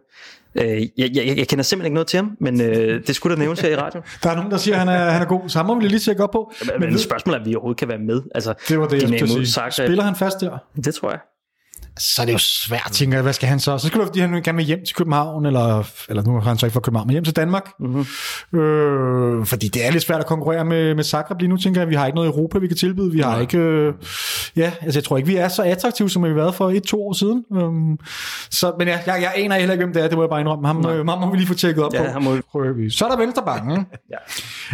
Øh, 0.56 0.82
jeg, 0.82 0.90
jeg, 0.98 1.38
jeg 1.38 1.48
kender 1.48 1.64
simpelthen 1.64 1.86
ikke 1.86 1.94
noget 1.94 2.08
til 2.08 2.18
ham, 2.18 2.38
men 2.40 2.62
øh, 2.62 3.08
det 3.08 3.16
skulle 3.16 3.36
da 3.36 3.40
nævnes 3.40 3.60
her 3.60 3.70
i 3.70 3.76
radio. 3.76 4.02
Der 4.24 4.30
er 4.30 4.36
nogen, 4.36 4.52
der 4.52 4.58
siger, 4.58 4.76
at 4.76 4.80
han 4.80 4.90
er, 4.90 5.10
han 5.10 5.22
er 5.22 5.26
god, 5.26 5.50
så 5.50 5.60
ham 5.60 5.66
må 5.66 5.80
vi 5.80 5.88
lige 5.88 6.00
tjekke 6.00 6.24
op 6.24 6.32
på. 6.32 6.52
Men, 6.80 6.90
men 6.90 7.00
spørgsmålet 7.00 7.38
er, 7.38 7.42
om 7.42 7.50
vi 7.50 7.56
overhovedet 7.56 7.80
kan 7.80 7.88
være 7.88 8.00
med. 8.00 8.22
Altså, 8.36 8.54
det 8.68 8.80
var 8.80 8.88
det, 8.88 9.02
jeg 9.02 9.08
Dynamo 9.08 9.18
skulle 9.18 9.46
sige. 9.46 9.54
Zagreb, 9.54 9.88
Spiller 9.88 10.04
han 10.04 10.16
fast 10.16 10.40
der? 10.42 10.58
Det 10.76 10.96
tror 10.96 11.10
jeg. 11.10 11.20
Så 12.00 12.22
er 12.22 12.26
det 12.26 12.34
jo 12.34 12.38
svært, 12.38 12.90
tænker 12.92 13.18
jeg. 13.18 13.24
Hvad 13.24 13.34
skal 13.34 13.50
han 13.50 13.60
så? 13.60 13.78
Så 13.78 13.88
skal 13.88 14.00
være, 14.00 14.08
fordi 14.08 14.20
han 14.20 14.44
gerne 14.44 14.56
vil 14.56 14.66
hjem 14.66 14.80
til 14.86 14.96
København, 14.96 15.46
eller, 15.46 15.84
eller 16.10 16.24
nu 16.24 16.34
har 16.34 16.40
han 16.42 16.58
så 16.58 16.66
ikke 16.66 16.74
fra 16.74 16.80
København, 16.80 17.08
men 17.08 17.12
hjem 17.12 17.24
til 17.24 17.36
Danmark. 17.36 17.70
Mm-hmm. 17.80 18.60
Øh, 18.60 19.46
fordi 19.46 19.68
det 19.68 19.88
er 19.88 19.92
lidt 19.92 20.04
svært 20.04 20.20
at 20.20 20.26
konkurrere 20.26 20.66
med, 20.66 20.96
med 20.96 21.04
Zagreb 21.04 21.40
lige 21.40 21.50
nu, 21.50 21.58
tænker 21.58 21.82
jeg. 21.82 21.90
Vi 21.90 21.96
har 21.96 22.06
ikke 22.06 22.16
noget 22.16 22.30
Europa, 22.30 22.60
vi 22.60 22.68
kan 22.68 22.78
tilbyde. 22.78 23.12
Vi 23.12 23.20
har 23.20 23.32
Nej. 23.32 23.42
ikke... 23.42 23.58
Øh, 23.58 23.94
ja, 24.56 24.72
altså 24.82 25.00
jeg 25.00 25.04
tror 25.04 25.18
ikke, 25.18 25.28
vi 25.28 25.36
er 25.36 25.48
så 25.48 25.64
attraktive, 25.64 26.10
som 26.10 26.24
vi 26.24 26.28
har 26.28 26.36
været 26.36 26.56
for 26.56 26.70
et-to 26.70 27.08
år 27.08 27.14
siden. 27.14 27.44
Um, 27.50 28.00
så, 28.52 28.74
men 28.80 28.88
ja, 28.88 29.00
jeg, 29.06 29.22
jeg 29.22 29.32
aner 29.36 29.56
heller 29.56 29.74
ikke, 29.74 29.86
hvem 29.86 29.94
det 29.94 30.04
er. 30.04 30.08
Det 30.08 30.18
må 30.18 30.24
jeg 30.24 30.30
bare 30.30 30.40
indrømme. 30.40 30.68
Ham, 30.68 30.86
øh, 30.86 31.08
ham 31.08 31.20
må 31.20 31.32
vi 31.32 31.38
lige 31.38 31.48
få 31.48 31.54
tjekket 31.54 31.84
op 31.84 31.94
Ja, 31.94 32.04
på. 32.04 32.10
ham 32.12 32.24
må 32.24 32.36
vi-. 32.74 32.90
Så 32.90 33.06
er 33.06 33.10
der 33.10 33.18
venstrebakken. 33.18 33.86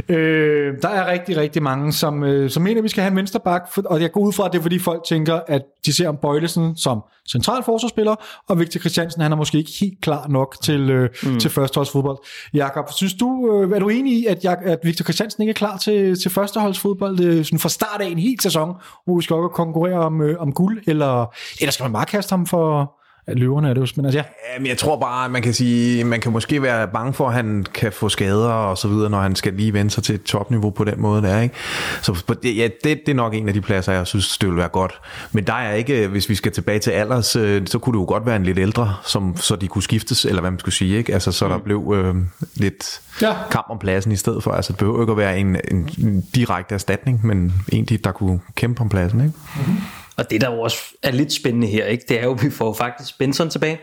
Ja. 0.10 0.16
Øh, 0.16 0.74
der 0.82 0.90
er 0.90 1.12
rigtig, 1.12 1.38
rigtig 1.38 1.64
mange, 1.64 1.94
som, 1.94 2.24
øh, 2.24 2.50
som 2.50 2.64
mener, 2.64 2.78
at 2.80 2.84
vi 2.84 2.90
skal 2.90 3.02
have 3.04 3.12
en 3.12 3.18
venstreback, 3.18 3.64
for, 3.74 3.82
og 3.86 4.02
jeg 4.02 4.12
går 4.12 4.22
ud 4.22 4.34
fra, 4.34 4.46
at 4.46 4.52
det 4.52 4.58
er, 4.58 4.62
fordi 4.62 4.80
folk 4.80 5.04
tænker, 5.10 5.40
at 5.48 5.62
de 5.86 5.94
ser 5.94 6.10
om 6.10 6.18
Bøjlesen 6.22 6.78
som 6.78 7.04
central 7.32 7.64
forsvarsspiller, 7.64 8.16
og 8.48 8.60
Victor 8.60 8.80
Christiansen, 8.80 9.22
han 9.22 9.32
er 9.32 9.36
måske 9.36 9.58
ikke 9.58 9.72
helt 9.80 10.02
klar 10.02 10.28
nok 10.28 10.56
til, 10.64 10.90
øh, 10.90 11.10
mm. 11.24 11.40
til 11.40 11.50
førsteholdsfodbold. 11.50 12.18
Jakob, 12.54 12.92
synes 12.92 13.14
du, 13.14 13.62
øh, 13.64 13.76
er 13.76 13.80
du 13.80 13.90
enig 13.90 14.14
i, 14.14 14.26
at, 14.26 14.46
at 14.46 14.80
Victor 14.84 15.04
Christiansen 15.04 15.44
ikke 15.44 15.50
er 15.50 15.54
klar 15.54 15.78
til, 15.78 16.22
til 16.22 16.32
førsteholdsfodbold 16.32 17.20
øh, 17.20 17.46
sådan 17.46 17.60
fra 17.60 17.70
start 17.70 18.02
af 18.02 18.06
en 18.06 18.20
hel 18.20 18.40
sæson, 18.40 18.74
hvor 19.06 19.16
vi 19.18 19.24
skal 19.24 19.36
også 19.36 19.48
konkurrere 19.48 20.00
om, 20.00 20.22
øh, 20.22 20.40
om 20.40 20.54
guld, 20.54 20.84
eller, 20.88 21.26
eller 21.62 21.72
skal 21.72 21.84
man 21.84 21.94
bare 21.94 22.06
kaste 22.06 22.34
ham 22.34 22.46
for, 22.46 23.03
løverne 23.28 23.70
er 23.70 23.74
det 23.74 23.82
jo, 23.82 23.88
men 23.96 24.06
altså 24.06 24.20
ja. 24.20 24.24
Jamen, 24.54 24.68
jeg 24.68 24.78
tror 24.78 25.00
bare, 25.00 25.30
man 25.30 25.42
kan 25.42 25.54
sige, 25.54 26.04
man 26.04 26.20
kan 26.20 26.32
måske 26.32 26.62
være 26.62 26.88
bange 26.88 27.14
for, 27.14 27.28
at 27.28 27.34
han 27.34 27.66
kan 27.74 27.92
få 27.92 28.10
skader 28.10 28.50
og 28.50 28.78
så 28.78 28.88
videre, 28.88 29.10
når 29.10 29.22
han 29.22 29.36
skal 29.36 29.54
lige 29.54 29.74
vende 29.74 29.92
sig 29.92 30.04
til 30.04 30.16
et 30.16 30.24
topniveau 30.24 30.70
på 30.70 30.84
den 30.84 31.02
måde 31.02 31.22
der, 31.22 31.42
ikke? 31.42 31.56
Så 32.02 32.36
det, 32.44 32.58
ja, 32.58 32.68
det, 32.84 33.02
det 33.06 33.10
er 33.10 33.14
nok 33.14 33.34
en 33.34 33.48
af 33.48 33.54
de 33.54 33.62
pladser, 33.62 33.94
jeg 33.94 34.08
synes, 34.08 34.38
det 34.38 34.50
vil 34.50 34.58
være 34.58 34.68
godt. 34.68 35.00
Men 35.32 35.48
der 35.48 35.54
er 35.54 35.74
ikke, 35.74 36.08
hvis 36.08 36.30
vi 36.30 36.36
skal 36.36 36.52
tilbage 36.52 36.80
til 36.80 36.92
alders, 36.92 37.26
så 37.26 37.80
kunne 37.82 37.94
det 37.94 38.00
jo 38.02 38.06
godt 38.08 38.26
være 38.26 38.36
en 38.36 38.44
lidt 38.44 38.60
ældre, 38.60 38.96
som, 39.06 39.38
så 39.38 39.56
de 39.56 39.68
kunne 39.68 39.84
skiftes, 39.84 40.26
eller 40.26 40.42
hvad 40.42 40.52
man 40.52 40.60
skulle 40.60 40.76
sige, 40.76 40.98
ikke? 40.98 41.14
Altså, 41.14 41.32
så 41.32 41.48
der 41.48 41.58
mm. 41.58 41.64
blev 41.64 41.94
øh, 41.96 42.16
lidt 42.56 43.02
ja. 43.22 43.34
kamp 43.52 43.66
om 43.70 43.80
pladsen 43.80 44.12
i 44.12 44.16
stedet 44.16 44.44
for. 44.44 44.52
Altså, 44.52 44.72
det 44.74 44.80
behøver 44.80 45.02
ikke 45.02 45.12
at 45.12 45.18
være 45.18 45.40
en, 45.40 45.58
en, 45.72 45.90
en 45.98 46.24
direkte 46.36 46.76
erstatning, 46.76 47.26
men 47.26 47.54
en, 47.70 47.86
der 47.86 48.12
kunne 48.12 48.40
kæmpe 48.56 48.82
om 48.82 48.90
pladsen, 48.90 49.20
ikke? 49.20 49.34
Mm-hmm. 49.56 49.78
Og 50.18 50.30
det, 50.30 50.42
der 50.42 50.52
jo 50.52 50.62
også 50.62 50.78
er 51.04 51.12
lidt 51.12 51.34
spændende 51.34 51.68
her, 51.68 51.86
ikke, 51.86 52.06
det 52.10 52.20
er 52.20 52.24
jo, 52.24 52.34
at 52.34 52.44
vi 52.44 52.50
får 52.50 52.74
faktisk 52.74 53.18
Benson 53.18 53.50
tilbage. 53.50 53.80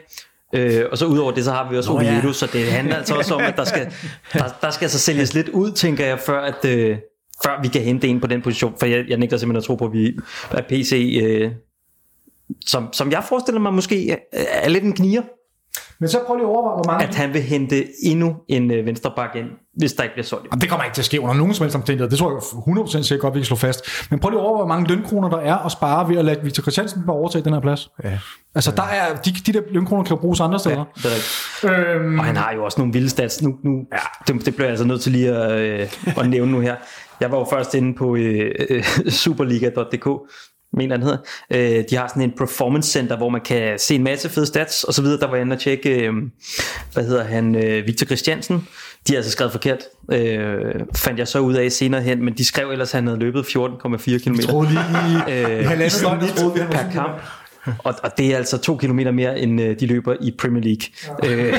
Øh, 0.55 0.85
og 0.93 0.99
så 0.99 1.07
udover 1.07 1.33
det, 1.33 1.45
så 1.45 1.53
har 1.53 1.71
vi 1.71 1.77
også 1.77 1.91
Oviedo, 1.93 2.27
ja. 2.27 2.33
så 2.33 2.49
det 2.53 2.67
handler 2.67 2.97
altså 2.97 3.15
også 3.15 3.35
om, 3.35 3.41
at 3.41 3.57
der 3.57 3.65
skal, 3.65 3.93
der, 4.33 4.45
der 4.61 4.71
skal 4.71 4.85
altså 4.85 4.99
sælges 4.99 5.35
lidt 5.35 5.49
ud, 5.49 5.73
tænker 5.73 6.07
jeg, 6.07 6.19
før 6.19 6.41
at... 6.41 6.65
Øh, 6.65 6.99
før 7.45 7.63
vi 7.63 7.69
kan 7.69 7.83
hente 7.83 8.09
en 8.09 8.21
på 8.21 8.27
den 8.27 8.43
position, 8.43 8.75
for 8.79 8.87
jeg, 8.87 9.05
jeg 9.09 9.19
nægter 9.19 9.37
simpelthen 9.37 9.59
at 9.59 9.65
tro 9.65 9.75
på, 9.75 9.85
at 9.85 9.93
vi 9.93 10.17
er 10.51 10.63
PC, 10.69 11.21
øh, 11.23 11.53
som, 12.67 12.93
som 12.93 13.11
jeg 13.11 13.25
forestiller 13.29 13.61
mig 13.61 13.75
måske 13.75 14.11
er, 14.11 14.17
er 14.33 14.69
lidt 14.69 14.85
en 14.85 14.93
gnier. 14.93 15.23
Men 16.01 16.09
så 16.09 16.19
prøv 16.27 16.37
lige 16.37 16.47
at 16.47 16.51
overveje, 16.51 16.75
hvor 16.75 16.85
mange... 16.93 17.07
At 17.07 17.15
han 17.15 17.33
vil 17.35 17.43
hente 17.43 17.85
endnu 18.03 18.37
en 18.49 18.71
øh, 18.71 18.87
venstreback 18.87 19.37
ind, 19.37 19.47
hvis 19.77 19.93
der 19.93 20.03
ikke 20.03 20.15
bliver 20.15 20.27
solgt. 20.27 20.45
Jamen, 20.45 20.61
det 20.61 20.69
kommer 20.69 20.85
ikke 20.85 20.95
til 20.95 21.03
at 21.03 21.07
ske 21.07 21.21
under 21.21 21.35
nogen 21.35 21.55
som 21.55 21.65
helst 21.65 21.77
omstændigheder. 21.77 22.11
Det 22.11 22.19
tror 22.19 22.31
jeg 22.31 22.85
100% 22.85 23.03
sikkert 23.03 23.21
godt, 23.21 23.35
vi 23.35 23.39
kan 23.39 23.45
slå 23.45 23.57
fast. 23.57 23.85
Men 24.11 24.21
prøv 24.21 24.31
lige 24.31 24.41
at 24.41 24.45
overveje, 24.45 24.67
hvor 24.67 24.75
mange 24.75 24.89
lønkroner 24.89 25.29
der 25.29 25.39
er 25.39 25.57
at 25.57 25.73
spare 25.73 26.09
ved 26.09 26.17
at 26.17 26.25
lade 26.25 26.41
Victor 26.43 26.63
Christiansen 26.63 27.03
bare 27.07 27.17
overtage 27.17 27.45
den 27.45 27.53
her 27.53 27.61
plads. 27.61 27.91
Ja. 28.05 28.19
Altså, 28.55 28.71
der 28.71 28.83
er, 28.83 29.15
de, 29.15 29.33
de 29.47 29.53
der 29.53 29.61
lønkroner 29.71 30.05
kan 30.05 30.17
jo 30.17 30.21
bruges 30.21 30.41
andre 30.41 30.59
steder. 30.59 30.85
Ja, 31.05 31.09
det 31.09 31.13
er 31.63 31.95
øhm... 31.95 32.19
Og 32.19 32.25
han 32.25 32.37
har 32.37 32.53
jo 32.55 32.65
også 32.65 32.81
nogle 32.81 32.93
vilde 32.93 33.11
stats. 33.11 33.43
Nu, 33.43 33.57
nu, 33.65 33.87
ja. 33.93 34.33
det, 34.33 34.47
det 34.47 34.55
bliver 34.55 34.67
jeg 34.67 34.71
altså 34.71 34.87
nødt 34.87 35.01
til 35.01 35.13
lige 35.13 35.33
at, 35.33 35.61
øh, 35.61 35.89
at 36.19 36.31
nævne 36.31 36.53
nu 36.53 36.61
her. 36.61 36.77
Jeg 37.21 37.33
var 37.33 37.39
jo 37.39 37.47
først 37.51 37.75
inde 37.75 37.95
på 37.95 38.17
øh, 38.17 38.51
øh, 38.71 38.85
superliga.dk, 39.11 40.09
mener 40.73 40.97
den 40.97 41.03
hedder. 41.03 41.19
Øh, 41.51 41.85
de 41.91 41.97
har 41.97 42.09
sådan 42.09 42.23
en 42.23 42.33
performance 42.39 42.91
center, 42.91 43.17
hvor 43.17 43.29
man 43.29 43.41
kan 43.41 43.79
se 43.79 43.95
en 43.95 44.03
masse 44.03 44.29
fede 44.29 44.47
stats 44.47 44.85
og 44.85 44.95
så 44.95 45.03
videre. 45.03 45.21
Der 45.21 45.27
var 45.27 45.35
jeg 45.35 45.43
inde 45.43 45.55
og 45.55 45.61
tjekke, 45.61 46.07
øh, 46.07 46.13
hvad 46.93 47.05
hedder 47.05 47.25
han, 47.25 47.55
øh, 47.55 47.87
Victor 47.87 48.07
Christiansen. 48.07 48.69
De 49.09 49.13
har 49.13 49.17
altså 49.17 49.31
skrevet 49.31 49.53
forkert, 49.53 49.79
øh, 50.13 50.75
fandt 50.97 51.19
jeg 51.19 51.29
så 51.29 51.39
ud 51.39 51.55
af 51.55 51.73
senere 51.73 52.01
hen, 52.03 52.25
men 52.25 52.35
de 52.35 52.45
skrev 52.45 52.71
ellers, 52.71 52.95
at 52.95 52.99
han 52.99 53.07
havde 53.07 53.21
løbet 53.21 53.47
14,4 53.47 54.19
km. 54.19 54.35
Jeg 54.35 54.45
troede 54.45 54.71
lige 54.71 55.49
øh, 55.49 55.67
halvandet 55.69 56.69
per 56.71 56.91
kamp. 56.93 57.23
Og, 57.85 57.95
og 58.03 58.19
det 58.19 58.33
er 58.33 58.37
altså 58.37 58.59
to 58.59 58.77
kilometer 58.77 59.11
mere, 59.11 59.39
end 59.39 59.61
øh, 59.61 59.81
de 59.81 59.87
løber 59.87 60.15
i 60.21 60.35
Premier 60.39 60.65
League. 60.65 60.83
Ja. 61.23 61.35
Øh. 61.35 61.53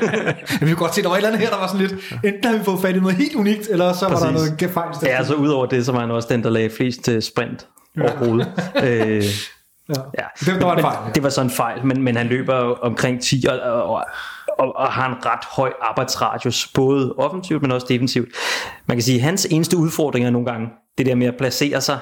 vi 0.60 0.66
kan 0.66 0.76
godt 0.76 0.94
se, 0.94 1.02
der 1.02 1.08
var 1.08 1.14
et 1.14 1.18
eller 1.18 1.28
andet 1.28 1.40
her, 1.40 1.50
der 1.50 1.56
var 1.56 1.66
sådan 1.66 1.80
lidt, 1.80 1.94
enten 2.24 2.44
har 2.44 2.58
vi 2.58 2.64
fået 2.64 2.80
fat 2.82 2.96
i 2.96 3.00
noget 3.00 3.16
helt 3.16 3.34
unikt, 3.34 3.68
eller 3.70 3.92
så 3.92 4.08
Præcis. 4.08 4.24
var 4.24 4.30
der 4.30 4.32
noget 4.32 4.70
fejl. 4.70 4.88
Ja, 5.02 5.16
altså 5.16 5.34
udover 5.34 5.66
det, 5.66 5.86
så 5.86 5.92
var 5.92 6.00
han 6.00 6.10
også 6.10 6.28
den, 6.30 6.42
der 6.42 6.50
lagde 6.50 6.70
flest 6.70 7.04
til 7.04 7.22
sprint 7.22 7.66
overhovedet. 8.00 8.52
øh, 8.84 9.24
Ja. 9.88 9.94
ja. 10.18 10.52
Det, 10.52 10.62
var 10.62 10.74
en 10.74 10.80
fejl. 10.80 10.98
Ja. 11.06 11.12
Det 11.12 11.22
var 11.22 11.28
sådan 11.28 11.50
en 11.50 11.56
fejl, 11.56 11.86
men, 11.86 12.02
men 12.02 12.16
han 12.16 12.26
løber 12.26 12.54
omkring 12.54 13.22
10 13.22 13.44
og, 13.48 13.60
og, 13.60 14.04
og, 14.58 14.76
og 14.76 14.92
har 14.92 15.08
en 15.08 15.26
ret 15.26 15.44
høj 15.56 15.72
arbejdsradius, 15.80 16.68
både 16.74 17.14
offensivt, 17.18 17.62
men 17.62 17.72
også 17.72 17.86
defensivt. 17.88 18.28
Man 18.86 18.96
kan 18.96 19.02
sige, 19.02 19.16
at 19.16 19.22
hans 19.22 19.46
eneste 19.50 19.76
udfordring 19.76 20.26
er 20.26 20.30
nogle 20.30 20.50
gange, 20.50 20.68
det 20.98 21.06
der 21.06 21.14
med 21.14 21.26
at 21.26 21.34
placere 21.38 21.80
sig, 21.80 21.98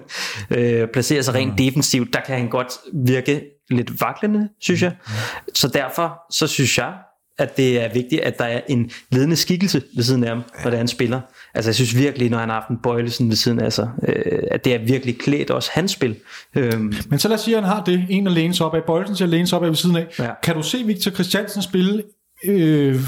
øh, 0.56 0.88
placere 0.88 1.22
sig 1.22 1.34
rent 1.34 1.50
mm. 1.50 1.56
defensivt, 1.56 2.12
der 2.12 2.20
kan 2.20 2.36
han 2.36 2.48
godt 2.48 2.72
virke 2.94 3.42
lidt 3.70 4.00
vaklende, 4.00 4.48
synes 4.60 4.82
jeg. 4.82 4.92
Mm. 5.06 5.12
Så 5.54 5.68
derfor, 5.68 6.20
så 6.30 6.46
synes 6.46 6.78
jeg, 6.78 6.92
at 7.38 7.56
det 7.56 7.84
er 7.84 7.92
vigtigt, 7.92 8.20
at 8.20 8.38
der 8.38 8.44
er 8.44 8.60
en 8.68 8.90
ledende 9.10 9.36
skikkelse 9.36 9.82
ved 9.96 10.04
siden 10.04 10.24
af 10.24 10.28
ham, 10.28 10.42
når 10.64 10.70
det 10.70 10.76
er 10.76 10.80
en 10.80 10.88
spiller. 10.88 11.20
Altså 11.54 11.68
jeg 11.68 11.74
synes 11.74 11.96
virkelig, 11.96 12.30
når 12.30 12.38
han 12.38 12.48
har 12.48 12.56
haft 12.56 12.68
en 12.68 12.78
Bøjlesen 12.82 13.28
ved 13.28 13.36
siden 13.36 13.60
af 13.60 13.72
sig, 13.72 13.90
øh, 14.08 14.42
at 14.50 14.64
det 14.64 14.74
er 14.74 14.78
virkelig 14.78 15.18
klædt 15.18 15.50
også 15.50 15.70
hans 15.72 15.90
spil. 15.90 16.16
Øhm. 16.56 16.94
Men 17.08 17.18
så 17.18 17.28
lad 17.28 17.34
os 17.34 17.40
sige, 17.40 17.56
at 17.56 17.62
han 17.62 17.72
har 17.72 17.84
det, 17.84 18.06
en 18.10 18.26
at 18.26 18.32
læne 18.32 18.54
sig 18.54 18.66
op 18.66 18.74
af, 18.74 18.84
Bøjlesen 18.84 19.16
til 19.16 19.24
at 19.24 19.30
læne 19.30 19.46
sig 19.46 19.58
op 19.58 19.64
af 19.64 19.68
ved 19.68 19.76
siden 19.76 19.96
af. 19.96 20.06
Ja. 20.18 20.30
Kan 20.42 20.54
du 20.54 20.62
se 20.62 20.78
Victor 20.78 21.10
Christiansen 21.10 21.62
spille 21.62 22.02
øh, 22.44 23.00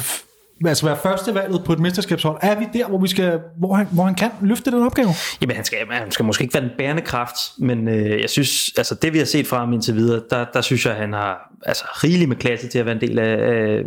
altså 0.67 0.87
være 0.87 0.97
førstevalget 1.03 1.65
på 1.65 1.73
et 1.73 1.79
mesterskabshold, 1.79 2.39
er 2.43 2.59
vi 2.59 2.67
der, 2.73 2.89
hvor, 2.89 2.99
vi 2.99 3.09
skal, 3.09 3.41
hvor, 3.59 3.75
han, 3.75 3.87
hvor 3.93 4.05
han 4.05 4.15
kan 4.15 4.31
løfte 4.43 4.71
den 4.71 4.83
opgave? 4.83 5.09
Jamen, 5.41 5.57
han 5.57 5.65
skal, 5.65 5.79
han 5.91 6.11
skal 6.11 6.25
måske 6.25 6.43
ikke 6.43 6.55
være 6.55 6.63
den 6.63 6.73
bærende 6.79 7.03
kraft, 7.03 7.37
men 7.59 7.89
øh, 7.89 8.21
jeg 8.21 8.31
synes, 8.31 8.73
altså 8.77 8.95
det 8.95 9.13
vi 9.13 9.19
har 9.19 9.25
set 9.25 9.47
fra 9.47 9.59
ham 9.59 9.73
indtil 9.73 9.95
videre, 9.95 10.23
der, 10.31 10.45
der 10.53 10.61
synes 10.61 10.87
jeg, 10.87 10.95
at 10.95 11.01
han 11.01 11.13
har 11.13 11.53
altså, 11.67 11.85
rigeligt 12.05 12.29
med 12.29 12.37
klasse 12.37 12.69
til 12.69 12.79
at 12.79 12.87
være 12.87 12.95
en 12.95 13.01
del 13.01 13.19
af, 13.19 13.37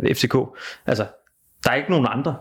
af 0.02 0.16
FCK. 0.16 0.36
Altså, 0.86 1.06
der 1.64 1.70
er 1.70 1.74
ikke 1.74 1.90
nogen 1.90 2.06
andre, 2.10 2.36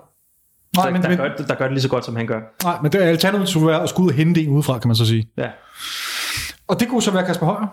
Nej, 0.75 0.85
så, 0.85 0.91
men, 0.91 1.01
der, 1.01 1.09
men, 1.09 1.17
gør, 1.17 1.35
der 1.47 1.55
gør 1.55 1.65
det 1.65 1.73
lige 1.73 1.81
så 1.81 1.89
godt, 1.89 2.05
som 2.05 2.15
han 2.15 2.27
gør. 2.27 2.39
Nej, 2.63 2.77
men 2.81 2.91
det 2.91 3.03
er 3.03 3.05
alternativet 3.05 3.49
skulle 3.49 3.67
være 3.67 3.83
at 3.83 3.89
skulle 3.89 4.05
ud 4.05 4.11
og 4.11 4.17
hente 4.17 4.41
en 4.41 4.49
udefra, 4.49 4.79
kan 4.79 4.87
man 4.87 4.95
så 4.95 5.05
sige. 5.05 5.29
Ja. 5.37 5.47
Og 6.67 6.79
det 6.79 6.87
kunne 6.89 7.01
så 7.01 7.11
være 7.11 7.25
Kasper 7.25 7.45
Højer. 7.45 7.67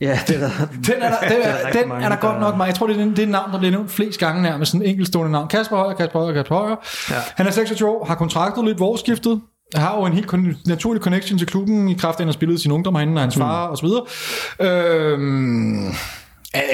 Ja, 0.00 0.18
det 0.26 0.36
er 0.36 0.40
der. 0.40 0.50
Den 0.86 1.02
er 1.02 1.10
der, 1.10 1.28
den 1.28 1.42
er, 1.42 1.70
den 1.72 1.90
er 1.90 2.08
der 2.08 2.16
godt 2.16 2.40
nok 2.40 2.56
meget. 2.56 2.68
Jeg 2.68 2.76
tror, 2.76 2.86
det 2.86 3.00
er, 3.00 3.14
det 3.14 3.28
navn, 3.28 3.52
der 3.52 3.58
bliver 3.58 3.70
nævnt 3.70 3.90
flest 3.90 4.20
gange 4.20 4.42
nærmest. 4.42 4.70
Sådan 4.72 4.86
en 4.86 4.90
enkeltstående 4.90 5.32
navn. 5.32 5.48
Kasper 5.48 5.76
Højer, 5.76 5.96
Kasper 5.96 6.18
Højer, 6.18 6.34
Kasper 6.34 6.54
Højer. 6.54 6.76
Ja. 7.10 7.14
Han 7.34 7.46
er 7.46 7.50
26 7.50 7.88
år, 7.88 8.04
har 8.04 8.14
kontraktet 8.14 8.64
lidt 8.64 8.80
vorskiftet. 8.80 9.40
Har 9.74 9.96
jo 9.96 10.04
en 10.04 10.12
helt 10.12 10.66
naturlig 10.66 11.02
connection 11.02 11.38
til 11.38 11.46
klubben 11.46 11.88
i 11.88 11.94
kraft 11.94 12.14
af, 12.14 12.14
at 12.14 12.18
han 12.18 12.28
har 12.28 12.32
spillet 12.32 12.60
sin 12.60 12.72
ungdom 12.72 12.94
herinde, 12.94 13.14
og 13.14 13.20
hans 13.20 13.36
mm. 13.36 13.40
far 13.40 13.66
og 13.66 13.78
så 13.78 13.86
videre. 13.86 15.12
Øhm, 15.12 15.94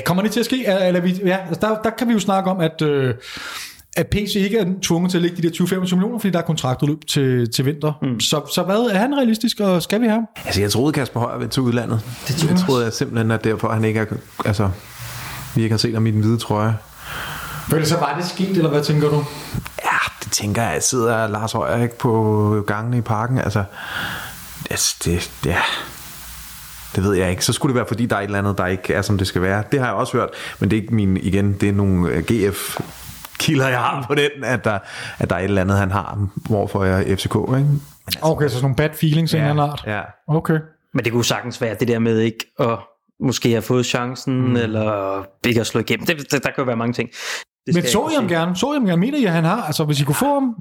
kommer 0.05 0.23
det 0.23 0.33
til 0.33 0.41
at 0.41 0.47
ske? 0.47 0.67
Eller 0.67 1.01
vi, 1.01 1.21
ja, 1.25 1.39
altså 1.49 1.69
der, 1.69 1.77
der 1.85 1.91
kan 1.91 2.09
vi 2.09 2.13
jo 2.13 2.19
snakke 2.19 2.51
om, 2.51 2.61
at... 2.61 2.83
Øh, 2.83 3.15
at 3.97 4.07
PC 4.07 4.34
ikke 4.36 4.59
er 4.59 4.66
tvunget 4.82 5.11
til 5.11 5.18
at 5.18 5.22
lægge 5.22 5.43
de 5.43 5.49
der 5.49 5.64
20-25 5.64 5.74
millioner, 5.76 6.18
fordi 6.18 6.30
der 6.30 6.38
er 6.38 6.43
kontraktudløb 6.43 7.07
til, 7.07 7.51
til 7.51 7.66
vinter. 7.66 7.93
Mm. 8.03 8.20
Så, 8.20 8.40
så 8.55 8.62
hvad 8.62 8.76
er 8.76 8.99
han 8.99 9.16
realistisk, 9.16 9.61
og 9.61 9.82
skal 9.82 10.01
vi 10.01 10.07
have 10.07 10.26
Altså, 10.45 10.61
jeg 10.61 10.70
troede, 10.70 10.93
Kasper 10.93 11.20
Højer 11.20 11.38
ville 11.38 11.51
til 11.51 11.62
udlandet. 11.62 12.01
Det 12.28 12.36
troede 12.36 12.55
jeg 12.55 12.61
troede 12.66 12.84
jeg 12.84 12.93
simpelthen, 12.93 13.30
at 13.30 13.45
derfor 13.45 13.72
han 13.72 13.84
ikke 13.84 14.01
er, 14.01 14.05
altså, 14.45 14.70
vi 15.55 15.62
ikke 15.62 15.72
har 15.72 15.78
set 15.78 15.95
ham 15.95 16.07
i 16.07 16.11
den 16.11 16.20
hvide 16.20 16.38
trøje. 16.38 16.76
Føler 17.70 17.86
så 17.86 17.97
var 17.97 18.16
det 18.18 18.26
sket, 18.26 18.57
eller 18.57 18.70
hvad 18.70 18.84
tænker 18.84 19.09
du? 19.09 19.24
Ja, 19.84 19.99
det 20.24 20.32
tænker 20.32 20.62
jeg. 20.62 20.82
Sidder 20.82 21.26
Lars 21.26 21.53
Højer 21.53 21.82
ikke 21.82 21.99
på 21.99 22.64
gangen 22.66 22.95
i 22.95 23.01
parken. 23.01 23.38
Altså, 23.38 23.64
altså 24.70 24.97
det, 25.05 25.30
ja, 25.47 25.59
det 26.97 27.05
ved 27.05 27.14
jeg 27.14 27.30
ikke. 27.30 27.45
Så 27.45 27.53
skulle 27.53 27.70
det 27.70 27.76
være, 27.76 27.86
fordi 27.88 28.07
der 28.07 28.16
er 28.16 28.20
et 28.20 28.24
eller 28.24 28.38
andet, 28.38 28.59
der 28.59 28.66
ikke 28.66 28.95
er, 28.95 29.03
som 29.03 29.18
det 29.18 29.26
skal 29.26 29.43
være. 29.43 29.62
Det 29.72 29.80
har 29.80 29.86
jeg 29.86 29.95
også 29.95 30.16
hørt, 30.16 30.28
men 30.59 30.70
det 30.70 30.76
er 30.76 30.82
ikke 30.82 30.95
min, 30.95 31.16
igen, 31.16 31.53
det 31.53 31.68
er 31.68 31.72
nogle 31.72 32.09
øh, 32.09 32.22
GF 32.22 32.80
kilder, 33.43 33.68
jeg 33.68 33.78
har 33.78 34.05
på 34.07 34.14
den, 34.14 34.45
at 34.45 34.64
der, 34.64 34.78
at 35.18 35.30
der 35.30 35.36
er 35.36 35.40
et 35.40 35.45
eller 35.45 35.61
andet, 35.61 35.78
han 35.78 35.90
har, 35.90 36.28
hvorfor 36.49 36.84
jeg 36.84 37.11
er 37.11 37.16
FCK. 37.16 37.34
Ikke? 37.34 37.49
Men 37.49 37.82
altså, 38.07 38.20
okay, 38.22 38.49
så 38.49 38.55
sådan 38.55 38.62
nogle 38.62 38.76
bad 38.76 38.90
feelings 38.95 39.34
ja, 39.34 39.51
en 39.51 39.59
art. 39.59 39.84
Ja. 39.86 40.01
Okay. 40.28 40.59
Men 40.95 41.05
det 41.05 41.12
kunne 41.12 41.24
sagtens 41.24 41.61
være 41.61 41.76
det 41.80 41.88
der 41.88 41.99
med 41.99 42.18
ikke 42.18 42.53
at 42.61 42.78
måske 43.20 43.51
have 43.51 43.62
fået 43.62 43.86
chancen, 43.86 44.49
mm. 44.49 44.57
eller 44.57 45.22
ikke 45.47 45.61
at 45.61 45.66
slå 45.66 45.80
igennem. 45.80 46.07
Det, 46.07 46.18
det, 46.18 46.32
der 46.32 46.38
kan 46.38 46.55
jo 46.59 46.64
være 46.64 46.76
mange 46.76 46.93
ting. 46.93 47.11
Det 47.67 47.75
Men 47.75 47.87
så 47.87 48.09
I 48.13 48.15
ham 48.15 48.29
gerne? 48.29 48.57
Så 48.57 48.73
I 48.73 48.75
ham 48.75 48.87
gerne? 48.87 49.01
Mener 49.01 49.19
I, 49.19 49.25
at 49.25 49.33
han 49.33 49.45
har? 49.45 49.63
Altså, 49.63 49.85
hvis 49.85 50.01
I 50.01 50.05
kunne 50.05 50.15
få 50.15 50.35
ham? 50.35 50.55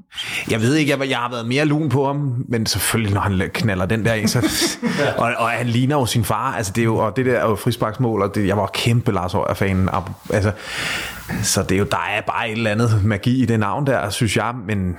Jeg 0.52 0.62
ved 0.62 0.76
ikke, 0.76 0.98
jeg, 1.00 1.10
jeg 1.10 1.18
har 1.18 1.30
været 1.30 1.48
mere 1.48 1.66
lun 1.66 1.90
på 1.90 2.06
ham, 2.06 2.46
men 2.50 2.66
selvfølgelig, 2.66 3.14
når 3.14 3.22
han 3.22 3.50
knaller 3.54 3.86
den 3.86 4.06
der 4.06 4.14
ind, 4.14 4.28
så, 4.28 4.40
og, 5.18 5.34
og, 5.38 5.50
han 5.50 5.68
ligner 5.68 5.96
jo 5.96 6.06
sin 6.06 6.24
far, 6.24 6.56
altså 6.56 6.72
det 6.76 6.82
er 6.82 6.86
jo, 6.86 6.98
og 6.98 7.16
det 7.16 7.26
der 7.26 7.40
er 7.40 7.50
jo 7.50 7.56
frisparksmål, 7.56 8.22
og 8.22 8.36
det, 8.36 8.48
jeg 8.48 8.58
var 8.58 8.70
kæmpe 8.74 9.12
Lars 9.12 9.34
Højer-fan, 9.34 9.90
altså, 10.30 10.52
så 11.44 11.64
det 11.64 11.76
er 11.76 11.80
jo, 11.80 11.88
der 11.92 12.06
er 12.18 12.22
bare 12.22 12.50
et 12.50 12.58
eller 12.58 12.72
andet 12.72 13.02
magi 13.06 13.42
i 13.42 13.46
det 13.46 13.60
navn 13.60 13.88
der, 13.88 14.10
synes 14.10 14.38
jeg, 14.38 14.54
men, 14.68 14.96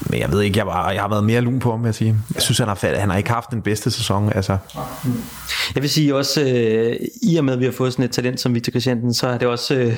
men 0.00 0.20
jeg 0.20 0.32
ved 0.32 0.40
ikke, 0.40 0.58
jeg, 0.58 0.66
var, 0.66 0.90
jeg 0.90 1.00
har 1.00 1.08
været 1.08 1.24
mere 1.24 1.40
lun 1.40 1.58
på 1.58 1.70
ham, 1.70 1.80
vil 1.80 1.88
jeg 1.88 1.94
sige. 1.94 2.16
Jeg 2.34 2.42
synes, 2.42 2.58
han 2.58 2.68
har, 2.68 2.98
han 2.98 3.10
har 3.10 3.16
ikke 3.16 3.30
haft 3.30 3.50
den 3.50 3.62
bedste 3.62 3.90
sæson, 3.90 4.32
altså. 4.34 4.56
Jeg 5.74 5.82
vil 5.82 5.90
sige 5.90 6.14
også, 6.16 6.40
øh, 6.40 6.96
i 7.22 7.36
og 7.36 7.44
med, 7.44 7.52
at 7.52 7.60
vi 7.60 7.64
har 7.64 7.72
fået 7.72 7.92
sådan 7.92 8.04
et 8.04 8.10
talent 8.10 8.40
som 8.40 8.54
Victor 8.54 8.70
Christiansen, 8.70 9.14
så 9.14 9.26
er 9.26 9.38
det 9.38 9.48
også... 9.48 9.74
Øh, 9.74 9.96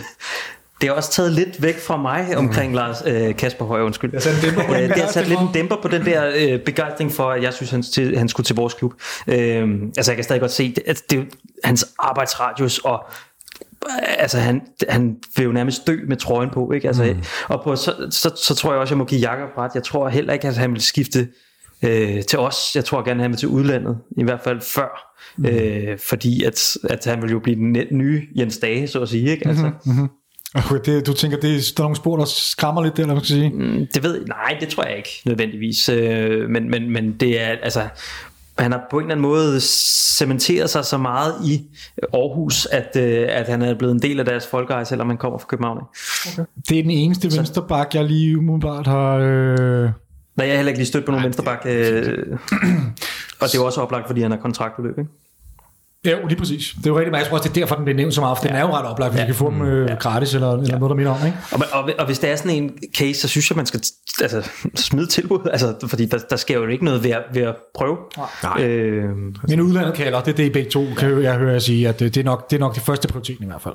det 0.81 0.89
er 0.89 0.93
også 0.93 1.11
taget 1.11 1.33
lidt 1.33 1.63
væk 1.63 1.79
fra 1.79 1.97
mig 1.97 2.37
omkring 2.37 2.71
mm. 2.71 2.77
Lars 2.77 3.03
øh, 3.07 3.37
Kasper 3.37 3.65
Høj, 3.65 3.81
undskyld. 3.81 4.13
Det 4.13 4.23
har 4.23 4.33
sat, 4.33 4.89
det 4.89 5.03
har 5.03 5.13
sat 5.13 5.29
lidt 5.29 5.41
en 5.41 5.49
dæmper 5.55 5.77
på 5.83 5.89
den 5.89 6.05
der 6.05 6.33
øh, 6.37 6.61
begejstring 6.61 7.13
for, 7.13 7.31
at 7.31 7.43
jeg 7.43 7.55
synes, 7.55 7.71
han, 7.71 7.83
til, 7.83 8.19
han 8.19 8.29
skulle 8.29 8.45
til 8.45 8.57
vores 8.57 8.75
klub. 8.75 8.95
Øh, 9.27 9.69
altså 9.97 10.13
jeg 10.13 10.17
kan 10.17 10.25
stadig 10.25 10.41
godt 10.41 10.53
se, 10.53 10.75
at 10.87 11.03
det, 11.11 11.11
det, 11.11 11.29
hans 11.65 11.87
arbejdsradius 11.99 12.79
og 12.79 13.05
altså 14.19 14.39
han, 14.39 14.63
han 14.89 15.17
vil 15.37 15.45
jo 15.45 15.53
nærmest 15.53 15.87
dø 15.87 15.99
med 16.09 16.17
trøjen 16.17 16.51
på, 16.51 16.73
ikke? 16.73 16.89
Altså, 16.89 17.05
mm. 17.05 17.23
Og 17.49 17.63
på, 17.65 17.77
så, 17.77 18.09
så, 18.11 18.31
så, 18.37 18.55
tror 18.55 18.73
jeg 18.73 18.81
også, 18.81 18.95
jeg 18.95 18.99
må 18.99 19.05
give 19.05 19.21
Jakob 19.21 19.59
ret. 19.59 19.71
Jeg 19.75 19.83
tror 19.83 20.09
heller 20.09 20.33
ikke, 20.33 20.49
at 20.49 20.57
han 20.57 20.73
vil 20.73 20.81
skifte 20.81 21.29
øh, 21.85 22.23
til 22.23 22.39
os. 22.39 22.73
Jeg 22.75 22.85
tror 22.85 23.05
gerne, 23.05 23.23
han 23.23 23.31
vil 23.31 23.39
til 23.39 23.49
udlandet, 23.49 23.99
i 24.19 24.25
hvert 24.25 24.41
fald 24.41 24.61
før. 24.61 25.13
Mm. 25.37 25.47
Øh, 25.47 25.99
fordi 25.99 26.45
at, 26.45 26.77
at 26.85 27.05
han 27.05 27.23
vil 27.23 27.31
jo 27.31 27.39
blive 27.39 27.57
den 27.57 27.99
nye 27.99 28.23
Jens 28.37 28.59
Dage, 28.59 28.89
så 28.89 29.01
at 29.01 29.09
sige. 29.09 29.31
Ikke? 29.31 29.49
Altså, 29.49 29.71
mm-hmm. 29.87 30.09
Okay, 30.55 30.79
det, 30.85 31.07
du 31.07 31.13
tænker, 31.13 31.39
det 31.39 31.51
er, 31.51 31.73
der 31.77 31.83
er 31.83 31.85
nogle 31.85 31.97
spor, 31.97 32.17
der 32.17 32.25
skræmmer 32.25 32.83
lidt 32.83 32.97
der, 32.97 33.03
eller 33.03 33.15
man 33.15 33.25
skal 33.25 33.37
sige? 33.37 33.51
Mm, 33.51 33.87
det 33.95 34.03
ved 34.03 34.27
Nej, 34.27 34.57
det 34.61 34.69
tror 34.69 34.85
jeg 34.85 34.97
ikke 34.97 35.23
nødvendigvis. 35.25 35.89
Øh, 35.89 36.51
men, 36.51 36.71
men, 36.71 36.91
men 36.91 37.13
det 37.13 37.41
er, 37.41 37.47
altså, 37.63 37.89
han 38.59 38.73
har 38.73 38.87
på 38.91 38.99
en 38.99 39.05
eller 39.05 39.15
anden 39.15 39.23
måde 39.23 39.61
cementeret 39.61 40.71
sig 40.71 40.85
så 40.85 40.99
meget 40.99 41.35
i 41.45 41.63
Aarhus, 42.15 42.67
at, 42.67 42.97
øh, 42.97 43.27
at 43.29 43.49
han 43.49 43.63
er 43.63 43.75
blevet 43.75 43.95
en 43.95 44.03
del 44.03 44.19
af 44.19 44.25
deres 44.25 44.47
folkeeje, 44.47 44.85
selvom 44.85 45.09
han 45.09 45.17
kommer 45.17 45.39
fra 45.39 45.47
København. 45.47 45.83
Okay. 46.33 46.45
Det 46.69 46.79
er 46.79 46.83
den 46.83 46.91
eneste 46.91 47.37
venstreback, 47.37 47.95
jeg 47.95 48.05
lige 48.05 48.39
umiddelbart 48.39 48.87
har... 48.87 49.17
Øh... 49.17 49.91
Nej, 50.37 50.47
jeg 50.47 50.53
har 50.53 50.57
heller 50.57 50.69
ikke 50.71 50.79
lige 50.79 50.87
stødt 50.87 51.05
på 51.05 51.11
nogen 51.11 51.25
venstreback. 51.25 51.63
Øh, 51.67 52.39
og 53.41 53.47
det 53.47 53.55
er 53.55 53.59
jo 53.59 53.67
også 53.67 53.81
oplagt, 53.81 54.07
fordi 54.07 54.21
han 54.21 54.31
har 54.31 54.39
kontraktbeløb, 54.39 54.99
ikke? 54.99 55.11
Ja, 56.05 56.17
lige 56.29 56.39
præcis. 56.39 56.75
Det 56.77 56.87
er 56.87 56.91
jo 56.91 56.99
rigtig 56.99 57.11
meget. 57.11 57.23
Jeg 57.23 57.29
tror 57.29 57.39
også, 57.39 57.49
det 57.49 57.57
er 57.57 57.61
derfor, 57.61 57.75
den 57.75 57.85
bliver 57.85 57.97
nævnt 57.97 58.15
så 58.15 58.21
meget, 58.21 58.39
for 58.39 58.45
ja. 58.45 58.49
den 58.49 58.57
er 58.57 58.61
jo 58.61 58.73
ret 58.75 58.87
oplagt, 58.87 59.13
hvis 59.13 59.21
ja. 59.21 59.25
vi 59.25 59.29
kan 59.29 59.35
få 59.35 59.51
dem 59.51 59.63
øh, 59.63 59.91
ja. 59.91 59.95
gratis 59.95 60.35
eller, 60.35 60.53
eller 60.53 60.67
ja. 60.73 60.79
noget, 60.79 60.91
der 60.91 60.97
minder 60.97 61.13
om. 61.13 61.27
Ikke? 61.27 61.39
Og, 61.53 61.61
og, 61.73 61.91
og, 61.99 62.07
hvis 62.07 62.19
det 62.19 62.31
er 62.31 62.37
sådan 62.37 62.51
en 62.51 62.79
case, 62.97 63.21
så 63.21 63.29
synes 63.29 63.51
jeg, 63.51 63.57
man 63.57 63.67
skal 63.67 63.81
altså, 64.23 64.51
smide 64.75 65.07
tilbud, 65.07 65.49
altså, 65.53 65.75
fordi 65.89 66.07
der, 66.07 66.19
der 66.31 66.37
sker 66.37 66.55
jo 66.55 66.67
ikke 66.67 66.85
noget 66.85 67.05
ved 67.05 67.11
at, 67.11 67.23
ved 67.33 67.43
at 67.43 67.55
prøve. 67.75 67.97
Nej. 68.43 68.65
Øh, 68.65 69.09
Men 69.49 69.61
udlandet 69.61 69.95
kalder, 69.95 70.21
det 70.21 70.33
er 70.33 70.37
det 70.37 70.45
I 70.45 70.51
begge 70.51 70.71
to, 70.71 70.85
kan 70.97 71.23
jeg 71.23 71.35
høre 71.35 71.53
jer 71.53 71.59
sige, 71.59 71.89
at 71.89 72.01
det, 72.01 72.15
det, 72.15 72.21
er 72.21 72.25
nok, 72.25 72.51
det 72.51 72.57
er 72.57 72.61
nok 72.61 72.75
det 72.75 72.83
første 72.83 73.09
prioritet 73.09 73.39
i 73.41 73.47
hvert 73.47 73.63
fald. 73.63 73.75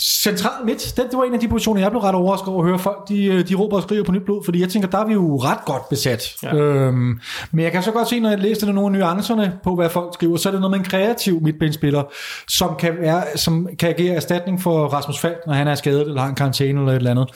Central 0.00 0.64
midt, 0.64 0.94
det, 0.96 1.04
det 1.10 1.18
var 1.18 1.24
en 1.24 1.34
af 1.34 1.40
de 1.40 1.48
positioner, 1.48 1.80
jeg 1.80 1.90
blev 1.90 2.00
ret 2.02 2.14
overrasket 2.14 2.48
over 2.48 2.62
at 2.62 2.68
høre 2.68 2.78
folk, 2.78 3.08
de, 3.08 3.24
øh, 3.24 3.48
de 3.48 3.54
råber 3.54 3.76
og 3.76 3.82
skriver 3.82 4.04
på 4.04 4.12
nyt 4.12 4.24
blod, 4.24 4.44
fordi 4.44 4.60
jeg 4.60 4.68
tænker, 4.68 4.88
der 4.88 4.98
er 4.98 5.06
vi 5.06 5.12
jo 5.12 5.36
ret 5.36 5.64
godt 5.66 5.88
besat. 5.88 6.34
Ja. 6.42 6.54
Øhm, 6.54 7.20
men 7.52 7.64
jeg 7.64 7.72
kan 7.72 7.82
så 7.82 7.90
godt 7.90 8.08
se, 8.08 8.20
når 8.20 8.30
jeg 8.30 8.38
læste 8.38 8.72
nogle 8.72 8.98
af 8.98 9.00
nuancerne 9.00 9.52
på, 9.64 9.74
hvad 9.74 9.90
folk 9.90 10.14
skriver, 10.14 10.36
så 10.36 10.48
er 10.48 10.50
det 10.50 10.60
noget 10.60 10.70
med 10.70 10.78
en 10.78 10.84
kreativ 10.84 11.40
midtbanespiller, 11.42 12.02
som 12.48 12.76
kan, 12.78 12.92
være, 13.00 13.22
som 13.34 13.68
kan 13.78 13.88
agere 13.88 14.14
erstatning 14.14 14.62
for 14.62 14.86
Rasmus 14.86 15.18
Falk, 15.18 15.38
når 15.46 15.54
han 15.54 15.68
er 15.68 15.74
skadet 15.74 16.00
eller 16.00 16.20
har 16.20 16.28
en 16.28 16.34
karantæne 16.34 16.80
eller 16.80 16.92
et 16.92 16.96
eller 16.96 17.10
andet. 17.10 17.28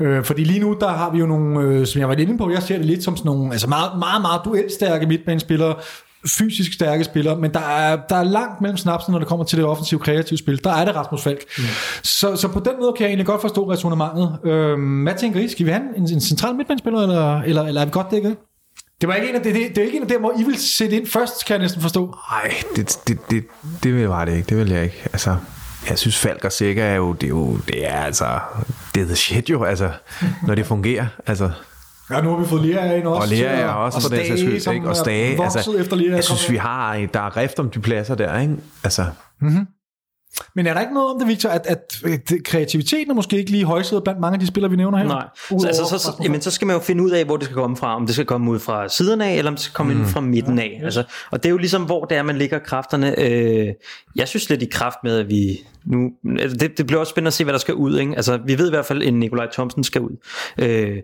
Øh, 0.00 0.24
fordi 0.24 0.44
lige 0.44 0.60
nu, 0.60 0.76
der 0.80 0.88
har 0.88 1.10
vi 1.10 1.18
jo 1.18 1.26
nogle, 1.26 1.60
øh, 1.60 1.86
som 1.86 2.00
jeg 2.00 2.08
var 2.08 2.14
inde 2.14 2.38
på, 2.38 2.50
jeg 2.50 2.62
ser 2.62 2.76
det 2.76 2.86
lidt 2.86 3.04
som 3.04 3.16
sådan 3.16 3.30
nogle 3.32 3.52
altså 3.52 3.68
meget, 3.68 3.98
meget, 3.98 4.22
meget 4.22 4.40
duelstærke 4.44 5.06
midtbanespillere, 5.06 5.74
fysisk 6.38 6.72
stærke 6.72 7.04
spillere, 7.04 7.36
men 7.36 7.54
der 7.54 7.60
er, 7.60 7.98
der 8.08 8.16
er 8.16 8.22
langt 8.22 8.60
mellem 8.60 8.76
snapsen, 8.76 9.12
når 9.12 9.18
det 9.18 9.28
kommer 9.28 9.44
til 9.44 9.58
det 9.58 9.66
offensive 9.66 10.00
kreative 10.00 10.38
spil. 10.38 10.64
Der 10.64 10.72
er 10.72 10.84
det 10.84 10.96
Rasmus 10.96 11.22
Falk. 11.22 11.40
Mm. 11.58 11.64
Så, 12.02 12.36
så 12.36 12.48
på 12.48 12.60
den 12.60 12.72
måde 12.80 12.92
kan 12.96 13.04
jeg 13.04 13.08
egentlig 13.08 13.26
godt 13.26 13.40
forstå 13.40 13.72
resonemanget. 13.72 14.38
Øhm, 14.44 15.02
hvad 15.02 15.14
tænker 15.14 15.40
I? 15.40 15.48
Skal 15.48 15.66
vi 15.66 15.70
have 15.70 15.82
en, 15.96 16.02
en 16.12 16.20
central 16.20 16.54
midtbanespiller, 16.54 17.00
eller, 17.00 17.40
eller, 17.40 17.62
eller 17.62 17.80
er 17.80 17.84
vi 17.84 17.90
godt 17.90 18.10
dækket? 18.10 18.36
Det 19.00 19.08
var 19.08 19.14
ikke 19.14 19.28
en 19.28 19.34
af, 19.34 19.42
det, 19.42 19.54
det, 19.54 19.68
det 19.68 19.78
er 19.78 19.84
ikke 19.84 19.96
en 19.96 20.02
af 20.02 20.08
dem, 20.08 20.20
hvor 20.20 20.32
I 20.40 20.42
vil 20.42 20.56
sætte 20.58 20.96
ind 20.96 21.06
først, 21.06 21.46
kan 21.46 21.54
jeg 21.54 21.62
næsten 21.62 21.82
forstå. 21.82 22.16
Nej, 22.30 22.54
det, 22.76 22.98
det, 23.08 23.18
det, 23.30 23.44
det 23.82 23.94
vil 23.94 24.02
jeg 24.02 24.26
det 24.26 24.36
ikke. 24.36 24.48
Det 24.48 24.56
vil 24.56 24.68
jeg 24.68 24.84
ikke. 24.84 25.02
Altså, 25.12 25.36
jeg 25.88 25.98
synes 25.98 26.18
Falk 26.18 26.44
og 26.44 26.52
Sikker 26.52 26.84
er 26.84 26.94
jo, 26.94 27.12
det 27.12 27.26
er 27.26 27.28
jo, 27.28 27.58
det 27.68 27.86
er 27.86 28.00
altså, 28.00 28.40
det 28.94 29.02
er 29.02 29.06
the 29.06 29.16
shit 29.16 29.50
jo, 29.50 29.64
altså, 29.64 29.90
når 30.46 30.54
det 30.54 30.66
fungerer. 30.66 31.06
Altså, 31.26 31.50
Ja, 32.10 32.20
nu 32.20 32.30
har 32.30 32.36
vi 32.36 32.46
fået 32.46 32.62
Lea 32.62 32.96
ind 32.96 33.06
også. 33.06 33.22
Og 33.22 33.38
Lea 33.38 33.60
er 33.60 33.68
også 33.68 34.00
for 34.00 34.08
den 34.08 34.26
sags 34.26 34.40
skyld. 34.40 34.74
Ikke? 34.74 34.88
Og 34.88 34.96
Stage. 34.96 35.44
Altså, 35.44 35.76
efter 35.78 35.96
Lea 35.96 36.14
jeg 36.14 36.24
synes, 36.24 36.50
vi 36.50 36.56
har, 36.56 37.06
der 37.14 37.20
er 37.20 37.36
rift 37.36 37.58
om 37.58 37.70
de 37.70 37.80
pladser 37.80 38.14
der. 38.14 38.40
Ikke? 38.40 38.56
Altså. 38.84 39.04
Mm-hmm. 39.40 39.66
Men 40.54 40.66
er 40.66 40.74
der 40.74 40.80
ikke 40.80 40.94
noget 40.94 41.14
om 41.14 41.18
det, 41.18 41.28
Victor, 41.28 41.48
at, 41.48 41.66
at, 41.66 42.02
at 42.04 42.32
kreativiteten 42.44 43.10
er 43.10 43.14
måske 43.14 43.38
ikke 43.38 43.50
lige 43.50 43.64
højsædet 43.64 44.04
blandt 44.04 44.20
mange 44.20 44.34
af 44.34 44.40
de 44.40 44.46
spillere, 44.46 44.70
vi 44.70 44.76
nævner 44.76 44.98
her? 44.98 45.04
Nej, 45.04 45.24
så, 45.60 45.66
altså, 45.66 45.84
så, 45.84 45.98
så, 45.98 46.12
jamen, 46.22 46.40
så 46.40 46.50
skal 46.50 46.66
man 46.66 46.76
jo 46.76 46.80
finde 46.80 47.02
ud 47.02 47.10
af, 47.10 47.24
hvor 47.24 47.36
det 47.36 47.44
skal 47.44 47.54
komme 47.54 47.76
fra. 47.76 47.96
Om 47.96 48.06
det 48.06 48.14
skal 48.14 48.26
komme 48.26 48.50
ud 48.50 48.58
fra 48.58 48.88
siden 48.88 49.20
af, 49.20 49.34
eller 49.34 49.50
om 49.50 49.54
det 49.54 49.64
skal 49.64 49.74
komme 49.74 49.94
mm. 49.94 50.00
ind 50.00 50.08
fra 50.08 50.20
midten 50.20 50.58
af. 50.58 50.76
Ja, 50.80 50.84
altså, 50.84 51.04
og 51.30 51.42
det 51.42 51.48
er 51.48 51.50
jo 51.50 51.56
ligesom, 51.56 51.82
hvor 51.82 52.04
det 52.04 52.18
er, 52.18 52.22
man 52.22 52.36
ligger 52.36 52.58
kræfterne. 52.58 53.20
Øh, 53.20 53.68
jeg 54.16 54.28
synes 54.28 54.50
lidt 54.50 54.62
i 54.62 54.68
kraft 54.72 54.98
med, 55.04 55.18
at 55.18 55.28
vi 55.28 55.60
nu... 55.86 56.10
Altså, 56.40 56.56
det, 56.56 56.78
det 56.78 56.86
bliver 56.86 57.00
også 57.00 57.10
spændende 57.10 57.28
at 57.28 57.34
se, 57.34 57.44
hvad 57.44 57.52
der 57.52 57.58
skal 57.60 57.74
ud. 57.74 57.98
Ikke? 57.98 58.12
Altså, 58.16 58.38
vi 58.46 58.58
ved 58.58 58.66
i 58.66 58.70
hvert 58.70 58.86
fald, 58.86 59.02
at 59.02 59.14
Nikolaj 59.14 59.46
Thomsen 59.52 59.84
skal 59.84 60.00
ud. 60.00 60.16
Øh, 60.58 60.96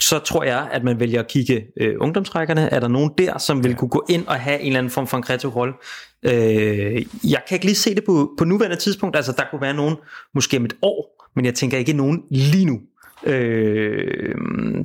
så 0.00 0.18
tror 0.18 0.44
jeg, 0.44 0.68
at 0.72 0.84
man 0.84 1.00
vælger 1.00 1.20
at 1.20 1.28
kigge 1.28 1.64
øh, 1.80 1.94
ungdomsrækkerne. 2.00 2.60
Er 2.72 2.80
der 2.80 2.88
nogen 2.88 3.10
der, 3.18 3.38
som 3.38 3.64
vil 3.64 3.74
kunne 3.74 3.88
gå 3.88 4.04
ind 4.08 4.26
og 4.26 4.34
have 4.34 4.60
en 4.60 4.66
eller 4.66 4.78
anden 4.78 4.90
form 4.90 5.06
for 5.06 5.16
en 5.16 5.22
kreativ 5.22 5.50
rolle? 5.50 5.74
Øh, 6.22 7.06
jeg 7.30 7.42
kan 7.48 7.54
ikke 7.54 7.64
lige 7.64 7.76
se 7.76 7.94
det 7.94 8.04
på, 8.04 8.30
på 8.38 8.44
nuværende 8.44 8.76
tidspunkt. 8.76 9.16
Altså, 9.16 9.32
der 9.32 9.42
kunne 9.50 9.60
være 9.60 9.74
nogen 9.74 9.96
måske 10.34 10.56
om 10.56 10.64
et 10.64 10.76
år, 10.82 11.28
men 11.36 11.44
jeg 11.44 11.54
tænker 11.54 11.78
ikke 11.78 11.92
nogen 11.92 12.22
lige 12.30 12.64
nu. 12.64 12.80
Øh, 13.24 14.34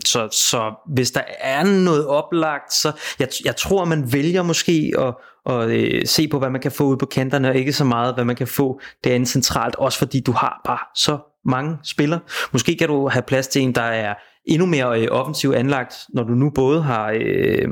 så, 0.05 0.27
så 0.31 0.73
hvis 0.87 1.11
der 1.11 1.21
er 1.39 1.63
noget 1.63 2.07
oplagt, 2.07 2.73
så 2.73 2.91
jeg, 3.19 3.27
jeg 3.45 3.55
tror, 3.55 3.85
man 3.85 4.13
vælger 4.13 4.43
måske 4.43 4.93
at, 4.99 5.13
at 5.53 5.69
øh, 5.69 6.05
se 6.05 6.27
på, 6.27 6.39
hvad 6.39 6.49
man 6.49 6.61
kan 6.61 6.71
få 6.71 6.83
ud 6.83 6.97
på 6.97 7.05
kanterne, 7.05 7.49
og 7.49 7.55
ikke 7.55 7.73
så 7.73 7.83
meget, 7.83 8.13
hvad 8.13 8.25
man 8.25 8.35
kan 8.35 8.47
få 8.47 8.79
derinde 9.03 9.25
centralt, 9.25 9.75
også 9.75 9.99
fordi 9.99 10.19
du 10.19 10.31
har 10.31 10.61
bare 10.65 10.79
så 10.95 11.17
mange 11.45 11.77
spillere. 11.83 12.19
Måske 12.51 12.75
kan 12.75 12.87
du 12.87 13.07
have 13.09 13.23
plads 13.27 13.47
til 13.47 13.61
en, 13.61 13.75
der 13.75 13.81
er 13.81 14.13
endnu 14.45 14.65
mere 14.65 15.01
øh, 15.01 15.07
offensivt 15.11 15.55
anlagt, 15.55 15.93
når 16.13 16.23
du 16.23 16.33
nu 16.33 16.49
både 16.49 16.81
har... 16.81 17.11
Øh, 17.11 17.67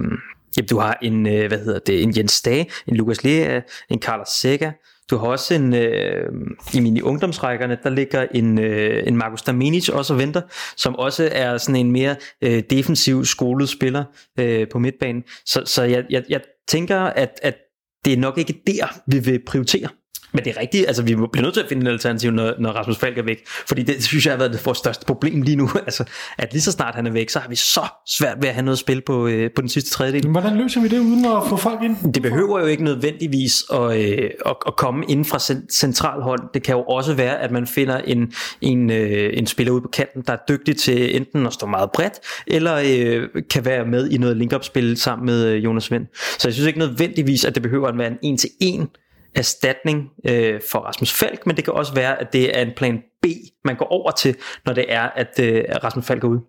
jamen, 0.57 0.67
du 0.69 0.80
har 0.80 0.97
en, 1.01 1.28
øh, 1.28 1.47
hvad 1.47 1.59
hedder 1.59 1.80
det, 1.80 2.03
en 2.03 2.17
Jens 2.17 2.41
Dage, 2.41 2.69
en 2.88 2.95
Lukas 2.95 3.24
Lea, 3.24 3.61
en 3.89 4.01
Carlos 4.01 4.30
Sega, 4.30 4.72
du 5.11 5.17
har 5.17 5.28
også 5.28 5.53
en, 5.53 5.74
øh, 5.74 6.26
i 6.74 6.80
mine 6.80 7.03
ungdomsrækkerne, 7.03 7.78
der 7.84 7.89
ligger 7.89 8.28
en, 8.36 8.59
øh, 8.59 9.03
en 9.07 9.17
Markus 9.17 9.41
Daminic 9.41 9.89
også 9.89 10.13
og 10.13 10.19
venter, 10.19 10.41
som 10.78 10.95
også 10.95 11.30
er 11.32 11.57
sådan 11.57 11.76
en 11.76 11.91
mere 11.91 12.15
øh, 12.41 12.63
defensiv 12.69 13.26
skolet 13.26 13.69
spiller 13.69 14.03
øh, 14.39 14.67
på 14.72 14.80
midtbanen. 14.80 15.24
Så, 15.45 15.63
så 15.65 15.84
jeg, 15.84 16.05
jeg, 16.09 16.24
jeg 16.30 16.41
tænker, 16.67 16.99
at, 16.99 17.39
at 17.43 17.57
det 18.05 18.13
er 18.13 18.17
nok 18.17 18.38
ikke 18.38 18.61
der, 18.67 18.99
vi 19.07 19.19
vil 19.19 19.39
prioritere. 19.47 19.89
Men 20.34 20.43
det 20.43 20.57
er 20.57 20.61
rigtigt, 20.61 20.88
altså 20.88 21.03
vi 21.03 21.15
bliver 21.15 21.41
nødt 21.41 21.53
til 21.53 21.61
at 21.61 21.67
finde 21.69 21.82
en 21.82 21.88
alternativ, 21.88 22.32
når, 22.32 22.53
når 22.59 22.71
Rasmus 22.71 22.97
Falk 22.97 23.17
er 23.17 23.23
væk. 23.23 23.38
Fordi 23.67 23.84
det 23.84 24.03
synes 24.03 24.25
jeg 24.25 24.34
har 24.34 24.38
været 24.38 24.53
det 24.53 24.65
vores 24.65 24.77
største 24.77 25.05
problem 25.05 25.41
lige 25.41 25.55
nu. 25.55 25.69
Altså, 25.91 26.03
at 26.38 26.53
lige 26.53 26.61
så 26.61 26.71
snart 26.71 26.95
han 26.95 27.07
er 27.07 27.11
væk, 27.11 27.29
så 27.29 27.39
har 27.39 27.49
vi 27.49 27.55
så 27.55 27.82
svært 28.07 28.38
ved 28.41 28.49
at 28.49 28.55
have 28.55 28.65
noget 28.65 28.77
spil 28.77 29.01
på, 29.01 29.27
øh, 29.27 29.49
på 29.55 29.61
den 29.61 29.69
sidste 29.69 29.89
tredjedel. 29.89 30.23
Men 30.23 30.32
hvordan 30.32 30.57
løser 30.57 30.82
vi 30.82 30.88
det 30.88 30.99
uden 30.99 31.25
at 31.25 31.32
få 31.49 31.57
folk 31.57 31.84
ind? 31.84 32.13
Det 32.13 32.21
behøver 32.21 32.59
jo 32.59 32.65
ikke 32.65 32.84
nødvendigvis 32.84 33.63
at, 33.73 33.82
øh, 33.82 34.29
at, 34.45 34.55
at 34.67 34.75
komme 34.77 35.05
ind 35.07 35.25
fra 35.25 35.39
central 35.71 36.21
hold. 36.21 36.41
Det 36.53 36.63
kan 36.63 36.75
jo 36.75 36.84
også 36.84 37.13
være, 37.13 37.39
at 37.39 37.51
man 37.51 37.67
finder 37.67 37.97
en, 37.97 38.34
en, 38.61 38.91
øh, 38.91 39.29
en 39.34 39.47
spiller 39.47 39.73
ude 39.73 39.82
på 39.82 39.88
kanten, 39.88 40.23
der 40.27 40.34
er 40.34 40.38
dygtig 40.49 40.77
til 40.77 41.15
enten 41.15 41.45
at 41.45 41.53
stå 41.53 41.67
meget 41.67 41.91
bredt, 41.91 42.13
eller 42.47 42.75
øh, 42.86 43.43
kan 43.49 43.65
være 43.65 43.86
med 43.86 44.09
i 44.09 44.17
noget 44.17 44.38
link-up-spil 44.38 44.97
sammen 44.97 45.25
med 45.25 45.45
øh, 45.45 45.63
Jonas 45.63 45.91
Vind. 45.91 46.07
Så 46.39 46.47
jeg 46.47 46.53
synes 46.53 46.67
ikke 46.67 46.79
nødvendigvis, 46.79 47.45
at 47.45 47.55
det 47.55 47.63
behøver 47.63 47.88
at 47.88 47.97
være 47.97 48.07
en 48.07 48.17
en-til-en 48.21 48.89
erstatning 49.36 50.09
øh, 50.29 50.61
for 50.71 50.79
Rasmus 50.79 51.13
Falk, 51.13 51.45
men 51.45 51.55
det 51.55 51.63
kan 51.63 51.73
også 51.73 51.93
være, 51.93 52.21
at 52.21 52.34
det 52.34 52.57
er 52.57 52.61
en 52.61 52.71
plan 52.77 53.01
B, 53.21 53.25
man 53.65 53.75
går 53.75 53.86
over 53.86 54.11
til, 54.11 54.36
når 54.65 54.73
det 54.73 54.86
er, 54.88 55.01
at 55.01 55.39
øh, 55.41 55.63
Rasmus 55.84 56.05
Falk 56.05 56.23
er 56.23 56.27
ude. 56.27 56.41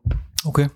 Okay. 0.46 0.68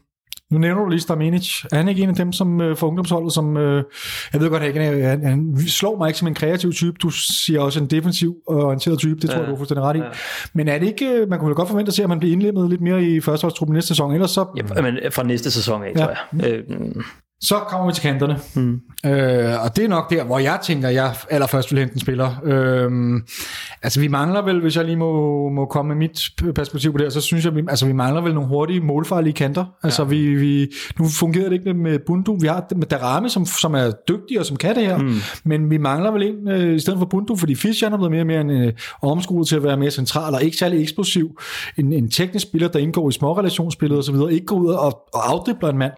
Nu 0.51 0.59
nævner 0.59 0.83
du 0.83 0.89
lige 0.89 1.01
Stamenic. 1.01 1.65
Er 1.73 1.77
han 1.77 1.89
ikke 1.89 2.03
en 2.03 2.09
af 2.09 2.15
dem 2.15 2.33
som 2.33 2.61
øh, 2.61 2.77
for 2.77 2.87
ungdomsholdet, 2.87 3.33
som, 3.33 3.57
øh, 3.57 3.85
jeg 4.33 4.41
ved 4.41 4.51
godt, 4.51 4.63
han, 4.63 5.03
han, 5.03 5.25
han 5.25 5.59
slår 5.69 5.99
mig 5.99 6.09
ikke 6.09 6.19
som 6.19 6.29
en 6.29 6.35
kreativ 6.35 6.73
type. 6.73 6.97
Du 7.03 7.11
siger 7.11 7.61
også 7.61 7.81
en 7.81 7.87
defensiv 7.87 8.37
og 8.49 8.65
orienteret 8.65 8.99
type, 8.99 9.21
det 9.21 9.31
tror 9.31 9.37
ja, 9.37 9.41
jeg, 9.41 9.49
du 9.49 9.53
er 9.53 9.57
fuldstændig 9.57 9.85
ret 9.85 9.97
i. 9.97 9.99
Ja. 9.99 10.05
Men 10.53 10.69
er 10.69 10.79
det 10.79 10.87
ikke, 10.87 11.07
øh, 11.07 11.29
man 11.29 11.39
kunne 11.39 11.55
godt 11.55 11.69
forvente 11.69 11.91
at 11.91 11.95
se, 11.95 12.03
at 12.03 12.09
man 12.09 12.19
bliver 12.19 12.33
indlemmet 12.33 12.71
lidt 12.71 12.81
mere 12.81 13.05
i 13.05 13.21
førsteholdstruppen 13.21 13.75
næste 13.75 13.89
sæson, 13.89 14.13
ellers 14.13 14.31
så... 14.31 14.47
Ja, 14.57 14.83
men 14.83 14.99
fra 15.11 15.23
næste 15.23 15.51
sæson 15.51 15.83
af, 15.83 15.93
ja. 15.97 16.05
tror 16.05 16.15
jeg. 16.43 16.53
Øh, 16.53 16.65
så 17.41 17.59
kommer 17.59 17.87
vi 17.87 17.93
til 17.93 18.03
kanterne. 18.03 18.39
Mm. 18.55 18.81
Øh, 19.07 19.65
og 19.65 19.77
det 19.77 19.85
er 19.85 19.89
nok 19.89 20.11
der, 20.11 20.25
hvor 20.25 20.39
jeg 20.39 20.59
tænker, 20.63 20.89
jeg 20.89 21.15
allerførst 21.31 21.73
vil 21.73 21.79
hente 21.79 21.95
en 21.95 22.01
spiller. 22.01 22.31
Øh, 22.45 23.21
altså 23.83 24.01
vi 24.01 24.09
mangler 24.09 24.43
vel, 24.43 24.61
hvis 24.61 24.77
jeg 24.77 24.85
lige 24.85 24.97
må, 24.97 25.49
må 25.49 25.65
komme 25.65 25.95
med 25.95 25.97
mit 25.97 26.31
perspektiv 26.55 26.93
på 26.93 26.99
det 26.99 27.13
så 27.13 27.21
synes 27.21 27.45
jeg, 27.45 27.57
vi, 27.57 27.63
altså, 27.69 27.87
vi 27.87 27.93
mangler 27.93 28.23
vel 28.23 28.35
nogle 28.35 28.49
hurtige, 28.49 28.81
målfarlige 28.81 29.33
kanter. 29.33 29.65
Altså 29.83 30.03
ja. 30.03 30.09
vi, 30.09 30.35
vi, 30.35 30.73
nu 30.99 31.09
fungerer 31.09 31.45
det 31.45 31.53
ikke 31.53 31.75
med 31.75 31.99
Bundu. 32.07 32.39
Vi 32.41 32.47
har 32.47 32.67
med 32.77 32.87
Darame, 32.87 33.31
som, 33.31 33.47
som 33.47 33.75
er 33.75 33.91
dygtig 34.09 34.41
og 34.41 34.47
som 34.47 34.57
kan 34.57 34.75
det 34.75 34.87
her. 34.87 34.99
Mm. 34.99 35.15
Men 35.45 35.71
vi 35.71 35.79
mangler 35.79 36.11
vel 36.11 36.23
en 36.23 36.49
øh, 36.49 36.77
i 36.77 36.79
stedet 36.79 36.99
for 36.99 37.07
Bundu, 37.07 37.37
fordi 37.37 37.55
Fischer 37.55 37.91
er 37.91 37.97
blevet 37.97 38.11
mere 38.11 38.23
og 38.23 38.27
mere 38.27 38.41
en 38.41 38.51
øh, 38.51 38.73
omskolet 39.03 39.49
til 39.49 39.57
at 39.57 39.63
være 39.63 39.77
mere 39.77 39.91
central 39.91 40.35
og 40.35 40.43
ikke 40.43 40.57
særlig 40.57 40.83
eksplosiv. 40.83 41.41
En, 41.77 41.93
en 41.93 42.11
teknisk 42.11 42.47
spiller, 42.47 42.69
der 42.69 42.79
indgår 42.79 43.09
i 43.09 43.13
små 43.13 43.39
relationsspillet 43.39 43.99
osv., 43.99 44.15
ikke 44.31 44.47
går 44.47 44.57
ud 44.57 44.67
og, 44.67 45.03
og 45.15 45.33
afdribler 45.33 45.69
en 45.69 45.79
mand. 45.79 45.93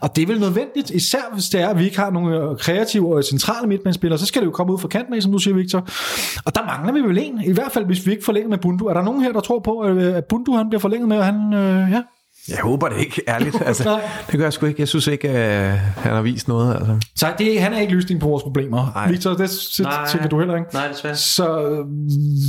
Og 0.00 0.16
det 0.16 0.22
er 0.22 0.26
vel 0.26 0.40
nødvendigt 0.40 0.75
nødvendigt, 0.76 1.04
især 1.04 1.32
hvis 1.32 1.44
det 1.44 1.60
er, 1.60 1.68
at 1.68 1.78
vi 1.78 1.84
ikke 1.84 1.98
har 1.98 2.10
nogle 2.10 2.36
øh, 2.36 2.58
kreative 2.58 3.16
og 3.16 3.24
centrale 3.24 3.68
midtbanespillere, 3.68 4.18
så 4.18 4.26
skal 4.26 4.42
det 4.42 4.46
jo 4.46 4.52
komme 4.52 4.72
ud 4.72 4.78
fra 4.78 4.88
kanten 4.88 5.14
af, 5.14 5.22
som 5.22 5.32
du 5.32 5.38
siger, 5.38 5.54
Victor. 5.54 5.78
Og 6.44 6.54
der 6.54 6.66
mangler 6.66 6.92
vi 6.92 7.00
vel 7.00 7.18
en, 7.18 7.42
i 7.44 7.52
hvert 7.52 7.72
fald 7.72 7.84
hvis 7.84 8.06
vi 8.06 8.10
ikke 8.10 8.24
forlænger 8.24 8.48
med 8.48 8.58
Bundu. 8.58 8.86
Er 8.86 8.94
der 8.94 9.02
nogen 9.02 9.22
her, 9.22 9.32
der 9.32 9.40
tror 9.40 9.58
på, 9.58 9.78
at 9.80 9.96
øh, 9.96 10.22
Bundu 10.28 10.52
han 10.52 10.68
bliver 10.68 10.80
forlænget 10.80 11.08
med, 11.08 11.18
og 11.18 11.24
han, 11.24 11.54
øh, 11.54 11.92
ja, 11.92 12.02
jeg 12.48 12.58
håber 12.62 12.88
det 12.88 13.00
ikke, 13.00 13.22
ærligt. 13.28 13.62
Altså, 13.66 13.84
Nej. 13.88 14.00
det 14.30 14.38
gør 14.38 14.44
jeg 14.46 14.52
sgu 14.52 14.66
ikke. 14.66 14.80
Jeg 14.80 14.88
synes 14.88 15.06
ikke, 15.06 15.28
at 15.28 15.78
han 15.78 16.12
har 16.12 16.22
vist 16.22 16.48
noget. 16.48 16.74
Altså. 16.74 16.96
Så 17.16 17.26
det, 17.38 17.60
han 17.60 17.72
er 17.72 17.80
ikke 17.80 17.92
løsningen 17.92 18.20
på 18.20 18.28
vores 18.28 18.42
problemer. 18.42 18.92
Nej. 18.94 19.10
Victor, 19.10 19.30
det, 19.34 19.50
tænker 20.10 20.28
du 20.30 20.38
heller 20.38 20.56
ikke. 20.56 20.68
Nej, 20.72 20.88
desværre. 20.88 21.16
Så 21.16 21.60
øh, 21.60 21.78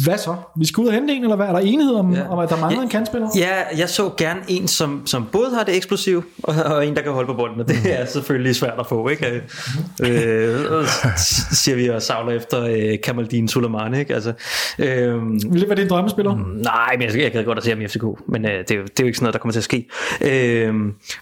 hvad 0.06 0.18
så? 0.18 0.36
Vi 0.58 0.66
skal 0.66 0.82
ud 0.82 0.88
og 0.88 0.94
hente 0.94 1.14
en, 1.14 1.24
eller 1.24 1.36
hvad? 1.36 1.46
Er 1.48 1.52
der 1.52 1.60
enighed 1.60 1.96
om, 1.96 2.14
ja. 2.14 2.30
Om 2.30 2.40
at 2.40 2.50
der 2.50 2.58
mangler 2.60 2.80
Ja. 2.80 2.84
en 2.84 2.90
kantspiller? 2.90 3.28
Ja, 3.38 3.78
jeg 3.78 3.90
så 3.90 4.10
gerne 4.18 4.40
en, 4.48 4.68
som, 4.68 5.02
som 5.06 5.28
både 5.32 5.50
har 5.58 5.64
det 5.64 5.76
eksplosiv, 5.76 6.24
og, 6.44 6.56
og 6.66 6.88
en, 6.88 6.96
der 6.96 7.02
kan 7.02 7.12
holde 7.12 7.28
på 7.28 7.34
bolden, 7.34 7.60
og 7.62 7.68
det 7.68 7.78
er 7.86 8.06
selvfølgelig 8.06 8.56
svært 8.56 8.74
at 8.80 8.88
få, 8.88 9.08
ikke? 9.10 9.42
Øh, 10.04 10.56
siger 11.52 11.76
vi 11.76 11.90
og 11.90 12.02
savler 12.02 12.32
efter 12.34 12.64
øh, 12.64 12.98
Kamaldin 13.04 13.48
Sulemani, 13.48 14.00
ikke? 14.00 14.14
Altså, 14.14 14.34
øh, 14.80 15.24
Vil 15.52 15.62
det 15.62 15.70
være 15.70 15.78
din 15.78 15.90
drømmespiller? 15.90 16.36
Mm. 16.36 16.42
Nej, 16.44 16.96
men 17.00 17.02
jeg, 17.08 17.22
jeg 17.22 17.32
gad 17.32 17.44
godt 17.44 17.58
at 17.58 17.64
se 17.64 17.70
ham 17.70 17.82
i 17.82 17.88
FCK, 17.88 18.04
men 18.30 18.46
øh, 18.46 18.52
det, 18.52 18.72
er 18.72 18.76
jo, 18.76 18.82
det 18.84 18.90
er 19.00 19.04
jo 19.04 19.06
ikke 19.06 19.18
sådan 19.18 19.24
noget, 19.26 19.34
der 19.34 19.40
kommer 19.40 19.52
til 19.52 19.60
at 19.60 19.64
ske. 19.64 19.87
Øh, 20.22 20.74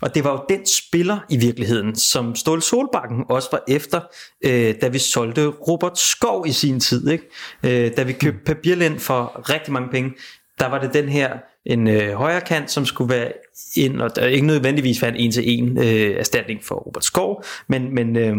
og 0.01 0.16
det 0.16 0.24
var 0.24 0.32
jo 0.32 0.39
den 0.49 0.66
spiller 0.66 1.20
i 1.30 1.38
virkeligheden, 1.38 1.95
som 1.95 2.36
Ståle 2.36 2.61
Solbakken 2.61 3.24
også 3.30 3.49
var 3.51 3.63
efter, 3.68 4.01
øh, 4.45 4.76
da 4.82 4.88
vi 4.88 4.99
solgte 4.99 5.45
Robert 5.47 5.99
Skov 5.99 6.47
i 6.47 6.51
sin 6.51 6.80
tid. 6.80 7.09
Ikke? 7.09 7.24
Øh, 7.63 7.91
da 7.97 8.03
vi 8.03 8.13
købte 8.13 8.43
Papirlind 8.45 8.99
for 8.99 9.49
rigtig 9.49 9.74
mange 9.74 9.89
penge, 9.89 10.13
der 10.59 10.70
var 10.70 10.82
det 10.82 10.93
den 10.93 11.09
her, 11.09 11.38
en 11.66 11.88
øh, 11.88 12.13
højre 12.13 12.41
kant, 12.41 12.72
som 12.72 12.86
skulle 12.86 13.13
være 13.13 13.32
ind, 13.76 14.01
og 14.01 14.16
der 14.16 14.22
er 14.22 14.28
ikke 14.28 14.47
nødvendigvis 14.47 15.01
være 15.01 15.11
en 15.11 15.18
en-til-en 15.18 15.78
øh, 15.78 16.16
erstatning 16.20 16.63
for 16.63 16.76
Robert 16.76 17.05
Skov, 17.05 17.43
men, 17.68 17.95
men 17.95 18.16
øh, 18.16 18.36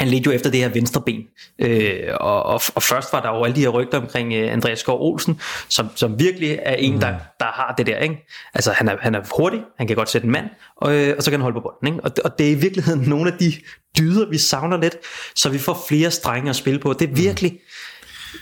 han 0.00 0.08
ledte 0.08 0.26
jo 0.26 0.32
efter 0.32 0.50
det 0.50 0.60
her 0.60 0.68
venstre 0.68 1.00
ben. 1.00 1.22
Øh, 1.58 2.08
og, 2.20 2.42
og, 2.42 2.60
og 2.74 2.82
først 2.82 3.12
var 3.12 3.20
der 3.20 3.28
jo 3.28 3.44
alle 3.44 3.56
de 3.56 3.60
her 3.60 3.68
rygter 3.68 3.98
omkring 4.00 4.32
øh, 4.32 4.52
Andreas 4.52 4.78
Skov 4.78 5.00
Olsen, 5.00 5.40
som, 5.68 5.88
som 5.94 6.18
virkelig 6.18 6.58
er 6.62 6.74
en, 6.74 7.00
der, 7.00 7.14
der 7.40 7.44
har 7.44 7.74
det 7.78 7.86
der. 7.86 7.98
Ikke? 7.98 8.26
Altså 8.54 8.72
han 8.72 8.88
er, 8.88 8.96
han 9.00 9.14
er 9.14 9.20
hurtig, 9.36 9.60
han 9.78 9.86
kan 9.86 9.96
godt 9.96 10.10
sætte 10.10 10.24
en 10.24 10.32
mand, 10.32 10.46
og, 10.76 10.94
øh, 10.94 11.14
og 11.16 11.22
så 11.22 11.30
kan 11.30 11.40
han 11.40 11.42
holde 11.42 11.54
på 11.54 11.60
bolden. 11.60 11.86
Ikke? 11.86 12.00
Og, 12.04 12.10
og 12.24 12.38
det 12.38 12.46
er 12.46 12.50
i 12.50 12.54
virkeligheden 12.54 13.00
nogle 13.14 13.32
af 13.32 13.38
de 13.38 13.52
dyder, 13.98 14.28
vi 14.30 14.38
savner 14.38 14.76
lidt, 14.80 14.96
så 15.34 15.48
vi 15.48 15.58
får 15.58 15.84
flere 15.88 16.10
strenge 16.10 16.50
at 16.50 16.56
spille 16.56 16.80
på. 16.80 16.92
Det 16.92 17.10
er 17.10 17.14
virkelig, 17.14 17.58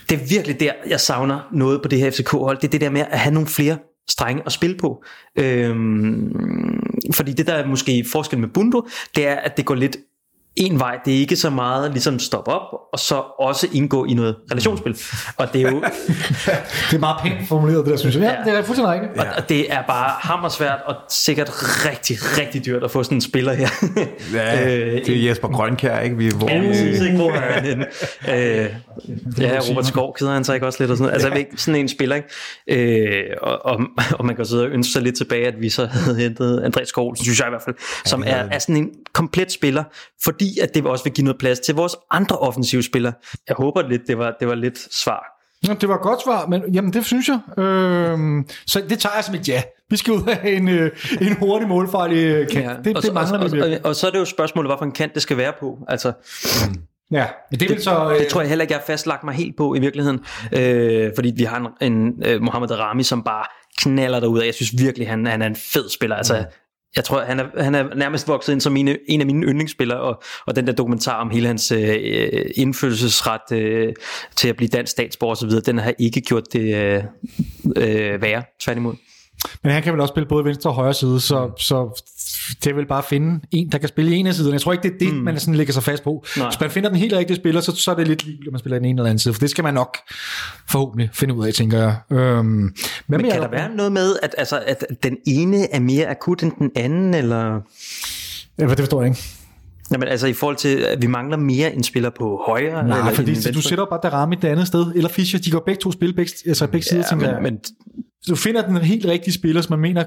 det 0.09 0.21
er 0.21 0.25
virkelig 0.29 0.59
der, 0.59 0.71
jeg 0.87 0.99
savner 0.99 1.39
noget 1.53 1.81
på 1.81 1.87
det 1.87 1.99
her 1.99 2.11
FCK-hold. 2.11 2.57
Det 2.57 2.67
er 2.67 2.71
det 2.71 2.81
der 2.81 2.89
med 2.89 3.01
at 3.11 3.19
have 3.19 3.33
nogle 3.33 3.47
flere 3.47 3.77
strenge 4.09 4.43
at 4.45 4.51
spille 4.51 4.77
på. 4.77 5.03
Øhm, 5.35 6.33
fordi 7.13 7.33
det 7.33 7.47
der 7.47 7.53
er 7.53 7.67
måske 7.67 8.05
forskel 8.11 8.39
med 8.39 8.47
Bundo, 8.47 8.87
det 9.15 9.27
er, 9.27 9.35
at 9.35 9.57
det 9.57 9.65
går 9.65 9.75
lidt 9.75 9.97
en 10.59 10.79
vej. 10.79 10.95
Det 11.05 11.15
er 11.15 11.19
ikke 11.19 11.35
så 11.35 11.49
meget 11.49 11.91
ligesom 11.91 12.19
stoppe 12.19 12.51
op, 12.51 12.79
og 12.93 12.99
så 12.99 13.15
også 13.39 13.67
indgå 13.73 14.05
i 14.05 14.13
noget 14.13 14.35
relationsspil. 14.51 14.97
Og 15.37 15.53
det 15.53 15.61
er 15.61 15.71
jo, 15.71 15.79
Det 16.89 16.95
er 16.95 16.99
meget 16.99 17.15
pænt 17.23 17.47
formuleret, 17.47 17.85
det 17.85 17.91
der, 17.91 17.97
synes 17.97 18.15
jeg. 18.15 18.21
Ja, 18.23 18.29
Ja. 18.29 18.51
det 18.51 18.59
er 18.59 18.63
fuldstændig 18.63 18.93
rigtigt. 18.93 19.17
og, 19.19 19.25
og 19.37 19.49
det 19.49 19.73
er 19.73 19.81
bare 19.87 20.11
hammersvært 20.19 20.79
og 20.85 20.95
sikkert 21.09 21.49
rigtig, 21.85 22.17
rigtig 22.37 22.65
dyrt 22.65 22.83
at 22.83 22.91
få 22.91 23.03
sådan 23.03 23.17
en 23.17 23.21
spiller 23.21 23.53
her. 23.53 23.67
Ja, 24.33 24.75
Øh, 24.77 25.05
det 25.05 25.09
er 25.23 25.29
Jesper 25.29 25.47
Grønkær, 25.47 25.99
ikke? 25.99 26.17
Vi, 26.17 26.31
hvor, 26.37 26.49
Ja, 26.49 26.61
præcis, 26.67 27.01
ikke? 27.01 27.15
Hvor 27.17 27.31
er 27.31 27.39
han 27.53 27.63
henne? 27.65 27.85
Øh, 28.29 28.69
ja, 29.39 29.59
Robert 29.69 29.85
Skov 29.85 30.15
keder 30.19 30.31
han 30.33 30.43
sig 30.43 30.53
ikke 30.55 30.67
også 30.67 30.83
lidt 30.83 30.91
og 30.91 30.97
sådan 30.97 31.03
noget. 31.03 31.13
Altså, 31.13 31.29
jeg 31.29 31.39
ikke, 31.39 31.51
sådan 31.57 31.79
en 31.81 31.87
spiller, 31.89 32.15
ikke? 32.15 33.19
Øh, 33.21 33.23
og, 33.41 33.65
og, 33.65 33.79
og, 34.13 34.25
man 34.25 34.35
kan 34.35 34.45
sidde 34.45 34.63
og 34.63 34.69
ønske 34.69 34.93
sig 34.93 35.01
lidt 35.01 35.17
tilbage, 35.17 35.47
at 35.47 35.53
vi 35.59 35.69
så 35.69 35.85
havde 35.85 36.17
hentet 36.17 36.61
Andreas 36.65 36.87
Skov, 36.87 37.15
synes 37.15 37.39
jeg 37.39 37.47
i 37.47 37.49
hvert 37.49 37.61
fald, 37.65 37.75
som 38.05 38.23
er, 38.27 38.43
er 38.51 38.59
sådan 38.59 38.77
en 38.77 38.89
komplet 39.13 39.51
spiller, 39.51 39.83
fordi 40.23 40.48
at 40.63 40.75
det 40.75 40.85
også 40.85 41.03
vil 41.03 41.13
give 41.13 41.25
noget 41.25 41.39
plads 41.39 41.59
til 41.59 41.75
vores 41.75 41.95
andre 42.11 42.37
offensive 42.37 42.83
spillere. 42.83 43.13
Jeg 43.47 43.55
håber 43.55 43.87
lidt, 43.89 44.01
det 44.07 44.17
var, 44.17 44.35
det 44.39 44.47
var 44.47 44.55
lidt 44.55 44.93
svar. 44.95 45.23
Ja, 45.67 45.73
det 45.73 45.89
var 45.89 45.95
et 45.95 46.01
godt 46.01 46.23
svar, 46.23 46.45
men 46.45 46.73
jamen, 46.73 46.93
det 46.93 47.05
synes 47.05 47.29
jeg. 47.29 47.63
Øhm, 47.63 48.47
så 48.67 48.81
det 48.89 48.99
tager 48.99 49.15
jeg 49.15 49.23
som 49.23 49.35
et 49.35 49.49
ja. 49.49 49.63
Vi 49.89 49.97
skal 49.97 50.13
ud 50.13 50.27
af 50.27 50.39
en, 50.43 50.67
øh, 50.67 50.91
en 51.21 51.37
hurtig 51.39 51.67
målfarlig 51.67 52.23
øh, 52.23 52.49
kant. 52.49 52.65
Ja. 52.65 52.73
Det, 52.83 52.97
og, 52.97 53.03
det 53.03 53.13
mangler 53.13 53.39
og, 53.39 53.45
og, 53.45 53.69
og, 53.69 53.79
og, 53.83 53.95
så 53.95 54.07
er 54.07 54.11
det 54.11 54.19
jo 54.19 54.25
spørgsmålet, 54.25 54.69
hvorfor 54.69 54.85
en 54.85 54.91
kant 54.91 55.13
det 55.13 55.21
skal 55.21 55.37
være 55.37 55.53
på. 55.59 55.77
Altså, 55.87 56.13
Ja, 57.11 57.25
men 57.51 57.59
det 57.59 57.69
vil 57.69 57.81
så... 57.81 58.11
Øh, 58.11 58.19
Det 58.19 58.27
tror 58.27 58.41
jeg 58.41 58.49
heller 58.49 58.63
ikke, 58.63 58.71
jeg 58.71 58.79
har 58.79 58.85
fastlagt 58.85 59.23
mig 59.23 59.33
helt 59.33 59.57
på 59.57 59.75
i 59.75 59.79
virkeligheden. 59.79 60.19
Øh, 60.57 61.11
fordi 61.15 61.33
vi 61.35 61.43
har 61.43 61.73
en, 61.81 61.93
en 61.93 62.23
uh, 62.35 62.41
Mohamed 62.41 62.71
Rami, 62.71 63.03
som 63.03 63.23
bare 63.23 63.45
knaller 63.77 64.19
derud, 64.19 64.39
og 64.39 64.45
jeg 64.45 64.53
synes 64.53 64.71
virkelig, 64.77 65.07
han, 65.09 65.25
han 65.25 65.41
er 65.41 65.47
en 65.47 65.55
fed 65.55 65.89
spiller. 65.89 66.15
Altså, 66.15 66.45
jeg 66.95 67.03
tror, 67.03 67.21
han 67.21 67.39
er, 67.39 67.63
han 67.63 67.75
er 67.75 67.95
nærmest 67.95 68.27
vokset 68.27 68.53
ind 68.53 68.61
som 68.61 68.73
mine, 68.73 68.97
en 69.07 69.21
af 69.21 69.25
mine 69.27 69.45
yndlingsspillere, 69.45 69.99
og, 69.99 70.21
og 70.45 70.55
den 70.55 70.67
der 70.67 70.73
dokumentar 70.73 71.21
om 71.21 71.29
hele 71.29 71.47
hans 71.47 71.71
øh, 71.71 72.51
indfødselsret 72.55 73.51
øh, 73.51 73.93
til 74.35 74.49
at 74.49 74.55
blive 74.55 74.69
dansk 74.69 74.91
statsborger 74.91 75.35
osv., 75.35 75.49
den 75.65 75.77
har 75.77 75.93
ikke 75.99 76.21
gjort 76.21 76.53
det 76.53 76.75
øh, 76.75 77.03
øh, 77.75 78.21
værre, 78.21 78.43
tværtimod. 78.61 78.93
Men 79.63 79.71
han 79.71 79.83
kan 79.83 79.93
vel 79.93 80.01
også 80.01 80.11
spille 80.11 80.27
både 80.27 80.45
venstre 80.45 80.69
og 80.69 80.73
højre 80.73 80.93
side, 80.93 81.19
så, 81.19 81.51
så 81.59 82.03
det 82.63 82.67
er 82.69 82.73
vel 82.73 82.85
bare 82.85 82.97
at 82.97 83.05
finde 83.05 83.39
en, 83.51 83.71
der 83.71 83.77
kan 83.77 83.89
spille 83.89 84.15
i 84.15 84.15
en 84.15 84.27
af 84.27 84.35
siderne. 84.35 84.53
Jeg 84.53 84.61
tror 84.61 84.71
ikke, 84.71 84.83
det 84.83 84.93
er 84.93 84.99
det, 84.99 85.13
mm. 85.13 85.19
man 85.19 85.39
sådan 85.39 85.55
lægger 85.55 85.73
sig 85.73 85.83
fast 85.83 86.03
på. 86.03 86.25
Nej. 86.37 86.47
Hvis 86.47 86.59
man 86.59 86.71
finder 86.71 86.89
den 86.89 86.97
helt 86.97 87.13
rigtige 87.13 87.37
spiller, 87.37 87.61
så, 87.61 87.75
så 87.75 87.91
er 87.91 87.95
det 87.95 88.07
lidt 88.07 88.25
ligegyldigt, 88.25 88.47
om 88.47 88.53
man 88.53 88.59
spiller 88.59 88.77
den 88.79 88.85
ene 88.85 88.99
eller 88.99 89.09
anden 89.09 89.19
side, 89.19 89.33
for 89.33 89.39
det 89.39 89.49
skal 89.49 89.63
man 89.63 89.73
nok 89.73 89.97
forhåbentlig 90.69 91.09
finde 91.13 91.33
ud 91.33 91.47
af, 91.47 91.53
tænker 91.53 91.77
jeg. 91.77 91.95
Øhm, 92.11 92.45
men 92.45 92.73
Men 93.07 93.21
kan 93.21 93.41
der 93.41 93.49
være 93.49 93.75
noget 93.75 93.91
med, 93.91 94.15
at, 94.23 94.35
altså, 94.37 94.63
at 94.67 94.85
den 95.03 95.17
ene 95.27 95.73
er 95.73 95.79
mere 95.79 96.07
akut 96.07 96.43
end 96.43 96.51
den 96.59 96.71
anden, 96.75 97.13
eller... 97.13 97.61
Ja, 98.59 98.67
det 98.67 98.79
forstår 98.79 99.01
jeg 99.01 99.09
ikke. 99.09 99.21
Jamen, 99.91 100.07
altså 100.07 100.27
i 100.27 100.33
forhold 100.33 100.55
til, 100.55 100.77
at 100.77 101.01
vi 101.01 101.07
mangler 101.07 101.37
mere 101.37 101.73
en 101.73 101.83
spiller 101.83 102.09
på 102.09 102.41
højre? 102.45 102.87
Nej, 102.87 102.99
eller 102.99 103.13
fordi 103.13 103.51
du 103.51 103.61
sætter 103.61 103.85
bare 103.85 103.99
Darami 104.03 104.35
det 104.35 104.47
andet 104.47 104.67
sted, 104.67 104.85
eller 104.95 105.09
Fischer, 105.09 105.39
de 105.39 105.51
går 105.51 105.63
begge 105.65 105.79
to 105.81 105.91
spil, 105.91 106.13
begge, 106.13 106.31
altså 106.47 106.67
begge 106.67 106.87
sider, 106.87 107.03
Ja, 107.11 107.27
jeg. 107.27 107.41
men, 107.41 107.43
men 107.43 107.59
du 108.29 108.35
finder 108.35 108.61
den 108.61 108.77
helt 108.77 109.05
rigtige 109.05 109.33
spiller, 109.33 109.61
som 109.61 109.73
man 109.73 109.79
mener 109.79 110.03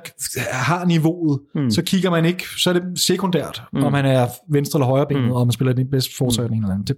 har 0.50 0.84
niveauet, 0.84 1.40
mm. 1.54 1.70
så 1.70 1.82
kigger 1.82 2.10
man 2.10 2.24
ikke, 2.24 2.44
så 2.58 2.70
er 2.70 2.74
det 2.74 2.82
sekundært, 2.96 3.62
mm. 3.72 3.84
om 3.84 3.94
han 3.94 4.04
er 4.04 4.26
venstre 4.50 4.78
eller 4.78 4.86
højre 4.86 5.06
benet, 5.06 5.24
mm. 5.24 5.30
og 5.30 5.40
om 5.40 5.46
man 5.46 5.52
spiller 5.52 5.72
den 5.72 5.90
bedste 5.90 6.16
forsvar 6.16 6.46
mm. 6.46 6.52
eller 6.52 6.68
anden. 6.68 6.86
Det, 6.86 6.96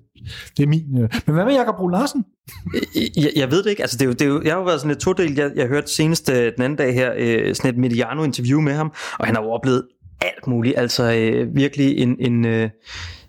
det 0.56 0.62
er 0.62 0.66
min. 0.66 0.98
Øh. 1.02 1.08
Men 1.26 1.34
hvad 1.34 1.44
med 1.44 1.54
Jakob 1.54 1.76
Brun 1.76 1.90
Larsen? 1.90 2.24
Jeg, 3.16 3.30
jeg 3.36 3.50
ved 3.50 3.62
det 3.62 3.70
ikke. 3.70 3.82
Altså, 3.82 3.96
det 3.96 4.02
er 4.02 4.06
jo, 4.06 4.12
det 4.12 4.22
er 4.22 4.26
jo, 4.26 4.42
jeg 4.42 4.52
har 4.52 4.58
jo 4.58 4.64
været 4.64 4.80
sådan 4.80 4.88
lidt 4.88 5.00
todel. 5.00 5.34
Jeg, 5.34 5.50
jeg 5.56 5.66
hørte 5.66 5.90
senest 5.90 6.30
øh, 6.30 6.52
den 6.56 6.62
anden 6.62 6.76
dag 6.76 6.94
her 6.94 7.12
øh, 7.16 7.54
sådan 7.54 7.70
et 7.70 7.78
Mediano-interview 7.78 8.60
med 8.60 8.72
ham, 8.72 8.92
og 9.18 9.26
han 9.26 9.34
har 9.34 9.42
jo 9.42 9.50
oplevet 9.50 9.82
alt 10.20 10.46
muligt. 10.46 10.78
Altså 10.78 11.12
øh, 11.12 11.56
virkelig 11.56 11.98
en, 11.98 12.16
en, 12.20 12.44
øh, 12.44 12.70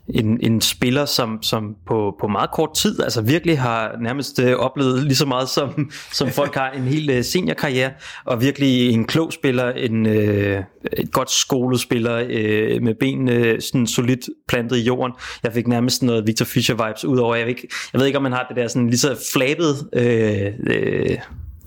en, 0.10 0.40
en 0.42 0.62
spiller, 0.62 1.06
som, 1.06 1.44
som 1.44 1.76
på, 1.88 2.16
på 2.20 2.28
meget 2.28 2.52
kort 2.52 2.74
tid 2.74 3.02
altså 3.04 3.22
virkelig 3.22 3.60
har 3.60 3.96
nærmest 4.02 4.40
øh, 4.40 4.56
oplevet 4.56 5.04
lige 5.04 5.16
så 5.16 5.26
meget, 5.26 5.50
som, 5.50 5.92
som 6.14 6.30
folk 6.30 6.56
har 6.56 6.72
en 6.72 6.84
hel 6.84 7.10
øh, 7.10 7.24
seniorkarriere, 7.24 7.92
og 8.26 8.42
virkelig 8.42 8.90
en 8.90 9.06
klog 9.06 9.34
spiller, 9.34 9.72
en 9.72 10.06
øh, 10.06 10.64
et 10.94 11.12
godt 11.12 11.32
skolespiller 11.32 12.26
øh, 12.30 12.82
med 12.82 12.96
benene 13.00 13.32
øh, 13.32 13.62
sådan 13.62 13.88
solidt 13.88 14.30
plantet 14.48 14.78
i 14.78 14.82
jorden. 14.82 15.14
Jeg 15.44 15.54
fik 15.54 15.68
nærmest 15.68 16.04
noget 16.04 16.28
Victor 16.28 16.46
Fischer-vibes 16.46 17.08
ud 17.08 17.18
over. 17.18 17.36
Jeg 17.36 17.46
ved, 17.46 17.50
ikke, 17.50 17.68
jeg 17.94 18.00
ved 18.00 18.08
ikke, 18.08 18.18
om 18.18 18.24
man 18.24 18.32
har 18.32 18.46
det 18.50 18.58
der 18.58 18.68
sådan 18.68 18.88
lige 18.88 18.98
så 18.98 19.30
flabet 19.34 19.90
øh, 19.94 20.54
øh, 20.68 21.18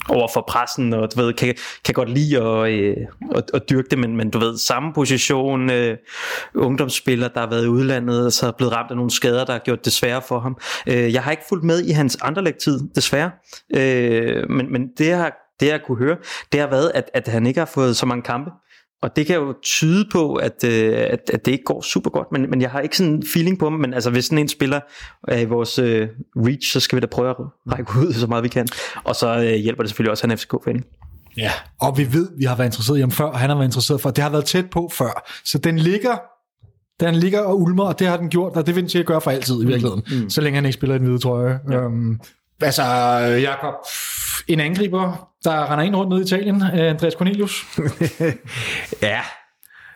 over 0.09 0.29
for 0.35 0.45
pressen, 0.49 0.93
og 0.93 1.15
du 1.15 1.23
ved, 1.23 1.33
kan, 1.33 1.55
kan 1.85 1.95
godt 1.95 2.11
lide 2.11 2.43
at, 2.43 2.71
øh, 2.73 2.97
at, 3.35 3.51
at 3.55 3.71
dyrke 3.71 3.89
det, 3.91 3.99
men, 3.99 4.17
men 4.17 4.31
du 4.31 4.39
ved, 4.39 4.59
samme 4.59 4.93
position, 4.93 5.71
øh, 5.71 5.97
ungdomsspiller, 6.55 7.29
der 7.29 7.41
har 7.41 7.51
været 7.51 7.65
i 7.65 7.69
udlandet, 7.69 8.27
og 8.27 8.33
så 8.33 8.47
er 8.47 8.53
blevet 8.53 8.73
ramt 8.73 8.91
af 8.91 8.97
nogle 8.97 9.11
skader, 9.11 9.45
der 9.45 9.53
har 9.53 9.61
gjort 9.61 9.85
det 9.85 9.93
sværere 9.93 10.23
for 10.23 10.41
ham. 10.41 10.59
Øh, 10.87 11.13
jeg 11.13 11.23
har 11.23 11.31
ikke 11.31 11.45
fulgt 11.49 11.65
med 11.65 11.83
i 11.83 11.91
hans 11.91 12.19
anderlægtid, 12.23 12.81
desværre, 12.95 13.31
øh, 13.77 14.51
men, 14.51 14.73
men 14.73 14.89
det, 14.99 15.07
jeg 15.07 15.19
har, 15.19 15.33
det, 15.61 15.67
jeg 15.67 15.81
kunne 15.87 15.99
høre, 15.99 16.17
det 16.53 16.61
har 16.61 16.71
været, 16.71 16.93
at, 16.95 17.11
at 17.15 17.29
han 17.29 17.47
ikke 17.47 17.59
har 17.61 17.71
fået 17.75 17.97
så 17.97 18.07
mange 18.07 18.23
kampe, 18.23 18.51
og 19.03 19.17
det 19.17 19.27
kan 19.27 19.37
jo 19.37 19.55
tyde 19.63 20.09
på, 20.13 20.35
at, 20.35 20.65
øh, 20.65 20.93
at, 20.93 21.31
at 21.33 21.47
det 21.47 21.53
ikke 21.53 21.65
går 21.65 21.83
super 21.83 22.11
godt, 22.11 22.33
men, 22.33 22.51
men 22.51 22.63
jeg 22.63 22.71
har 22.71 22.81
ikke 22.81 22.97
sådan 22.97 23.13
en 23.13 23.23
feeling 23.27 23.59
på 23.59 23.71
ham, 23.71 23.73
men 23.73 23.95
altså 23.95 24.11
hvis 24.11 24.25
sådan 24.25 24.39
en 24.39 24.49
spiller 24.49 24.81
er 25.29 25.39
i 25.39 25.45
vores 25.45 25.79
øh, 25.79 26.09
reach, 26.37 26.73
så 26.73 26.81
skal 26.81 26.97
vi 26.97 27.01
da 27.01 27.07
prøve 27.07 27.31
at 27.31 27.37
række 27.73 27.93
ud 28.01 28.13
så 28.13 28.27
meget 28.27 28.45
vi 28.45 28.49
kan. 28.49 28.69
Og 29.05 29.17
så 29.17 29.37
øh, 29.37 29.55
hjælper 29.55 29.83
det 29.83 29.91
selvfølgelig 29.91 30.11
også, 30.11 30.21
at 30.21 30.31
han 30.31 30.31
er 30.31 30.37
FCK-fan. 30.37 30.85
Ja. 31.37 31.51
Og 31.81 31.99
vi 31.99 32.13
ved, 32.13 32.29
vi 32.39 32.45
har 32.45 32.57
været 32.57 32.69
interesseret 32.69 32.99
i 32.99 33.01
ham 33.01 33.11
før, 33.11 33.25
og 33.25 33.39
han 33.39 33.51
har 33.51 33.57
været 33.57 33.67
interesseret 33.67 34.01
for. 34.01 34.11
Det 34.11 34.25
har 34.25 34.31
været 34.31 34.45
tæt 34.45 34.71
på 34.71 34.91
før. 34.93 35.31
Så 35.45 35.59
den 35.59 35.79
ligger, 35.79 36.17
den 37.01 37.15
ligger 37.15 37.41
og 37.41 37.61
ulmer, 37.61 37.85
og 37.85 37.99
det 37.99 38.07
har 38.07 38.17
den 38.17 38.29
gjort, 38.29 38.57
og 38.57 38.67
det 38.67 38.75
vil 38.75 38.83
den 38.83 38.91
til 38.91 38.99
at 38.99 39.07
gøre 39.07 39.21
for 39.21 39.31
altid 39.31 39.63
i 39.63 39.67
virkeligheden. 39.67 40.03
Mm. 40.11 40.31
Så 40.31 40.41
længe 40.41 40.55
han 40.55 40.65
ikke 40.65 40.75
spiller 40.75 40.95
i 40.95 40.99
en 40.99 41.05
hvide 41.05 41.19
trøje. 41.19 41.59
Ja. 41.71 41.77
Øhm, 41.77 42.21
altså, 42.63 42.83
Jakob, 43.43 43.75
en 44.49 44.61
angriber, 44.61 45.29
der 45.45 45.73
render 45.73 45.85
ind 45.85 45.97
rundt 45.97 46.11
ned 46.13 46.19
i 46.21 46.23
Italien, 46.25 46.63
øh, 46.75 46.91
Andreas 46.91 47.13
Cornelius. 47.13 47.65
ja, 49.03 49.21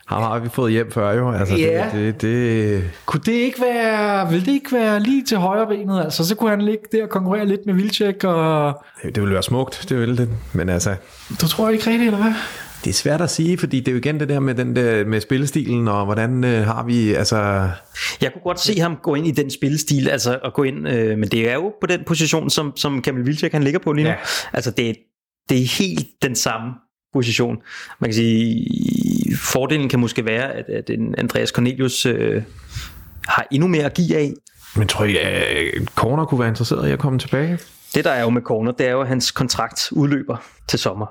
ham 0.07 0.21
har 0.23 0.39
vi 0.39 0.49
fået 0.49 0.71
hjem 0.71 0.91
før 0.91 1.11
jo. 1.13 1.31
Altså, 1.31 1.55
Ja. 1.55 1.89
det, 1.93 2.21
det, 2.21 2.21
det, 2.21 2.89
Kunne 3.05 3.21
det 3.25 3.31
ikke 3.31 3.61
være, 3.61 4.29
vil 4.29 4.45
det 4.45 4.51
ikke 4.51 4.71
være 4.75 4.99
lige 4.99 5.23
til 5.25 5.37
højre 5.37 5.67
benet? 5.67 6.03
Altså, 6.03 6.27
så 6.27 6.35
kunne 6.35 6.49
han 6.49 6.61
ligge 6.61 6.83
der 6.91 7.03
og 7.03 7.09
konkurrere 7.09 7.45
lidt 7.45 7.65
med 7.65 7.73
Vilcek, 7.73 8.23
og 8.23 8.83
det 9.03 9.21
ville 9.21 9.33
være 9.33 9.43
smukt, 9.43 9.85
det 9.89 9.99
ville 9.99 10.17
det. 10.17 10.29
Men 10.53 10.69
altså, 10.69 10.95
du 11.41 11.47
tror 11.47 11.69
ikke 11.69 11.89
rigtigt, 11.89 12.13
eller 12.13 12.21
hvad? 12.23 12.33
Det 12.83 12.89
er 12.89 12.93
svært 12.93 13.21
at 13.21 13.29
sige, 13.29 13.57
fordi 13.57 13.79
det 13.79 13.87
er 13.87 13.91
jo 13.91 13.97
igen 13.97 14.19
det 14.19 14.29
der 14.29 14.39
med, 14.39 14.55
den 14.55 14.75
der, 14.75 15.05
med 15.05 15.21
spillestilen, 15.21 15.87
og 15.87 16.05
hvordan 16.05 16.43
øh, 16.43 16.65
har 16.65 16.83
vi, 16.83 17.13
altså... 17.13 17.69
Jeg 18.21 18.33
kunne 18.33 18.41
godt 18.43 18.59
se 18.59 18.79
ham 18.79 18.97
gå 19.03 19.15
ind 19.15 19.27
i 19.27 19.31
den 19.31 19.51
spillestil, 19.51 20.09
altså 20.09 20.39
at 20.45 20.53
gå 20.53 20.63
ind, 20.63 20.87
øh, 20.87 21.17
men 21.17 21.29
det 21.29 21.49
er 21.49 21.53
jo 21.53 21.73
på 21.81 21.87
den 21.87 22.03
position, 22.05 22.49
som, 22.49 22.73
som 22.75 23.01
Kamil 23.01 23.25
Vilcek 23.25 23.51
han 23.51 23.63
ligger 23.63 23.79
på 23.79 23.93
lige 23.93 24.03
nu. 24.03 24.09
Ja. 24.09 24.15
Altså 24.53 24.71
det, 24.71 24.95
det 25.49 25.61
er 25.61 25.83
helt 25.83 26.07
den 26.21 26.35
samme 26.35 26.73
position. 27.13 27.57
Man 27.99 28.07
kan 28.07 28.15
sige, 28.15 29.37
fordelen 29.37 29.89
kan 29.89 29.99
måske 29.99 30.25
være, 30.25 30.51
at, 30.51 30.65
at 30.69 30.89
Andreas 31.17 31.49
Cornelius 31.49 32.05
øh, 32.05 32.43
har 33.27 33.47
endnu 33.51 33.67
mere 33.67 33.83
at 33.83 33.93
give 33.93 34.17
af. 34.17 34.33
Men 34.75 34.87
tror 34.87 35.05
I, 35.05 35.17
at 35.17 35.89
Corner 35.95 36.25
kunne 36.25 36.39
være 36.39 36.49
interesseret 36.49 36.89
i 36.89 36.91
at 36.91 36.99
komme 36.99 37.19
tilbage? 37.19 37.59
Det 37.95 38.03
der 38.03 38.11
er 38.11 38.21
jo 38.21 38.29
med 38.29 38.41
Corner, 38.41 38.71
det 38.71 38.87
er 38.87 38.91
jo, 38.91 39.01
at 39.01 39.07
hans 39.07 39.31
kontrakt 39.31 39.91
udløber 39.91 40.37
til 40.67 40.79
sommer. 40.79 41.05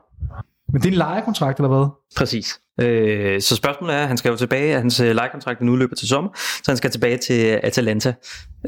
Men 0.72 0.82
det 0.82 0.88
er 0.88 0.92
en 0.92 0.98
lejekontrakt, 0.98 1.58
eller 1.58 1.68
hvad? 1.68 1.86
Præcis. 2.16 2.60
Øh, 2.80 3.40
så 3.40 3.56
spørgsmålet 3.56 3.96
er, 3.96 4.00
at 4.00 4.08
han 4.08 4.16
skal 4.16 4.30
jo 4.30 4.36
tilbage, 4.36 4.74
at 4.74 4.80
hans 4.80 5.00
øh, 5.00 5.14
lejekontrakt 5.14 5.58
den 5.60 5.68
udløber 5.68 5.96
til 5.96 6.08
sommer, 6.08 6.30
så 6.34 6.64
han 6.66 6.76
skal 6.76 6.90
tilbage 6.90 7.18
til 7.18 7.60
Atalanta. 7.62 8.14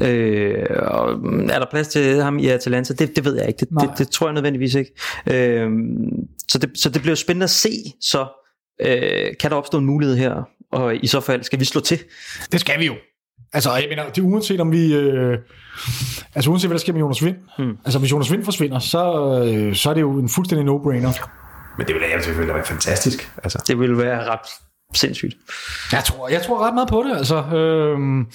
Øh, 0.01 0.65
og 0.81 1.19
mm, 1.19 1.49
er 1.49 1.59
der 1.59 1.65
plads 1.71 1.87
til 1.87 2.21
ham 2.21 2.39
i 2.39 2.47
Atalanta? 2.47 2.93
Det, 2.93 3.15
det 3.15 3.25
ved 3.25 3.35
jeg 3.35 3.47
ikke. 3.47 3.59
Det, 3.59 3.69
det, 3.81 3.89
det 3.97 4.09
tror 4.09 4.27
jeg 4.27 4.33
nødvendigvis 4.33 4.75
ikke. 4.75 4.91
Øh, 5.31 5.69
så, 6.47 6.57
det, 6.57 6.71
så 6.75 6.89
det 6.89 7.01
bliver 7.01 7.15
spændende 7.15 7.43
at 7.43 7.49
se, 7.49 7.73
så 8.01 8.25
øh, 8.81 9.27
kan 9.39 9.51
der 9.51 9.57
opstå 9.57 9.77
en 9.77 9.85
mulighed 9.85 10.17
her, 10.17 10.43
og 10.71 10.95
i 10.95 11.07
så 11.07 11.19
fald 11.19 11.43
skal 11.43 11.59
vi 11.59 11.65
slå 11.65 11.81
til. 11.81 11.99
Det 12.51 12.59
skal 12.59 12.79
vi 12.79 12.85
jo. 12.85 12.93
Altså, 13.53 13.75
jeg 13.75 13.85
mener, 13.89 14.03
det 14.09 14.17
er 14.17 14.25
uanset 14.25 14.59
om 14.61 14.71
vi... 14.71 14.93
Øh, 14.93 15.37
altså, 16.35 16.49
uanset 16.49 16.69
hvad 16.69 16.77
der 16.77 16.81
sker 16.81 16.93
med 16.93 17.01
Jonas 17.01 17.25
Vind. 17.25 17.35
Hmm. 17.57 17.77
Altså, 17.85 17.99
hvis 17.99 18.11
Jonas 18.11 18.31
Vind 18.31 18.43
forsvinder, 18.43 18.79
så, 18.79 19.03
øh, 19.47 19.75
så 19.75 19.89
er 19.89 19.93
det 19.93 20.01
jo 20.01 20.19
en 20.19 20.29
fuldstændig 20.29 20.67
no-brainer. 20.67 21.29
Men 21.77 21.87
det 21.87 21.95
ville 21.95 22.07
da 22.07 22.21
selvfølgelig 22.21 22.55
være 22.55 22.65
fantastisk. 22.65 23.31
Altså. 23.43 23.63
Det 23.67 23.79
ville 23.79 23.97
være 23.97 24.23
ret 24.29 24.47
sindssygt. 24.93 25.35
Jeg 25.91 26.03
tror, 26.03 26.29
jeg 26.29 26.41
tror 26.41 26.67
ret 26.67 26.73
meget 26.73 26.89
på 26.89 27.03
det, 27.07 27.17
altså. 27.17 27.35
Øhm, 27.35 28.25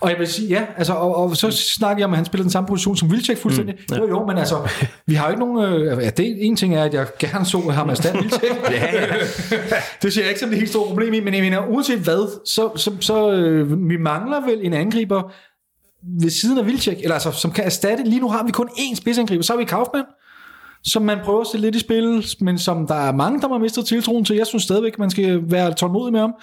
og 0.00 0.10
jeg 0.10 0.18
vil 0.18 0.26
sige, 0.26 0.48
ja, 0.48 0.64
altså, 0.76 0.92
og, 0.92 1.16
og 1.16 1.36
så 1.36 1.50
snakker 1.50 2.00
jeg 2.00 2.04
om, 2.04 2.12
at 2.12 2.16
han 2.16 2.24
spiller 2.24 2.42
den 2.42 2.50
samme 2.50 2.66
position 2.66 2.96
som 2.96 3.10
Vilcek 3.10 3.38
fuldstændig. 3.38 3.74
Mm, 3.74 3.94
ja. 3.96 4.00
Jo, 4.00 4.08
jo, 4.08 4.26
men 4.26 4.38
altså, 4.38 4.68
vi 5.06 5.14
har 5.14 5.26
jo 5.26 5.30
ikke 5.30 5.44
nogen... 5.44 5.74
Øh, 5.74 6.04
ja, 6.04 6.10
det 6.10 6.46
en 6.46 6.56
ting 6.56 6.74
er, 6.74 6.84
at 6.84 6.94
jeg 6.94 7.06
gerne 7.18 7.46
så 7.46 7.60
ham 7.70 7.88
erstatte 7.88 8.20
Vilcek. 8.20 8.42
ja, 8.70 8.94
ja. 8.94 9.06
det 10.02 10.12
ser 10.12 10.20
jeg 10.20 10.28
ikke 10.28 10.40
som 10.40 10.48
det 10.48 10.58
helt 10.58 10.70
store 10.70 10.88
problem 10.88 11.12
i, 11.12 11.20
men 11.20 11.34
jeg 11.34 11.42
mener, 11.42 11.66
uanset 11.66 11.98
hvad, 11.98 12.46
så, 12.46 12.70
så, 12.76 12.90
så 13.00 13.32
øh, 13.32 13.88
vi 13.88 13.96
mangler 13.96 14.40
vel 14.40 14.58
en 14.62 14.72
angriber 14.72 15.32
ved 16.20 16.30
siden 16.30 16.58
af 16.58 16.66
Vilcek, 16.66 16.98
eller 17.02 17.14
altså, 17.14 17.32
som 17.32 17.50
kan 17.50 17.64
erstatte. 17.64 18.04
Lige 18.04 18.20
nu 18.20 18.28
har 18.28 18.44
vi 18.44 18.50
kun 18.50 18.68
én 18.68 18.94
spidsangriber, 18.94 19.42
så 19.42 19.52
har 19.52 19.58
vi 19.58 19.64
Kaufmann, 19.64 20.06
som 20.86 21.02
man 21.02 21.18
prøver 21.24 21.40
at 21.40 21.46
se 21.46 21.58
lidt 21.58 21.74
i 21.74 21.78
spil, 21.78 22.26
men 22.40 22.58
som 22.58 22.86
der 22.86 22.94
er 22.94 23.12
mange, 23.12 23.40
der 23.40 23.48
har 23.48 23.58
mistet 23.58 23.86
tiltroen 23.86 24.24
til. 24.24 24.36
Jeg 24.36 24.46
synes 24.46 24.62
stadigvæk, 24.62 24.98
man 24.98 25.10
skal 25.10 25.40
være 25.42 25.74
tålmodig 25.74 26.12
med 26.12 26.20
ham. 26.20 26.34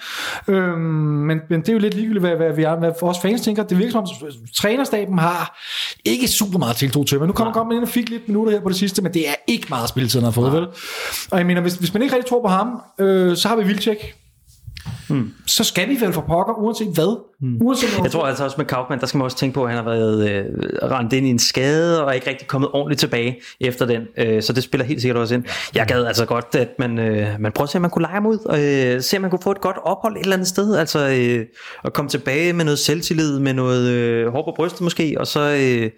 Øhm, 0.48 0.80
men, 0.80 1.38
men 1.50 1.60
det 1.60 1.68
er 1.68 1.72
jo 1.72 1.78
lidt 1.78 1.94
ligegyldigt, 1.94 2.22
hvad, 2.22 2.36
hvad, 2.36 2.52
vi 2.56 2.62
er, 2.62 2.78
hvad 2.78 2.92
vores 3.00 3.18
fans 3.22 3.40
tænker. 3.40 3.62
Det 3.62 3.78
virker 3.78 3.90
som 3.90 4.00
om, 4.00 4.30
trænerstaben 4.56 5.18
har 5.18 5.60
ikke 6.04 6.28
super 6.28 6.58
meget 6.58 6.76
tiltro 6.76 7.04
til, 7.04 7.18
men 7.18 7.26
nu 7.26 7.32
kommer 7.32 7.52
godt 7.52 7.68
med 7.68 7.76
ind 7.76 7.82
og 7.82 7.88
fik 7.88 8.08
lidt 8.08 8.28
minutter 8.28 8.52
her 8.52 8.60
på 8.60 8.68
det 8.68 8.76
sidste, 8.76 9.02
men 9.02 9.14
det 9.14 9.28
er 9.28 9.34
ikke 9.46 9.66
meget 9.68 9.88
spilletid, 9.88 10.20
han 10.20 10.24
har 10.24 10.30
fået, 10.30 10.52
vel? 10.52 10.66
Og 11.30 11.38
jeg 11.38 11.46
mener, 11.46 11.60
hvis, 11.60 11.74
hvis 11.74 11.94
man 11.94 12.02
ikke 12.02 12.14
rigtig 12.14 12.30
tror 12.30 12.42
på 12.42 12.48
ham, 12.48 12.82
øh, 13.00 13.36
så 13.36 13.48
har 13.48 13.56
vi 13.56 13.64
Vildtjek, 13.64 14.14
Hmm. 15.08 15.32
så 15.46 15.64
skal 15.64 15.88
vi 15.88 15.96
vel 16.00 16.12
for 16.12 16.20
pokker, 16.20 16.54
uanset 16.54 16.94
hvad. 16.94 17.20
Hmm. 17.40 17.58
Uanset 17.60 17.88
jeg 18.02 18.10
tror 18.10 18.26
altså 18.26 18.44
også 18.44 18.54
med 18.58 18.66
Kaufmann, 18.66 19.00
der 19.00 19.06
skal 19.06 19.18
man 19.18 19.24
også 19.24 19.36
tænke 19.36 19.54
på, 19.54 19.64
at 19.64 19.70
han 19.70 19.84
har 19.84 19.90
været 19.90 20.30
øh, 20.30 20.44
rendt 20.82 21.12
ind 21.12 21.26
i 21.26 21.30
en 21.30 21.38
skade, 21.38 22.04
og 22.04 22.14
ikke 22.14 22.30
rigtig 22.30 22.48
kommet 22.48 22.70
ordentligt 22.72 23.00
tilbage 23.00 23.40
efter 23.60 23.86
den. 23.86 24.02
Øh, 24.18 24.42
så 24.42 24.52
det 24.52 24.62
spiller 24.62 24.84
helt 24.84 25.00
sikkert 25.00 25.16
også 25.16 25.34
ind. 25.34 25.44
Jeg 25.74 25.86
gad 25.86 26.04
altså 26.04 26.24
godt, 26.24 26.54
at 26.54 26.68
man, 26.78 26.98
øh, 26.98 27.28
man 27.38 27.52
prøver 27.52 27.66
at 27.66 27.70
se, 27.70 27.78
om 27.78 27.82
man 27.82 27.90
kunne 27.90 28.02
lege 28.02 28.14
ham 28.14 28.26
ud, 28.26 28.38
og 28.38 28.64
øh, 28.64 29.02
se, 29.02 29.16
om 29.16 29.20
man 29.20 29.30
kunne 29.30 29.42
få 29.42 29.50
et 29.50 29.60
godt 29.60 29.76
ophold 29.82 30.16
et 30.16 30.20
eller 30.20 30.36
andet 30.36 30.48
sted. 30.48 30.76
Altså 30.76 31.08
øh, 31.08 31.46
at 31.84 31.92
komme 31.92 32.08
tilbage 32.08 32.52
med 32.52 32.64
noget 32.64 32.78
selvtillid, 32.78 33.38
med 33.38 33.54
noget 33.54 33.90
øh, 33.90 34.32
hår 34.32 34.44
på 34.44 34.52
brystet 34.56 34.80
måske, 34.80 35.16
og 35.20 35.26
så, 35.26 35.40
øh, 35.40 35.90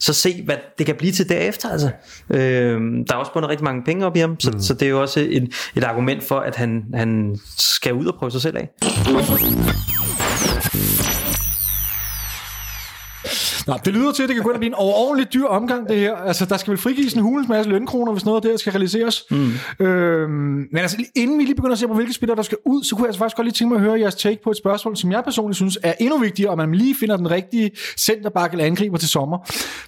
så 0.00 0.12
se, 0.12 0.42
hvad 0.44 0.56
det 0.78 0.86
kan 0.86 0.94
blive 0.94 1.12
til 1.12 1.28
derefter. 1.28 1.70
Altså. 1.70 1.90
Øh, 2.30 2.80
der 3.08 3.14
er 3.14 3.18
også 3.18 3.32
bundet 3.32 3.50
rigtig 3.50 3.64
mange 3.64 3.82
penge 3.84 4.06
op 4.06 4.16
i 4.16 4.20
ham, 4.20 4.40
så, 4.40 4.50
mm. 4.50 4.60
så 4.60 4.74
det 4.74 4.82
er 4.82 4.90
jo 4.90 5.00
også 5.00 5.20
et, 5.20 5.52
et 5.76 5.84
argument 5.84 6.24
for, 6.24 6.38
at 6.38 6.56
han, 6.56 6.84
han 6.94 7.38
skal 7.58 7.94
ud 7.94 8.06
og 8.06 8.14
prøve 8.14 8.30
sig 8.30 8.40
selv 8.40 8.47
af. 8.56 8.68
Nå, 13.68 13.74
det 13.84 13.94
lyder 13.94 14.12
til, 14.12 14.22
at 14.22 14.28
det 14.28 14.36
kan 14.36 14.44
gå 14.44 14.50
at 14.50 14.58
blive 14.58 14.70
en 14.70 14.74
overordentlig 14.74 15.32
dyr 15.32 15.44
omgang, 15.44 15.88
det 15.88 15.96
her. 15.96 16.16
Altså, 16.16 16.44
der 16.44 16.56
skal 16.56 16.70
vel 16.70 16.78
frigives 16.78 17.14
en 17.14 17.20
hulens 17.20 17.48
masse 17.48 17.70
lønkroner, 17.70 18.12
hvis 18.12 18.24
noget 18.24 18.36
af 18.36 18.42
det 18.42 18.50
her 18.50 18.56
skal 18.56 18.72
realiseres. 18.72 19.24
Mm. 19.30 19.86
Øhm, 19.86 20.30
men 20.72 20.78
altså, 20.78 20.96
inden 21.16 21.38
vi 21.38 21.44
lige 21.44 21.54
begynder 21.54 21.72
at 21.72 21.78
se 21.78 21.86
på, 21.88 21.94
hvilke 21.94 22.12
spillere, 22.12 22.36
der 22.36 22.42
skal 22.42 22.58
ud, 22.66 22.84
så 22.84 22.94
kunne 22.94 23.02
jeg 23.02 23.08
altså 23.08 23.18
faktisk 23.18 23.36
godt 23.36 23.44
lige 23.46 23.54
tænke 23.54 23.74
mig 23.74 23.76
at 23.76 23.90
høre 23.90 24.00
jeres 24.00 24.14
take 24.14 24.38
på 24.44 24.50
et 24.50 24.56
spørgsmål, 24.56 24.96
som 24.96 25.12
jeg 25.12 25.24
personligt 25.24 25.56
synes 25.56 25.78
er 25.82 25.94
endnu 26.00 26.18
vigtigere, 26.18 26.50
og 26.50 26.56
man 26.56 26.74
lige 26.74 26.94
finder 27.00 27.16
den 27.16 27.30
rigtige 27.30 27.70
centerback 27.98 28.52
eller 28.52 28.64
angriber 28.64 28.98
til 28.98 29.08
sommer. 29.08 29.38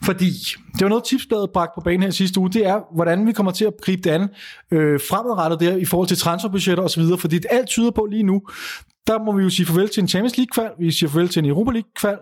Fordi, 0.04 0.30
det 0.72 0.82
var 0.82 0.88
noget 0.88 1.04
tipsbladet 1.04 1.50
bragt 1.54 1.74
på 1.74 1.80
banen 1.80 2.02
her 2.02 2.10
sidste 2.10 2.40
uge, 2.40 2.50
det 2.50 2.66
er, 2.66 2.94
hvordan 2.94 3.26
vi 3.26 3.32
kommer 3.32 3.52
til 3.52 3.64
at 3.64 3.72
gribe 3.82 4.02
det 4.02 4.10
an 4.10 4.28
øh, 4.70 5.00
fremadrettet 5.00 5.60
der 5.60 5.76
i 5.76 5.84
forhold 5.84 6.08
til 6.08 6.16
transferbudgetter 6.16 6.84
osv., 6.84 7.02
fordi 7.18 7.38
det 7.38 7.46
alt 7.50 7.68
tyder 7.68 7.90
på 7.90 8.08
lige 8.10 8.22
nu, 8.22 8.42
der 9.06 9.24
må 9.24 9.32
vi 9.36 9.42
jo 9.42 9.50
sige 9.50 9.66
farvel 9.66 9.88
til 9.88 10.00
en 10.00 10.08
Champions 10.08 10.36
League-kval, 10.36 10.70
vi 10.78 10.90
siger 10.90 11.10
farvel 11.10 11.28
til 11.28 11.44
en 11.44 11.50
Europa 11.50 11.70
League-kval, 11.70 12.18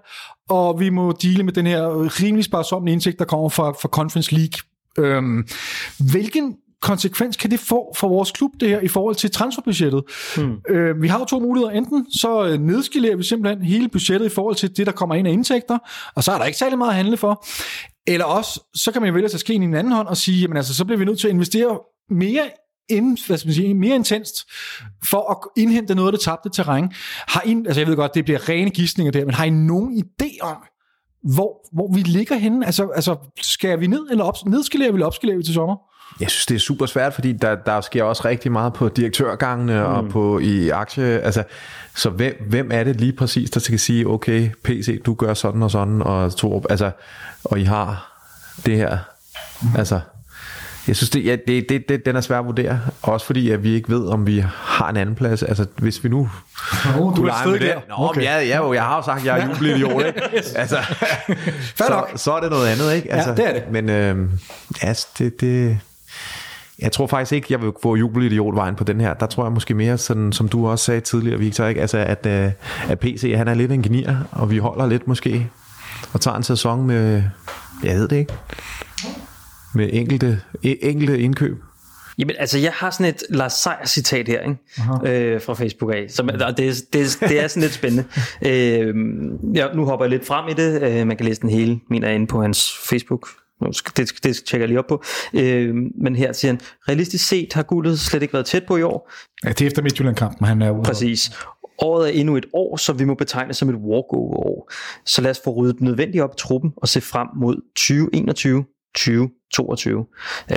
og 0.49 0.81
vi 0.81 0.91
må 0.91 1.12
dele 1.22 1.43
med 1.43 1.53
den 1.53 1.66
her 1.66 1.89
rimelig 2.22 2.45
sparsomlige 2.45 2.93
indtægt, 2.93 3.18
der 3.18 3.24
kommer 3.24 3.49
fra, 3.49 3.70
fra 3.70 3.89
Conference 3.89 4.35
League. 4.35 4.59
Øhm, 4.99 5.47
hvilken 6.12 6.57
konsekvens 6.83 7.37
kan 7.37 7.51
det 7.51 7.61
få 7.61 7.95
for 7.97 8.09
vores 8.09 8.31
klub, 8.31 8.51
det 8.61 8.68
her, 8.68 8.81
i 8.81 8.89
forhold 8.89 9.14
til 9.14 9.31
transferbudgettet? 9.31 10.03
Hmm. 10.37 10.57
Øh, 10.68 11.03
vi 11.03 11.09
har 11.09 11.18
jo 11.18 11.24
to 11.24 11.41
muligheder. 11.41 11.70
Enten 11.72 12.12
så 12.12 12.57
nedskalerer 12.61 13.16
vi 13.16 13.22
simpelthen 13.22 13.62
hele 13.62 13.89
budgettet 13.89 14.26
i 14.26 14.35
forhold 14.35 14.55
til 14.55 14.76
det, 14.76 14.87
der 14.87 14.93
kommer 14.93 15.14
ind 15.14 15.29
af 15.29 15.33
indtægter, 15.33 15.79
og 16.14 16.24
så 16.24 16.33
er 16.33 16.39
der 16.39 16.45
ikke 16.45 16.59
særlig 16.59 16.79
meget 16.79 16.91
at 16.91 16.97
handle 16.97 17.16
for. 17.16 17.47
Eller 18.07 18.24
også, 18.24 18.61
så 18.74 18.93
kan 18.93 19.03
man 19.03 19.09
jo 19.09 19.14
vælge 19.14 19.24
at 19.24 19.31
tage 19.31 19.39
skeen 19.39 19.62
i 19.62 19.64
en 19.64 19.74
anden 19.74 19.93
hånd 19.93 20.09
og 20.09 20.16
sige, 20.16 20.41
jamen 20.41 20.57
altså, 20.57 20.74
så 20.74 20.85
bliver 20.85 20.99
vi 20.99 21.05
nødt 21.05 21.18
til 21.18 21.29
at 21.29 21.35
investere 21.35 21.79
mere 22.11 22.43
ind, 22.89 23.26
hvad 23.26 23.39
skal 23.39 23.49
man 23.49 23.55
sige, 23.55 23.74
mere 23.74 23.95
intenst 23.95 24.47
for 25.11 25.30
at 25.30 25.62
indhente 25.62 25.95
noget 25.95 26.09
af 26.09 26.12
det 26.12 26.20
tabte 26.20 26.51
terræn. 26.53 26.93
Har 27.28 27.43
I, 27.47 27.51
altså 27.66 27.80
jeg 27.80 27.89
ved 27.89 27.97
godt, 27.97 28.14
det 28.14 28.24
bliver 28.24 28.49
rene 28.49 28.70
gidsninger 28.70 29.12
der, 29.12 29.24
men 29.24 29.34
har 29.34 29.45
I 29.45 29.51
nogen 29.51 30.05
idé 30.05 30.39
om, 30.43 30.57
hvor, 31.34 31.68
hvor 31.72 31.95
vi 31.95 32.01
ligger 32.01 32.36
henne? 32.36 32.66
Altså, 32.66 32.89
altså 32.95 33.16
skal 33.41 33.80
vi 33.80 33.86
ned, 33.86 34.07
eller 34.11 34.24
op, 34.24 34.34
nedskalerer 34.47 34.91
vi, 34.91 34.97
eller 34.97 35.07
opskalerer 35.07 35.36
vi 35.36 35.43
til 35.43 35.55
sommer? 35.55 35.76
Jeg 36.20 36.30
synes, 36.30 36.47
det 36.47 36.55
er 36.55 36.59
super 36.59 36.86
svært, 36.86 37.14
fordi 37.14 37.32
der, 37.32 37.55
der 37.55 37.80
sker 37.80 38.05
også 38.05 38.22
rigtig 38.24 38.53
meget 38.53 38.72
på 38.72 38.89
direktørgangene 38.89 39.80
mm. 39.80 39.86
og 39.86 40.09
på 40.09 40.39
i 40.39 40.68
aktie. 40.68 41.05
Altså, 41.05 41.45
så 41.97 42.11
hvem, 42.11 42.34
hvem 42.49 42.70
er 42.72 42.84
det 42.84 43.01
lige 43.01 43.12
præcis, 43.12 43.51
der 43.51 43.61
skal 43.61 43.78
sige, 43.78 44.07
okay, 44.07 44.51
PC, 44.64 45.03
du 45.03 45.14
gør 45.14 45.34
sådan 45.34 45.62
og 45.62 45.70
sådan, 45.70 46.03
og, 46.03 46.36
to, 46.36 46.64
altså, 46.70 46.91
og 47.45 47.61
I 47.61 47.64
har 47.64 48.22
det 48.66 48.76
her. 48.76 48.99
Mm. 49.62 49.68
Altså, 49.76 50.01
jeg 50.89 50.97
synes, 50.97 51.11
det, 51.11 51.24
ja, 51.24 51.36
det, 51.47 51.68
det, 51.68 51.89
det, 51.89 52.07
den 52.07 52.16
er 52.16 52.20
svær 52.20 52.39
at 52.39 52.45
vurdere. 52.45 52.80
Også 53.03 53.26
fordi, 53.26 53.51
at 53.51 53.62
vi 53.62 53.74
ikke 53.74 53.89
ved, 53.89 54.07
om 54.09 54.26
vi 54.26 54.45
har 54.55 54.89
en 54.89 54.97
anden 54.97 55.14
plads. 55.14 55.43
Altså, 55.43 55.66
hvis 55.76 56.05
vi 56.05 56.09
nu... 56.09 56.30
Oh, 56.99 57.16
du 57.16 57.24
er 57.24 57.47
med 57.47 57.61
det. 57.61 57.74
Nå, 57.89 57.95
okay. 57.99 58.22
jeg, 58.22 58.49
jeg, 58.49 58.74
jeg 58.74 58.82
har 58.82 58.97
jo 58.97 59.03
sagt, 59.03 59.20
at 59.20 59.26
jeg 59.26 59.39
er 59.39 59.47
jubelidiot, 59.47 60.07
ikke? 60.07 60.22
Altså, 60.57 60.76
så, 61.76 62.05
så 62.16 62.32
er 62.32 62.41
det 62.41 62.51
noget 62.51 62.68
andet, 62.68 62.95
ikke? 62.95 63.12
Altså, 63.12 63.30
ja, 63.30 63.36
det 63.36 63.49
er 63.49 63.53
det. 63.53 63.72
Men 63.72 63.89
øh, 63.89 64.30
altså, 64.82 65.07
det, 65.18 65.41
det, 65.41 65.78
jeg 66.78 66.93
tror 66.93 67.07
faktisk 67.07 67.32
ikke, 67.32 67.47
jeg 67.51 67.62
vil 67.62 67.72
få 67.82 67.97
jubelidiotvejen 67.97 68.74
på 68.74 68.84
den 68.84 69.01
her. 69.01 69.14
Der 69.14 69.26
tror 69.26 69.45
jeg 69.45 69.53
måske 69.53 69.74
mere, 69.74 69.99
sådan, 69.99 70.32
som 70.32 70.49
du 70.49 70.68
også 70.68 70.84
sagde 70.84 71.01
tidligere, 71.01 71.39
Victor, 71.39 71.66
ikke? 71.66 71.80
Altså, 71.80 71.99
at, 71.99 72.26
øh, 72.26 72.51
at 72.89 72.99
PC 73.01 73.34
han 73.36 73.49
er 73.49 73.55
lidt 73.55 73.72
en 73.72 73.82
genier, 73.82 74.16
og 74.32 74.51
vi 74.51 74.59
holder 74.59 74.86
lidt 74.86 75.09
måske, 75.09 75.51
og 76.12 76.20
tager 76.20 76.36
en 76.36 76.43
sæson 76.43 76.86
med, 76.86 77.22
jeg 77.82 77.95
ved 77.95 78.09
det 78.09 78.16
ikke, 78.16 78.32
med 79.75 79.89
enkelte, 79.93 80.41
enkelte 80.62 81.21
indkøb? 81.21 81.57
Jamen, 82.19 82.37
altså, 82.39 82.59
jeg 82.59 82.73
har 82.75 82.91
sådan 82.91 83.07
et 83.07 83.23
Lars 83.31 83.53
Seier 83.53 83.87
citat 83.87 84.29
her, 84.29 84.41
ikke? 84.41 85.35
Øh, 85.35 85.41
fra 85.41 85.55
Facebook 85.55 85.95
af, 85.95 86.07
som, 86.09 86.31
og 86.45 86.57
det, 86.57 86.75
det, 86.93 87.19
det 87.21 87.43
er 87.43 87.49
sådan 87.49 87.61
lidt 87.61 87.73
spændende. 87.73 88.05
øh, 88.43 88.95
ja, 89.55 89.66
nu 89.75 89.85
hopper 89.85 90.07
jeg 90.07 90.11
lidt 90.11 90.27
frem 90.27 90.49
i 90.49 90.53
det. 90.53 90.83
Øh, 90.83 91.07
man 91.07 91.16
kan 91.16 91.27
læse 91.27 91.41
den 91.41 91.51
hele, 91.51 91.81
mener 91.91 92.09
jeg, 92.09 92.14
inde 92.14 92.27
på 92.27 92.43
hans 92.43 92.79
Facebook. 92.89 93.29
Det, 93.97 94.12
det 94.25 94.37
tjekker 94.37 94.59
jeg 94.59 94.69
lige 94.69 94.79
op 94.79 94.87
på. 94.89 95.03
Øh, 95.35 95.75
men 96.03 96.16
her 96.16 96.33
siger 96.33 96.53
han, 96.53 96.61
realistisk 96.89 97.29
set 97.29 97.53
har 97.53 97.62
guldet 97.62 98.01
slet 98.01 98.23
ikke 98.23 98.35
været 98.35 98.47
tæt 98.47 98.64
på 98.66 98.77
i 98.77 98.83
år. 98.83 99.12
Ja, 99.45 99.49
det 99.49 99.62
er 99.62 99.66
efter 99.66 99.83
Midtjylland-kampen, 99.83 100.47
han 100.47 100.62
er 100.62 100.71
ude. 100.71 100.83
Præcis. 100.83 101.31
Året 101.79 102.09
er 102.09 102.21
endnu 102.21 102.37
et 102.37 102.47
år, 102.53 102.77
som 102.77 102.99
vi 102.99 103.05
må 103.05 103.14
betegne 103.14 103.55
som 103.55 103.69
et 103.69 103.75
walkover-år. 103.75 104.73
Så 105.07 105.23
lad 105.23 105.31
os 105.31 105.41
få 105.45 105.51
ryddet 105.51 105.81
nødvendigt 105.81 106.23
op 106.23 106.31
i 106.35 106.39
truppen 106.39 106.73
og 106.77 106.89
se 106.89 107.01
frem 107.01 107.29
mod 107.37 107.57
2021 107.77 108.64
2022. 108.99 110.07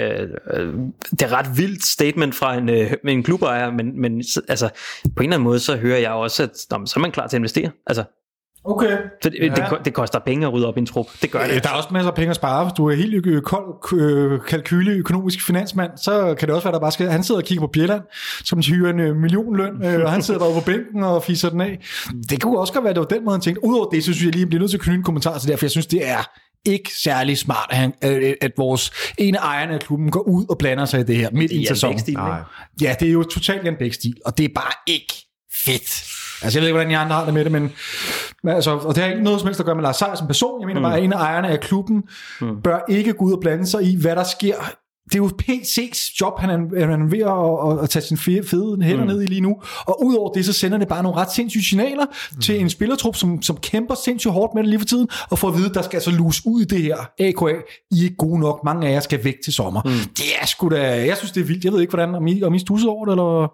Øh, 0.02 0.28
øh, 0.54 0.74
det 1.12 1.22
er 1.22 1.34
ret 1.34 1.58
vildt 1.58 1.86
statement 1.86 2.36
fra 2.36 2.56
en, 2.56 2.70
øh, 2.70 2.94
en 3.08 3.24
klubejer, 3.24 3.72
men, 3.72 4.02
men 4.02 4.24
altså, 4.48 4.70
på 5.04 5.24
en 5.24 5.24
eller 5.24 5.36
anden 5.36 5.44
måde, 5.44 5.60
så 5.60 5.78
hører 5.78 6.00
jeg 6.00 6.12
også, 6.12 6.44
at 6.44 6.50
nå, 6.72 6.86
så 6.86 6.94
er 6.98 7.02
man 7.02 7.12
klar 7.12 7.28
til 7.28 7.36
at 7.36 7.39
investere. 7.39 7.72
Altså, 7.88 8.04
Okay. 8.64 8.98
Så 9.24 9.30
det, 9.30 9.38
ja. 9.42 9.48
det, 9.48 9.86
det 9.86 9.94
koster 9.94 10.20
penge 10.20 10.48
at 10.48 10.54
rydde 10.54 10.68
op 10.68 10.78
i 10.78 10.80
en 10.80 10.86
trup. 10.86 11.06
Det 11.22 11.32
gør 11.32 11.48
det. 11.48 11.64
Der 11.64 11.70
er 11.70 11.74
også 11.74 11.89
masser 11.92 12.10
af 12.10 12.16
penge 12.16 12.30
at 12.30 12.36
spare. 12.36 12.64
Hvis 12.64 12.74
du 12.74 12.89
er 12.89 12.96
helt 12.96 13.44
kold 13.44 14.39
kalkyle 14.48 14.92
økonomisk 14.92 15.46
finansmand, 15.46 15.92
så 15.98 16.36
kan 16.39 16.48
det 16.48 16.56
også 16.56 16.68
være, 16.68 16.74
der 16.74 16.80
bare 16.80 16.92
skal... 16.92 17.08
Han 17.08 17.24
sidder 17.24 17.42
og 17.42 17.46
kigger 17.46 17.62
på 17.62 17.68
Bjelland, 17.74 18.02
som 18.44 18.62
hyrer 18.62 18.89
en 18.89 19.22
millionløn, 19.22 19.84
og 20.04 20.12
han 20.12 20.22
sidder 20.22 20.39
bare 20.39 20.54
på 20.54 20.66
bænken 20.66 21.04
og 21.04 21.24
fiser 21.24 21.50
den 21.50 21.62
af. 21.62 21.80
Det 22.30 22.42
kunne 22.42 22.60
også 22.60 22.74
godt 22.74 22.84
være, 22.84 22.89
at 22.89 22.96
det 22.96 23.02
var 23.02 23.16
den 23.18 23.26
måde, 23.26 23.34
han 23.34 23.42
tænkte. 23.42 23.64
Udover 23.64 23.89
det, 23.89 24.04
så 24.04 24.14
synes 24.14 24.26
jeg 24.26 24.32
lige, 24.32 24.36
at 24.36 24.39
jeg 24.39 24.48
bliver 24.48 24.60
nødt 24.60 24.72
til 24.72 24.78
at 24.78 24.82
knytte 24.82 24.98
en 24.98 25.04
kommentar 25.04 25.38
til 25.38 25.50
det, 25.50 25.60
for 25.60 25.66
jeg 25.66 25.72
synes, 25.72 25.88
det 25.88 26.10
er 26.10 26.30
ikke 26.66 26.89
særlig 27.03 27.38
smart, 27.38 27.68
at, 27.70 27.78
han, 27.78 27.93
at, 28.41 28.51
vores 28.57 28.91
ene 29.18 29.38
ejerne 29.38 29.74
af 29.74 29.80
klubben 29.80 30.12
går 30.12 30.22
ud 30.22 30.45
og 30.49 30.57
blander 30.57 30.86
sig 30.86 30.99
i 30.99 31.03
det 31.03 31.18
her 31.18 31.30
midt 31.32 31.51
i 31.51 31.55
en 31.55 31.62
Jan 31.62 31.68
sæson. 31.68 31.91
Bæk-stil, 31.91 32.12
ikke? 32.12 32.22
Nej. 32.22 32.41
Ja, 32.82 32.95
det 32.99 33.07
er 33.07 33.12
jo 33.12 33.24
totalt 33.24 33.66
Jan 33.66 33.76
Bæk-stil, 33.76 34.18
og 34.26 34.38
det 34.38 34.43
er 34.43 34.49
bare 34.55 34.74
ikke 34.88 35.14
fedt. 35.66 36.03
Altså, 36.43 36.59
jeg 36.59 36.62
ved 36.62 36.68
ikke, 36.68 36.78
hvordan 36.78 36.91
I 36.91 36.93
andre 36.93 37.16
har 37.16 37.26
det 37.26 37.34
med 37.34 37.43
det, 37.43 37.51
men, 37.51 37.72
men 38.43 38.55
altså, 38.55 38.72
og 38.72 38.95
det 38.95 39.03
har 39.03 39.12
ikke 39.12 39.24
noget 39.24 39.39
som 39.39 39.47
helst 39.47 39.59
at 39.59 39.66
gøre 39.66 39.76
med 39.76 39.84
Lars 39.84 39.97
Seier 39.97 40.16
som 40.16 40.28
person. 40.28 40.62
Jeg 40.62 40.68
mener 40.68 40.80
mm. 40.80 40.84
bare, 40.84 40.97
at 40.97 41.03
en 41.03 41.14
af 41.14 41.18
ejerne 41.18 41.47
af 41.47 41.59
klubben 41.59 42.03
mm. 42.41 42.62
bør 42.62 42.80
ikke 42.89 43.14
gå 43.14 43.26
ud 43.26 43.34
og 43.34 43.39
blande 43.41 43.68
sig 43.68 43.84
i, 43.84 44.01
hvad 44.01 44.16
der 44.16 44.24
sker. 44.24 44.55
Det 45.12 45.16
er 45.16 45.24
jo 45.24 45.32
PC's 45.41 46.16
job, 46.22 46.39
han 46.39 46.49
er, 46.49 46.88
han 46.89 47.01
er 47.01 47.09
ved 47.09 47.20
at, 47.20 47.78
at, 47.78 47.84
at 47.84 47.89
tage 47.89 48.03
sin 48.03 48.18
fede, 48.18 48.84
hænder 48.84 49.03
mm. 49.03 49.07
ned 49.07 49.22
i 49.22 49.26
lige 49.26 49.41
nu. 49.41 49.55
Og 49.86 50.05
udover 50.05 50.34
det, 50.34 50.45
så 50.45 50.53
sender 50.53 50.78
det 50.78 50.88
bare 50.88 51.03
nogle 51.03 51.18
ret 51.18 51.32
sindssyge 51.32 51.64
signaler 51.64 52.05
mm. 52.05 52.41
til 52.41 52.59
en 52.59 52.70
spillertrup, 52.70 53.16
som, 53.16 53.41
som 53.41 53.57
kæmper 53.57 53.95
sindssygt 53.95 54.34
hårdt 54.34 54.53
med 54.53 54.64
det 54.64 54.70
lige 54.70 54.80
for 54.80 54.86
tiden, 54.86 55.07
og 55.30 55.39
får 55.39 55.47
at 55.47 55.57
vide, 55.57 55.74
der 55.74 55.82
skal 55.82 55.97
altså 55.97 56.12
lus 56.12 56.41
ud 56.45 56.62
i 56.62 56.66
det 56.66 56.82
her 56.82 56.97
AKA. 57.20 57.55
I 57.91 58.05
er 58.05 58.16
gode 58.18 58.39
nok. 58.39 58.64
Mange 58.66 58.88
af 58.88 58.91
jer 58.91 58.99
skal 58.99 59.24
væk 59.24 59.36
til 59.43 59.53
sommer. 59.53 59.82
Mm. 59.86 59.91
Det 60.18 60.26
er 60.41 60.45
sgu 60.45 60.70
da... 60.70 61.05
Jeg 61.05 61.18
synes, 61.18 61.32
det 61.32 61.41
er 61.41 61.45
vildt. 61.45 61.66
Jeg 61.66 61.74
ved 61.74 61.82
ikke, 61.82 61.91
hvordan... 61.91 62.16
Om 62.16 62.28
I, 62.28 62.43
om 62.43 62.53
I 62.53 62.59
stusset 62.59 62.89
over 62.89 63.05
det, 63.05 63.12
eller... 63.12 63.51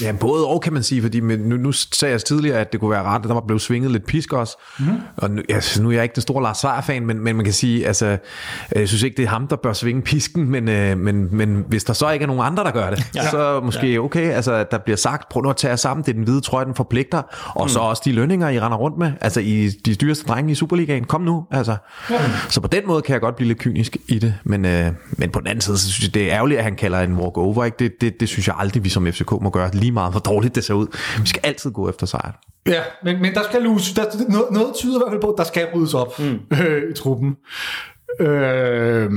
Ja, 0.00 0.12
både 0.12 0.46
og 0.46 0.60
kan 0.60 0.72
man 0.72 0.82
sige, 0.82 1.02
fordi 1.02 1.20
nu, 1.20 1.56
nu 1.56 1.72
sagde 1.72 2.12
jeg 2.12 2.24
tidligere, 2.24 2.58
at 2.58 2.72
det 2.72 2.80
kunne 2.80 2.90
være 2.90 3.02
rart, 3.02 3.20
at 3.22 3.28
der 3.28 3.34
var 3.34 3.40
blevet 3.40 3.62
svinget 3.62 3.90
lidt 3.90 4.06
pisk 4.06 4.32
også. 4.32 4.56
Mm-hmm. 4.78 4.98
Og 5.16 5.30
nu, 5.30 5.42
synes, 5.48 5.80
nu 5.80 5.88
er 5.88 5.92
jeg 5.92 6.02
ikke 6.02 6.14
den 6.14 6.22
store 6.22 6.42
Lars 6.42 6.58
Seier-fan, 6.58 7.06
men, 7.06 7.20
men 7.20 7.36
man 7.36 7.44
kan 7.44 7.54
sige, 7.54 7.86
altså, 7.86 8.18
jeg 8.76 8.88
synes 8.88 9.02
ikke, 9.02 9.16
det 9.16 9.22
er 9.22 9.28
ham, 9.28 9.46
der 9.46 9.56
bør 9.56 9.72
svinge 9.72 10.02
pisken, 10.02 10.50
men, 10.50 10.68
øh, 10.68 10.98
men, 10.98 11.36
men 11.36 11.64
hvis 11.68 11.84
der 11.84 11.92
så 11.92 12.10
ikke 12.10 12.22
er 12.22 12.26
nogen 12.26 12.42
andre, 12.42 12.64
der 12.64 12.70
gør 12.70 12.90
det, 12.90 13.10
ja. 13.14 13.30
så 13.30 13.60
måske 13.64 13.92
ja. 13.92 13.98
okay, 13.98 14.30
altså, 14.30 14.64
der 14.70 14.78
bliver 14.78 14.96
sagt, 14.96 15.28
prøv 15.28 15.42
nu 15.42 15.50
at 15.50 15.56
tage 15.56 15.70
jer 15.70 15.76
sammen, 15.76 16.04
det 16.04 16.10
er 16.10 16.14
den 16.14 16.24
hvide 16.24 16.40
trøje, 16.40 16.64
den 16.64 16.74
forpligter, 16.74 17.22
og 17.54 17.64
mm. 17.64 17.68
så 17.68 17.78
også 17.78 18.02
de 18.04 18.12
lønninger, 18.12 18.48
I 18.48 18.60
render 18.60 18.78
rundt 18.78 18.98
med, 18.98 19.12
altså 19.20 19.40
I 19.40 19.68
de 19.68 19.94
dyreste 19.94 20.26
drenge 20.26 20.52
i 20.52 20.54
Superligaen, 20.54 21.04
kom 21.04 21.20
nu, 21.20 21.44
altså. 21.50 21.76
Ja. 22.10 22.20
Så 22.48 22.60
på 22.60 22.68
den 22.68 22.86
måde 22.86 23.02
kan 23.02 23.12
jeg 23.12 23.20
godt 23.20 23.36
blive 23.36 23.48
lidt 23.48 23.58
kynisk 23.58 23.96
i 24.08 24.18
det, 24.18 24.34
men, 24.44 24.64
øh, 24.64 24.92
men 25.10 25.30
på 25.30 25.40
den 25.40 25.46
anden 25.46 25.60
side, 25.60 25.78
så 25.78 25.92
synes 25.92 26.06
jeg, 26.08 26.14
det 26.14 26.22
er 26.22 26.36
ærgerligt, 26.36 26.58
at 26.58 26.64
han 26.64 26.76
kalder 26.76 27.00
en 27.00 27.12
walk-over, 27.12 27.64
ikke? 27.64 27.76
Det, 27.78 28.00
det, 28.00 28.20
det 28.20 28.28
synes 28.28 28.46
jeg 28.46 28.54
aldrig, 28.58 28.84
vi 28.84 28.88
som 28.88 29.06
FCK 29.12 29.30
må 29.30 29.50
gøre, 29.50 29.70
lige 29.82 29.92
meget 29.92 30.12
hvor 30.12 30.20
dårligt 30.20 30.54
det 30.54 30.64
ser 30.64 30.74
ud. 30.74 30.86
Vi 31.20 31.26
skal 31.26 31.40
altid 31.44 31.70
gå 31.70 31.88
efter 31.88 32.06
sejren. 32.06 32.34
Ja, 32.66 32.82
men, 33.04 33.22
men 33.22 33.34
der 33.34 33.42
skal 33.42 33.62
lus, 33.62 33.92
der, 33.92 34.04
noget, 34.28 34.50
noget 34.50 34.74
tyder 34.74 34.96
i 34.96 34.98
hvert 34.98 35.12
fald 35.12 35.20
på, 35.20 35.30
at 35.30 35.38
der 35.38 35.44
skal 35.44 35.68
ryddes 35.74 35.94
op 35.94 36.18
mm. 36.18 36.40
øh, 36.60 36.90
i 36.90 36.94
truppen. 36.94 37.36
Øh, 38.20 39.10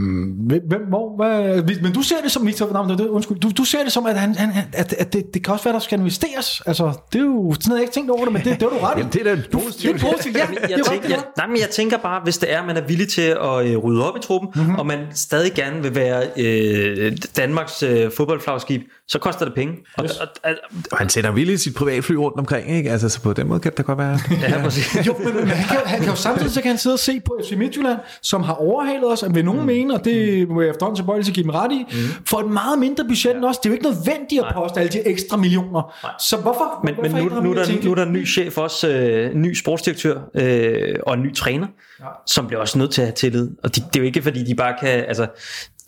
hvem, 0.48 0.82
hvor, 0.90 1.16
hvad, 1.16 1.64
men 1.82 1.94
du 1.94 2.02
ser 2.02 2.16
det 2.24 2.32
som 2.32 2.46
Victor, 2.46 2.84
det, 2.84 3.08
undskyld, 3.08 3.40
du, 3.40 3.52
du 3.58 3.64
ser 3.64 3.84
det 3.84 3.92
som, 3.92 4.06
at, 4.06 4.20
han, 4.20 4.36
han, 4.36 4.64
at, 4.74 4.94
at 4.94 5.14
det, 5.14 5.34
det 5.34 5.44
kan 5.44 5.54
også 5.54 5.64
være, 5.64 5.74
der 5.74 5.80
skal 5.80 6.00
investeres. 6.00 6.62
Altså, 6.66 6.94
det 7.14 7.20
er 7.20 7.26
jo 7.26 7.54
sådan 7.54 7.70
noget, 7.70 7.80
jeg 7.80 7.84
ikke 7.84 7.94
tænkt 7.94 8.12
over 8.12 8.24
det, 8.24 8.34
men 8.34 8.44
det, 8.44 8.60
det 8.60 8.62
var 8.62 8.70
du 8.70 8.78
ret 8.78 8.96
i. 8.96 9.00
Jamen, 9.00 9.14
det 9.14 9.28
er 9.28 9.36
da 9.36 9.42
positivt. 9.52 9.94
Det 9.94 10.04
er 10.04 10.12
positivt, 10.12 10.38
ja. 10.38 10.46
jeg, 10.70 10.86
tænker, 10.90 11.10
jeg, 11.10 11.24
nej, 11.38 11.48
men 11.48 11.58
jeg 11.60 11.70
tænker 11.70 11.98
bare, 11.98 12.22
hvis 12.24 12.38
det 12.38 12.54
er, 12.54 12.60
at 12.60 12.66
man 12.66 12.78
er 12.78 12.82
villig 12.82 13.08
til 13.08 13.22
at 13.22 13.66
øh, 13.66 13.78
rydde 13.78 14.08
op 14.08 14.18
i 14.18 14.20
truppen, 14.20 14.50
mm-hmm. 14.56 14.76
og 14.76 14.86
man 14.86 15.00
stadig 15.14 15.54
gerne 15.54 15.82
vil 15.82 15.96
være 15.96 16.24
øh, 16.38 17.18
Danmarks 17.38 17.84
øh, 17.84 18.12
fodboldflagskib, 18.12 18.82
så 19.08 19.20
koster 19.20 19.46
det 19.46 19.54
penge. 19.54 19.74
Og, 19.98 20.04
yes. 20.04 20.12
og, 20.12 20.28
og, 20.44 20.52
og 20.92 20.98
han 20.98 21.10
sender 21.10 21.32
vildt 21.32 21.62
sit 21.62 21.76
privatfly 21.76 22.14
rundt 22.14 22.40
omkring, 22.40 22.78
ikke? 22.78 22.92
Altså, 22.92 23.10
så 23.10 23.22
på 23.22 23.34
den 23.34 23.48
måde 23.48 23.60
kan 23.60 23.72
det 23.78 23.86
godt 23.86 23.98
være. 23.98 24.20
ja, 24.42 24.62
præcis. 24.64 25.08
jo, 25.08 25.16
men, 25.18 25.36
men 25.36 25.48
han, 25.48 25.78
kan, 25.78 25.88
han 25.88 26.00
kan 26.00 26.10
jo 26.10 26.16
samtidig 26.16 26.52
så 26.52 26.62
kan 26.62 26.70
han 26.70 26.78
sidde 26.78 26.94
og 26.94 27.00
se 27.00 27.20
på 27.20 27.40
FC 27.44 27.52
Midtjylland, 27.58 27.98
som 28.22 28.44
har 28.44 28.54
overhalet 28.86 29.12
os, 29.12 29.24
vil 29.36 29.46
nogen 29.46 29.60
mm. 29.60 29.66
mene, 29.66 29.94
og 29.94 30.06
det 30.06 30.50
må 30.50 30.62
jeg 30.62 30.70
efterhånden 30.70 30.96
til 30.96 31.24
til 31.24 31.32
at 31.32 31.36
give 31.36 31.44
dem 31.44 31.50
ret 31.50 31.72
i, 31.72 31.86
mm. 31.92 31.98
for 32.28 32.40
et 32.40 32.52
meget 32.52 32.80
mindre 32.80 33.06
budget 33.08 33.36
ja. 33.42 33.48
også. 33.48 33.60
Det 33.64 33.70
er 33.70 33.74
jo 33.74 33.74
ikke 33.74 33.86
nødvendigt 33.86 34.42
at 34.42 34.54
poste 34.54 34.80
alle 34.80 34.92
de 34.92 35.08
ekstra 35.08 35.38
millioner. 35.38 35.96
Nej. 36.04 36.12
Så 36.20 36.38
hvorfor? 36.38 36.80
Men, 36.84 36.94
hvorfor 36.94 37.18
men 37.18 37.24
nu, 37.24 37.42
nu, 37.42 37.56
der, 37.56 37.84
nu 37.84 37.92
er 37.92 37.96
der 37.96 38.06
en 38.06 38.14
ny 38.14 38.28
chef 38.28 38.58
også, 38.58 38.90
øh, 38.90 39.34
ny 39.36 39.54
sportsdirektør 39.54 40.20
øh, 40.36 40.96
og 41.04 41.14
en 41.14 41.24
ny 41.24 41.34
træner, 41.34 41.68
ja. 42.00 42.06
som 42.28 42.48
bliver 42.48 42.60
også 42.60 42.78
nødt 42.78 42.92
til 42.92 43.02
at 43.02 43.08
have 43.08 43.16
tillid. 43.16 43.50
Og 43.64 43.76
de, 43.76 43.82
det 43.82 43.96
er 43.96 44.00
jo 44.00 44.06
ikke 44.06 44.22
fordi, 44.22 44.44
de 44.44 44.56
bare 44.56 44.76
kan... 44.80 44.90
Altså, 44.90 45.28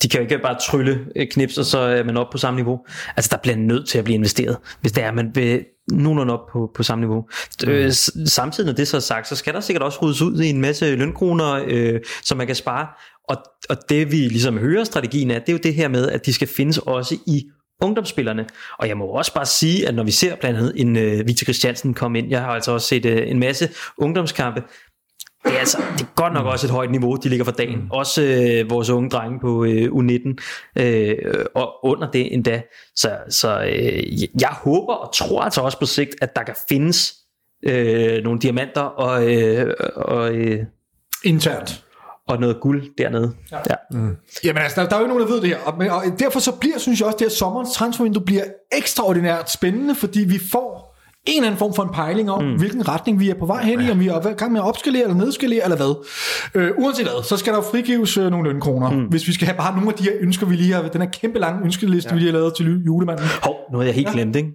de 0.03 0.09
kan 0.09 0.19
jo 0.19 0.23
ikke 0.23 0.39
bare 0.39 0.55
trylle 0.67 0.99
knips, 1.31 1.57
og 1.57 1.65
så 1.65 1.79
er 1.79 2.03
man 2.03 2.17
op 2.17 2.27
på 2.31 2.37
samme 2.37 2.55
niveau. 2.55 2.79
Altså, 3.15 3.29
der 3.31 3.37
bliver 3.37 3.57
nødt 3.57 3.87
til 3.87 3.97
at 3.97 4.03
blive 4.03 4.15
investeret, 4.15 4.57
hvis 4.81 4.91
det 4.91 5.03
er, 5.03 5.11
man 5.11 5.31
vil 5.35 5.65
nogenlunde 5.91 6.33
op 6.33 6.47
på, 6.51 6.71
på 6.75 6.83
samme 6.83 7.05
niveau. 7.05 7.25
Mm. 7.63 7.69
Øh, 7.69 7.91
samtidig, 8.25 8.67
når 8.67 8.73
det 8.73 8.87
så 8.87 8.97
er 8.97 9.01
sagt, 9.01 9.27
så 9.27 9.35
skal 9.35 9.53
der 9.53 9.59
sikkert 9.59 9.83
også 9.83 9.99
ryddes 10.01 10.21
ud 10.21 10.41
i 10.41 10.49
en 10.49 10.61
masse 10.61 10.95
lønkroner, 10.95 11.65
øh, 11.67 11.99
som 12.23 12.37
man 12.37 12.47
kan 12.47 12.55
spare. 12.55 12.87
Og, 13.29 13.37
og 13.69 13.77
det 13.89 14.11
vi 14.11 14.17
ligesom 14.17 14.57
hører 14.57 14.83
strategien 14.83 15.31
er, 15.31 15.39
det 15.39 15.49
er 15.49 15.53
jo 15.53 15.59
det 15.63 15.73
her 15.73 15.87
med, 15.87 16.09
at 16.09 16.25
de 16.25 16.33
skal 16.33 16.47
findes 16.47 16.77
også 16.77 17.17
i 17.27 17.45
ungdomsspillerne. 17.81 18.45
Og 18.79 18.87
jeg 18.87 18.97
må 18.97 19.05
også 19.05 19.33
bare 19.33 19.45
sige, 19.45 19.87
at 19.87 19.95
når 19.95 20.03
vi 20.03 20.11
ser 20.11 20.35
blandt 20.35 20.59
andet 20.59 20.73
en 20.75 20.95
uh, 20.95 21.27
Victor 21.27 21.43
Christiansen 21.43 21.93
komme 21.93 22.19
ind, 22.19 22.29
jeg 22.29 22.41
har 22.41 22.47
altså 22.47 22.71
også 22.71 22.87
set 22.87 23.05
uh, 23.05 23.11
en 23.11 23.39
masse 23.39 23.69
ungdomskampe, 23.97 24.63
det 25.47 25.55
er, 25.55 25.59
altså, 25.59 25.77
det 25.97 26.01
er 26.01 26.11
godt 26.15 26.33
nok 26.33 26.45
også 26.45 26.67
et 26.67 26.71
højt 26.71 26.91
niveau, 26.91 27.15
de 27.15 27.29
ligger 27.29 27.45
for 27.45 27.51
dagen. 27.51 27.87
Også 27.91 28.21
øh, 28.21 28.69
vores 28.69 28.89
unge 28.89 29.09
drenge 29.09 29.39
på 29.39 29.65
øh, 29.65 29.91
U19, 29.91 30.35
øh, 30.83 31.45
og 31.55 31.85
under 31.85 32.11
det 32.11 32.33
endda. 32.33 32.61
Så, 32.95 33.17
så 33.29 33.61
øh, 33.61 34.41
jeg 34.41 34.49
håber 34.51 34.93
og 34.93 35.13
tror 35.13 35.41
altså 35.41 35.61
også 35.61 35.79
på 35.79 35.85
sigt, 35.85 36.15
at 36.21 36.35
der 36.35 36.43
kan 36.43 36.55
findes 36.69 37.13
øh, 37.63 38.23
nogle 38.23 38.39
diamanter 38.39 38.81
og, 38.81 39.35
øh, 39.35 39.73
og 39.95 40.33
øh, 40.33 40.59
internt 41.23 41.83
og 42.27 42.39
noget 42.39 42.59
guld 42.61 42.83
dernede. 42.97 43.33
Ja. 43.51 43.57
Ja. 43.69 43.75
Mm. 43.91 44.15
Jamen 44.43 44.63
altså, 44.63 44.81
der, 44.81 44.89
der 44.89 44.95
er 44.95 44.99
jo 44.99 45.05
ikke 45.05 45.15
nogen, 45.15 45.27
der 45.27 45.33
ved 45.33 45.41
det 45.41 45.49
her. 45.49 45.57
Og, 45.57 45.73
og 45.97 46.19
derfor 46.19 46.39
så 46.39 46.51
bliver, 46.51 46.77
synes 46.77 46.99
jeg 46.99 47.05
også, 47.05 47.17
det 47.17 47.27
her 47.27 47.35
sommerens 47.35 47.73
transfervindue 47.73 48.23
bliver 48.23 48.43
ekstraordinært 48.71 49.51
spændende, 49.51 49.95
fordi 49.95 50.19
vi 50.19 50.39
får 50.51 50.86
en 51.27 51.37
eller 51.37 51.47
anden 51.47 51.59
form 51.59 51.73
for 51.73 51.83
en 51.83 51.89
pejling 51.93 52.31
om, 52.31 52.43
mm. 52.43 52.55
hvilken 52.55 52.87
retning 52.87 53.19
vi 53.19 53.29
er 53.29 53.33
på 53.33 53.45
vej 53.45 53.63
hen 53.63 53.81
i, 53.81 53.91
om 53.91 53.99
vi 53.99 54.07
er 54.07 54.29
i 54.29 54.33
gang 54.33 54.51
med 54.51 54.61
at 54.61 54.67
opskalere 54.67 55.03
eller 55.03 55.15
nedskalere, 55.15 55.63
eller 55.63 55.77
hvad. 55.77 56.05
Øh, 56.55 56.71
uanset 56.77 57.05
hvad, 57.05 57.23
så 57.23 57.37
skal 57.37 57.53
der 57.53 57.59
jo 57.59 57.65
frigives 57.71 58.17
øh, 58.17 58.31
nogle 58.31 58.49
lønkroner, 58.49 58.91
mm. 58.91 59.03
hvis 59.03 59.27
vi 59.27 59.33
skal 59.33 59.47
have 59.47 59.57
bare 59.57 59.75
nogle 59.75 59.89
af 59.89 59.95
de 59.95 60.03
her 60.03 60.11
ønsker, 60.19 60.45
vi 60.45 60.55
lige 60.55 60.73
har, 60.73 60.81
den 60.81 61.01
her 61.01 61.09
kæmpe 61.09 61.39
lange 61.39 61.65
ønskeliste, 61.65 62.09
ja. 62.09 62.13
vi 62.13 62.19
lige 62.19 62.31
har 62.31 62.39
lavet 62.39 62.53
til 62.55 62.83
julemanden. 62.85 63.25
Hov, 63.43 63.55
nu 63.71 63.77
har 63.77 63.85
jeg 63.85 63.93
helt 63.93 64.07
ja. 64.07 64.13
glemt, 64.13 64.35
ikke? 64.35 64.49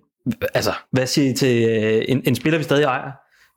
Altså, 0.55 0.73
hvad 0.91 1.07
siger 1.07 1.31
I 1.31 1.35
til 1.35 1.69
øh, 1.69 2.05
en, 2.09 2.23
en 2.25 2.35
spiller, 2.35 2.59
vi 2.59 2.65
stadig 2.65 2.85
ejer? 2.85 3.11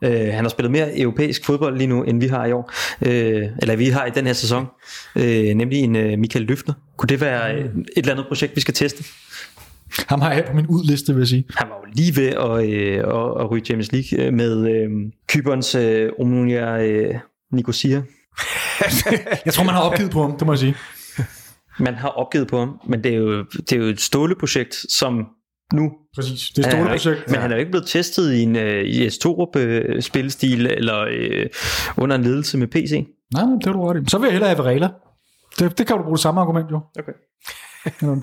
Øh, 0.03 0.33
han 0.33 0.43
har 0.43 0.49
spillet 0.49 0.71
mere 0.71 0.99
europæisk 0.99 1.45
fodbold 1.45 1.77
lige 1.77 1.87
nu, 1.87 2.03
end 2.03 2.19
vi 2.19 2.27
har 2.27 2.45
i 2.45 2.51
år. 2.51 2.71
Øh, 3.01 3.43
eller 3.61 3.75
vi 3.75 3.85
har 3.85 4.05
i 4.05 4.09
den 4.09 4.25
her 4.25 4.33
sæson. 4.33 4.65
Øh, 5.15 5.53
nemlig 5.53 5.79
en 5.79 5.95
øh, 5.95 6.19
Michael 6.19 6.45
Løfner. 6.45 6.73
Kunne 6.97 7.07
det 7.07 7.21
være 7.21 7.55
øh, 7.55 7.65
et 7.65 7.69
eller 7.95 8.11
andet 8.11 8.27
projekt, 8.27 8.55
vi 8.55 8.61
skal 8.61 8.73
teste? 8.73 9.03
Ham 10.09 10.21
har 10.21 10.33
jeg 10.33 10.45
på 10.45 10.55
min 10.55 10.67
udliste, 10.67 11.13
vil 11.13 11.21
jeg 11.21 11.27
sige. 11.27 11.45
Han 11.57 11.69
var 11.69 11.75
jo 11.75 11.91
lige 11.93 12.15
ved 12.15 12.27
at, 12.27 12.69
øh, 12.69 12.97
at, 12.97 13.41
at 13.41 13.51
ryge 13.51 13.65
Champions 13.65 13.91
League 13.91 14.25
øh, 14.25 14.33
med 14.33 14.69
øh, 14.69 14.89
Kyberns 15.29 15.75
øh, 15.75 16.11
Omnia 16.19 16.85
øh, 16.87 17.15
Nicosia. 17.51 18.01
jeg 19.45 19.53
tror, 19.53 19.63
man 19.63 19.73
har 19.73 19.81
opgivet 19.81 20.11
på 20.11 20.21
ham, 20.21 20.37
det 20.37 20.47
må 20.47 20.53
jeg 20.53 20.59
sige. 20.59 20.75
Man 21.79 21.95
har 21.95 22.09
opgivet 22.09 22.47
på 22.47 22.59
ham, 22.59 22.79
men 22.87 23.03
det 23.03 23.13
er 23.13 23.17
jo, 23.17 23.43
det 23.43 23.71
er 23.71 23.77
jo 23.77 23.83
et 23.83 24.01
ståleprojekt, 24.01 24.75
som 24.89 25.27
nu. 25.73 25.91
Præcis, 26.15 26.49
det 26.49 26.65
er 26.65 26.67
et 26.67 26.73
stort 26.73 26.87
projekt. 26.87 27.31
Men 27.31 27.39
han 27.39 27.51
er 27.51 27.55
jo 27.55 27.59
ikke 27.59 27.71
blevet 27.71 27.87
testet 27.87 28.33
i 28.33 28.41
en 28.41 28.55
uh, 28.55 28.61
IS 28.61 29.17
Torup 29.17 29.55
uh, 29.55 29.99
spilstil 29.99 30.67
eller 30.67 31.05
uh, 31.05 32.03
under 32.03 32.15
en 32.15 32.23
ledelse 32.23 32.57
med 32.57 32.67
PC. 32.67 33.07
Nej, 33.33 33.43
det 33.43 33.67
er 33.67 33.71
du 33.71 33.85
ret 33.85 34.03
i. 34.03 34.09
Så 34.09 34.17
vil 34.17 34.25
jeg 34.25 34.31
hellere 34.31 34.49
have 34.49 34.63
Varela. 34.63 34.89
Det, 35.59 35.77
det 35.77 35.87
kan 35.87 35.97
du 35.97 36.03
bruge 36.03 36.15
det 36.15 36.21
samme 36.21 36.41
argument 36.41 36.71
jo. 36.71 36.79
Okay. 36.99 37.11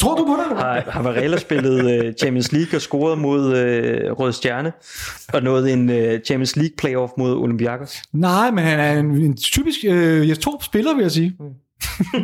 Tror 0.00 0.14
du 0.14 0.24
på 0.24 0.32
det? 0.32 0.58
Har, 0.58 0.90
har 0.90 1.02
Varela 1.02 1.38
spillet 1.38 2.04
uh, 2.04 2.12
Champions 2.20 2.52
League 2.52 2.78
og 2.78 2.80
scoret 2.80 3.18
mod 3.18 3.46
uh, 3.46 4.18
Røde 4.18 4.32
Stjerne 4.32 4.72
og 5.32 5.42
nået 5.42 5.72
en 5.72 5.90
uh, 5.90 6.20
Champions 6.26 6.56
League 6.56 6.74
playoff 6.78 7.12
mod 7.18 7.36
Olympiakos? 7.36 8.02
Nej, 8.12 8.50
men 8.50 8.64
han 8.64 8.80
er 8.80 8.92
en, 8.92 9.06
en 9.06 9.36
typisk 9.36 9.78
uh, 9.88 10.28
Jes 10.28 10.38
Torp 10.38 10.62
spiller, 10.62 10.94
vil 10.94 11.02
jeg 11.02 11.12
sige. 11.12 11.36
Mm. 11.40 11.46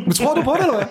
men 0.05 0.11
tror 0.11 0.35
du 0.35 0.41
på 0.41 0.55
det, 0.57 0.61
eller 0.61 0.77
hvad? 0.77 0.87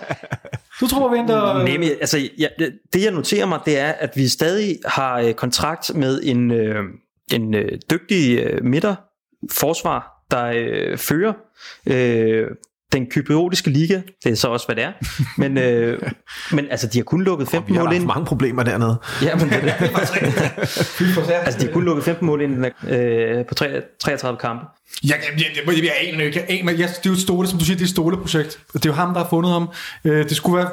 Du 0.80 0.86
tror, 0.86 1.08
vi 1.08 1.18
venter... 1.18 1.52
Nej, 1.52 1.78
men, 1.78 1.90
altså, 2.00 2.18
ja, 2.38 2.46
det 2.92 3.04
jeg 3.04 3.12
noterer 3.12 3.46
mig, 3.46 3.60
det 3.66 3.78
er, 3.78 3.92
at 3.92 4.10
vi 4.16 4.28
stadig 4.28 4.78
har 4.84 5.32
kontrakt 5.32 5.94
med 5.94 6.20
en, 6.24 6.50
øh, 6.50 6.84
en 7.32 7.54
øh, 7.54 7.78
dygtig 7.90 8.38
øh, 8.38 8.64
midter 8.64 8.94
forsvar, 9.50 10.24
der 10.30 10.44
øh, 10.44 10.98
fører 10.98 11.32
øh, 11.86 12.46
den 12.92 13.06
kypriotiske 13.06 13.70
liga, 13.70 14.00
det 14.24 14.32
er 14.32 14.36
så 14.36 14.48
også, 14.48 14.66
hvad 14.66 14.76
det 14.76 14.84
er. 14.84 14.92
Men, 15.36 15.58
øh, 15.58 16.02
men 16.56 16.66
altså, 16.70 16.86
de 16.86 16.98
har 16.98 17.04
kun 17.04 17.22
lukket 17.22 17.48
15 17.48 17.74
mål 17.74 17.84
ind. 17.84 17.90
Vi 17.90 17.98
har 17.98 18.06
mange 18.06 18.26
problemer 18.26 18.62
dernede. 18.62 18.96
Ja, 19.22 19.36
men 19.36 19.48
det 19.48 19.56
er 19.56 19.60
det. 19.60 19.72
altså, 21.44 21.58
de 21.60 21.66
har 21.66 21.72
kun 21.72 21.84
lukket 21.84 22.04
15 22.04 22.26
mål 22.26 22.40
ind 22.40 22.64
øh, 22.88 23.46
på 23.46 23.54
33 23.54 24.38
kampe. 24.38 24.64
Ja, 25.04 25.14
jeg, 25.14 25.44
jeg, 25.66 25.76
jeg, 25.76 25.84
jeg 25.84 25.92
aner 26.00 26.24
ikke. 26.24 26.38
Jeg 26.48 26.60
aner, 26.60 26.72
jeg, 26.72 26.88
det 26.88 27.06
er 27.06 27.10
jo 27.10 27.12
et 27.12 27.18
stole, 27.18 27.48
som 27.48 27.58
du 27.58 27.64
siger, 27.64 27.76
det 27.76 27.82
er 27.82 27.86
et 27.86 27.90
ståleprojekt. 27.90 28.58
Det 28.72 28.86
er 28.86 28.90
jo 28.90 28.92
ham, 28.92 29.14
der 29.14 29.20
har 29.20 29.28
fundet 29.28 29.52
ham. 29.52 29.68
Øh, 30.04 30.28
det 30.28 30.36
skulle 30.36 30.56
være 30.56 30.70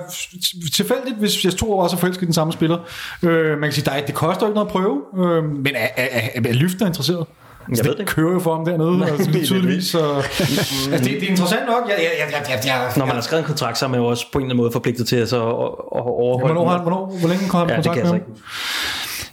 tilfældigt, 0.73 1.17
hvis 1.19 1.45
jeg 1.45 1.53
to 1.53 1.73
år 1.73 1.83
også 1.83 1.95
er 1.95 1.99
forelsket 1.99 2.25
den 2.25 2.33
samme 2.33 2.53
spiller. 2.53 2.77
Øh, 3.23 3.59
man 3.59 3.69
kan 3.69 3.73
sige, 3.73 3.91
at 3.91 4.07
det 4.07 4.15
koster 4.15 4.45
ikke 4.45 4.53
noget 4.53 4.67
at 4.67 4.71
prøve, 4.71 5.01
øh, 5.17 5.43
men 5.43 5.75
er, 5.75 5.87
er, 5.97 6.07
er, 6.35 6.41
er 6.45 6.53
Lyfter 6.53 6.87
interesseret? 6.87 7.25
Altså, 7.69 7.83
jeg 7.83 7.91
det, 7.91 7.97
det 7.97 8.07
kører 8.07 8.33
jo 8.33 8.39
for 8.39 8.55
ham 8.55 8.65
dernede, 8.65 8.97
Nej, 8.97 9.09
altså, 9.09 9.31
tydeligvis. 9.45 9.85
Så, 9.85 10.15
altså, 10.15 10.91
det, 10.91 11.03
det, 11.03 11.23
er 11.23 11.29
interessant 11.29 11.65
nok. 11.67 11.83
Jeg, 11.89 11.97
jeg, 11.97 12.11
jeg, 12.31 12.45
jeg, 12.49 12.59
jeg, 12.65 12.91
Når 12.97 13.05
man 13.05 13.15
har 13.15 13.21
skrevet 13.21 13.41
en 13.41 13.47
kontrakt, 13.47 13.77
så 13.77 13.85
er 13.85 13.89
man 13.89 13.99
jo 13.99 14.05
også 14.05 14.25
på 14.31 14.39
en 14.39 14.43
eller 14.43 14.49
anden 14.49 14.63
måde 14.63 14.71
forpligtet 14.71 15.07
til 15.07 15.15
at, 15.15 15.29
så, 15.29 15.41
overholde 15.41 16.59
ja, 16.59 16.63
hvornår, 16.63 16.81
hvornår, 16.81 17.17
hvor 17.19 17.29
længe 17.29 17.49
kom 17.49 17.59
han 17.59 17.69
ja, 17.69 17.75
kontrakt 17.75 18.03
med 18.03 18.11
ham? 18.11 18.21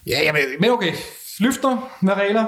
Ja, 0.06 0.20
jamen, 0.22 0.42
men 0.60 0.70
okay. 0.70 0.92
Løfter, 1.38 1.90
hvad 2.00 2.14
regler? 2.14 2.44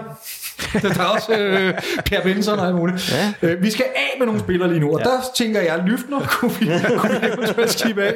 Der 0.83 1.01
er 1.01 1.05
også 1.05 1.37
øh, 1.39 1.75
Per 2.07 2.23
Benson 2.23 2.59
og 2.59 2.67
alt 2.67 2.77
muligt. 2.77 3.13
Ja. 3.13 3.49
Øh, 3.49 3.63
vi 3.63 3.71
skal 3.71 3.85
af 3.97 4.19
med 4.19 4.27
nogle 4.27 4.41
spillere 4.41 4.69
lige 4.69 4.81
nu, 4.81 4.93
og 4.93 5.01
ja. 5.05 5.11
der 5.11 5.21
tænker 5.37 5.61
jeg, 5.61 5.83
Lyftner 5.87 6.21
kunne 6.21 6.51
vi, 6.61 6.67
kunne 6.99 7.21
vi 7.21 7.27
eventuelt 7.27 7.71
skibe 7.71 8.03
af. 8.03 8.15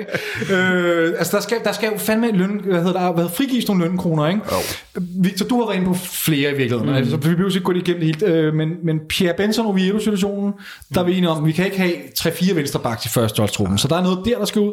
Øh, 0.53 1.15
altså, 1.19 1.37
der 1.37 1.43
skal, 1.43 1.59
der 1.65 1.73
skal 1.73 1.91
jo 1.93 1.99
fandme 1.99 2.29
en 2.29 2.37
løn, 2.37 2.61
hvad 2.65 2.83
hedder 2.83 3.01
der, 3.01 3.13
hvad 3.13 3.29
frigives 3.29 3.69
nogle 3.69 3.85
lønkroner, 3.85 4.29
ikke? 4.29 4.41
Oh. 4.53 5.03
Victor, 5.25 5.47
du 5.47 5.59
har 5.59 5.67
været 5.67 5.77
inde 5.77 5.87
på 5.87 5.95
flere 5.95 6.51
i 6.51 6.57
virkeligheden, 6.57 6.91
mm. 6.91 6.97
altså, 6.97 7.17
vi 7.17 7.29
behøver 7.29 7.51
ikke 7.51 7.61
gå 7.61 7.73
det 7.73 7.89
igennem 7.89 8.01
det 8.01 8.07
helt, 8.07 8.23
øh, 8.23 8.55
men, 8.55 8.69
men 8.85 9.01
Pierre 9.09 9.35
Benson 9.37 9.67
og 9.67 9.73
Oviedo-situationen, 9.73 10.53
der 10.95 11.01
er 11.01 11.05
vi 11.05 11.13
enige 11.17 11.31
om, 11.31 11.47
vi 11.47 11.53
kan 11.53 11.65
ikke 11.65 11.79
have 11.79 11.95
3-4 12.19 12.55
venstrebacks 12.55 13.07
i 13.07 13.09
første 13.09 13.41
holdstruppen, 13.41 13.79
så 13.79 13.89
der 13.89 13.97
er 13.97 14.03
noget 14.03 14.19
der, 14.25 14.39
der 14.39 14.45
skal 14.45 14.63
ud. 14.63 14.73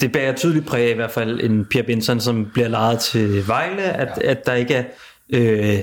Det 0.00 0.12
bærer 0.12 0.34
tydeligt 0.34 0.66
præg 0.66 0.86
af 0.86 0.90
i 0.90 0.94
hvert 0.94 1.10
fald 1.10 1.40
en 1.40 1.66
Pierre 1.70 1.86
Benson, 1.86 2.20
som 2.20 2.46
bliver 2.52 2.68
lejet 2.68 2.98
til 2.98 3.48
Vejle, 3.48 3.82
at, 3.82 4.08
ja. 4.22 4.30
at 4.30 4.46
der 4.46 4.54
ikke 4.54 4.74
er 4.74 4.84
øh, 5.32 5.78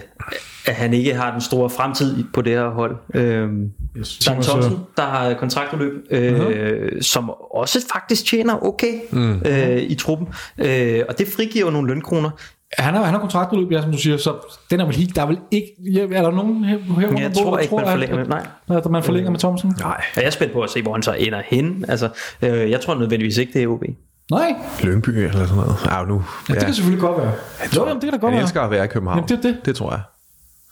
at 0.67 0.75
han 0.75 0.93
ikke 0.93 1.13
har 1.13 1.31
den 1.31 1.41
store 1.41 1.69
fremtid 1.69 2.23
på 2.33 2.41
det 2.41 2.53
her 2.53 2.69
hold. 2.69 2.97
Øh, 3.13 3.49
yes, 3.97 4.17
Dan 4.17 4.41
Thomsen, 4.41 4.79
der 4.97 5.03
har 5.03 5.33
kontraktudløb, 5.33 5.93
øh, 6.11 6.39
uh-huh. 6.39 7.01
som 7.01 7.29
også 7.51 7.85
faktisk 7.93 8.25
tjener 8.25 8.65
okay 8.65 8.93
mm. 9.11 9.41
øh, 9.45 9.77
i 9.77 9.95
truppen, 9.95 10.27
øh, 10.57 11.03
og 11.09 11.17
det 11.17 11.27
frigiver 11.27 11.71
nogle 11.71 11.87
lønkroner. 11.87 12.29
Han 12.77 12.93
har, 12.93 13.03
han 13.03 13.13
har 13.13 13.19
kontraktudløb, 13.19 13.71
ja, 13.71 13.81
som 13.81 13.91
du 13.91 13.97
siger, 13.97 14.17
så 14.17 14.33
den 14.71 14.79
er 14.79 14.85
vel 14.85 14.95
helt, 14.95 15.15
der 15.15 15.21
er 15.21 15.25
vel 15.25 15.39
ikke, 15.51 15.67
er 16.11 16.21
der 16.21 16.31
nogen 16.31 16.63
her, 16.63 16.77
her 16.77 17.21
Jeg 17.21 17.33
tror 17.33 17.57
ikke, 17.57 17.69
tror, 17.69 17.79
man 17.79 17.87
forlænger 17.87 18.15
med, 18.15 18.25
nej. 18.25 18.47
At 18.69 18.85
man 18.91 19.03
forlænger 19.03 19.31
med 19.31 19.39
Thomsen? 19.39 19.73
Nej. 19.79 20.03
Jeg 20.15 20.23
er 20.23 20.29
spændt 20.29 20.53
på 20.53 20.61
at 20.61 20.69
se, 20.69 20.81
hvor 20.81 20.93
han 20.93 21.03
så 21.03 21.13
ender 21.13 21.41
hen. 21.45 21.85
Altså, 21.87 22.09
øh, 22.41 22.71
jeg 22.71 22.81
tror 22.81 22.95
nødvendigvis 22.95 23.37
ikke, 23.37 23.53
det 23.53 23.63
er 23.63 23.67
OB. 23.67 23.83
Nej. 24.31 24.55
Lønby 24.83 25.09
eller 25.09 25.31
sådan 25.45 25.55
noget. 25.55 25.75
Ja, 25.85 26.03
nu, 26.03 26.23
ja, 26.49 26.53
det 26.53 26.63
kan 26.65 26.73
selvfølgelig 26.73 27.01
godt 27.01 27.17
være. 27.17 27.33
Jeg 27.61 27.71
tror, 27.71 27.81
jo, 27.81 27.87
jamen, 27.87 28.01
det 28.01 28.11
kan 28.11 28.19
da 28.19 28.25
godt 28.25 28.31
han 28.33 28.37
være. 28.37 28.41
elsker 28.43 28.61
at 28.61 28.71
være 28.71 28.85
i 28.85 28.87
København. 28.87 29.17
Jamen, 29.17 29.29
det, 29.29 29.43
det. 29.43 29.65
det 29.65 29.75
tror 29.75 29.91
jeg. 29.91 30.01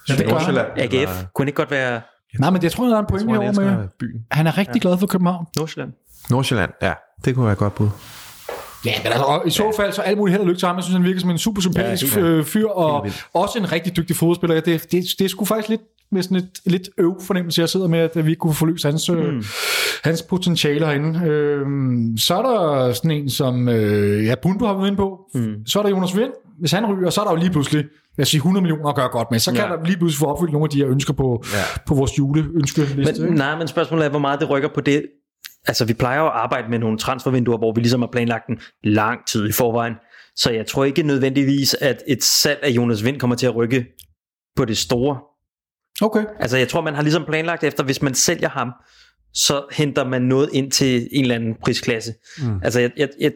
Ja, 0.09 0.15
det 0.15 0.27
Nordsjælland. 0.27 0.67
AGF 0.77 1.23
kunne 1.33 1.47
ikke 1.47 1.57
godt 1.57 1.71
være... 1.71 2.01
Nej, 2.39 2.49
men 2.49 2.63
jeg 2.63 2.71
tror, 2.71 2.85
der 2.87 2.95
er 2.95 2.99
en 2.99 3.05
pointe 3.05 3.31
herovre 3.31 3.53
med. 3.77 3.87
Byen. 3.99 4.25
Han 4.31 4.47
er 4.47 4.57
rigtig 4.57 4.75
ja. 4.83 4.87
glad 4.89 4.97
for 4.97 5.07
København. 5.07 5.45
Nordsjælland. 5.57 5.93
Nordsjælland, 6.29 6.71
ja. 6.81 6.93
Det 7.25 7.35
kunne 7.35 7.45
være 7.45 7.55
godt 7.55 7.75
bud. 7.75 7.89
Ja, 8.85 8.93
men 9.03 9.11
altså, 9.11 9.41
i 9.45 9.49
så 9.49 9.73
fald, 9.77 9.91
så 9.93 10.01
alt 10.01 10.17
muligt 10.17 10.31
held 10.31 10.41
og 10.41 10.47
lykke 10.47 10.59
til 10.59 10.67
ham. 10.67 10.75
Jeg 10.75 10.83
synes, 10.83 10.95
han 10.95 11.05
virker 11.05 11.19
som 11.19 11.29
en 11.29 11.37
super 11.37 11.61
sympatisk 11.61 12.17
ja, 12.17 12.41
fyr, 12.41 12.67
og 12.67 13.07
også 13.33 13.59
en 13.59 13.71
rigtig 13.71 13.97
dygtig 13.97 14.15
fodspiller. 14.15 14.61
Det, 14.61 14.91
det, 14.91 15.03
det 15.19 15.25
er 15.25 15.29
sgu 15.29 15.45
faktisk 15.45 15.69
lidt 15.69 15.81
med 16.11 16.23
sådan 16.23 16.37
et 16.37 16.49
lidt 16.65 16.89
øv 16.97 17.15
fornemmelse, 17.21 17.61
jeg 17.61 17.69
sidder 17.69 17.87
med, 17.87 17.99
at 17.99 18.25
vi 18.25 18.31
ikke 18.31 18.39
kunne 18.39 18.53
forløse 18.53 18.87
hans, 18.87 19.09
øh, 19.09 19.33
mm. 19.33 19.43
hans 20.03 20.21
potentiale 20.21 20.85
herinde. 20.85 21.19
Øh, 21.25 21.65
så 22.17 22.35
er 22.35 22.41
der 22.41 22.93
sådan 22.93 23.11
en, 23.11 23.29
som 23.29 23.69
øh, 23.69 24.25
ja, 24.25 24.35
Bundu 24.41 24.65
har 24.65 24.73
været 24.73 24.87
inde 24.87 24.97
på. 24.97 25.19
Mm. 25.33 25.65
Så 25.65 25.79
er 25.79 25.83
der 25.83 25.89
Jonas 25.89 26.17
Vind. 26.17 26.31
Hvis 26.59 26.71
han 26.71 26.85
ryger, 26.85 27.09
så 27.09 27.21
er 27.21 27.25
der 27.25 27.31
jo 27.31 27.37
lige 27.37 27.51
pludselig 27.51 27.85
jeg 28.17 28.27
siger 28.27 28.39
100 28.39 28.61
millioner 28.61 28.89
at 28.89 28.95
gøre 28.95 29.09
godt 29.09 29.31
med, 29.31 29.39
så 29.39 29.51
kan 29.51 29.61
ja. 29.61 29.67
der 29.67 29.85
lige 29.85 29.97
pludselig 29.97 30.19
få 30.19 30.25
opfyldt 30.25 30.51
nogle 30.51 30.65
af 30.65 30.69
de 30.69 30.77
her 30.77 30.87
ønsker 30.87 31.13
på, 31.13 31.43
ja. 31.53 31.79
på 31.87 31.95
vores 31.95 32.17
juleønskeliste. 32.17 33.21
Men, 33.21 33.33
nej, 33.33 33.57
men 33.57 33.67
spørgsmålet 33.67 34.05
er, 34.05 34.09
hvor 34.09 34.19
meget 34.19 34.39
det 34.39 34.49
rykker 34.49 34.69
på 34.75 34.81
det. 34.81 35.03
Altså, 35.67 35.85
vi 35.85 35.93
plejer 35.93 36.21
at 36.21 36.31
arbejde 36.31 36.69
med 36.69 36.79
nogle 36.79 36.97
transfervinduer, 36.97 37.57
hvor 37.57 37.73
vi 37.73 37.81
ligesom 37.81 38.01
har 38.01 38.09
planlagt 38.11 38.47
den 38.47 38.59
lang 38.83 39.27
tid 39.27 39.49
i 39.49 39.51
forvejen. 39.51 39.93
Så 40.35 40.51
jeg 40.51 40.67
tror 40.67 40.85
ikke 40.85 41.03
nødvendigvis, 41.03 41.73
at 41.81 42.03
et 42.07 42.23
salg 42.23 42.59
af 42.63 42.69
Jonas 42.69 43.03
Vind 43.03 43.19
kommer 43.19 43.35
til 43.35 43.45
at 43.45 43.55
rykke 43.55 43.85
på 44.55 44.65
det 44.65 44.77
store. 44.77 45.19
Okay. 46.01 46.25
Altså, 46.39 46.57
jeg 46.57 46.67
tror, 46.67 46.81
man 46.81 46.95
har 46.95 47.01
ligesom 47.01 47.25
planlagt 47.25 47.63
efter, 47.63 47.83
hvis 47.83 48.01
man 48.01 48.13
sælger 48.13 48.49
ham, 48.49 48.71
så 49.33 49.65
henter 49.71 50.07
man 50.07 50.21
noget 50.21 50.49
ind 50.53 50.71
til 50.71 51.07
en 51.11 51.21
eller 51.21 51.35
anden 51.35 51.55
prisklasse. 51.63 52.13
Mm. 52.39 52.59
Altså, 52.63 52.79
jeg, 52.79 52.91
jeg, 52.97 53.09
jeg, 53.19 53.31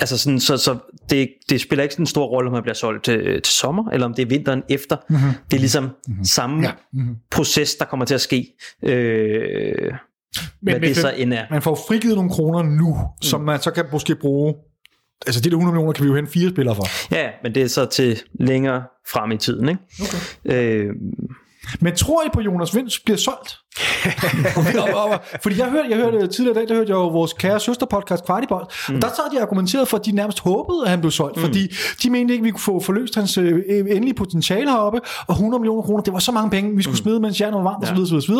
altså 0.00 0.18
sådan, 0.18 0.40
så, 0.40 0.56
så 0.56 0.78
det, 1.10 1.28
det 1.48 1.60
spiller 1.60 1.82
ikke 1.82 1.94
sådan 1.94 2.02
en 2.02 2.06
stor 2.06 2.26
rolle, 2.26 2.48
om 2.48 2.52
man 2.52 2.62
bliver 2.62 2.74
solgt 2.74 3.04
til, 3.04 3.42
til 3.42 3.54
sommer, 3.54 3.90
eller 3.90 4.06
om 4.06 4.14
det 4.14 4.22
er 4.22 4.26
vinteren 4.26 4.62
efter. 4.68 4.96
Mm-hmm. 5.08 5.30
Det 5.50 5.56
er 5.56 5.60
ligesom 5.60 5.84
mm-hmm. 5.84 6.24
samme 6.24 6.66
ja. 6.66 6.72
mm-hmm. 6.92 7.16
proces, 7.30 7.74
der 7.74 7.84
kommer 7.84 8.06
til 8.06 8.14
at 8.14 8.20
ske. 8.20 8.56
Øh, 8.82 9.92
men, 10.62 10.72
hvad 10.72 10.88
det 10.88 10.96
så 10.96 11.12
end 11.16 11.34
er. 11.34 11.44
Man 11.50 11.62
får 11.62 11.84
frigivet 11.88 12.16
nogle 12.16 12.30
kroner 12.30 12.62
nu, 12.62 12.94
mm. 12.94 13.22
som 13.22 13.40
man 13.40 13.60
så 13.60 13.70
kan 13.70 13.84
måske 13.92 14.14
bruge 14.14 14.54
Altså 15.26 15.40
de 15.40 15.50
der 15.50 15.56
100 15.56 15.72
millioner 15.72 15.92
kan 15.92 16.04
vi 16.04 16.08
jo 16.08 16.14
hente 16.14 16.32
fire 16.32 16.50
spillere 16.50 16.76
for. 16.76 17.14
Ja, 17.14 17.30
men 17.42 17.54
det 17.54 17.62
er 17.62 17.66
så 17.68 17.86
til 17.86 18.22
længere 18.40 18.82
frem 19.08 19.30
i 19.30 19.36
tiden. 19.36 19.68
Ikke? 19.68 19.80
Okay. 20.02 20.18
Øh, 20.44 20.94
men 21.80 21.96
tror 21.96 22.24
I 22.24 22.28
på, 22.34 22.40
Jonas 22.40 22.74
Vinds 22.74 23.00
bliver 23.00 23.16
solgt? 23.16 23.56
Fordi 25.42 25.58
jeg 25.58 25.70
hørte, 25.70 25.88
jeg 25.90 25.98
hørte 25.98 26.26
tidligere 26.26 26.56
i 26.56 26.58
dag, 26.58 26.68
der 26.68 26.74
hørte 26.74 26.90
jeg 26.90 26.96
jo 26.96 27.08
vores 27.08 27.32
kære 27.32 27.60
søsterpodcast 27.60 28.24
Kvartibold, 28.24 28.66
mm. 28.88 28.94
og 28.94 29.02
der 29.02 29.08
sad 29.08 29.36
de 29.36 29.42
argumenteret 29.42 29.88
for, 29.88 29.96
at 29.96 30.06
de 30.06 30.12
nærmest 30.12 30.40
håbede, 30.40 30.82
at 30.84 30.90
han 30.90 31.00
blev 31.00 31.10
solgt, 31.10 31.36
mm. 31.36 31.42
fordi 31.42 31.74
de 32.02 32.10
mente 32.10 32.34
ikke, 32.34 32.42
at 32.42 32.44
vi 32.44 32.50
kunne 32.50 32.60
få 32.60 32.80
forløst 32.80 33.14
hans 33.14 33.38
øh, 33.38 33.62
endelige 33.68 34.14
potentiale 34.14 34.70
heroppe, 34.70 35.00
og 35.26 35.34
100 35.34 35.60
millioner 35.60 35.82
kroner, 35.82 36.02
det 36.02 36.12
var 36.12 36.18
så 36.18 36.32
mange 36.32 36.50
penge, 36.50 36.76
vi 36.76 36.82
skulle 36.82 36.92
mm. 36.92 37.02
smide, 37.02 37.20
mens 37.20 37.40
jernet 37.40 37.56
var 37.56 37.62
varmt, 37.62 37.86
ja. 37.86 37.92
osv., 37.92 38.14
osv., 38.14 38.32
osv. 38.32 38.34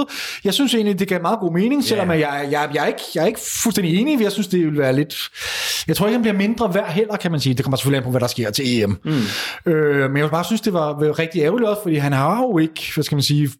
Jeg 0.44 0.54
synes 0.54 0.74
egentlig, 0.74 0.98
det 0.98 1.08
gav 1.08 1.22
meget 1.22 1.38
god 1.38 1.52
mening, 1.52 1.84
selvom 1.84 2.08
yeah. 2.08 2.20
jeg, 2.20 2.48
jeg, 2.50 2.70
jeg, 2.74 2.82
er 2.82 2.86
ikke, 2.86 3.02
jeg 3.14 3.22
er 3.22 3.26
ikke 3.26 3.40
fuldstændig 3.62 4.00
enig, 4.00 4.22
jeg 4.22 4.32
synes, 4.32 4.46
det 4.46 4.66
vil 4.66 4.78
være 4.78 4.96
lidt... 4.96 5.14
Jeg 5.86 5.96
tror 5.96 6.06
ikke, 6.06 6.14
han 6.14 6.22
bliver 6.22 6.36
mindre 6.36 6.74
værd 6.74 6.92
heller, 6.92 7.16
kan 7.16 7.30
man 7.30 7.40
sige. 7.40 7.54
Det 7.54 7.64
kommer 7.64 7.76
selvfølgelig 7.76 7.98
an 7.98 8.04
på, 8.04 8.10
hvad 8.10 8.20
der 8.20 8.26
sker 8.26 8.50
til 8.50 8.82
EM. 8.82 8.98
Mm. 9.04 9.72
Øh, 9.72 10.10
men 10.10 10.22
jeg 10.22 10.30
bare 10.30 10.44
synes, 10.44 10.60
det 10.60 10.72
var 10.72 11.18
rigtig 11.18 11.42
ærgerligt 11.42 11.68
også, 11.68 11.82
fordi 11.82 11.96
han 11.96 12.12
har 12.12 12.38
jo 12.38 12.58
ikke, 12.58 12.90
hvad 12.94 13.04
skal 13.04 13.16
man 13.16 13.22
sige, 13.22 13.50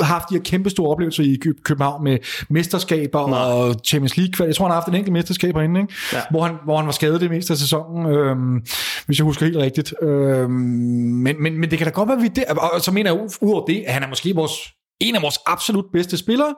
haft 0.00 0.30
de 0.30 0.34
her 0.34 0.42
kæmpe 0.42 0.70
store 0.70 0.90
oplevelser 0.90 1.22
i 1.22 1.38
København 1.64 2.04
med 2.04 2.18
mesterskaber 2.50 3.28
Nej. 3.28 3.38
og 3.38 3.74
Champions 3.84 4.16
League. 4.16 4.46
Jeg 4.46 4.56
tror, 4.56 4.64
han 4.64 4.70
har 4.70 4.80
haft 4.80 4.88
en 4.88 4.94
enkelt 4.94 5.12
mesterskab 5.12 5.54
herinde, 5.54 5.80
ikke? 5.80 5.94
Ja. 6.12 6.20
Hvor, 6.30 6.42
han, 6.42 6.54
hvor 6.64 6.76
han 6.76 6.86
var 6.86 6.92
skadet 6.92 7.20
det 7.20 7.30
meste 7.30 7.52
af 7.52 7.58
sæsonen, 7.58 8.06
øhm, 8.06 8.66
hvis 9.06 9.18
jeg 9.18 9.24
husker 9.24 9.46
helt 9.46 9.56
rigtigt. 9.56 9.94
Øhm, 10.02 10.50
men, 10.50 11.42
men, 11.42 11.60
men 11.60 11.70
det 11.70 11.78
kan 11.78 11.86
da 11.86 11.90
godt 11.92 12.08
være, 12.08 12.20
vi 12.20 12.28
der, 12.28 12.54
og 12.54 12.80
så 12.80 12.92
mener 12.92 13.12
jeg 13.12 13.20
udover 13.40 13.66
det, 13.66 13.84
at 13.86 13.92
han 13.92 14.02
er 14.02 14.08
måske 14.08 14.34
vores 14.34 14.52
en 15.00 15.16
af 15.16 15.22
vores 15.22 15.38
absolut 15.46 15.84
bedste 15.92 16.16
spillere. 16.16 16.54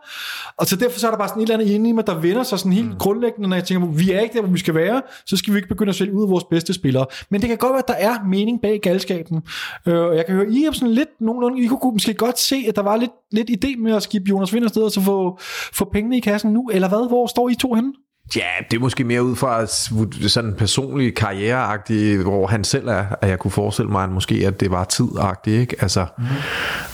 Og 0.57 0.67
så 0.67 0.77
derfor 0.77 0.99
så 0.99 1.07
er 1.07 1.11
der 1.11 1.19
bare 1.19 1.29
sådan 1.29 1.43
et 1.43 1.47
eller 1.47 1.55
andet 1.55 1.75
inde 1.75 1.91
i 1.91 1.93
mig, 1.93 2.07
der 2.07 2.15
vender 2.15 2.43
sig 2.43 2.59
sådan 2.59 2.73
helt 2.73 2.89
mm. 2.89 2.99
grundlæggende, 2.99 3.49
når 3.49 3.57
jeg 3.57 3.65
tænker, 3.65 3.87
vi 3.87 4.11
er 4.11 4.21
ikke 4.21 4.35
der, 4.35 4.41
hvor 4.41 4.53
vi 4.53 4.59
skal 4.59 4.75
være, 4.75 5.03
så 5.27 5.37
skal 5.37 5.53
vi 5.53 5.59
ikke 5.59 5.69
begynde 5.69 5.91
at 5.91 5.97
sælge 5.97 6.15
ud 6.15 6.23
af 6.23 6.31
vores 6.31 6.45
bedste 6.45 6.73
spillere. 6.73 7.07
Men 7.31 7.41
det 7.41 7.49
kan 7.49 7.59
godt 7.59 7.73
være, 7.73 7.79
at 7.79 7.89
der 7.89 7.95
er 7.95 8.25
mening 8.29 8.61
bag 8.63 8.81
galskaben. 8.81 9.43
Øh, 9.87 10.01
og 10.01 10.17
jeg 10.17 10.27
kan 10.27 10.35
høre, 10.35 10.51
I 10.51 10.65
er 10.65 10.73
sådan 10.73 10.95
lidt 10.95 11.09
nogenlunde, 11.21 11.65
I 11.65 11.67
kunne 11.67 11.93
måske 11.93 12.15
godt 12.15 12.39
se, 12.39 12.65
at 12.69 12.77
der 12.77 12.83
var 12.83 12.97
lidt, 12.97 13.13
lidt 13.33 13.51
idé 13.51 13.83
med 13.83 13.95
at 13.95 14.03
skifte 14.03 14.29
Jonas 14.29 14.53
Vind 14.53 14.65
afsted, 14.65 14.83
og 14.83 14.91
så 14.91 15.01
få, 15.01 15.39
få 15.73 15.85
pengene 15.93 16.17
i 16.17 16.21
kassen 16.21 16.53
nu, 16.53 16.71
eller 16.73 16.89
hvad? 16.89 17.09
Hvor 17.09 17.27
står 17.27 17.49
I 17.49 17.55
to 17.55 17.75
henne? 17.75 17.93
Ja, 18.37 18.49
det 18.71 18.77
er 18.77 18.81
måske 18.81 19.05
mere 19.05 19.23
ud 19.23 19.37
fra 19.37 19.67
sådan 20.29 20.51
en 20.51 20.57
personlig 20.57 21.15
karriereagtig, 21.15 22.23
hvor 22.23 22.47
han 22.47 22.65
selv 22.65 22.89
er, 22.89 23.05
at 23.21 23.29
jeg 23.29 23.39
kunne 23.39 23.51
forestille 23.51 23.91
mig, 23.91 24.05
at 24.05 24.11
måske 24.11 24.47
at 24.47 24.61
det 24.61 24.71
var 24.71 24.85
tidagtigt, 24.85 25.61
ikke? 25.61 25.77
Altså, 25.81 26.07
mm. 26.19 26.25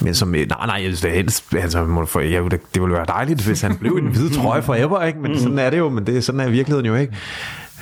men 0.01 0.15
som, 0.15 0.29
nej, 0.29 0.47
nej, 0.67 0.95
jeg 1.03 1.13
helst, 1.13 1.55
altså, 1.55 2.05
for, 2.09 2.21
jeg, 2.21 2.51
det, 2.51 2.61
ville 2.75 2.95
være 2.95 3.05
dejligt, 3.09 3.47
hvis 3.47 3.61
han 3.61 3.77
blev 3.77 3.93
en 3.93 4.07
hvide 4.07 4.35
trøje 4.35 4.63
forever, 4.63 5.03
ikke? 5.03 5.19
Men 5.19 5.33
mm. 5.33 5.39
sådan 5.39 5.59
er 5.59 5.71
det 5.71 5.79
jo, 5.79 5.89
men 5.89 6.07
det, 6.07 6.25
sådan 6.25 6.41
er 6.41 6.49
virkeligheden 6.49 6.87
jo 6.87 6.95
ikke. 6.95 7.17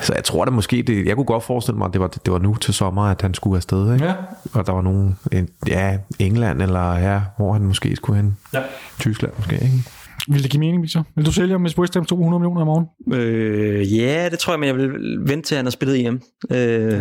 Så 0.01 0.15
jeg 0.15 0.25
tror 0.25 0.45
da 0.45 0.51
måske, 0.51 0.83
det, 0.83 1.07
jeg 1.07 1.17
kunne 1.17 1.25
godt 1.25 1.45
forestille 1.45 1.79
mig, 1.79 1.87
at 1.87 1.93
det 1.93 2.01
var, 2.01 2.07
det 2.07 2.33
var 2.33 2.39
nu 2.39 2.55
til 2.55 2.75
sommer, 2.75 3.03
at 3.03 3.23
han 3.23 3.35
skulle 3.35 3.57
afsted, 3.57 3.95
ikke? 3.95 4.07
Ja. 4.07 4.15
Og 4.53 4.67
der 4.67 4.73
var 4.73 4.83
nogen, 4.83 5.19
ja, 5.67 5.99
England, 6.19 6.63
eller 6.63 6.99
ja, 6.99 7.21
hvor 7.37 7.53
han 7.53 7.63
måske 7.63 7.97
skulle 7.97 8.17
hen. 8.17 8.37
Ja. 8.53 8.61
Tyskland 9.01 9.33
måske, 9.37 9.55
ikke? 9.55 9.85
Vil 10.29 10.43
det 10.43 10.51
give 10.51 10.61
mening, 10.61 10.83
Victor? 10.83 11.07
Vil 11.17 11.27
du 11.27 11.33
sælge 11.33 11.51
ham, 11.51 11.61
hvis 11.61 11.79
West 11.79 11.95
Ham 11.95 12.05
200 12.05 12.41
millioner 12.41 12.63
i 12.63 12.65
morgen? 12.65 12.87
Øh, 13.21 13.97
ja, 13.99 14.29
det 14.29 14.39
tror 14.39 14.53
jeg, 14.53 14.61
men 14.61 14.67
jeg 14.67 14.77
vil 14.77 14.91
vente 15.29 15.49
til, 15.49 15.57
han 15.57 15.67
har 15.67 15.71
spillet 15.71 15.99
hjem. 15.99 16.21
Øh, 16.51 16.59
ja, 16.59 16.65
ja, 16.65 17.01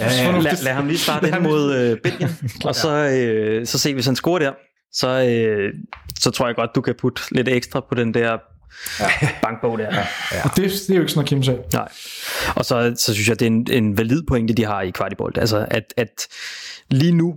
ja. 0.00 0.40
Lad, 0.40 0.64
lad 0.64 0.72
ham 0.72 0.86
lige 0.86 0.98
starte 0.98 1.28
ind 1.28 1.38
mod 1.40 1.74
øh, 1.74 1.96
Belgien, 1.96 2.30
og 2.68 2.74
så, 2.74 2.90
øh, 2.90 3.66
så 3.66 3.78
se, 3.78 3.94
hvis 3.94 4.06
han 4.06 4.16
scorer 4.16 4.38
der, 4.38 4.52
så, 4.92 5.08
øh, 5.08 5.72
så 6.18 6.30
tror 6.30 6.46
jeg 6.46 6.56
godt, 6.56 6.70
du 6.74 6.80
kan 6.80 6.94
putte 6.98 7.22
lidt 7.30 7.48
ekstra 7.48 7.80
på 7.88 7.94
den 7.94 8.14
der 8.14 8.38
ja. 9.00 9.28
bankbog 9.42 9.78
der. 9.78 9.84
Ja. 9.84 10.06
Ja. 10.32 10.44
Og 10.44 10.50
det, 10.56 10.64
det 10.64 10.90
er 10.90 10.94
jo 10.94 11.00
ikke 11.00 11.12
sådan 11.12 11.36
noget 11.38 11.46
Kim 11.46 11.56
Nej. 11.72 11.88
Og 12.56 12.64
så, 12.64 12.94
så 12.96 13.14
synes 13.14 13.28
jeg, 13.28 13.40
det 13.40 13.46
er 13.46 13.50
en, 13.50 13.66
en 13.70 13.98
valid 13.98 14.22
pointe, 14.28 14.54
de 14.54 14.64
har 14.64 14.82
i 14.82 14.90
Kvartibold. 14.90 15.38
Altså, 15.38 15.66
at, 15.70 15.94
at 15.96 16.26
lige 16.90 17.12
nu 17.12 17.34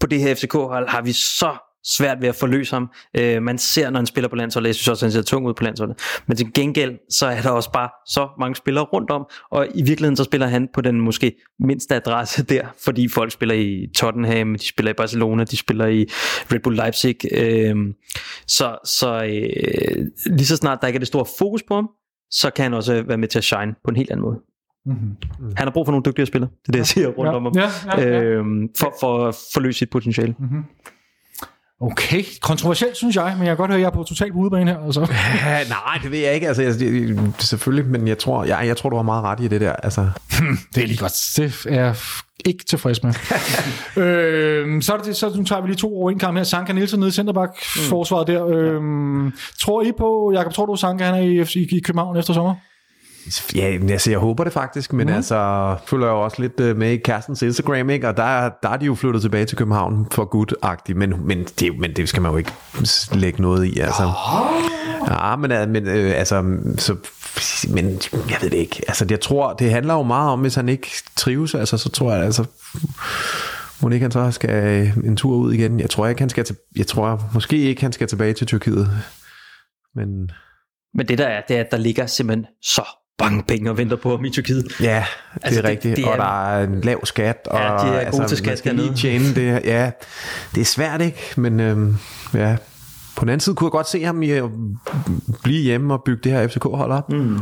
på 0.00 0.06
det 0.06 0.20
her 0.20 0.34
FCK-hold 0.34 0.88
har 0.88 1.02
vi 1.02 1.12
så 1.12 1.71
svært 1.84 2.20
ved 2.20 2.28
at 2.28 2.34
forløse 2.34 2.76
ham. 2.76 2.90
Øh, 3.16 3.42
man 3.42 3.58
ser, 3.58 3.90
når 3.90 3.98
han 3.98 4.06
spiller 4.06 4.28
på 4.28 4.36
landsholdet, 4.36 4.66
jeg 4.66 4.74
synes 4.74 4.88
også, 4.88 5.06
han 5.06 5.12
ser 5.12 5.22
tung 5.22 5.46
ud 5.46 5.54
på 5.54 5.64
landsholdet. 5.64 5.98
Men 6.26 6.36
til 6.36 6.52
gengæld, 6.54 6.98
så 7.10 7.26
er 7.26 7.40
der 7.40 7.50
også 7.50 7.72
bare 7.72 7.88
så 8.06 8.28
mange 8.38 8.54
spillere 8.54 8.84
rundt 8.84 9.10
om, 9.10 9.26
og 9.50 9.66
i 9.74 9.82
virkeligheden 9.82 10.16
så 10.16 10.24
spiller 10.24 10.46
han 10.46 10.68
på 10.74 10.80
den 10.80 11.00
måske 11.00 11.32
mindste 11.60 11.94
adresse 11.94 12.44
der, 12.54 12.66
fordi 12.84 13.08
folk 13.08 13.32
spiller 13.32 13.54
i 13.54 13.86
Tottenham, 13.96 14.54
de 14.54 14.66
spiller 14.66 14.90
i 14.90 14.94
Barcelona, 14.94 15.44
de 15.44 15.56
spiller 15.56 15.86
i 15.86 16.06
Red 16.52 16.60
Bull 16.60 16.76
Leipzig. 16.76 17.16
Øh, 17.32 17.76
så 18.46 18.78
så 18.84 19.24
øh, 19.24 20.06
lige 20.26 20.46
så 20.46 20.56
snart 20.56 20.78
der 20.80 20.86
ikke 20.86 20.96
er 20.96 21.00
det 21.00 21.08
store 21.08 21.26
fokus 21.38 21.62
på 21.68 21.74
ham, 21.74 21.88
så 22.30 22.50
kan 22.50 22.62
han 22.62 22.74
også 22.74 23.02
være 23.02 23.18
med 23.18 23.28
til 23.28 23.38
at 23.38 23.44
shine 23.44 23.74
på 23.84 23.90
en 23.90 23.96
helt 23.96 24.10
anden 24.10 24.24
måde. 24.24 24.38
Mm-hmm. 24.86 25.52
Han 25.56 25.66
har 25.66 25.70
brug 25.70 25.86
for 25.86 25.92
nogle 25.92 26.04
dygtige 26.06 26.26
spillere, 26.26 26.50
det 26.50 26.68
er 26.68 26.72
det, 26.72 26.78
jeg 26.78 26.86
siger 26.86 27.08
rundt 27.08 27.30
ja, 27.30 27.36
om 27.36 27.42
ham, 27.42 27.52
ja, 27.56 27.68
ja, 27.86 28.00
ja. 28.00 28.22
Øh, 28.22 28.44
for, 28.78 28.94
for 29.00 29.26
at 29.26 29.34
forløse 29.54 29.78
sit 29.78 29.90
potentiale. 29.90 30.34
Mm-hmm. 30.38 30.64
Okay, 31.82 32.24
kontroversielt 32.40 32.96
synes 32.96 33.16
jeg, 33.16 33.34
men 33.38 33.46
jeg 33.46 33.50
kan 33.50 33.56
godt 33.56 33.70
høre, 33.70 33.78
at 33.78 33.80
jeg 33.80 33.86
er 33.86 33.90
på 33.90 34.02
totalt 34.02 34.32
udebane 34.32 34.70
her. 34.70 34.78
Altså. 34.84 35.00
Ja, 35.46 35.64
nej, 35.68 35.98
det 36.02 36.10
ved 36.10 36.18
jeg 36.18 36.34
ikke. 36.34 36.48
Altså, 36.48 36.62
jeg, 36.62 36.74
selvfølgelig, 37.38 37.90
men 37.90 38.08
jeg 38.08 38.18
tror, 38.18 38.44
jeg, 38.44 38.66
jeg 38.66 38.76
tror, 38.76 38.90
du 38.90 38.96
har 38.96 39.02
meget 39.02 39.24
ret 39.24 39.40
i 39.40 39.48
det 39.48 39.60
der. 39.60 39.72
Altså. 39.72 40.08
det 40.74 40.82
er 40.82 40.86
lige 40.86 40.98
godt. 40.98 41.32
Det 41.36 41.70
er 41.78 41.94
ikke 42.44 42.64
tilfreds 42.64 43.02
med. 43.02 43.12
øh, 44.04 44.82
så, 44.82 44.92
er 44.92 44.96
det, 44.98 45.16
så 45.16 45.32
nu 45.36 45.44
tager 45.44 45.62
vi 45.62 45.68
lige 45.68 45.76
to 45.76 45.96
over 45.96 46.10
en 46.10 46.18
kamp 46.18 46.36
her. 46.36 46.44
Sanka 46.44 46.72
Nielsen 46.72 46.98
nede 46.98 47.08
i 47.08 47.12
centerback-forsvaret 47.12 48.26
der. 48.26 48.46
Øh, 48.46 48.80
tror 49.60 49.82
I 49.82 49.92
på, 49.98 50.32
Jakob, 50.34 50.52
tror 50.52 50.66
du, 50.66 50.76
Sanka 50.76 51.04
han 51.04 51.14
er 51.14 51.18
i, 51.18 51.60
i, 51.60 51.76
i 51.76 51.80
København 51.80 52.16
efter 52.16 52.34
sommer? 52.34 52.54
Ja, 53.54 53.78
altså 53.90 54.10
jeg 54.10 54.18
håber 54.18 54.44
det 54.44 54.52
faktisk, 54.52 54.92
men 54.92 55.06
mm. 55.06 55.12
altså 55.12 55.76
følger 55.86 56.06
jeg 56.06 56.12
jo 56.12 56.24
også 56.24 56.42
lidt 56.42 56.60
øh, 56.60 56.76
med 56.76 56.90
i 56.90 56.96
Kerstens 56.96 57.42
Instagram, 57.42 57.90
ikke? 57.90 58.08
og 58.08 58.16
der, 58.16 58.50
der 58.62 58.68
er 58.68 58.76
de 58.76 58.86
jo 58.86 58.94
flyttet 58.94 59.22
tilbage 59.22 59.44
til 59.44 59.58
København 59.58 60.06
for 60.10 60.24
good-agtigt, 60.36 60.94
men, 60.94 61.26
men, 61.26 61.44
det, 61.44 61.78
men 61.78 61.96
det 61.96 62.08
skal 62.08 62.22
man 62.22 62.30
jo 62.30 62.36
ikke 62.36 62.52
lægge 63.12 63.42
noget 63.42 63.64
i. 63.64 63.78
Altså. 63.80 64.10
Ja, 65.08 65.36
men, 65.36 65.52
øh, 65.52 65.68
men 65.68 65.88
øh, 65.88 66.18
altså, 66.18 66.56
så, 66.78 66.96
men 67.68 68.00
jeg 68.30 68.38
ved 68.40 68.50
det 68.50 68.56
ikke. 68.56 68.82
Altså, 68.88 69.06
jeg 69.10 69.20
tror, 69.20 69.52
det 69.52 69.70
handler 69.70 69.94
jo 69.94 70.02
meget 70.02 70.30
om, 70.30 70.40
hvis 70.40 70.54
han 70.54 70.68
ikke 70.68 70.90
trives, 71.16 71.54
altså, 71.54 71.76
så 71.76 71.88
tror 71.88 72.12
jeg, 72.12 72.24
altså, 72.24 72.44
må 73.82 73.88
ikke 73.88 74.04
han 74.04 74.10
så 74.12 74.30
skal 74.30 74.92
en 75.04 75.16
tur 75.16 75.36
ud 75.36 75.52
igen. 75.52 75.80
Jeg 75.80 75.90
tror 75.90 76.06
ikke, 76.06 76.20
han 76.20 76.28
skal 76.28 76.44
til, 76.44 76.56
jeg 76.76 76.86
tror 76.86 77.30
måske 77.34 77.56
ikke, 77.56 77.82
han 77.82 77.92
skal 77.92 78.08
tilbage 78.08 78.32
til 78.32 78.46
Tyrkiet. 78.46 78.90
Men, 79.94 80.30
men 80.94 81.08
det 81.08 81.18
der 81.18 81.26
er, 81.26 81.42
det 81.48 81.56
er, 81.56 81.60
at 81.60 81.70
der 81.70 81.76
ligger 81.76 82.06
simpelthen 82.06 82.46
så 82.62 82.84
mange 83.20 83.42
penge 83.42 83.70
og 83.70 83.78
venter 83.78 83.96
på 83.96 84.16
ham 84.16 84.24
i 84.24 84.30
Tyrkiet. 84.30 84.80
Ja, 84.80 85.04
det 85.34 85.40
altså, 85.42 85.60
er 85.60 85.64
rigtigt. 85.64 85.96
Det, 85.96 86.04
det 86.04 86.04
er, 86.04 86.10
og 86.12 86.18
der 86.18 86.48
er 86.48 86.64
en 86.64 86.80
lav 86.80 87.06
skat. 87.06 87.48
Og, 87.50 87.58
ja, 87.58 87.64
de 87.64 87.68
er 87.68 87.80
gode 87.80 88.00
altså, 88.00 88.26
til 88.28 88.36
skat 88.36 88.64
dernede. 88.64 88.94
Tjene 88.94 89.34
det, 89.34 89.60
ja, 89.64 89.90
det 90.54 90.60
er 90.60 90.64
svært, 90.64 91.00
ikke? 91.00 91.20
Men 91.36 91.60
øhm, 91.60 91.96
ja, 92.34 92.56
på 93.16 93.24
den 93.24 93.28
anden 93.28 93.40
side 93.40 93.56
kunne 93.56 93.66
jeg 93.66 93.72
godt 93.72 93.88
se 93.88 94.04
ham 94.04 94.22
i 94.22 94.30
at 94.30 94.44
blive 95.42 95.62
hjemme 95.62 95.94
og 95.94 96.02
bygge 96.04 96.20
det 96.24 96.32
her 96.32 96.48
FCK-hold 96.48 96.92
op. 96.92 97.12
Mm. 97.12 97.38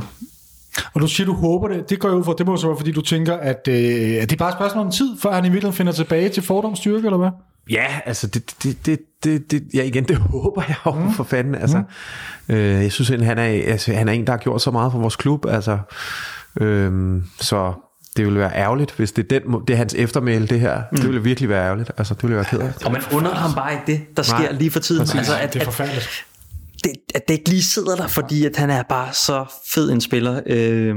Og 0.94 1.00
du 1.00 1.06
siger, 1.06 1.26
du 1.26 1.34
håber 1.34 1.68
det. 1.68 1.90
Det 1.90 2.00
går 2.00 2.08
jo 2.08 2.22
for, 2.22 2.32
det 2.32 2.46
må 2.46 2.56
så 2.56 2.66
være, 2.66 2.76
fordi 2.76 2.92
du 2.92 3.00
tænker, 3.00 3.36
at, 3.36 3.68
øh, 3.68 3.74
at 4.22 4.30
det 4.30 4.32
er 4.32 4.36
bare 4.36 4.48
et 4.48 4.54
spørgsmål 4.54 4.86
om 4.86 4.92
tid, 4.92 5.18
før 5.22 5.32
han 5.32 5.44
i 5.44 5.48
virkeligheden 5.48 5.76
finder 5.76 5.92
tilbage 5.92 6.28
til 6.28 6.42
fordomsstyrke, 6.42 7.06
eller 7.06 7.18
hvad? 7.18 7.30
Ja, 7.70 7.86
altså 8.06 8.26
det, 8.26 8.54
det, 8.62 8.86
det, 8.86 8.98
det, 9.24 9.50
det, 9.50 9.62
ja 9.74 9.82
igen, 9.82 10.04
det 10.04 10.16
håber 10.42 10.62
jeg 10.68 10.76
jo 10.86 10.90
mm. 10.90 11.12
for 11.12 11.24
fanden. 11.24 11.54
Altså, 11.54 11.82
mm. 12.48 12.54
øh, 12.54 12.82
jeg 12.82 12.92
synes, 12.92 13.08
han 13.08 13.38
er, 13.38 13.44
altså, 13.44 13.92
han 13.92 14.08
er 14.08 14.12
en, 14.12 14.26
der 14.26 14.32
har 14.32 14.38
gjort 14.38 14.62
så 14.62 14.70
meget 14.70 14.92
for 14.92 14.98
vores 14.98 15.16
klub. 15.16 15.46
Altså, 15.46 15.78
øh, 16.60 17.22
så 17.40 17.72
det 18.16 18.24
ville 18.24 18.38
være 18.38 18.56
ærgerligt, 18.56 18.92
hvis 18.96 19.12
det 19.12 19.32
er, 19.32 19.38
den, 19.40 19.60
det 19.68 19.74
er 19.74 19.76
hans 19.76 19.94
eftermæle, 19.94 20.46
det 20.46 20.60
her. 20.60 20.82
Mm. 20.92 20.96
Det 20.96 21.06
ville 21.06 21.22
virkelig 21.22 21.48
være 21.48 21.64
ærgerligt. 21.64 21.90
Altså, 21.98 22.14
det 22.14 22.22
ville 22.22 22.36
være 22.36 22.44
ked 22.44 22.58
af. 22.58 22.72
Og 22.84 22.92
man 22.92 23.02
under 23.12 23.34
ham 23.34 23.54
bare 23.54 23.72
ikke 23.72 23.84
det, 23.86 24.16
der 24.16 24.22
sker 24.22 24.38
Nej, 24.38 24.52
lige 24.52 24.70
for 24.70 24.80
tiden. 24.80 25.00
Altså, 25.00 25.36
at, 25.40 25.54
det 25.54 25.60
er 25.60 25.64
forfærdeligt. 25.64 26.26
At, 26.74 26.84
det, 26.84 26.92
at 27.14 27.28
det 27.28 27.34
ikke 27.34 27.48
lige 27.48 27.62
sidder 27.62 27.96
der, 27.96 28.06
fordi 28.06 28.46
at 28.46 28.56
han 28.56 28.70
er 28.70 28.82
bare 28.82 29.12
så 29.12 29.44
fed 29.74 29.90
en 29.92 30.00
spiller. 30.00 30.40
Øh, 30.46 30.94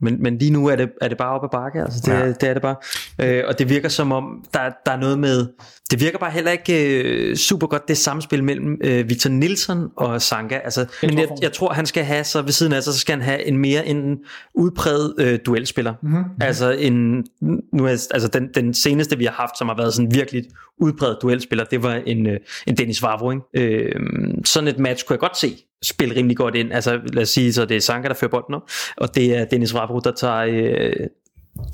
men, 0.00 0.22
men 0.22 0.38
lige 0.38 0.50
nu 0.50 0.66
er 0.66 0.76
det, 0.76 0.90
er 1.00 1.08
det 1.08 1.18
bare 1.18 1.30
op 1.30 1.44
ad 1.44 1.48
bakke, 1.48 1.82
altså 1.82 2.02
det, 2.06 2.12
ja. 2.12 2.26
det 2.26 2.42
er 2.42 2.52
det 2.52 2.62
bare. 2.62 2.76
Øh, 3.18 3.44
og 3.48 3.58
det 3.58 3.68
virker 3.68 3.88
som 3.88 4.12
om, 4.12 4.44
der, 4.54 4.70
der 4.86 4.92
er 4.92 4.96
noget 4.96 5.18
med, 5.18 5.46
det 5.90 6.00
virker 6.00 6.18
bare 6.18 6.30
heller 6.30 6.50
ikke 6.50 7.02
øh, 7.02 7.36
super 7.36 7.66
godt, 7.66 7.88
det 7.88 7.96
samspil 7.96 8.44
mellem 8.44 8.80
øh, 8.84 9.08
Victor 9.08 9.30
Nielsen 9.30 9.88
og 9.96 10.22
Sanka. 10.22 10.54
Altså, 10.64 10.80
jeg 11.02 11.10
men 11.10 11.18
jeg, 11.18 11.28
jeg 11.42 11.52
tror, 11.52 11.72
han 11.72 11.86
skal 11.86 12.04
have, 12.04 12.24
så 12.24 12.42
ved 12.42 12.52
siden 12.52 12.72
af 12.72 12.82
sig, 12.82 12.92
så 12.92 12.98
skal 12.98 13.12
han 13.12 13.22
have 13.22 13.46
en 13.46 13.58
mere 13.58 13.86
en 13.86 14.18
udpræget 14.54 15.14
øh, 15.18 15.38
duelspiller. 15.46 15.94
Mm-hmm. 16.02 16.24
Altså, 16.40 16.70
en, 16.70 17.26
nu 17.72 17.84
er, 17.84 17.90
altså 17.90 18.28
den, 18.32 18.48
den 18.54 18.74
seneste, 18.74 19.18
vi 19.18 19.24
har 19.24 19.32
haft, 19.32 19.58
som 19.58 19.68
har 19.68 19.76
været 19.76 19.94
sådan 19.94 20.14
virkelig 20.14 20.44
udpræget 20.80 21.18
duelspiller, 21.22 21.64
det 21.64 21.82
var 21.82 21.94
en, 21.94 22.26
øh, 22.26 22.40
en 22.66 22.76
Dennis 22.76 23.02
Vavro. 23.02 23.30
Ikke? 23.30 23.74
Øh, 23.74 24.00
sådan 24.44 24.68
et 24.68 24.78
match 24.78 25.06
kunne 25.06 25.14
jeg 25.14 25.20
godt 25.20 25.38
se 25.38 25.56
spille 25.82 26.16
rimelig 26.16 26.36
godt 26.36 26.54
ind. 26.54 26.72
Altså 26.72 27.00
lad 27.12 27.22
os 27.22 27.28
sige, 27.28 27.52
så 27.52 27.64
det 27.64 27.76
er 27.76 27.80
Sanka, 27.80 28.08
der 28.08 28.14
fører 28.14 28.30
bolden 28.30 28.54
op, 28.54 28.62
og 28.96 29.14
det 29.14 29.36
er 29.36 29.44
Dennis 29.44 29.74
Vavro, 29.74 30.00
der 30.00 30.12
tager 30.12 30.36
øh, 30.36 31.06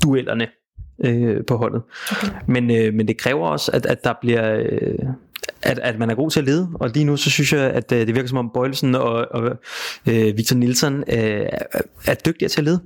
duellerne 0.03 0.47
øh, 1.05 1.45
på 1.47 1.57
holdet. 1.57 1.81
Okay. 2.11 2.27
Men, 2.47 2.71
øh, 2.71 2.93
men 2.93 3.07
det 3.07 3.17
kræver 3.17 3.47
også, 3.47 3.71
at, 3.71 3.85
at 3.85 4.03
der 4.03 4.13
bliver... 4.21 4.59
Øh, 4.59 4.99
at, 5.61 5.79
at 5.79 5.99
man 5.99 6.09
er 6.09 6.15
god 6.15 6.31
til 6.31 6.39
at 6.39 6.45
lede, 6.45 6.69
og 6.73 6.89
lige 6.89 7.05
nu 7.05 7.17
så 7.17 7.29
synes 7.29 7.53
jeg, 7.53 7.61
at 7.61 7.91
øh, 7.91 8.07
det 8.07 8.15
virker 8.15 8.27
som 8.29 8.37
om 8.37 8.51
Bøjelsen 8.53 8.95
og, 8.95 9.27
og 9.31 9.57
øh, 10.09 10.37
Victor 10.37 10.55
Nielsen 10.55 11.03
øh, 11.07 11.45
er 12.07 12.15
dygtige 12.25 12.49
til 12.49 12.61
at 12.61 12.65
lede 12.65 12.79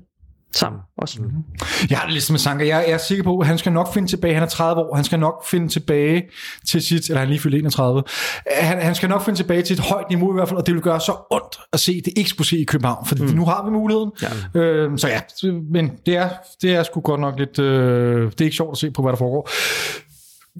sammen 0.52 0.82
også. 0.98 1.22
Mm-hmm. 1.22 1.44
Jeg 1.90 1.98
har 1.98 2.06
det 2.06 2.14
ligesom 2.14 2.34
med 2.34 2.40
Sanka. 2.40 2.68
Jeg, 2.68 2.84
jeg 2.88 2.94
er 2.94 2.98
sikker 2.98 3.24
på, 3.24 3.40
at 3.40 3.48
han 3.48 3.58
skal 3.58 3.72
nok 3.72 3.94
finde 3.94 4.08
tilbage. 4.08 4.34
Han 4.34 4.44
er 4.44 4.48
30 4.48 4.82
år. 4.82 4.96
Han 4.96 5.04
skal 5.04 5.20
nok 5.20 5.46
finde 5.46 5.68
tilbage 5.68 6.24
til 6.68 6.82
sit... 6.82 7.10
Eller 7.10 7.20
han 7.20 7.30
lige 7.30 7.40
fyldt 7.40 7.56
31. 7.56 8.04
Han, 8.52 8.82
han 8.82 8.96
skal 8.96 9.10
nok 9.10 9.26
finde 9.26 9.40
tilbage 9.40 9.62
til 9.62 9.74
et 9.74 9.80
højt 9.80 10.06
niveau 10.10 10.34
i 10.34 10.36
hvert 10.36 10.48
fald, 10.48 10.60
og 10.60 10.66
det 10.66 10.74
vil 10.74 10.84
gøre 10.84 11.00
så 11.00 11.16
ondt 11.32 11.60
at 11.74 11.80
se, 11.80 12.02
det 12.02 12.48
se 12.48 12.58
i 12.58 12.64
København. 12.64 13.06
For 13.06 13.16
mm. 13.16 13.26
nu 13.26 13.46
har 13.46 13.66
vi 13.66 13.72
muligheden. 13.72 14.12
Ja. 14.22 14.60
Øhm, 14.60 14.98
så 14.98 15.08
ja, 15.08 15.22
men 15.72 15.92
det 16.06 16.16
er, 16.16 16.30
det 16.62 16.76
er 16.76 16.84
sgu 16.84 17.00
godt 17.00 17.22
nok 17.22 17.40
lidt... 17.40 17.60
Øh, 17.60 18.32
det 18.32 18.42
er 18.42 18.46
ikke 18.46 18.56
sjovt 18.56 18.72
at 18.72 18.78
se 18.78 18.92
på, 18.92 19.02
hvad 19.02 19.12
der 19.12 19.18
foregår. 19.18 19.50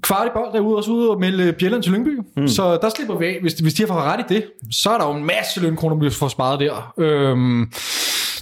Kvart 0.02 0.26
i 0.26 0.30
bold 0.34 0.52
derude 0.52 0.76
også 0.76 0.90
ude 0.90 1.10
og 1.10 1.20
melde 1.20 1.52
Bjelland 1.52 1.82
til 1.82 1.92
Lyngby. 1.92 2.18
Mm. 2.36 2.48
Så 2.48 2.78
der 2.82 2.88
slipper 2.96 3.18
vi 3.18 3.26
af. 3.26 3.38
Hvis, 3.40 3.52
hvis 3.52 3.74
de 3.74 3.82
har 3.82 3.86
fået 3.86 4.02
ret 4.02 4.20
i 4.30 4.34
det, 4.34 4.44
så 4.70 4.90
er 4.90 4.98
der 4.98 5.06
jo 5.06 5.14
en 5.14 5.24
masse 5.24 5.60
lønkroner, 5.60 5.96
vi 5.96 6.10
får 6.10 6.28
sparet 6.28 6.60
der. 6.60 6.92
Øhm, 6.98 7.72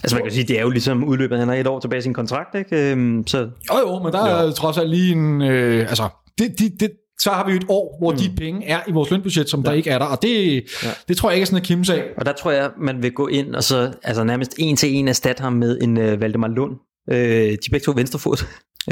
Altså 0.03 0.17
man 0.17 0.23
kan 0.23 0.33
sige, 0.33 0.45
det 0.45 0.59
er 0.59 0.63
jo 0.63 0.71
ligesom 0.71 1.05
udløbet, 1.05 1.39
han 1.39 1.49
har 1.49 1.55
et 1.55 1.67
år 1.67 1.81
tilbage 1.81 1.99
i 1.99 2.03
sin 2.03 2.15
kontrakt, 2.15 2.55
ikke? 2.55 2.91
Øhm, 2.91 3.27
så... 3.27 3.39
Jo 3.39 3.79
jo, 3.79 4.03
men 4.03 4.13
der 4.13 4.25
er 4.25 4.45
jo. 4.45 4.51
trods 4.51 4.79
alt 4.79 4.91
lige 4.91 5.13
en, 5.13 5.43
øh, 5.43 5.81
altså, 5.81 6.09
det, 6.39 6.59
det, 6.59 6.81
det, 6.81 6.91
så 7.21 7.31
har 7.31 7.47
vi 7.47 7.53
jo 7.53 7.57
et 7.57 7.67
år, 7.69 7.97
hvor 7.99 8.11
mm. 8.11 8.19
de 8.19 8.31
penge 8.37 8.67
er 8.67 8.81
i 8.89 8.93
vores 8.93 9.11
lønbudget, 9.11 9.49
som 9.49 9.61
ja. 9.61 9.69
der 9.69 9.77
ikke 9.77 9.91
er 9.91 9.99
der, 9.99 10.07
og 10.07 10.23
det, 10.23 10.55
ja. 10.85 10.89
det 11.09 11.17
tror 11.17 11.31
jeg 11.31 11.37
ikke 11.37 11.43
er 11.43 11.47
sådan 11.47 11.59
en 11.59 11.65
Kim 11.65 11.85
sag. 11.85 12.05
Og 12.17 12.27
der 12.27 12.33
tror 12.33 12.51
jeg, 12.51 12.71
man 12.81 13.03
vil 13.03 13.13
gå 13.13 13.27
ind 13.27 13.55
og 13.55 13.65
så 13.65 13.93
altså 14.03 14.25
nærmest 14.25 14.55
en 14.59 14.77
til 14.77 14.95
en 14.95 15.09
erstatte 15.09 15.43
ham 15.43 15.53
med 15.53 15.79
en 15.83 15.97
uh, 15.97 16.21
Valdemar 16.21 16.49
Lund. 16.49 16.73
Uh, 17.13 17.17
de 17.17 17.71
begge 17.71 17.85
to 17.85 17.93
venstrefod, 17.97 18.45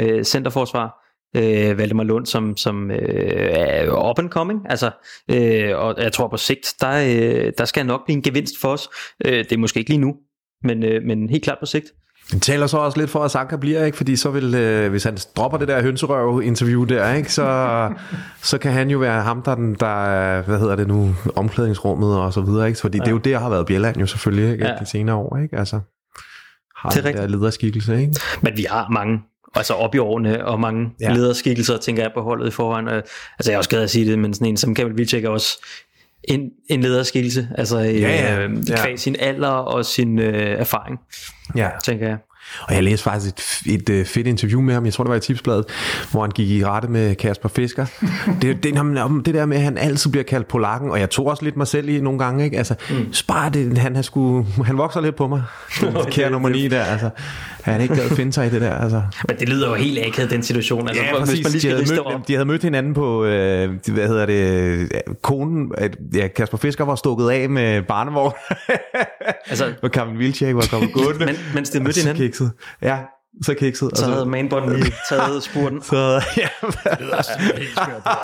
uh, 0.03 0.21
centerforsvar. 0.33 1.01
Uh, 1.37 1.77
Valdemar 1.77 2.03
Lund, 2.03 2.25
som, 2.25 2.57
som 2.57 2.89
uh, 2.89 2.95
er 2.95 4.09
up 4.09 4.19
and 4.19 4.29
coming, 4.29 4.59
altså, 4.69 4.91
uh, 5.31 5.79
og 5.85 5.95
jeg 6.03 6.13
tror 6.13 6.27
på 6.27 6.37
sigt, 6.37 6.75
der, 6.81 7.01
uh, 7.01 7.51
der 7.57 7.65
skal 7.65 7.85
nok 7.85 8.05
blive 8.05 8.15
en 8.15 8.21
gevinst 8.21 8.59
for 8.61 8.67
os. 8.67 8.89
Uh, 9.25 9.31
det 9.31 9.51
er 9.51 9.57
måske 9.57 9.79
ikke 9.79 9.89
lige 9.89 10.01
nu, 10.01 10.15
men, 10.63 10.83
øh, 10.83 11.03
men 11.03 11.29
helt 11.29 11.43
klart 11.43 11.57
på 11.59 11.65
sigt. 11.65 11.85
Det 12.31 12.41
taler 12.41 12.67
så 12.67 12.77
også 12.77 12.99
lidt 12.99 13.09
for, 13.09 13.23
at 13.23 13.31
Sanka 13.31 13.55
bliver, 13.55 13.85
ikke? 13.85 13.97
fordi 13.97 14.15
så 14.15 14.29
vil, 14.29 14.55
øh, 14.55 14.89
hvis 14.89 15.03
han 15.03 15.17
dropper 15.37 15.57
det 15.57 15.67
der 15.67 15.81
hønserøv-interview 15.81 16.83
der, 16.83 17.13
ikke? 17.13 17.33
Så, 17.33 17.89
så 18.49 18.57
kan 18.57 18.71
han 18.71 18.89
jo 18.89 18.97
være 18.97 19.23
ham, 19.23 19.41
der, 19.41 19.55
den, 19.55 19.75
der 19.79 20.41
hvad 20.41 20.59
hedder 20.59 20.75
det 20.75 20.87
nu, 20.87 21.15
omklædningsrummet 21.35 22.17
og 22.17 22.33
så 22.33 22.41
videre, 22.41 22.67
ikke? 22.67 22.79
fordi 22.79 22.97
ja. 22.97 23.01
det 23.01 23.07
er 23.07 23.11
jo 23.11 23.17
det, 23.17 23.33
der 23.33 23.39
har 23.39 23.49
været 23.49 23.65
Bjelland 23.65 23.97
jo 23.97 24.05
selvfølgelig 24.05 24.51
ikke? 24.51 24.65
Ja. 24.65 24.75
de 24.79 24.85
senere 24.85 25.15
år, 25.15 25.37
ikke? 25.37 25.57
Altså, 25.57 25.79
har 26.75 26.89
det 26.89 27.03
der 27.03 27.27
lederskikkelse, 27.27 28.01
ikke? 28.01 28.15
Men 28.41 28.57
vi 28.57 28.65
har 28.69 28.89
mange 28.89 29.19
altså 29.55 29.73
op 29.73 29.95
i 29.95 29.97
årene, 29.97 30.45
og 30.45 30.59
mange 30.59 30.89
ja. 31.01 31.13
lederskikkelser, 31.13 31.77
tænker 31.77 32.03
jeg 32.03 32.11
på 32.13 32.21
holdet 32.21 32.47
i 32.47 32.51
forvejen. 32.51 32.87
Altså 32.87 33.03
jeg 33.45 33.53
er 33.53 33.57
også 33.57 33.69
glad 33.69 33.83
at 33.83 33.89
sige 33.89 34.11
det, 34.11 34.19
men 34.19 34.33
sådan 34.33 34.47
en 34.47 34.57
som 34.57 34.75
Kamil 34.75 34.97
Vilcek 34.97 35.23
er 35.23 35.29
også 35.29 35.65
en, 36.27 36.49
en 36.69 36.81
lederskikkelse, 36.81 37.49
altså 37.57 37.77
ja, 37.77 37.89
ja, 37.89 38.39
øh, 38.39 38.69
ja. 38.69 38.95
sin 38.95 39.15
alder 39.19 39.47
og 39.47 39.85
sin 39.85 40.19
øh, 40.19 40.59
erfaring, 40.59 40.99
ja. 41.55 41.69
tænker 41.83 42.07
jeg. 42.07 42.17
Og 42.61 42.75
jeg 42.75 42.83
læste 42.83 43.03
faktisk 43.03 43.35
et, 43.65 43.73
et, 43.73 43.89
et 43.89 44.07
fedt 44.07 44.27
interview 44.27 44.61
med 44.61 44.73
ham, 44.73 44.85
jeg 44.85 44.93
tror 44.93 45.03
det 45.03 45.09
var 45.09 45.15
i 45.15 45.19
tipsbladet, 45.19 45.65
hvor 46.11 46.21
han 46.21 46.31
gik 46.31 46.49
i 46.49 46.65
rette 46.65 46.87
med 46.87 47.15
Kasper 47.15 47.49
Fisker. 47.49 47.85
det, 48.41 48.63
det, 48.63 48.63
det 49.25 49.33
der 49.33 49.45
med, 49.45 49.57
at 49.57 49.63
han 49.63 49.77
altid 49.77 50.11
bliver 50.11 50.23
kaldt 50.23 50.47
polakken, 50.47 50.91
og 50.91 50.99
jeg 50.99 51.09
tog 51.09 51.27
også 51.27 51.43
lidt 51.43 51.57
mig 51.57 51.67
selv 51.67 51.89
i 51.89 52.01
nogle 52.01 52.19
gange, 52.19 52.43
ikke? 52.45 52.57
Altså, 52.57 52.75
mm. 52.89 53.13
spar 53.13 53.49
det, 53.49 53.77
han, 53.77 53.95
han, 53.95 54.03
skulle, 54.03 54.45
han 54.65 54.77
vokser 54.77 55.01
lidt 55.01 55.15
på 55.15 55.27
mig. 55.27 55.43
Kære 56.11 56.31
nummer 56.31 56.49
9 56.49 56.67
der, 56.67 56.83
altså. 56.83 57.09
Han 57.71 57.81
ikke 57.81 57.95
gad 57.95 58.09
finde 58.09 58.33
sig 58.33 58.47
i 58.47 58.49
det 58.49 58.61
der, 58.61 58.71
altså. 58.71 59.01
Men 59.27 59.37
det 59.39 59.49
lyder 59.49 59.69
jo 59.69 59.73
helt 59.73 59.99
akavet, 59.99 60.31
den 60.31 60.43
situation. 60.43 60.87
Altså, 60.87 61.03
ja, 61.03 61.19
præcis. 61.19 61.39
Hvis 61.39 61.43
man 61.43 61.51
lige 61.51 61.61
de, 61.61 61.95
havde 61.95 62.15
mødt, 62.15 62.27
de 62.27 62.33
havde 62.33 62.45
mødt 62.45 62.63
hinanden 62.63 62.93
på, 62.93 63.25
øh, 63.25 63.69
hvad 63.87 64.07
hedder 64.07 64.25
det, 64.25 65.01
konen, 65.21 65.71
at, 65.77 65.97
ja, 66.13 66.27
Kasper 66.27 66.57
Fisker 66.57 66.85
var 66.85 66.95
stukket 66.95 67.29
af 67.29 67.49
med 67.49 67.81
barnevogn. 67.81 68.33
altså, 69.49 69.73
og 69.81 69.89
Carmen 69.89 70.19
Vilcek 70.19 70.55
var 70.55 70.67
kommet 70.71 70.93
gående. 70.93 71.25
Men, 71.25 71.35
mens 71.53 71.69
de 71.69 71.79
mødte 71.79 71.99
hinanden? 71.99 72.23
Kikset. 72.23 72.51
Ja, 72.81 72.97
så 73.43 73.53
kikset. 73.53 73.97
Så 73.97 74.05
havde 74.05 74.25
manbonden 74.25 74.79
lige 74.79 74.93
taget 75.09 75.43
spurten. 75.43 75.81
så, 75.91 76.21
ja, 76.37 76.47
det, 76.61 77.11
er 77.11 77.21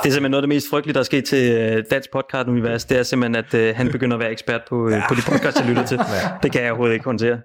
simpelthen 0.04 0.32
noget 0.32 0.36
af 0.36 0.42
det 0.42 0.50
mest 0.50 0.70
frygtelige, 0.70 0.94
der 0.94 1.00
er 1.00 1.04
sket 1.04 1.26
til 1.26 1.52
øh, 1.52 1.84
Dansk 1.92 2.12
Podcast 2.12 2.48
Univers. 2.48 2.86
Det 2.86 3.00
er 3.00 3.04
simpelthen, 3.04 3.36
at 3.36 3.70
uh, 3.70 3.78
han 3.78 3.92
begynder 3.92 4.18
at 4.18 4.20
være 4.20 4.32
ekspert 4.32 4.62
på, 4.70 4.86
uh, 4.86 4.92
ja. 4.92 5.04
på 5.10 5.16
de 5.16 5.22
podcasts, 5.22 5.60
jeg 5.60 5.70
lytter 5.70 5.86
til. 5.86 6.00
Ja. 6.12 6.30
Det 6.44 6.52
kan 6.52 6.62
jeg 6.62 6.72
overhovedet 6.72 6.94
ikke 6.94 7.06
håndtere. 7.06 7.38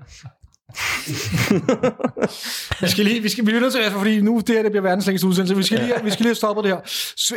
vi 2.82 2.88
skal 2.88 3.04
lige, 3.04 3.22
vi 3.22 3.28
skal, 3.28 3.46
vi 3.46 3.50
lytter 3.50 3.70
til, 3.70 3.78
altså, 3.78 3.98
fordi 3.98 4.20
nu 4.20 4.42
det 4.46 4.54
her 4.54 4.62
det 4.62 4.72
bliver 4.72 4.82
verdens 4.82 5.06
længste 5.06 5.28
udsendelse. 5.28 5.56
Vi 5.56 5.62
skal 5.62 5.78
lige, 5.78 5.94
vi 6.04 6.10
skal 6.10 6.24
lige 6.24 6.34
stoppe 6.34 6.62
det 6.62 6.70
her. 6.70 6.78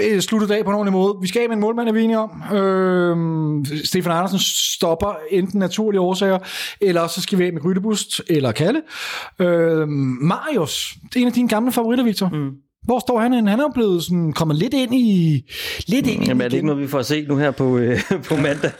Øh, 0.02 0.22
slutte 0.22 0.48
dag 0.48 0.64
på 0.64 0.70
en 0.70 0.76
ordentlig 0.76 0.94
måde. 0.94 1.16
Vi 1.22 1.28
skal 1.28 1.42
have 1.42 1.48
med 1.48 1.56
en 1.56 1.62
målmand, 1.62 1.90
er 1.90 1.94
vi 1.94 2.04
enige 2.04 2.20
om. 2.20 2.58
Øhm, 2.58 3.66
Stefan 3.86 4.12
Andersen 4.12 4.40
stopper 4.40 5.16
enten 5.32 5.60
naturlige 5.60 6.02
årsager, 6.02 6.40
eller 6.82 7.08
så 7.08 7.22
skal 7.22 7.38
vi 7.38 7.44
have 7.44 7.52
med 7.52 7.62
Grydebust 7.62 8.22
eller 8.28 8.52
Kalle. 8.52 8.82
Øhm, 9.40 10.18
Marius, 10.22 10.96
det 11.04 11.16
er 11.16 11.22
en 11.22 11.28
af 11.28 11.34
dine 11.34 11.50
gamle 11.50 11.72
favoritter, 11.72 12.04
Victor. 12.04 12.30
Mm. 12.30 12.52
Hvor 12.84 13.00
står 13.00 13.20
han 13.20 13.48
Han 13.48 13.60
er 13.60 13.72
blevet 13.74 14.04
sådan, 14.04 14.34
kommet 14.34 14.58
lidt 14.58 14.74
ind 14.74 14.96
i... 14.96 15.44
Lidt 15.88 16.08
ind 16.08 16.24
Jamen, 16.24 16.42
er 16.42 16.48
det 16.48 16.56
ikke 16.56 16.68
noget, 16.68 16.82
vi 16.82 16.88
får 16.88 17.02
se 17.02 17.26
nu 17.28 17.38
her 17.38 17.52
på, 17.52 17.78
øh, 17.78 18.00
på 18.30 18.36
mandag? 18.36 18.72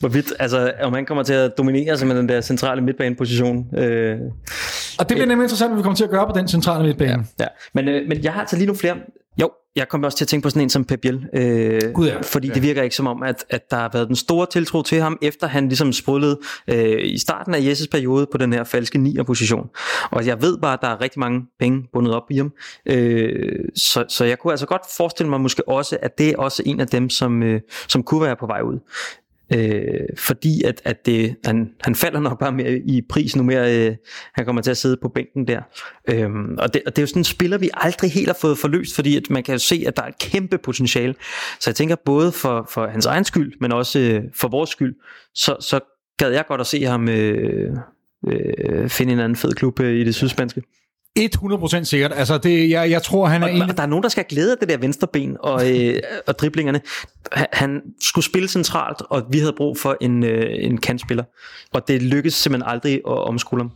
Hvorvidt, 0.00 0.32
altså, 0.38 0.72
om 0.82 0.92
han 0.92 1.06
kommer 1.06 1.24
til 1.24 1.32
at 1.32 1.58
dominere 1.58 1.98
som 1.98 2.08
den 2.08 2.28
der 2.28 2.40
centrale 2.40 2.80
midtbaneposition. 2.80 3.78
Øh, 3.78 4.18
og 4.98 5.08
det 5.08 5.16
bliver 5.16 5.26
nemlig 5.26 5.44
interessant, 5.44 5.70
hvad 5.70 5.76
vi 5.76 5.82
kommer 5.82 5.96
til 5.96 6.04
at 6.04 6.10
gøre 6.10 6.26
på 6.26 6.38
den 6.38 6.48
centrale 6.48 6.84
midtbane. 6.84 7.26
Ja, 7.38 7.44
ja. 7.44 7.48
Men, 7.74 7.88
øh, 7.88 8.08
men 8.08 8.24
jeg 8.24 8.32
har 8.32 8.40
altså 8.40 8.56
lige 8.56 8.66
nu 8.66 8.74
flere... 8.74 8.96
Jeg 9.76 9.88
kom 9.88 10.04
også 10.04 10.18
til 10.18 10.24
at 10.24 10.28
tænke 10.28 10.42
på 10.42 10.50
sådan 10.50 10.62
en 10.62 10.70
som 10.70 10.84
Pep 10.84 11.00
Biel, 11.00 11.26
øh, 11.34 11.92
Gud, 11.92 12.06
ja. 12.06 12.20
fordi 12.20 12.48
det 12.48 12.62
virker 12.62 12.82
ikke 12.82 12.96
som 12.96 13.06
om, 13.06 13.22
at, 13.22 13.44
at 13.50 13.70
der 13.70 13.76
har 13.76 13.90
været 13.92 14.08
den 14.08 14.16
store 14.16 14.46
tiltro 14.46 14.82
til 14.82 15.00
ham, 15.00 15.18
efter 15.22 15.46
han 15.46 15.68
ligesom 15.68 15.92
sprudlede 15.92 16.40
øh, 16.68 16.98
i 17.04 17.18
starten 17.18 17.54
af 17.54 17.64
Jesses 17.64 17.88
periode 17.88 18.26
på 18.32 18.38
den 18.38 18.52
her 18.52 18.64
falske 18.64 18.98
9'er 18.98 19.22
position. 19.22 19.68
Og 20.10 20.26
jeg 20.26 20.42
ved 20.42 20.58
bare, 20.58 20.72
at 20.72 20.78
der 20.82 20.88
er 20.88 21.00
rigtig 21.00 21.20
mange 21.20 21.42
penge 21.60 21.88
bundet 21.92 22.14
op 22.14 22.30
i 22.30 22.36
ham. 22.36 22.52
Øh, 22.86 23.64
så, 23.74 24.04
så 24.08 24.24
jeg 24.24 24.38
kunne 24.38 24.52
altså 24.52 24.66
godt 24.66 24.82
forestille 24.96 25.30
mig 25.30 25.40
måske 25.40 25.68
også, 25.68 25.98
at 26.02 26.18
det 26.18 26.28
er 26.28 26.36
også 26.36 26.62
en 26.66 26.80
af 26.80 26.86
dem, 26.86 27.10
som, 27.10 27.42
øh, 27.42 27.60
som 27.88 28.02
kunne 28.02 28.22
være 28.22 28.36
på 28.36 28.46
vej 28.46 28.60
ud. 28.60 28.78
Øh, 29.54 29.84
fordi 30.18 30.62
at, 30.62 30.82
at 30.84 31.06
det, 31.06 31.36
han, 31.44 31.70
han 31.80 31.94
falder 31.94 32.20
nok 32.20 32.38
bare 32.38 32.52
mere 32.52 32.78
i 32.78 33.02
pris 33.08 33.36
nu 33.36 33.42
mere 33.42 33.88
øh, 33.88 33.96
han 34.34 34.44
kommer 34.44 34.62
til 34.62 34.70
at 34.70 34.76
sidde 34.76 34.96
på 35.02 35.08
bænken 35.08 35.48
der. 35.48 35.60
Øh, 36.08 36.30
og, 36.58 36.74
det, 36.74 36.82
og 36.86 36.96
det 36.96 36.98
er 36.98 37.02
jo 37.02 37.06
sådan 37.06 37.20
en 37.20 37.24
spiller 37.24 37.58
vi 37.58 37.70
aldrig 37.74 38.12
helt 38.12 38.28
har 38.28 38.38
fået 38.40 38.58
forløst 38.58 38.94
fordi 38.94 39.16
at 39.16 39.30
man 39.30 39.42
kan 39.42 39.52
jo 39.54 39.58
se 39.58 39.84
at 39.86 39.96
der 39.96 40.02
er 40.02 40.06
et 40.06 40.18
kæmpe 40.18 40.58
potentiale. 40.58 41.14
Så 41.60 41.70
jeg 41.70 41.76
tænker 41.76 41.96
både 42.04 42.32
for, 42.32 42.68
for 42.70 42.86
hans 42.86 43.06
egen 43.06 43.24
skyld 43.24 43.52
men 43.60 43.72
også 43.72 43.98
øh, 43.98 44.22
for 44.34 44.48
vores 44.48 44.70
skyld 44.70 44.94
så, 45.34 45.56
så 45.60 45.80
gad 46.18 46.30
jeg 46.30 46.44
godt 46.48 46.60
at 46.60 46.66
se 46.66 46.84
ham 46.84 47.08
øh, 47.08 47.76
øh, 48.26 48.88
finde 48.88 49.12
en 49.12 49.20
anden 49.20 49.36
fed 49.36 49.52
klub 49.52 49.80
øh, 49.80 50.00
i 50.00 50.04
det 50.04 50.14
sydspanske. 50.14 50.62
100% 51.18 51.84
sikkert. 51.84 52.12
Altså, 52.14 52.38
det, 52.38 52.70
jeg, 52.70 52.90
jeg 52.90 53.02
tror, 53.02 53.26
han 53.26 53.42
er 53.42 53.46
og, 53.46 53.54
en... 53.54 53.62
og 53.62 53.76
der 53.76 53.82
er 53.82 53.86
nogen, 53.86 54.02
der 54.02 54.08
skal 54.08 54.24
glæde 54.28 54.52
af 54.52 54.56
det 54.60 54.68
der 54.68 54.76
venstre 54.76 55.06
ben 55.12 55.36
og, 55.40 55.70
øh, 55.70 56.00
og 56.28 56.38
driblingerne. 56.38 56.80
Han, 57.32 57.46
han 57.52 57.82
skulle 58.00 58.24
spille 58.24 58.48
centralt, 58.48 59.02
og 59.10 59.22
vi 59.30 59.38
havde 59.38 59.52
brug 59.56 59.78
for 59.78 59.96
en, 60.00 60.24
øh, 60.24 60.46
en 60.58 60.78
kantspiller. 60.78 61.24
Og 61.72 61.88
det 61.88 62.02
lykkedes 62.02 62.34
simpelthen 62.34 62.70
aldrig 62.70 62.94
at 62.94 63.24
omskole 63.24 63.62
ham. 63.62 63.70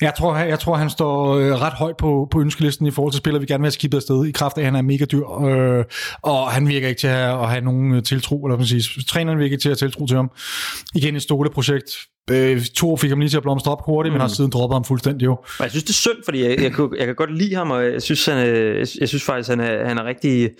Jeg 0.00 0.14
tror, 0.14 0.36
jeg 0.36 0.60
tror, 0.60 0.76
han 0.76 0.90
står 0.90 1.34
øh, 1.34 1.52
ret 1.52 1.72
højt 1.72 1.96
på, 1.96 2.28
på 2.30 2.40
ønskelisten 2.40 2.86
i 2.86 2.90
forhold 2.90 3.12
til 3.12 3.18
spillere, 3.18 3.40
vi 3.40 3.46
gerne 3.46 3.60
vil 3.60 3.66
have 3.66 3.72
skibet 3.72 3.96
afsted, 3.98 4.26
i 4.26 4.32
kraft 4.32 4.56
af, 4.58 4.60
at 4.60 4.64
han 4.64 4.76
er 4.76 4.82
mega 4.82 5.04
dyr, 5.04 5.44
øh, 5.44 5.84
og 6.22 6.50
han 6.50 6.68
virker 6.68 6.88
ikke 6.88 7.00
til 7.00 7.06
at 7.06 7.14
have, 7.14 7.42
at 7.42 7.50
have 7.50 7.64
nogen 7.64 7.94
øh, 7.94 8.02
tiltro, 8.02 8.44
eller 8.44 8.56
man 8.56 8.66
siger, 8.66 9.02
træneren 9.08 9.38
virker 9.38 9.52
ikke 9.52 9.62
til 9.62 9.68
at 9.68 9.80
have 9.80 9.88
tiltro 9.88 10.06
til 10.06 10.16
ham. 10.16 10.30
Igen 10.94 11.16
et 11.16 11.22
Ståle-projekt, 11.22 11.90
Øh, 12.30 12.64
to 12.64 12.96
fik 12.96 13.10
ham 13.10 13.20
lige 13.20 13.30
til 13.30 13.36
at 13.36 13.42
blomstre 13.42 13.72
op 13.72 13.82
hurtigt, 13.84 14.12
mm. 14.12 14.14
men 14.14 14.20
har 14.20 14.28
siden 14.28 14.50
droppet 14.50 14.74
ham 14.74 14.84
fuldstændig 14.84 15.24
jo. 15.26 15.32
Og 15.32 15.62
jeg 15.62 15.70
synes, 15.70 15.84
det 15.84 15.90
er 15.90 15.94
synd, 15.94 16.24
fordi 16.24 16.42
jeg, 16.42 16.50
jeg, 16.50 16.78
jeg, 16.78 16.88
jeg 16.98 17.06
kan 17.06 17.14
godt 17.14 17.38
lide 17.38 17.54
ham, 17.54 17.70
og 17.70 17.84
jeg 17.84 18.02
synes, 18.02 18.26
han 18.26 18.38
jeg 19.00 19.08
synes 19.08 19.22
faktisk, 19.22 19.48
han 19.48 19.60
er, 19.60 19.88
han 19.88 19.98
er 19.98 20.04
rigtig, 20.04 20.50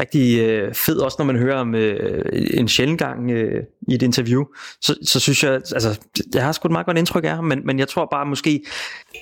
rigtig 0.00 0.38
øh, 0.38 0.74
fed, 0.74 0.96
også 0.96 1.16
når 1.18 1.24
man 1.24 1.36
hører 1.36 1.56
ham 1.56 1.74
øh, 1.74 2.24
en 2.54 2.68
sjældent 2.68 2.98
gang 2.98 3.30
øh, 3.30 3.62
i 3.88 3.94
et 3.94 4.02
interview. 4.02 4.44
Så, 4.80 4.94
så 5.02 5.20
synes 5.20 5.44
jeg, 5.44 5.52
altså, 5.52 6.00
jeg 6.34 6.44
har 6.44 6.52
sgu 6.52 6.68
et 6.68 6.72
meget 6.72 6.86
godt 6.86 6.98
indtryk 6.98 7.24
af 7.24 7.34
ham, 7.34 7.44
men, 7.44 7.60
men 7.64 7.78
jeg 7.78 7.88
tror 7.88 8.08
bare 8.10 8.26
måske, 8.26 8.64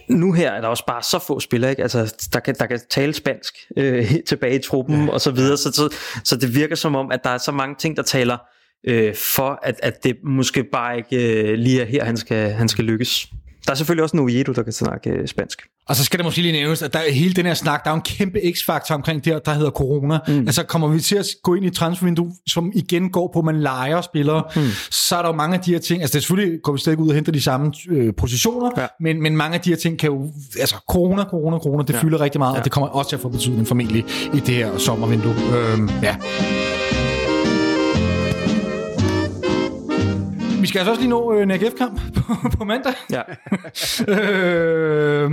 nu 0.09 0.33
her 0.33 0.51
er 0.51 0.61
der 0.61 0.69
også 0.69 0.85
bare 0.87 1.03
så 1.03 1.19
få 1.27 1.41
spillere, 1.41 1.71
ikke? 1.71 1.83
Altså, 1.83 2.29
der, 2.33 2.41
kan, 2.41 2.55
der 2.59 2.67
kan 2.67 2.81
tale 2.91 3.13
spansk 3.13 3.55
øh, 3.77 4.11
tilbage 4.29 4.59
i 4.59 4.63
truppen 4.63 5.05
ja. 5.05 5.13
og 5.13 5.21
så 5.21 5.31
videre, 5.31 5.57
så, 5.57 5.73
så, 5.73 5.95
så 6.25 6.37
det 6.37 6.55
virker 6.55 6.77
som 6.77 6.97
om, 6.97 7.13
at 7.13 7.25
der 7.25 7.31
er 7.31 7.39
så 7.39 7.53
mange 7.53 7.75
ting, 7.79 7.97
der 7.97 8.03
taler 8.03 8.37
øh, 8.87 9.15
for 9.15 9.59
at, 9.63 9.75
at 9.83 10.05
det 10.05 10.17
måske 10.25 10.65
bare 10.73 10.97
ikke 10.97 11.43
øh, 11.43 11.59
lige 11.59 11.81
er 11.81 11.87
her, 11.87 12.05
han 12.05 12.17
skal, 12.17 12.53
han 12.53 12.69
skal 12.69 12.85
lykkes. 12.85 13.27
Der 13.67 13.73
er 13.73 13.77
selvfølgelig 13.77 14.03
også 14.03 14.17
en 14.17 14.23
Oviedo, 14.23 14.53
der 14.53 14.63
kan 14.63 14.73
snakke 14.73 15.11
øh, 15.11 15.29
spansk. 15.29 15.63
Og 15.89 15.97
så 15.97 16.05
skal 16.05 16.19
det 16.19 16.25
måske 16.25 16.43
lige 16.43 16.53
nævnes, 16.53 16.83
at 16.83 16.93
der, 16.93 16.99
hele 17.13 17.35
den 17.35 17.47
her 17.47 17.55
snak, 17.55 17.85
der 17.85 17.91
er 17.91 17.95
en 17.95 18.01
kæmpe 18.01 18.41
x-faktor 18.55 18.95
omkring 18.95 19.25
det, 19.25 19.47
der 19.47 19.53
hedder 19.53 19.71
corona. 19.71 20.19
Mm. 20.29 20.39
Altså 20.39 20.63
kommer 20.63 20.89
vi 20.89 21.01
til 21.01 21.17
at 21.17 21.27
gå 21.43 21.55
ind 21.55 21.65
i 21.65 21.69
et 21.69 21.75
transfervindue, 21.75 22.33
som 22.47 22.73
igen 22.75 23.11
går 23.11 23.31
på, 23.33 23.39
at 23.39 23.45
man 23.45 23.61
leger 23.61 24.01
spillere, 24.01 24.43
mm. 24.57 24.63
så 24.91 25.17
er 25.17 25.23
der 25.23 25.29
jo 25.29 25.35
mange 25.35 25.57
af 25.57 25.63
de 25.63 25.73
her 25.73 25.79
ting, 25.79 26.03
altså 26.03 26.13
det 26.13 26.19
er 26.19 26.23
selvfølgelig, 26.23 26.59
går 26.63 26.73
vi 26.73 26.79
stadig 26.79 26.99
ud 26.99 27.09
og 27.09 27.15
henter 27.15 27.33
de 27.33 27.43
samme 27.43 27.73
øh, 27.91 28.13
positioner, 28.17 28.71
ja. 28.77 28.87
men, 29.01 29.23
men 29.23 29.37
mange 29.37 29.55
af 29.55 29.61
de 29.61 29.71
her 29.71 29.77
ting 29.77 29.99
kan 29.99 30.11
jo, 30.11 30.33
altså 30.61 30.77
corona, 30.91 31.25
corona, 31.25 31.59
corona, 31.59 31.83
det 31.83 31.95
ja. 31.95 32.03
fylder 32.03 32.21
rigtig 32.21 32.39
meget, 32.39 32.55
ja. 32.55 32.59
og 32.59 32.65
det 32.65 32.73
kommer 32.73 32.89
også 32.89 33.09
til 33.09 33.17
at 33.17 33.23
få 33.23 33.29
betydning 33.29 33.69
formentlig 33.69 34.05
i 34.35 34.41
det 34.41 34.55
her 34.55 34.79
sommervindue. 34.79 35.35
Øhm, 35.57 35.91
ja. 36.03 36.17
Vi 40.67 40.69
skal 40.69 40.79
altså 40.79 40.91
også 40.91 41.01
lige 41.01 41.11
nå 41.11 41.33
øh, 41.33 41.43
en 41.43 41.51
AGF-kamp 41.51 42.01
på, 42.15 42.49
på 42.59 42.65
mandag. 42.65 42.93
Ja. 43.11 43.23
øh, 44.23 45.31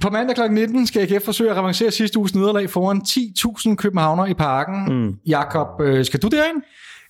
på 0.00 0.10
mandag 0.10 0.36
kl. 0.36 0.50
19 0.50 0.86
skal 0.86 1.02
AGF 1.02 1.24
forsøge 1.24 1.50
at 1.50 1.56
revancere 1.56 1.90
sidste 1.90 2.18
uges 2.18 2.34
nederlag 2.34 2.70
foran 2.70 3.00
10.000 3.70 3.74
københavner 3.74 4.26
i 4.26 4.34
parken. 4.34 5.04
Mm. 5.04 5.14
Jakob, 5.26 5.80
øh, 5.80 6.04
skal 6.04 6.22
du 6.22 6.28
derind? 6.28 6.62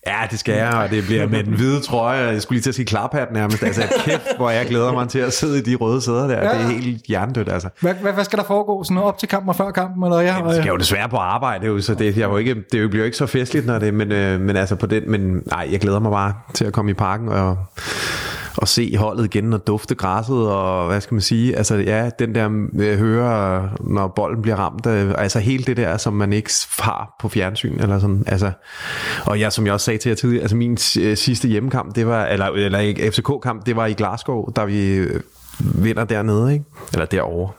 Ja, 0.07 0.27
det 0.31 0.39
skal 0.39 0.55
jeg, 0.55 0.73
og 0.75 0.91
det 0.91 1.05
bliver 1.05 1.29
med 1.29 1.45
den 1.45 1.53
hvide 1.55 1.81
trøje. 1.81 2.27
Jeg 2.27 2.43
skulle 2.43 2.57
lige 2.57 2.63
til 2.63 2.71
at 2.71 2.75
sige 2.75 2.87
klaphat 2.87 3.33
nærmest. 3.33 3.63
Altså, 3.63 3.83
kæft, 4.05 4.37
hvor 4.37 4.51
jeg 4.51 4.67
glæder 4.67 4.93
mig 4.93 5.09
til 5.09 5.19
at 5.19 5.33
sidde 5.33 5.59
i 5.59 5.63
de 5.63 5.75
røde 5.75 6.01
sæder 6.01 6.27
der. 6.27 6.37
Ja. 6.37 6.59
Det 6.59 6.61
er 6.61 6.67
helt 6.67 7.03
hjernedødt, 7.03 7.49
altså. 7.53 7.69
Hvad, 7.81 7.95
hvad, 7.95 8.13
hvad 8.13 8.25
skal 8.25 8.39
der 8.39 8.45
foregå? 8.45 8.85
Sådan 8.85 9.03
op 9.03 9.19
til 9.19 9.29
kampen 9.29 9.49
og 9.49 9.57
før 9.57 9.71
kampen? 9.71 10.05
Eller 10.05 10.21
ja, 10.21 10.45
jeg 10.47 10.55
skal 10.55 10.69
jo 10.69 10.77
desværre 10.77 11.09
på 11.09 11.17
arbejde, 11.17 11.67
jo, 11.67 11.81
så 11.81 11.95
det, 11.95 12.17
jeg 12.17 12.29
jo 12.29 12.37
ikke, 12.37 12.55
det 12.55 12.91
bliver 12.91 13.03
jo 13.03 13.05
ikke 13.05 13.17
så 13.17 13.27
festligt, 13.27 13.67
når 13.67 13.79
det, 13.79 13.95
men, 13.95 14.13
øh, 14.13 14.41
men 14.41 14.57
altså 14.57 14.77
på 14.77 14.87
den, 14.87 15.11
men 15.11 15.43
nej, 15.47 15.69
jeg 15.73 15.81
glæder 15.81 15.99
mig 15.99 16.11
bare 16.11 16.35
til 16.55 16.65
at 16.65 16.73
komme 16.73 16.91
i 16.91 16.95
parken 16.95 17.29
og 17.29 17.57
at 18.63 18.69
se 18.69 18.97
holdet 18.97 19.25
igen 19.25 19.53
og 19.53 19.67
dufte 19.67 19.95
græsset 19.95 20.49
og 20.49 20.87
hvad 20.87 21.01
skal 21.01 21.15
man 21.15 21.21
sige, 21.21 21.57
altså 21.57 21.77
ja, 21.77 22.11
den 22.19 22.35
der 22.35 22.69
øh, 22.81 22.99
høre, 22.99 23.71
når 23.81 24.09
bolden 24.09 24.43
bliver 24.43 24.57
ramt, 24.57 24.87
øh, 24.87 25.15
altså 25.19 25.39
hele 25.39 25.65
det 25.65 25.77
der, 25.77 25.97
som 25.97 26.13
man 26.13 26.33
ikke 26.33 26.51
har 26.79 27.17
på 27.21 27.29
fjernsyn 27.29 27.81
eller 27.81 27.99
sådan, 27.99 28.25
altså, 28.27 28.53
og 29.27 29.41
jeg, 29.41 29.53
som 29.53 29.67
jeg 29.67 29.75
også 29.75 29.85
sagde 29.85 29.99
til 29.99 30.09
jer 30.09 30.17
tidligere, 30.17 30.43
altså 30.43 30.57
min 30.57 30.79
øh, 31.01 31.17
sidste 31.17 31.49
hjemmekamp, 31.49 31.95
det 31.95 32.07
var, 32.07 32.27
eller, 32.27 32.47
eller 32.47 32.79
ikke 32.79 33.13
FCK-kamp, 33.13 33.67
det 33.67 33.77
var 33.77 33.87
i 33.87 33.93
Glasgow, 33.93 34.47
der 34.57 34.65
vi 34.65 35.07
vinder 35.59 36.05
dernede, 36.05 36.53
ikke? 36.53 36.65
eller 36.93 37.07
derovre. 37.07 37.53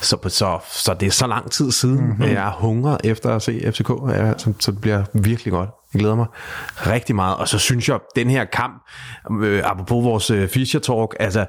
Så, 0.00 0.16
så, 0.28 0.58
så 0.72 0.94
det 1.00 1.06
er 1.06 1.10
så 1.10 1.26
lang 1.26 1.50
tid 1.50 1.70
siden, 1.70 2.00
mm-hmm. 2.00 2.22
at 2.22 2.32
jeg 2.32 2.52
hungrer 2.56 2.96
efter 3.04 3.30
at 3.36 3.42
se 3.42 3.72
FCK, 3.72 3.90
ja, 4.08 4.38
så, 4.38 4.52
så 4.60 4.70
det 4.70 4.80
bliver 4.80 5.04
virkelig 5.14 5.52
godt. 5.52 5.70
Jeg 5.94 6.00
glæder 6.00 6.14
mig 6.14 6.26
rigtig 6.86 7.14
meget. 7.14 7.36
Og 7.36 7.48
så 7.48 7.58
synes 7.58 7.88
jeg, 7.88 7.98
den 8.16 8.30
her 8.30 8.44
kamp, 8.44 8.82
øh, 9.42 9.62
apropos 9.64 10.04
vores 10.04 10.30
øh, 10.30 10.48
Fischer 10.48 10.80
Talk, 10.80 11.16
altså, 11.20 11.46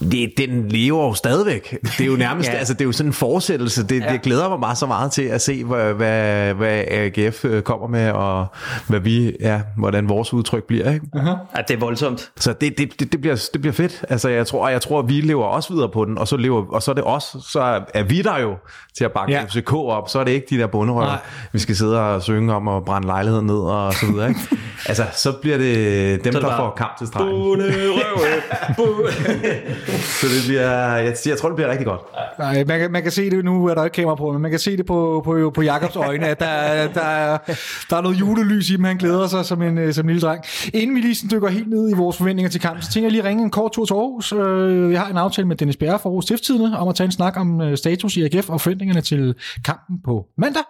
det, 0.00 0.32
den 0.36 0.68
lever 0.68 1.06
jo 1.06 1.14
stadigvæk. 1.14 1.76
Det 1.82 2.00
er 2.00 2.06
jo 2.06 2.16
nærmest, 2.16 2.48
ja. 2.52 2.54
altså, 2.54 2.74
det 2.74 2.80
er 2.80 2.84
jo 2.84 2.92
sådan 2.92 3.10
en 3.10 3.12
fortsættelse. 3.12 3.86
Det, 3.86 4.00
ja. 4.00 4.12
det 4.12 4.22
glæder 4.22 4.48
mig 4.48 4.60
meget 4.60 4.78
så 4.78 4.86
meget 4.86 5.12
til 5.12 5.22
at 5.22 5.42
se, 5.42 5.64
hvad, 5.64 5.94
hvad, 5.94 6.54
hvad 6.54 6.84
AGF 6.88 7.44
øh, 7.44 7.62
kommer 7.62 7.86
med, 7.86 8.10
og 8.10 8.46
hvad 8.88 9.00
vi, 9.00 9.36
ja, 9.40 9.60
hvordan 9.76 10.08
vores 10.08 10.32
udtryk 10.32 10.64
bliver. 10.64 10.92
Ikke? 10.92 11.06
Uh-huh. 11.16 11.56
Ja, 11.56 11.62
det 11.68 11.74
er 11.74 11.80
voldsomt. 11.80 12.30
Så 12.36 12.52
det, 12.52 12.78
det, 12.78 13.00
det, 13.00 13.12
det, 13.12 13.20
bliver, 13.20 13.48
det 13.52 13.60
bliver 13.60 13.74
fedt. 13.74 14.04
Altså, 14.08 14.28
jeg 14.28 14.46
tror, 14.46 14.68
jeg 14.68 14.82
tror, 14.82 14.98
at 14.98 15.08
vi 15.08 15.20
lever 15.20 15.44
også 15.44 15.72
videre 15.72 15.88
på 15.88 16.04
den, 16.04 16.18
og 16.18 16.28
så, 16.28 16.36
lever, 16.36 16.64
og 16.68 16.82
så 16.82 16.90
er 16.90 16.94
det 16.94 17.04
os, 17.04 17.36
så 17.40 17.82
er 17.94 18.02
vi 18.02 18.22
der 18.22 18.38
jo 18.38 18.56
til 18.96 19.04
at 19.04 19.12
bakke 19.12 19.32
ja. 19.32 19.44
FCK 19.44 19.72
op. 19.72 20.08
Så 20.08 20.20
er 20.20 20.24
det 20.24 20.32
ikke 20.32 20.46
de 20.50 20.58
der 20.58 20.66
bunderøver, 20.66 21.16
vi 21.52 21.58
skal 21.58 21.76
sidde 21.76 22.00
og 22.00 22.22
synge 22.22 22.54
om 22.54 22.68
at 22.68 22.84
brænde 22.84 23.06
lejligheden 23.06 23.46
ned 23.46 23.73
og 23.74 23.94
så 23.94 24.06
videre. 24.06 24.28
Ikke? 24.28 24.40
altså, 24.88 25.04
så 25.12 25.32
bliver 25.42 25.58
det 25.58 26.24
dem, 26.24 26.32
så 26.32 26.38
det 26.38 26.48
der 26.48 26.56
får 26.56 26.74
kamp 26.76 26.98
til 26.98 27.06
stregen. 27.06 27.60
så 30.20 30.26
det 30.26 30.42
bliver, 30.46 30.96
jeg, 30.96 31.16
jeg 31.26 31.38
tror, 31.38 31.48
det 31.48 31.56
bliver 31.56 31.70
rigtig 31.70 31.86
godt. 31.86 32.00
Nej, 32.38 32.64
man 32.64 32.78
kan, 32.78 32.92
man 32.92 33.02
kan 33.02 33.12
se 33.12 33.30
det, 33.30 33.44
nu 33.44 33.66
er 33.66 33.74
der 33.74 33.84
ikke 33.84 33.94
kamera 33.94 34.14
på, 34.14 34.32
men 34.32 34.42
man 34.42 34.50
kan 34.50 34.60
se 34.60 34.76
det 34.76 34.86
på, 34.86 35.22
på, 35.24 35.52
på 35.54 35.62
Jakobs 35.62 35.96
øjne, 35.96 36.26
at 36.26 36.40
der, 36.40 36.88
der, 36.88 37.00
er, 37.00 37.38
der 37.90 37.96
er 37.96 38.00
noget 38.00 38.20
julelys 38.20 38.70
i 38.70 38.76
dem, 38.76 38.84
han 38.84 38.96
glæder 38.96 39.26
sig 39.26 39.44
som 39.44 39.62
en, 39.62 39.92
som 39.92 40.04
en 40.04 40.14
lille 40.14 40.26
dreng. 40.26 40.44
Inden 40.74 40.96
vi 40.96 41.00
lige 41.00 41.28
dykker 41.30 41.48
helt 41.48 41.70
ned 41.70 41.90
i 41.90 41.92
vores 41.92 42.16
forventninger 42.16 42.50
til 42.50 42.60
kampen, 42.60 42.82
så 42.82 42.90
tænker 42.92 43.06
jeg 43.06 43.12
lige 43.12 43.22
at 43.22 43.28
ringe 43.28 43.42
en 43.42 43.50
kort 43.50 43.72
tur 43.72 43.84
til 43.84 43.94
Aarhus. 43.94 44.32
Øh, 44.32 44.92
jeg 44.92 45.00
har 45.00 45.10
en 45.10 45.16
aftale 45.16 45.48
med 45.48 45.56
Dennis 45.56 45.76
Bjerre 45.76 45.98
fra 45.98 46.08
Aarhus 46.08 46.24
Stiftstidende 46.24 46.78
om 46.78 46.88
at 46.88 46.94
tage 46.94 47.04
en 47.04 47.12
snak 47.12 47.36
om 47.36 47.60
øh, 47.60 47.76
status 47.76 48.16
i 48.16 48.24
AGF 48.24 48.50
og 48.50 48.60
forventningerne 48.60 49.00
til 49.00 49.34
kampen 49.64 49.96
på 50.04 50.26
mandag. 50.38 50.62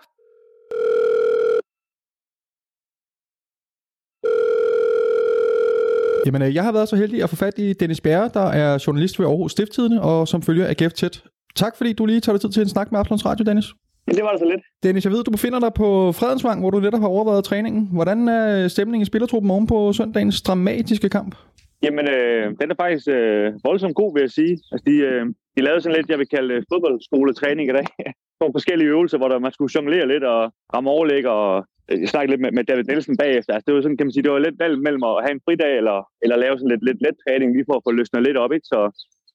Jamen, 6.26 6.42
øh, 6.42 6.54
jeg 6.54 6.64
har 6.64 6.72
været 6.72 6.88
så 6.88 6.96
heldig 6.96 7.22
at 7.22 7.30
få 7.30 7.36
fat 7.36 7.58
i 7.58 7.72
Dennis 7.72 8.00
Bjerre, 8.00 8.30
der 8.34 8.46
er 8.62 8.84
journalist 8.86 9.18
ved 9.18 9.26
Aarhus 9.26 9.52
Stifttidene, 9.52 10.02
og 10.02 10.28
som 10.28 10.42
følger 10.42 10.66
AGF 10.68 10.92
tæt. 10.92 11.24
Tak 11.56 11.76
fordi 11.76 11.92
du 11.92 12.06
lige 12.06 12.20
tager 12.20 12.34
dig 12.36 12.40
tid 12.40 12.50
til 12.50 12.62
en 12.62 12.68
snak 12.68 12.92
med 12.92 13.00
Absalons 13.00 13.26
Radio, 13.26 13.44
Dennis. 13.44 13.64
Ja, 14.08 14.12
det 14.12 14.24
var 14.24 14.30
det 14.30 14.40
så 14.40 14.44
lidt. 14.44 14.62
Dennis, 14.82 15.04
jeg 15.04 15.12
ved, 15.12 15.24
du 15.24 15.30
befinder 15.30 15.60
dig 15.60 15.72
på 15.74 16.12
Fredensvang, 16.12 16.60
hvor 16.60 16.70
du 16.70 16.80
netop 16.80 17.00
har 17.00 17.08
overvejet 17.08 17.44
træningen. 17.44 17.88
Hvordan 17.92 18.28
er 18.28 18.68
stemningen 18.68 19.02
i 19.02 19.04
spillertruppen 19.04 19.50
oven 19.50 19.66
på 19.66 19.92
søndagens 19.92 20.42
dramatiske 20.42 21.08
kamp? 21.08 21.34
Jamen, 21.82 22.08
øh, 22.08 22.44
den 22.60 22.70
er 22.70 22.74
faktisk 22.74 23.08
øh, 23.08 23.52
voldsomt 23.64 23.94
god, 23.94 24.14
vil 24.14 24.20
jeg 24.20 24.30
sige. 24.30 24.52
Altså, 24.72 24.84
de, 24.86 24.96
øh, 25.08 25.26
de 25.56 25.62
lavede 25.62 25.80
sådan 25.80 25.96
lidt, 25.96 26.10
jeg 26.10 26.18
vil 26.18 26.28
kalde 26.36 26.64
fodboldskoletræning 26.72 27.70
i 27.70 27.72
dag. 27.72 27.86
Nogle 28.40 28.54
forskellige 28.54 28.88
øvelser, 28.88 29.18
hvor 29.18 29.28
der, 29.28 29.38
man 29.38 29.52
skulle 29.52 29.72
jonglere 29.74 30.08
lidt 30.08 30.24
og 30.24 30.52
ramme 30.74 30.90
overlæg 30.90 31.26
og 31.26 31.56
øh, 31.58 31.64
Øh, 31.88 32.00
jeg 32.02 32.08
snakkede 32.08 32.32
lidt 32.32 32.42
med, 32.44 32.52
med 32.58 32.64
David 32.64 32.84
Nielsen 32.84 33.16
bagefter. 33.22 33.52
Altså, 33.52 33.64
det 33.66 33.74
var 33.74 33.82
sådan, 33.82 33.96
kan 33.96 34.06
man 34.06 34.14
sige, 34.14 34.24
det 34.26 34.32
var 34.32 34.46
lidt 34.46 34.58
valg 34.64 34.76
mellem 34.86 35.02
at 35.10 35.22
have 35.24 35.34
en 35.36 35.44
fridag 35.46 35.72
eller, 35.80 35.98
eller 36.22 36.36
lave 36.36 36.58
sådan 36.58 36.72
lidt, 36.74 36.84
lidt 36.88 37.00
let 37.04 37.16
træning 37.24 37.48
lige 37.52 37.68
for 37.68 37.76
at 37.76 37.84
få 37.86 37.90
løsnet 37.92 38.22
lidt 38.22 38.38
op. 38.44 38.52
Ikke? 38.56 38.68
Så 38.72 38.78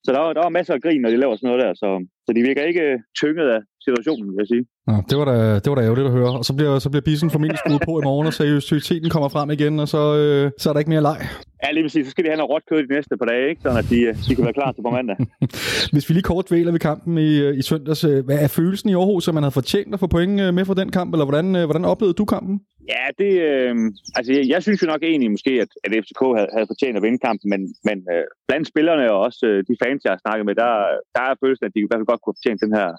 så 0.06 0.10
der, 0.14 0.20
var, 0.20 0.34
der 0.34 0.44
var 0.46 0.58
masser 0.58 0.74
af 0.74 0.82
grin, 0.82 1.02
når 1.02 1.10
de 1.10 1.22
laver 1.24 1.36
sådan 1.36 1.48
noget 1.50 1.64
der, 1.66 1.74
så, 1.74 1.90
så 2.26 2.30
de 2.36 2.42
virker 2.50 2.64
ikke 2.64 2.84
øh, 2.92 3.00
tynget 3.20 3.50
af 3.56 3.62
situationen, 3.88 4.28
vil 4.32 4.42
jeg 4.44 4.48
sige. 4.54 4.64
Nå, 4.88 4.94
det 5.10 5.18
var 5.20 5.26
da, 5.32 5.36
det 5.64 5.70
var 5.72 5.76
da 5.76 5.82
ærgerligt 5.82 6.08
at 6.08 6.14
høre. 6.14 6.32
Og 6.40 6.46
så 6.46 6.54
bliver, 6.58 6.80
så 6.80 6.90
bliver 6.90 7.06
bissen 7.10 7.30
formentlig 7.30 7.60
skruet 7.60 7.82
på 7.86 7.94
i 8.02 8.04
morgen, 8.10 8.28
og 8.28 8.34
seriøsiteten 8.34 9.10
kommer 9.10 9.30
frem 9.30 9.50
igen, 9.58 9.80
og 9.80 9.88
så, 9.88 10.02
øh, 10.22 10.52
så 10.60 10.70
er 10.70 10.74
der 10.74 10.80
ikke 10.80 10.94
mere 10.96 11.02
leg. 11.02 11.20
Ja, 11.64 11.72
lige 11.72 11.84
præcis. 11.84 12.06
Så 12.06 12.12
skal 12.12 12.24
de 12.24 12.30
have 12.30 12.38
noget 12.38 12.52
råt 12.54 12.66
kød 12.70 12.80
de 12.88 12.94
næste 12.96 13.18
par 13.18 13.26
dage, 13.26 13.50
ikke? 13.50 13.62
sådan 13.62 13.78
at 13.84 13.90
de, 13.90 14.00
de 14.28 14.36
kan 14.36 14.44
være 14.44 14.58
klar 14.60 14.72
til 14.72 14.82
på 14.82 14.90
mandag. 14.90 15.18
Hvis 15.94 16.10
vi 16.10 16.14
lige 16.14 16.30
kort 16.32 16.50
dvæler 16.50 16.72
ved 16.72 16.80
kampen 16.80 17.18
i, 17.18 17.32
i 17.62 17.62
søndags, 17.62 18.04
øh, 18.04 18.26
hvad 18.26 18.40
er 18.46 18.48
følelsen 18.48 18.90
i 18.90 18.94
Aarhus, 18.94 19.28
at 19.28 19.34
man 19.34 19.44
havde 19.44 19.60
fortjent 19.62 19.94
at 19.94 20.00
få 20.00 20.08
point 20.08 20.42
øh, 20.42 20.54
med 20.54 20.66
for 20.66 20.74
den 20.74 20.90
kamp, 20.98 21.10
eller 21.14 21.26
hvordan, 21.26 21.56
øh, 21.56 21.66
hvordan 21.66 21.86
oplevede 21.86 22.18
du 22.22 22.26
kampen? 22.26 22.56
Ja, 22.94 23.06
det, 23.22 23.32
øh, 23.50 23.76
altså 24.18 24.30
jeg, 24.36 24.44
jeg 24.54 24.60
synes 24.64 24.82
jo 24.82 24.88
nok 24.94 25.04
egentlig 25.04 25.32
måske, 25.36 25.54
at, 25.64 25.72
at 25.86 25.92
FCK 26.04 26.22
havde, 26.38 26.50
havde 26.56 26.70
fortjent 26.72 26.98
at 26.98 27.04
vinde 27.06 27.20
kampen, 27.28 27.48
men, 27.54 27.62
men 27.88 27.98
øh, 28.14 28.26
blandt 28.48 28.68
spillerne 28.72 29.06
og 29.14 29.18
også 29.28 29.42
øh, 29.50 29.60
de 29.70 29.76
fans, 29.84 30.04
jeg 30.04 30.14
har 30.14 30.22
snakket 30.26 30.46
med, 30.46 30.56
der, 30.64 30.72
der 31.16 31.24
er 31.30 31.40
følelsen, 31.42 31.66
at 31.66 31.74
de 31.76 31.80
i 31.80 31.88
hvert 31.88 32.00
fald 32.00 32.12
godt 32.12 32.22
kunne 32.24 32.38
fortjene 32.38 32.64
den 32.66 32.74
her 32.80 32.90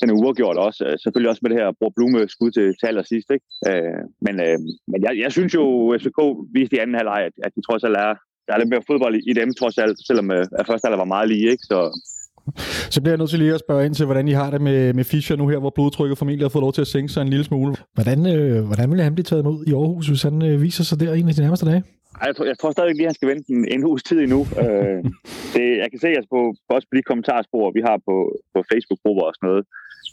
den 0.00 0.10
er 0.10 0.14
uafgjort 0.20 0.58
også. 0.66 0.80
Øh, 0.86 0.94
selvfølgelig 1.02 1.30
også 1.30 1.42
med 1.42 1.50
det 1.50 1.60
her 1.60 1.76
Bror 1.78 1.92
Blume 1.96 2.28
skud 2.34 2.50
til, 2.56 2.66
til 2.78 2.86
allersidst. 2.90 3.28
Ikke? 3.36 3.46
Øh, 3.68 4.00
men 4.26 4.34
øh, 4.46 4.58
men 4.90 4.98
jeg, 5.06 5.12
jeg 5.24 5.30
synes 5.32 5.52
jo, 5.58 5.64
FCK 6.00 6.18
viste 6.56 6.76
i 6.76 6.78
anden 6.82 6.96
halvleg, 7.00 7.20
at, 7.28 7.34
at 7.46 7.52
de 7.56 7.62
trods 7.68 7.84
alt 7.86 7.96
er, 8.06 8.12
der 8.46 8.52
er 8.52 8.58
lidt 8.58 8.72
mere 8.72 8.88
fodbold 8.90 9.14
i, 9.18 9.20
i 9.30 9.32
dem 9.40 9.48
trods 9.60 9.78
alt, 9.78 9.96
selvom 10.08 10.26
øh, 10.36 10.44
at 10.58 10.66
første 10.66 10.86
halvleg 10.86 11.04
var 11.04 11.14
meget 11.14 11.28
lige. 11.28 11.46
Ikke? 11.52 11.64
Så, 11.70 11.78
Så 12.90 13.00
bliver 13.00 13.12
jeg 13.12 13.18
nødt 13.18 13.30
til 13.30 13.38
lige 13.38 13.54
at 13.54 13.60
spørge 13.60 13.86
ind 13.86 13.94
til, 13.94 14.04
hvordan 14.04 14.28
I 14.28 14.32
har 14.32 14.50
det 14.50 14.60
med, 14.60 14.92
med 14.92 15.04
Fischer 15.04 15.36
nu 15.36 15.48
her, 15.48 15.58
hvor 15.58 15.72
blodtrykket 15.74 16.18
formentlig 16.18 16.44
har 16.44 16.48
fået 16.48 16.62
lov 16.62 16.72
til 16.72 16.80
at 16.80 16.86
sænke 16.86 17.12
sig 17.12 17.22
en 17.22 17.28
lille 17.28 17.44
smule. 17.44 17.76
Hvordan, 17.94 18.26
øh, 18.34 18.64
hvordan 18.64 18.90
vil 18.90 19.02
han 19.02 19.14
blive 19.14 19.24
taget 19.24 19.42
imod 19.42 19.64
i 19.66 19.72
Aarhus, 19.72 20.08
hvis 20.08 20.22
han 20.22 20.42
øh, 20.42 20.62
viser 20.62 20.84
sig 20.84 21.00
der 21.00 21.12
en 21.14 21.28
af 21.28 21.34
de 21.34 21.40
nærmeste 21.40 21.66
dage? 21.66 21.82
Ej, 22.20 22.26
Jeg 22.26 22.36
tror, 22.36 22.44
jeg 22.44 22.58
tror 22.58 22.70
stadigvæk 22.70 22.96
lige, 22.96 23.10
han 23.10 23.14
skal 23.14 23.28
vente 23.28 23.52
en, 23.52 23.68
en 23.74 23.84
uges 23.84 24.02
tid 24.02 24.18
endnu. 24.20 24.40
øh, 24.62 25.00
det, 25.54 25.66
jeg 25.82 25.88
kan 25.90 26.00
se 26.00 26.08
altså 26.08 26.30
på, 26.36 26.40
også 26.68 26.88
på 26.90 26.96
de 26.96 27.02
kommentarspor, 27.10 27.70
vi 27.70 27.80
har 27.88 27.96
på, 28.08 28.16
på 28.54 28.58
Facebook-grupper 28.70 29.24
og 29.28 29.34
sådan 29.34 29.48
noget. 29.48 29.64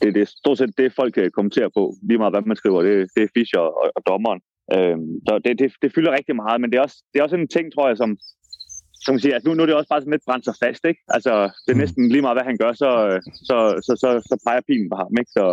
Det, 0.01 0.13
det 0.15 0.21
er 0.21 0.35
stort 0.41 0.57
set 0.57 0.77
det, 0.77 0.93
folk 1.01 1.17
øh, 1.17 1.29
kommenterer 1.37 1.69
på, 1.77 1.83
lige 2.07 2.17
meget 2.17 2.33
hvad 2.33 2.41
man 2.41 2.61
skriver. 2.61 2.81
Det, 2.81 2.95
det 3.15 3.23
er 3.23 3.33
Fischer 3.35 3.59
og, 3.59 3.91
og 3.97 4.01
dommeren. 4.11 4.41
Øh, 4.75 4.97
så 5.27 5.33
det, 5.45 5.59
det, 5.59 5.67
det, 5.81 5.93
fylder 5.95 6.11
rigtig 6.17 6.35
meget, 6.35 6.61
men 6.61 6.69
det 6.71 6.77
er 6.77 6.85
også, 6.87 6.99
det 7.11 7.19
er 7.19 7.23
også 7.23 7.35
en 7.35 7.53
ting, 7.55 7.65
tror 7.73 7.87
jeg, 7.87 7.97
som, 7.97 8.09
som 9.07 9.19
siger, 9.19 9.35
at 9.35 9.43
nu, 9.45 9.53
nu 9.53 9.61
er 9.61 9.67
det 9.67 9.75
også 9.75 9.91
bare 9.93 10.01
sådan 10.01 10.15
lidt 10.15 10.27
brændt 10.27 10.45
sig 10.45 10.55
fast, 10.63 10.83
ikke? 10.91 11.01
Altså, 11.15 11.33
det 11.63 11.71
er 11.71 11.83
næsten 11.83 12.09
lige 12.13 12.25
meget, 12.25 12.37
hvad 12.37 12.49
han 12.51 12.57
gør, 12.63 12.71
så, 12.83 12.89
så, 13.49 13.57
så, 13.85 13.93
så, 14.03 14.09
så 14.29 14.35
peger 14.45 14.61
pilen 14.67 14.89
på 14.89 14.97
ham, 15.01 15.13
ikke? 15.21 15.31
Så, 15.37 15.45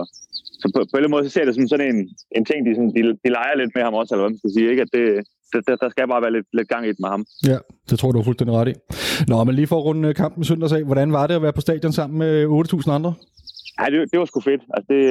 så 0.60 0.66
på, 0.74 0.78
på 0.78 0.80
en 0.80 0.86
eller 0.86 0.98
anden 0.98 1.16
måde, 1.16 1.24
så 1.26 1.34
ser 1.34 1.44
det 1.44 1.54
som 1.54 1.68
sådan 1.68 1.88
en, 1.92 2.00
en 2.36 2.44
ting, 2.44 2.58
de, 2.66 2.74
sådan, 2.74 2.94
de, 2.96 3.02
de 3.24 3.30
leger 3.36 3.56
lidt 3.56 3.74
med 3.74 3.82
ham 3.86 3.94
også, 4.00 4.10
eller 4.10 4.24
hvad 4.24 4.34
man 4.34 4.42
skal 4.42 4.54
sige, 4.56 4.70
ikke? 4.72 4.84
At 4.86 4.92
det, 4.96 5.06
der, 5.52 5.76
der 5.76 5.88
skal 5.90 6.08
bare 6.08 6.22
være 6.22 6.32
lidt, 6.32 6.46
lidt 6.52 6.68
gang 6.68 6.86
i 6.86 6.88
det 6.88 7.00
med 7.00 7.08
ham. 7.08 7.24
Ja, 7.46 7.58
det 7.90 7.98
tror 7.98 8.08
jeg, 8.08 8.14
du 8.14 8.18
har 8.18 8.24
fuldstændig 8.24 8.56
ret 8.56 8.68
i. 8.68 8.74
Nå, 9.30 9.44
men 9.44 9.54
lige 9.54 9.66
for 9.66 9.78
at 9.78 9.84
runde 9.84 10.08
øh, 10.08 10.14
kampen 10.14 10.44
søndags 10.44 10.72
af, 10.72 10.84
hvordan 10.84 11.12
var 11.12 11.26
det 11.26 11.34
at 11.34 11.42
være 11.42 11.52
på 11.52 11.60
stadion 11.60 11.92
sammen 11.92 12.18
med 12.18 12.34
8.000 12.46 12.90
andre? 12.90 13.14
Ja, 13.80 13.86
det, 13.92 14.12
det 14.12 14.18
var 14.18 14.26
sgu 14.26 14.40
fedt. 14.40 14.62
Altså, 14.74 14.86
det, 14.92 15.02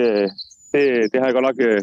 det, 0.74 0.82
det 1.12 1.18
har 1.20 1.26
jeg 1.28 1.34
godt 1.34 1.50
nok 1.50 1.60
øh, 1.70 1.82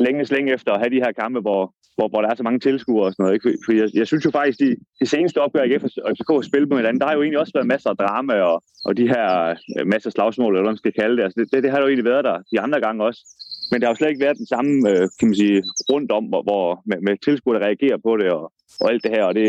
længe 0.00 0.34
længe 0.34 0.52
efter 0.54 0.72
at 0.72 0.80
have 0.80 0.90
de 0.94 1.04
her 1.04 1.12
kampe, 1.22 1.40
hvor, 1.40 1.62
hvor, 1.96 2.08
hvor 2.08 2.20
der 2.22 2.28
er 2.28 2.34
så 2.36 2.42
mange 2.42 2.60
tilskuere 2.60 3.06
og 3.06 3.12
sådan 3.12 3.22
noget. 3.24 3.34
Ikke? 3.36 3.58
For 3.64 3.72
jeg, 3.80 3.88
jeg 4.00 4.06
synes 4.06 4.24
jo 4.24 4.30
faktisk, 4.30 4.58
de, 4.64 4.70
de 5.00 5.06
seneste 5.06 5.42
opgør 5.44 5.64
i 5.64 5.78
FCK 5.78 6.30
spille 6.48 6.68
på 6.68 6.76
hinanden, 6.76 7.00
der 7.00 7.06
har 7.06 7.14
jo 7.14 7.22
egentlig 7.22 7.40
også 7.40 7.54
været 7.54 7.72
masser 7.74 7.90
af 7.90 7.96
drama 7.96 8.34
og, 8.50 8.56
og 8.84 8.96
de 8.96 9.08
her 9.14 9.26
øh, 9.78 9.86
masser 9.92 10.08
af 10.08 10.12
slagsmål, 10.12 10.52
eller 10.52 10.62
hvad 10.64 10.74
man 10.74 10.84
skal 10.84 10.98
kalde 11.00 11.16
det. 11.16 11.22
Altså, 11.24 11.36
det, 11.40 11.46
det, 11.52 11.62
det 11.62 11.70
har 11.70 11.80
jo 11.80 11.86
egentlig 11.86 12.10
været 12.12 12.24
der 12.24 12.36
de 12.52 12.60
andre 12.60 12.80
gange 12.80 13.04
også. 13.08 13.20
Men 13.70 13.76
der 13.80 13.86
har 13.86 13.92
jo 13.92 13.98
slet 13.98 14.12
ikke 14.12 14.24
været 14.26 14.42
den 14.42 14.52
samme, 14.54 14.72
øh, 14.90 15.04
kan 15.18 15.28
man 15.28 15.40
sige, 15.42 15.62
rundt 15.92 16.10
om, 16.18 16.24
hvor, 16.30 16.42
hvor 16.48 16.64
med, 16.88 16.98
med 17.06 17.14
tilskuere, 17.24 17.58
der 17.58 17.66
reagerer 17.66 17.98
på 18.06 18.12
det 18.20 18.28
og, 18.38 18.44
og 18.80 18.86
alt 18.90 19.02
det 19.04 19.14
her. 19.16 19.24
Og 19.30 19.34
det, 19.38 19.46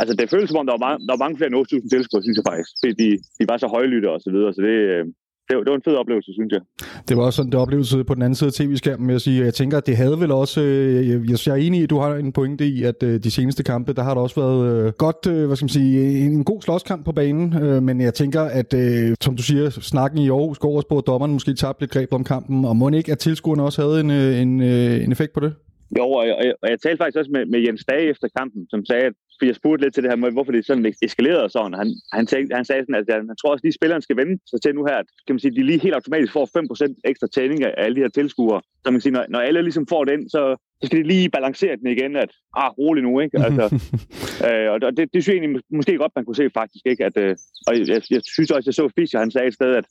altså, 0.00 0.12
det 0.18 0.30
føles 0.30 0.48
som 0.48 0.60
om, 0.60 0.66
der 0.66 0.76
var 0.76 0.86
mange, 0.86 1.00
der 1.06 1.12
var 1.14 1.24
mange 1.24 1.36
flere 1.36 1.50
end 1.50 1.58
8.000 1.72 1.88
tilskuere, 1.94 2.22
synes 2.22 2.38
jeg 2.38 2.48
faktisk. 2.50 2.70
Fordi 2.80 2.92
de, 3.02 3.08
de 3.38 3.44
var 3.50 3.56
så 3.56 3.68
højlytte 3.76 4.08
og 4.14 4.20
så 4.20 4.30
videre. 4.34 4.52
Så 4.54 4.60
det, 4.68 4.78
øh, 4.94 5.04
det, 5.48 5.56
var- 5.56 5.62
det 5.64 5.70
var 5.70 5.76
en 5.76 5.82
fed 5.84 5.94
oplevelse, 5.96 6.32
synes 6.32 6.52
jeg. 6.52 6.60
Det 7.08 7.16
var 7.16 7.22
også 7.22 7.36
sådan, 7.36 7.52
det 7.52 7.60
oplevelse 7.60 8.04
på 8.04 8.14
den 8.14 8.22
anden 8.22 8.34
side 8.34 8.48
af 8.48 8.52
tv-skærmen, 8.52 9.10
jeg 9.10 9.20
sige. 9.20 9.44
Jeg 9.44 9.54
tænker, 9.54 9.76
at 9.78 9.86
det 9.86 9.96
havde 9.96 10.20
vel 10.20 10.30
også... 10.32 10.60
Øh, 10.62 11.08
jeg, 11.08 11.46
jeg 11.46 11.52
er 11.52 11.56
enig 11.66 11.80
i, 11.80 11.82
at 11.82 11.90
du 11.90 11.98
har 11.98 12.14
en 12.14 12.32
pointe 12.32 12.66
i, 12.66 12.82
at 12.82 13.02
øh, 13.02 13.20
de 13.24 13.30
seneste 13.30 13.62
kampe, 13.62 13.92
der 13.92 14.02
har 14.02 14.14
der 14.14 14.20
også 14.20 14.40
været 14.40 14.86
øh, 14.86 14.92
godt, 14.92 15.26
øh, 15.28 15.46
hvad 15.46 15.56
skal 15.56 15.64
man 15.64 15.68
sige, 15.68 16.18
en, 16.26 16.32
en 16.32 16.44
god 16.44 16.62
slåskamp 16.62 17.04
på 17.04 17.12
banen. 17.12 17.62
Øh, 17.62 17.82
men 17.82 18.00
jeg 18.00 18.14
tænker, 18.14 18.40
at 18.40 18.74
øh, 18.74 19.14
som 19.20 19.36
du 19.36 19.42
siger, 19.42 19.70
snakken 19.70 20.18
i 20.18 20.28
Aarhus 20.30 20.58
går 20.58 20.76
også 20.76 20.88
på, 20.88 20.98
at 20.98 21.06
dommeren 21.06 21.32
måske 21.32 21.54
tabte 21.54 21.82
lidt 21.82 21.90
greb 21.90 22.12
om 22.12 22.24
kampen. 22.24 22.64
Og 22.64 22.76
må 22.76 22.88
ikke, 22.88 23.12
at 23.12 23.18
tilskuerne 23.18 23.62
også 23.62 23.82
havde 23.82 24.00
en, 24.00 24.10
øh, 24.10 24.40
en, 24.42 24.60
en 25.04 25.12
effekt 25.12 25.32
på 25.32 25.40
det? 25.40 25.52
Jo, 25.98 26.04
og 26.18 26.26
jeg, 26.26 26.34
og 26.38 26.44
jeg, 26.48 26.54
og 26.62 26.68
jeg 26.70 26.78
talte 26.80 26.98
faktisk 27.02 27.18
også 27.20 27.30
med, 27.36 27.42
med 27.52 27.60
Jens 27.66 27.84
Dage 27.90 28.10
efter 28.12 28.28
kampen, 28.38 28.60
som 28.72 28.84
sagde, 28.84 29.04
at 29.10 29.12
fordi 29.38 29.48
jeg 29.48 29.56
spurgte 29.56 29.84
lidt 29.84 29.94
til 29.94 30.02
det 30.02 30.10
her 30.10 30.16
med, 30.16 30.32
hvorfor 30.32 30.52
det 30.52 30.66
sådan 30.66 30.94
eskalerede 31.02 31.50
sådan. 31.50 31.74
Han, 31.80 31.88
han, 32.12 32.26
tænkte, 32.26 32.56
han 32.56 32.64
sagde 32.64 32.82
sådan, 32.82 32.94
at 32.94 33.14
han, 33.14 33.28
han 33.30 33.36
tror 33.36 33.50
også, 33.52 33.62
at 33.62 33.68
de 33.68 33.78
spillerne 33.78 34.02
skal 34.02 34.16
vende 34.16 34.34
sig 34.50 34.62
til 34.62 34.74
nu 34.74 34.84
her, 34.84 34.96
at 35.02 35.06
kan 35.26 35.34
man 35.34 35.40
sige, 35.40 35.54
de 35.56 35.62
lige 35.66 35.84
helt 35.86 35.94
automatisk 35.94 36.32
får 36.32 36.46
5% 36.94 37.00
ekstra 37.04 37.26
tænding 37.34 37.64
af 37.64 37.72
alle 37.76 37.96
de 37.96 38.00
her 38.00 38.08
tilskuere. 38.08 38.60
Så 38.82 38.86
man 38.90 38.94
kan 38.94 39.00
sige, 39.00 39.12
når, 39.12 39.24
når 39.28 39.40
alle 39.40 39.62
ligesom 39.62 39.86
får 39.86 40.04
den, 40.04 40.20
så, 40.34 40.56
så 40.80 40.86
skal 40.86 40.98
de 40.98 41.08
lige 41.12 41.30
balancere 41.30 41.76
den 41.76 41.86
igen, 41.86 42.16
at 42.16 42.30
ah, 42.56 42.70
rolig 42.78 43.02
nu, 43.02 43.20
ikke? 43.20 43.38
Altså, 43.46 43.64
øh, 44.46 44.66
og 44.72 44.96
det, 44.96 45.04
det 45.14 45.18
synes 45.22 45.28
jeg 45.28 45.36
egentlig 45.36 45.56
mås- 45.56 45.76
måske 45.78 45.96
godt, 46.02 46.12
man 46.16 46.24
kunne 46.24 46.40
se 46.42 46.50
faktisk, 46.60 46.84
ikke? 46.86 47.04
At, 47.04 47.16
øh, 47.24 47.36
og 47.66 47.72
jeg, 47.78 48.02
jeg, 48.10 48.20
synes 48.34 48.50
også, 48.50 48.68
jeg 48.68 48.74
så 48.74 48.88
Fischer, 48.98 49.18
han 49.18 49.30
sagde 49.30 49.48
et 49.48 49.54
sted, 49.54 49.72
at, 49.80 49.86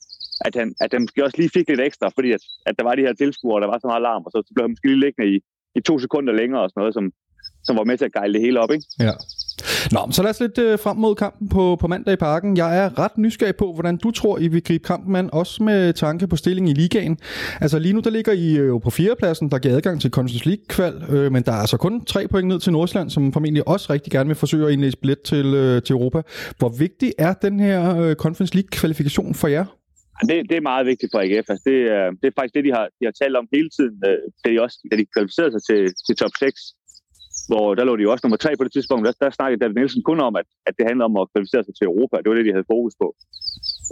at 0.46 0.54
han, 0.60 0.74
at 0.80 0.92
han 0.92 1.02
måske 1.02 1.24
også 1.24 1.36
lige 1.38 1.54
fik 1.56 1.68
lidt 1.68 1.80
ekstra, 1.80 2.08
fordi 2.16 2.32
at, 2.32 2.42
at 2.66 2.74
der 2.78 2.84
var 2.84 2.94
de 2.94 3.06
her 3.06 3.14
tilskuere, 3.14 3.56
og 3.56 3.62
der 3.62 3.70
var 3.72 3.78
så 3.78 3.86
meget 3.86 4.02
larm, 4.02 4.22
og 4.26 4.30
så, 4.32 4.38
så 4.46 4.50
blev 4.54 4.64
han 4.64 4.72
måske 4.72 4.88
lige 4.88 5.04
liggende 5.04 5.26
i, 5.34 5.36
i 5.78 5.80
to 5.80 5.98
sekunder 5.98 6.32
længere 6.32 6.62
og 6.62 6.70
sådan 6.70 6.80
noget, 6.80 6.94
som, 6.94 7.06
som 7.64 7.76
var 7.76 7.84
med 7.84 7.98
til 7.98 8.04
at 8.04 8.12
gejle 8.12 8.34
det 8.34 8.40
hele 8.40 8.60
op, 8.60 8.70
ikke? 8.70 8.84
Ja. 9.00 9.12
Nå, 9.92 10.00
så 10.10 10.22
lad 10.22 10.30
os 10.30 10.40
lidt 10.40 10.58
øh, 10.58 10.78
frem 10.78 10.96
mod 10.96 11.14
kampen 11.14 11.48
på, 11.48 11.76
på 11.80 11.86
mandag 11.88 12.12
i 12.12 12.16
parken. 12.16 12.56
Jeg 12.56 12.84
er 12.84 12.98
ret 12.98 13.18
nysgerrig 13.18 13.56
på, 13.56 13.72
hvordan 13.72 13.96
du 13.96 14.10
tror, 14.10 14.38
I 14.38 14.48
vil 14.48 14.62
gribe 14.62 14.84
kampen 14.84 15.16
an, 15.16 15.30
også 15.32 15.62
med 15.62 15.92
tanke 15.92 16.26
på 16.26 16.36
stilling 16.36 16.68
i 16.68 16.72
ligaen. 16.72 17.18
Altså 17.60 17.78
lige 17.78 17.92
nu, 17.92 18.00
der 18.00 18.10
ligger 18.10 18.32
I 18.32 18.56
øh, 18.56 18.68
jo 18.68 18.78
på 18.78 18.90
fjerdepladsen, 18.90 19.50
der 19.50 19.58
giver 19.58 19.76
adgang 19.76 20.00
til 20.00 20.10
Conference 20.10 20.48
League-kval, 20.48 20.94
øh, 21.16 21.32
men 21.32 21.42
der 21.42 21.52
er 21.52 21.56
altså 21.56 21.76
kun 21.76 22.04
tre 22.04 22.28
point 22.28 22.48
ned 22.48 22.60
til 22.60 22.72
Nordsjælland, 22.72 23.10
som 23.10 23.32
formentlig 23.32 23.68
også 23.68 23.92
rigtig 23.92 24.12
gerne 24.12 24.26
vil 24.26 24.36
forsøge 24.36 24.66
at 24.66 24.72
indlæse 24.72 24.96
billet 24.96 25.20
til, 25.20 25.46
øh, 25.54 25.82
til 25.82 25.92
Europa. 25.92 26.22
Hvor 26.58 26.68
vigtig 26.78 27.12
er 27.18 27.32
den 27.32 27.60
her 27.60 28.00
øh, 28.00 28.14
Conference 28.14 28.54
League-kvalifikation 28.54 29.34
for 29.34 29.48
jer? 29.48 29.64
Det, 30.28 30.36
det 30.50 30.56
er 30.56 30.70
meget 30.70 30.86
vigtigt 30.86 31.12
for 31.12 31.18
AGF. 31.24 31.46
Altså, 31.52 31.64
det, 31.70 31.78
er, 31.96 32.06
det 32.20 32.26
er 32.28 32.34
faktisk 32.38 32.54
det, 32.54 32.64
de 32.64 32.72
har, 32.78 32.86
de 32.98 33.04
har 33.08 33.14
talt 33.22 33.36
om 33.36 33.46
hele 33.54 33.70
tiden, 33.76 33.96
øh, 34.08 34.18
da 34.42 34.46
de, 34.50 34.62
også, 34.64 34.78
da 34.90 34.94
de 35.00 35.06
kvalificerede 35.14 35.52
sig 35.54 35.62
til, 35.68 35.80
til 36.06 36.14
top 36.22 36.34
6. 36.38 36.60
Hvor 37.50 37.74
der 37.74 37.84
lå 37.84 37.96
de 37.96 38.02
jo 38.02 38.12
også 38.12 38.24
nummer 38.24 38.36
3 38.36 38.56
på 38.56 38.64
det 38.64 38.72
tidspunkt. 38.72 39.06
Der, 39.06 39.12
der 39.20 39.30
snakkede 39.30 39.60
David 39.60 39.74
Nielsen 39.74 40.02
kun 40.02 40.20
om, 40.20 40.36
at, 40.36 40.46
at 40.66 40.74
det 40.78 40.84
handler 40.88 41.04
om 41.04 41.16
at 41.16 41.28
kvalificere 41.32 41.64
sig 41.64 41.74
til 41.74 41.84
Europa. 41.90 42.16
Det 42.16 42.28
var 42.28 42.36
det, 42.36 42.46
de 42.48 42.56
havde 42.56 42.72
fokus 42.74 42.94
på. 43.02 43.08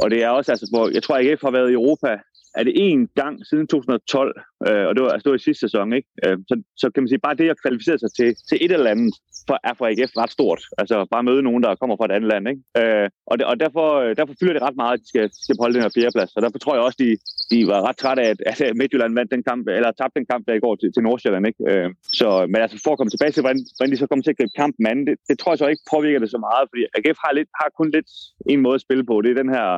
Og 0.03 0.11
det 0.13 0.19
er 0.23 0.29
også, 0.29 0.53
altså, 0.53 0.67
hvor 0.73 0.85
jeg 0.97 1.03
tror, 1.03 1.17
AGF 1.19 1.43
har 1.47 1.55
været 1.59 1.71
i 1.71 1.79
Europa 1.81 2.11
er 2.55 2.63
det 2.65 2.75
én 2.87 3.01
gang 3.21 3.47
siden 3.47 3.67
2012, 3.67 4.41
øh, 4.69 4.87
og 4.89 4.93
det 4.95 5.03
var, 5.03 5.11
altså, 5.11 5.25
det 5.25 5.31
var 5.31 5.41
i 5.41 5.49
sidste 5.49 5.61
sæson, 5.67 5.93
ikke? 5.93 6.09
Øh, 6.25 6.39
så, 6.49 6.55
så 6.77 6.87
kan 6.91 7.03
man 7.03 7.09
sige, 7.09 7.27
bare 7.27 7.39
det 7.41 7.51
at 7.51 7.63
kvalificere 7.63 7.99
sig 7.99 8.13
til, 8.19 8.29
til 8.49 8.57
et 8.65 8.73
eller 8.73 8.91
andet, 8.91 9.15
for, 9.49 9.57
er 9.69 9.75
for 9.79 9.87
AGF 9.91 10.13
ret 10.23 10.33
stort. 10.39 10.61
Altså 10.81 10.97
bare 11.15 11.27
møde 11.29 11.43
nogen, 11.49 11.63
der 11.63 11.81
kommer 11.81 11.97
fra 11.97 12.07
et 12.09 12.17
andet 12.17 12.31
land, 12.33 12.45
ikke? 12.53 12.63
Øh, 12.81 13.07
og 13.31 13.35
de, 13.39 13.43
og 13.51 13.57
derfor, 13.65 13.87
øh, 14.03 14.11
derfor 14.19 14.35
fylder 14.41 14.55
det 14.57 14.67
ret 14.67 14.81
meget, 14.83 14.95
at 14.95 15.03
de 15.03 15.09
skal, 15.13 15.27
skal 15.45 15.57
holde 15.61 15.75
den 15.75 15.85
her 15.85 15.95
fjerdeplads. 15.97 16.33
Og 16.37 16.43
derfor 16.45 16.59
tror 16.59 16.75
jeg 16.75 16.85
også, 16.87 16.99
de, 17.05 17.11
de 17.53 17.59
var 17.71 17.79
ret 17.89 17.99
trætte 18.03 18.23
af, 18.23 18.31
at, 18.31 18.61
at 18.69 18.77
Midtjylland 18.81 19.15
vandt 19.19 19.35
den 19.35 19.43
kamp, 19.51 19.63
eller 19.77 19.91
tabte 19.91 20.19
den 20.19 20.27
kamp, 20.33 20.43
der 20.47 20.55
i 20.55 20.65
går 20.65 20.75
til, 20.77 20.89
til 20.95 21.03
Nordsjælland, 21.07 21.45
ikke? 21.51 21.63
Øh, 21.71 21.89
så, 22.21 22.29
men 22.53 22.61
altså 22.65 22.77
for 22.85 22.93
at 22.93 22.99
komme 22.99 23.13
tilbage 23.13 23.33
til, 23.35 23.43
hvordan, 23.45 23.61
hvordan 23.77 23.93
de 23.93 24.01
så 24.01 24.07
kommer 24.07 24.25
til 24.25 24.35
at 24.35 24.41
gribe 24.41 24.59
kampen 24.63 24.85
an, 24.91 24.99
det, 25.07 25.15
det, 25.29 25.35
tror 25.39 25.53
jeg 25.53 25.59
så 25.59 25.73
ikke 25.75 25.91
påvirker 25.95 26.21
det 26.23 26.31
så 26.37 26.41
meget, 26.49 26.65
fordi 26.71 26.83
AGF 26.97 27.19
har, 27.25 27.33
lidt, 27.39 27.51
har 27.61 27.69
kun 27.79 27.89
lidt 27.97 28.11
en 28.53 28.61
måde 28.65 28.79
at 28.79 28.85
spille 28.87 29.05
på. 29.11 29.15
Det 29.23 29.31
er 29.31 29.43
den 29.43 29.55
her 29.59 29.69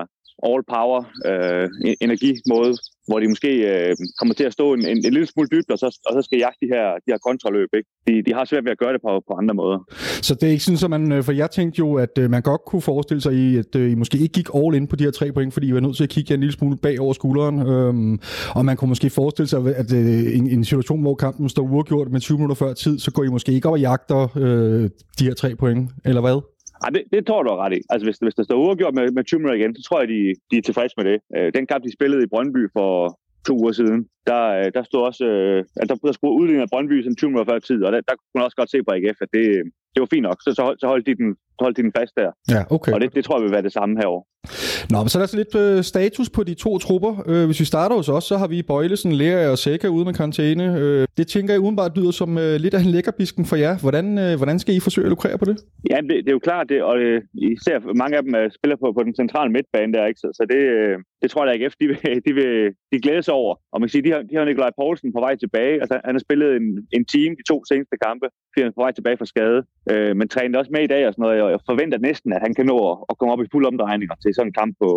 all 0.48 0.62
power 0.74 1.00
øh, 1.30 1.68
energimåde, 2.00 2.74
hvor 3.08 3.20
de 3.20 3.28
måske 3.28 3.52
øh, 3.70 3.96
kommer 4.18 4.34
til 4.34 4.44
at 4.44 4.52
stå 4.52 4.74
en, 4.74 4.86
en, 4.86 4.96
en 5.06 5.12
lille 5.12 5.26
smule 5.26 5.48
dybt, 5.52 5.70
og 5.70 5.78
så, 5.78 5.86
og 6.06 6.12
så 6.14 6.22
skal 6.22 6.38
jagte 6.38 6.58
de 6.66 6.68
her, 6.74 6.86
de 7.04 7.08
her 7.12 7.18
kontraløb. 7.26 7.68
Ikke? 7.76 7.88
De, 8.06 8.22
de 8.26 8.34
har 8.34 8.44
svært 8.44 8.64
ved 8.64 8.72
at 8.72 8.78
gøre 8.78 8.92
det 8.92 9.00
på, 9.06 9.22
på 9.28 9.32
andre 9.34 9.54
måder. 9.54 9.78
Så 10.22 10.34
det 10.34 10.42
er 10.42 10.50
ikke 10.50 10.64
sådan, 10.64 10.78
så 10.78 10.88
man, 10.88 11.12
øh, 11.12 11.22
for 11.24 11.32
jeg 11.32 11.50
tænkte 11.50 11.78
jo, 11.78 11.94
at 11.94 12.18
øh, 12.18 12.30
man 12.30 12.42
godt 12.42 12.60
kunne 12.66 12.82
forestille 12.82 13.20
sig, 13.20 13.34
i, 13.34 13.56
at 13.56 13.76
øh, 13.76 13.92
I 13.92 13.94
måske 13.94 14.18
ikke 14.18 14.32
gik 14.32 14.48
all 14.54 14.74
in 14.74 14.86
på 14.86 14.96
de 14.96 15.04
her 15.04 15.10
tre 15.10 15.32
point, 15.32 15.52
fordi 15.52 15.66
I 15.68 15.74
var 15.74 15.80
nødt 15.80 15.96
til 15.96 16.04
at 16.04 16.10
kigge 16.10 16.34
en 16.34 16.40
lille 16.40 16.52
smule 16.52 16.76
bag 16.76 17.00
over 17.00 17.12
skulderen. 17.12 17.68
Øhm, 17.68 18.20
og 18.54 18.64
man 18.64 18.76
kunne 18.76 18.88
måske 18.88 19.10
forestille 19.10 19.48
sig, 19.48 19.76
at 19.76 19.92
øh, 19.92 20.36
en, 20.38 20.46
en 20.46 20.64
situation, 20.64 21.02
hvor 21.02 21.14
kampen 21.14 21.48
står 21.48 21.62
uafgjort 21.62 22.10
med 22.10 22.20
20 22.20 22.38
minutter 22.38 22.54
før 22.54 22.72
tid, 22.72 22.98
så 22.98 23.10
går 23.10 23.24
I 23.24 23.28
måske 23.28 23.52
ikke 23.52 23.68
op 23.68 23.72
og 23.72 23.80
jagter 23.80 24.28
øh, 24.36 24.90
de 25.18 25.24
her 25.24 25.34
tre 25.34 25.56
point, 25.56 25.90
eller 26.04 26.20
hvad? 26.20 26.51
Ja, 26.82 26.88
det, 26.94 27.02
det 27.12 27.26
tror 27.26 27.42
du 27.42 27.50
er 27.50 27.64
ret 27.64 27.74
i. 27.78 27.80
Altså, 27.90 28.04
hvis, 28.06 28.18
hvis 28.24 28.34
der 28.34 28.42
står 28.42 28.62
uafgjort 28.64 28.94
med, 28.94 29.10
med 29.10 29.24
20 29.24 29.38
minutter 29.38 29.58
igen, 29.60 29.76
så 29.76 29.82
tror 29.82 30.00
jeg, 30.00 30.08
de, 30.08 30.20
de 30.50 30.56
er 30.58 30.62
tilfredse 30.62 30.94
med 30.98 31.06
det. 31.10 31.18
Øh, 31.36 31.52
den 31.56 31.66
kamp, 31.66 31.84
de 31.84 31.92
spillede 31.92 32.22
i 32.24 32.32
Brøndby 32.32 32.62
for 32.76 33.18
to 33.46 33.54
uger 33.62 33.72
siden, 33.72 34.00
der, 34.26 34.42
øh, 34.58 34.68
der 34.74 34.82
stod 34.82 35.02
også, 35.10 35.24
øh, 35.24 35.58
altså, 35.80 35.94
der, 35.94 36.06
der 36.08 36.12
skulle 36.12 36.38
udlignet 36.40 36.62
af 36.62 36.72
Brøndby 36.72 37.02
som 37.02 37.16
20 37.16 37.30
minutter 37.30 37.52
før 37.52 37.58
tid, 37.58 37.84
og 37.84 37.92
der, 37.92 38.00
der 38.08 38.14
kunne 38.16 38.34
man 38.34 38.44
også 38.44 38.56
godt 38.60 38.70
se 38.70 38.82
på 38.82 38.92
AGF, 38.96 39.18
at 39.26 39.30
det, 39.36 39.46
det 39.92 40.00
var 40.00 40.08
fint 40.14 40.26
nok. 40.28 40.38
Så, 40.44 40.50
så, 40.56 40.62
hold, 40.66 40.78
så 40.78 40.86
holdt, 40.86 41.06
de 41.06 41.14
den, 41.14 41.36
holdt 41.62 41.76
de 41.76 41.82
den 41.82 41.92
fast 41.98 42.12
der. 42.16 42.30
Ja, 42.54 42.62
okay. 42.76 42.92
Og 42.92 43.00
det, 43.00 43.14
det 43.14 43.24
tror 43.24 43.36
jeg 43.38 43.44
vil 43.44 43.52
være 43.52 43.62
det 43.62 43.72
samme 43.72 43.96
herovre. 44.00 44.24
Nå, 44.90 44.98
men 44.98 45.08
så 45.08 45.18
er 45.18 45.22
der 45.22 45.26
så 45.26 45.36
lidt 45.36 45.54
øh, 45.64 45.82
status 45.82 46.28
på 46.36 46.42
de 46.44 46.54
to 46.54 46.78
trupper. 46.78 47.12
Øh, 47.30 47.44
hvis 47.46 47.60
vi 47.60 47.64
starter 47.64 47.96
hos 47.96 48.08
os, 48.08 48.24
så 48.24 48.36
har 48.36 48.48
vi 48.54 48.62
Bøjlesen, 48.62 49.12
Lea 49.12 49.50
og 49.50 49.58
Sækker 49.58 49.88
ude 49.88 50.04
med 50.04 50.14
karantæne. 50.14 50.64
Øh, 50.78 51.06
det 51.16 51.26
tænker 51.26 51.54
jeg 51.54 51.60
udenbart 51.60 51.96
lyder 51.98 52.10
som 52.10 52.38
øh, 52.38 52.54
lidt 52.64 52.74
af 52.74 52.80
en 52.80 52.90
lækkerbisken 52.94 53.44
for 53.44 53.56
jer. 53.56 53.74
Hvordan, 53.84 54.06
øh, 54.18 54.36
hvordan 54.36 54.58
skal 54.58 54.74
I 54.74 54.80
forsøge 54.80 55.06
at 55.06 55.10
lukrere 55.10 55.38
på 55.38 55.44
det? 55.44 55.56
Ja, 55.90 55.96
det, 55.96 56.16
det 56.24 56.28
er 56.28 56.38
jo 56.40 56.44
klart, 56.48 56.68
det, 56.68 56.82
og 56.82 56.98
øh, 56.98 57.22
især 57.34 57.76
mange 58.02 58.16
af 58.16 58.22
dem 58.22 58.34
øh, 58.34 58.50
spiller 58.58 58.76
på, 58.76 58.92
på 58.96 59.02
den 59.02 59.14
centrale 59.14 59.50
midtbane 59.52 59.92
der, 59.92 60.06
ikke? 60.06 60.20
Så, 60.20 60.28
så 60.38 60.42
det, 60.52 60.62
øh, 60.78 60.98
det 61.22 61.30
tror 61.30 61.44
jeg, 61.44 61.54
at 61.54 61.62
AGF 61.62 61.74
de 61.80 61.86
vil, 61.90 61.98
de 62.26 62.32
vil 62.38 62.52
de 62.92 63.00
glæde 63.04 63.22
sig 63.22 63.34
over. 63.34 63.54
Og 63.72 63.76
man 63.80 63.86
kan 63.86 63.92
sige, 63.94 64.04
de 64.06 64.12
har, 64.14 64.22
de 64.30 64.34
har 64.36 64.44
Nikolaj 64.44 64.72
Poulsen 64.80 65.12
på 65.16 65.20
vej 65.26 65.34
tilbage. 65.36 65.74
Altså, 65.82 66.00
han 66.06 66.14
har 66.14 66.22
spillet 66.26 66.50
en, 66.60 66.66
en 66.96 67.04
team 67.12 67.30
de 67.40 67.44
to 67.50 67.56
seneste 67.70 67.96
kampe, 68.06 68.26
fordi 68.50 68.60
han 68.62 68.70
er 68.70 68.78
på 68.78 68.84
vej 68.86 68.92
tilbage 68.92 69.16
fra 69.20 69.30
skade. 69.32 69.60
Øh, 69.90 70.12
men 70.18 70.28
træner 70.28 70.58
også 70.58 70.72
med 70.74 70.82
i 70.84 70.92
dag 70.94 71.02
og 71.06 71.12
sådan 71.12 71.22
noget, 71.22 71.42
og 71.51 71.51
jeg 71.52 71.60
forventer 71.70 71.98
næsten, 71.98 72.32
at 72.32 72.42
han 72.46 72.54
kan 72.54 72.66
nå 72.66 72.76
at, 72.90 72.96
at 73.10 73.18
komme 73.18 73.32
op 73.32 73.42
i 73.42 73.52
fuld 73.52 73.66
omdrejninger 73.66 74.14
til 74.22 74.34
sådan 74.34 74.48
en 74.48 74.58
kamp 74.60 74.72
på, 74.82 74.90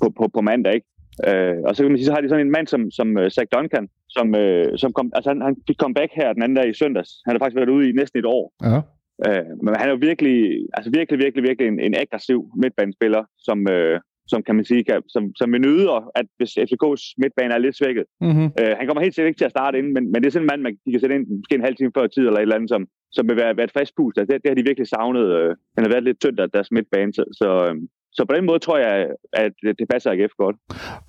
på, 0.00 0.06
på, 0.16 0.24
på 0.34 0.40
mandag. 0.40 0.74
Ikke? 0.74 0.88
Øh, 1.28 1.56
og 1.66 1.70
så 1.72 1.82
kan 1.82 1.90
man 1.90 1.98
sige, 1.98 2.06
så 2.06 2.14
har 2.14 2.20
de 2.20 2.28
sådan 2.28 2.46
en 2.46 2.56
mand 2.56 2.66
som, 2.66 2.82
som 2.98 3.08
uh, 3.20 3.28
Zach 3.34 3.48
Duncan, 3.54 3.86
som, 4.16 4.26
uh, 4.42 4.68
som 4.82 4.90
kom, 4.92 5.06
altså 5.16 5.30
han, 5.30 5.40
han 5.48 5.56
fik 5.68 5.78
comeback 5.82 6.10
her 6.20 6.32
den 6.32 6.42
anden 6.42 6.56
dag 6.56 6.68
i 6.70 6.78
søndags. 6.82 7.10
Han 7.26 7.32
har 7.34 7.38
faktisk 7.38 7.56
været 7.60 7.74
ude 7.76 7.88
i 7.88 7.92
næsten 7.92 8.18
et 8.18 8.26
år. 8.38 8.44
Ja. 8.70 8.80
Øh, 9.26 9.46
men 9.62 9.76
han 9.78 9.86
er 9.88 9.94
jo 9.94 9.98
virkelig, 10.10 10.36
altså 10.76 10.90
virkelig, 10.98 11.18
virkelig, 11.24 11.42
virkelig 11.48 11.68
en, 11.68 11.80
en 11.80 11.94
aggressiv 12.02 12.38
midtbanespiller, 12.62 13.22
som, 13.38 13.58
øh, 13.74 14.00
som 14.26 14.42
kan 14.42 14.54
man 14.56 14.64
sige, 14.64 14.84
kan, 14.84 15.02
som, 15.08 15.22
som 15.36 15.52
vi 15.52 15.58
nyder, 15.58 16.10
at 16.14 16.26
hvis 16.36 16.52
FCK's 16.68 17.04
midtbane 17.18 17.54
er 17.54 17.58
lidt 17.58 17.76
svækket. 17.76 18.04
Mm-hmm. 18.20 18.48
Øh, 18.60 18.72
han 18.78 18.86
kommer 18.86 19.02
helt 19.02 19.14
sikkert 19.14 19.30
ikke 19.30 19.40
til 19.40 19.50
at 19.50 19.56
starte 19.56 19.78
inden, 19.78 19.92
men, 19.94 20.04
men 20.12 20.18
det 20.22 20.26
er 20.26 20.30
sådan 20.30 20.44
en 20.44 20.52
mand, 20.52 20.62
man 20.62 20.76
de 20.86 20.90
kan 20.90 21.00
sætte 21.00 21.14
ind 21.14 21.26
måske 21.40 21.54
en 21.54 21.68
halv 21.68 21.76
time 21.76 21.92
før 21.96 22.06
tid, 22.06 22.24
eller 22.26 22.40
et 22.40 22.42
eller 22.42 22.54
andet, 22.56 22.70
som, 22.70 22.86
som 23.16 23.28
vil 23.28 23.36
være, 23.36 23.56
være 23.56 23.64
et 23.64 23.72
frisk 23.76 23.92
pust. 23.96 24.18
Altså, 24.18 24.32
det, 24.32 24.42
det, 24.42 24.50
har 24.50 24.54
de 24.54 24.62
virkelig 24.70 24.88
savnet. 24.88 25.26
Øh, 25.38 25.50
han 25.76 25.84
har 25.84 25.90
været 25.94 26.04
lidt 26.04 26.20
tyndt 26.20 26.40
af 26.40 26.50
deres 26.50 26.70
midtbane, 26.70 27.12
så, 27.14 27.24
så, 27.40 27.48
øh, 27.68 27.74
så 28.12 28.24
på 28.28 28.34
den 28.36 28.44
måde 28.46 28.58
tror 28.58 28.78
jeg, 28.78 29.08
at 29.32 29.52
det, 29.78 29.88
passer 29.90 30.10
AGF 30.10 30.32
godt. 30.38 30.56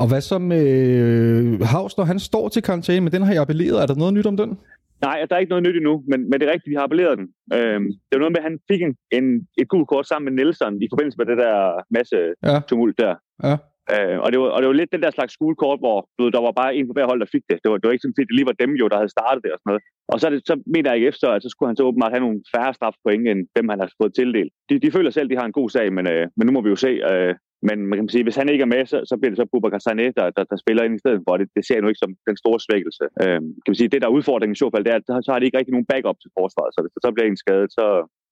Og 0.01 0.07
hvad 0.07 0.21
så 0.21 0.37
med 0.39 0.65
øh, 1.01 1.59
Havs, 1.61 1.97
når 1.97 2.03
han 2.05 2.19
står 2.19 2.49
til 2.49 2.61
karantæne, 2.63 3.01
men 3.01 3.13
den 3.13 3.21
har 3.21 3.33
jeg 3.33 3.41
appelleret. 3.41 3.81
Er 3.81 3.85
der 3.87 3.95
noget 3.95 4.13
nyt 4.13 4.25
om 4.25 4.37
den? 4.37 4.57
Nej, 5.01 5.25
der 5.29 5.35
er 5.35 5.39
ikke 5.39 5.49
noget 5.49 5.63
nyt 5.67 5.75
endnu, 5.75 6.03
men, 6.07 6.29
men 6.29 6.39
det 6.39 6.43
er 6.47 6.53
rigtigt, 6.53 6.71
vi 6.71 6.75
har 6.75 6.83
appelleret 6.83 7.17
den. 7.17 7.27
Øhm, 7.57 7.85
det 8.07 8.13
var 8.15 8.19
noget 8.23 8.31
med, 8.35 8.41
at 8.43 8.47
han 8.49 8.59
fik 8.71 8.81
en, 8.81 8.93
en, 9.17 9.47
et 9.57 9.67
gult 9.67 9.87
kort 9.87 10.07
sammen 10.07 10.25
med 10.35 10.43
Nelson 10.43 10.81
i 10.81 10.87
forbindelse 10.91 11.17
med 11.17 11.25
det 11.25 11.37
der 11.37 11.55
masse 11.97 12.17
Ja. 12.43 12.59
tumult 12.69 12.97
der. 12.97 13.15
Ja. 13.43 13.55
Øh, 13.93 14.17
og, 14.23 14.27
det 14.31 14.37
var, 14.41 14.47
og 14.55 14.59
det 14.61 14.67
var 14.69 14.79
lidt 14.79 14.95
den 14.95 15.03
der 15.05 15.11
slags 15.17 15.33
skolekort, 15.37 15.79
hvor 15.83 15.97
du 16.15 16.19
ved, 16.23 16.31
der 16.31 16.47
var 16.47 16.59
bare 16.61 16.75
en 16.75 16.87
på 16.87 16.93
hver 16.93 17.09
hold, 17.11 17.19
der 17.23 17.33
fik 17.35 17.45
det. 17.49 17.57
Det 17.63 17.67
var, 17.71 17.77
det 17.77 17.87
var 17.87 17.93
ikke 17.95 18.05
sådan, 18.05 18.17
at 18.17 18.29
det 18.29 18.37
lige 18.37 18.49
var 18.51 18.61
dem 18.63 18.71
jo, 18.81 18.85
der 18.91 18.97
havde 19.01 19.15
startet 19.17 19.41
det 19.43 19.51
og 19.53 19.59
sådan 19.59 19.69
noget. 19.71 19.83
Og 20.13 20.17
så, 20.19 20.25
det, 20.33 20.39
så 20.49 20.55
mener 20.73 20.87
jeg 20.89 20.97
ikke 20.97 21.11
efter, 21.13 21.27
at 21.29 21.43
så 21.43 21.49
skulle 21.49 21.69
han 21.69 21.77
så 21.77 21.83
åbenbart 21.89 22.13
have 22.15 22.25
nogle 22.25 22.39
færre 22.55 22.73
strafpoint, 22.77 23.27
end 23.31 23.41
dem 23.57 23.69
han 23.71 23.79
har 23.81 23.89
fået 24.01 24.13
tildelt. 24.15 24.51
De, 24.69 24.73
de 24.83 24.91
føler 24.95 25.11
selv, 25.11 25.27
at 25.27 25.31
de 25.33 25.41
har 25.41 25.47
en 25.47 25.59
god 25.59 25.69
sag, 25.75 25.87
men, 25.97 26.05
øh, 26.13 26.23
men 26.37 26.43
nu 26.45 26.51
må 26.53 26.61
vi 26.61 26.69
jo 26.73 26.79
se. 26.85 26.91
Øh, 27.11 27.33
men 27.67 27.77
man 27.89 27.97
kan 27.99 28.09
sige, 28.09 28.27
hvis 28.27 28.39
han 28.41 28.49
ikke 28.53 28.65
er 28.67 28.73
med, 28.75 28.81
så, 28.91 28.97
så 29.09 29.15
bliver 29.17 29.31
det 29.31 29.41
så 29.41 29.47
Bubakar 29.51 29.81
Sané, 29.87 30.05
der, 30.17 30.25
der, 30.37 30.43
der 30.51 30.57
spiller 30.63 30.83
ind 30.83 30.95
i 30.95 31.03
stedet 31.03 31.21
for. 31.25 31.37
Det, 31.37 31.47
det 31.55 31.63
ser 31.65 31.75
jeg 31.75 31.83
nu 31.83 31.91
ikke 31.91 32.03
som 32.03 32.13
den 32.29 32.37
store 32.43 32.59
svækkelse. 32.67 33.05
Øh, 33.23 33.39
kan 33.63 33.71
man 33.71 33.79
sige, 33.79 33.91
det 33.91 34.01
der 34.01 34.07
er 34.07 34.17
udfordringen 34.17 34.55
i 34.57 34.61
så 34.63 34.67
fald, 34.73 34.85
det 34.85 34.91
er, 34.93 34.99
at 34.99 35.25
så 35.25 35.31
har 35.31 35.39
de 35.39 35.45
ikke 35.47 35.57
rigtig 35.59 35.75
nogen 35.75 35.91
backup 35.91 36.17
til 36.19 36.31
forsvaret. 36.39 36.71
Så 36.73 36.79
hvis 36.81 36.93
der 36.95 37.01
så 37.03 37.11
bliver 37.13 37.27
en 37.27 37.43
skadet, 37.43 37.69
så, 37.77 37.85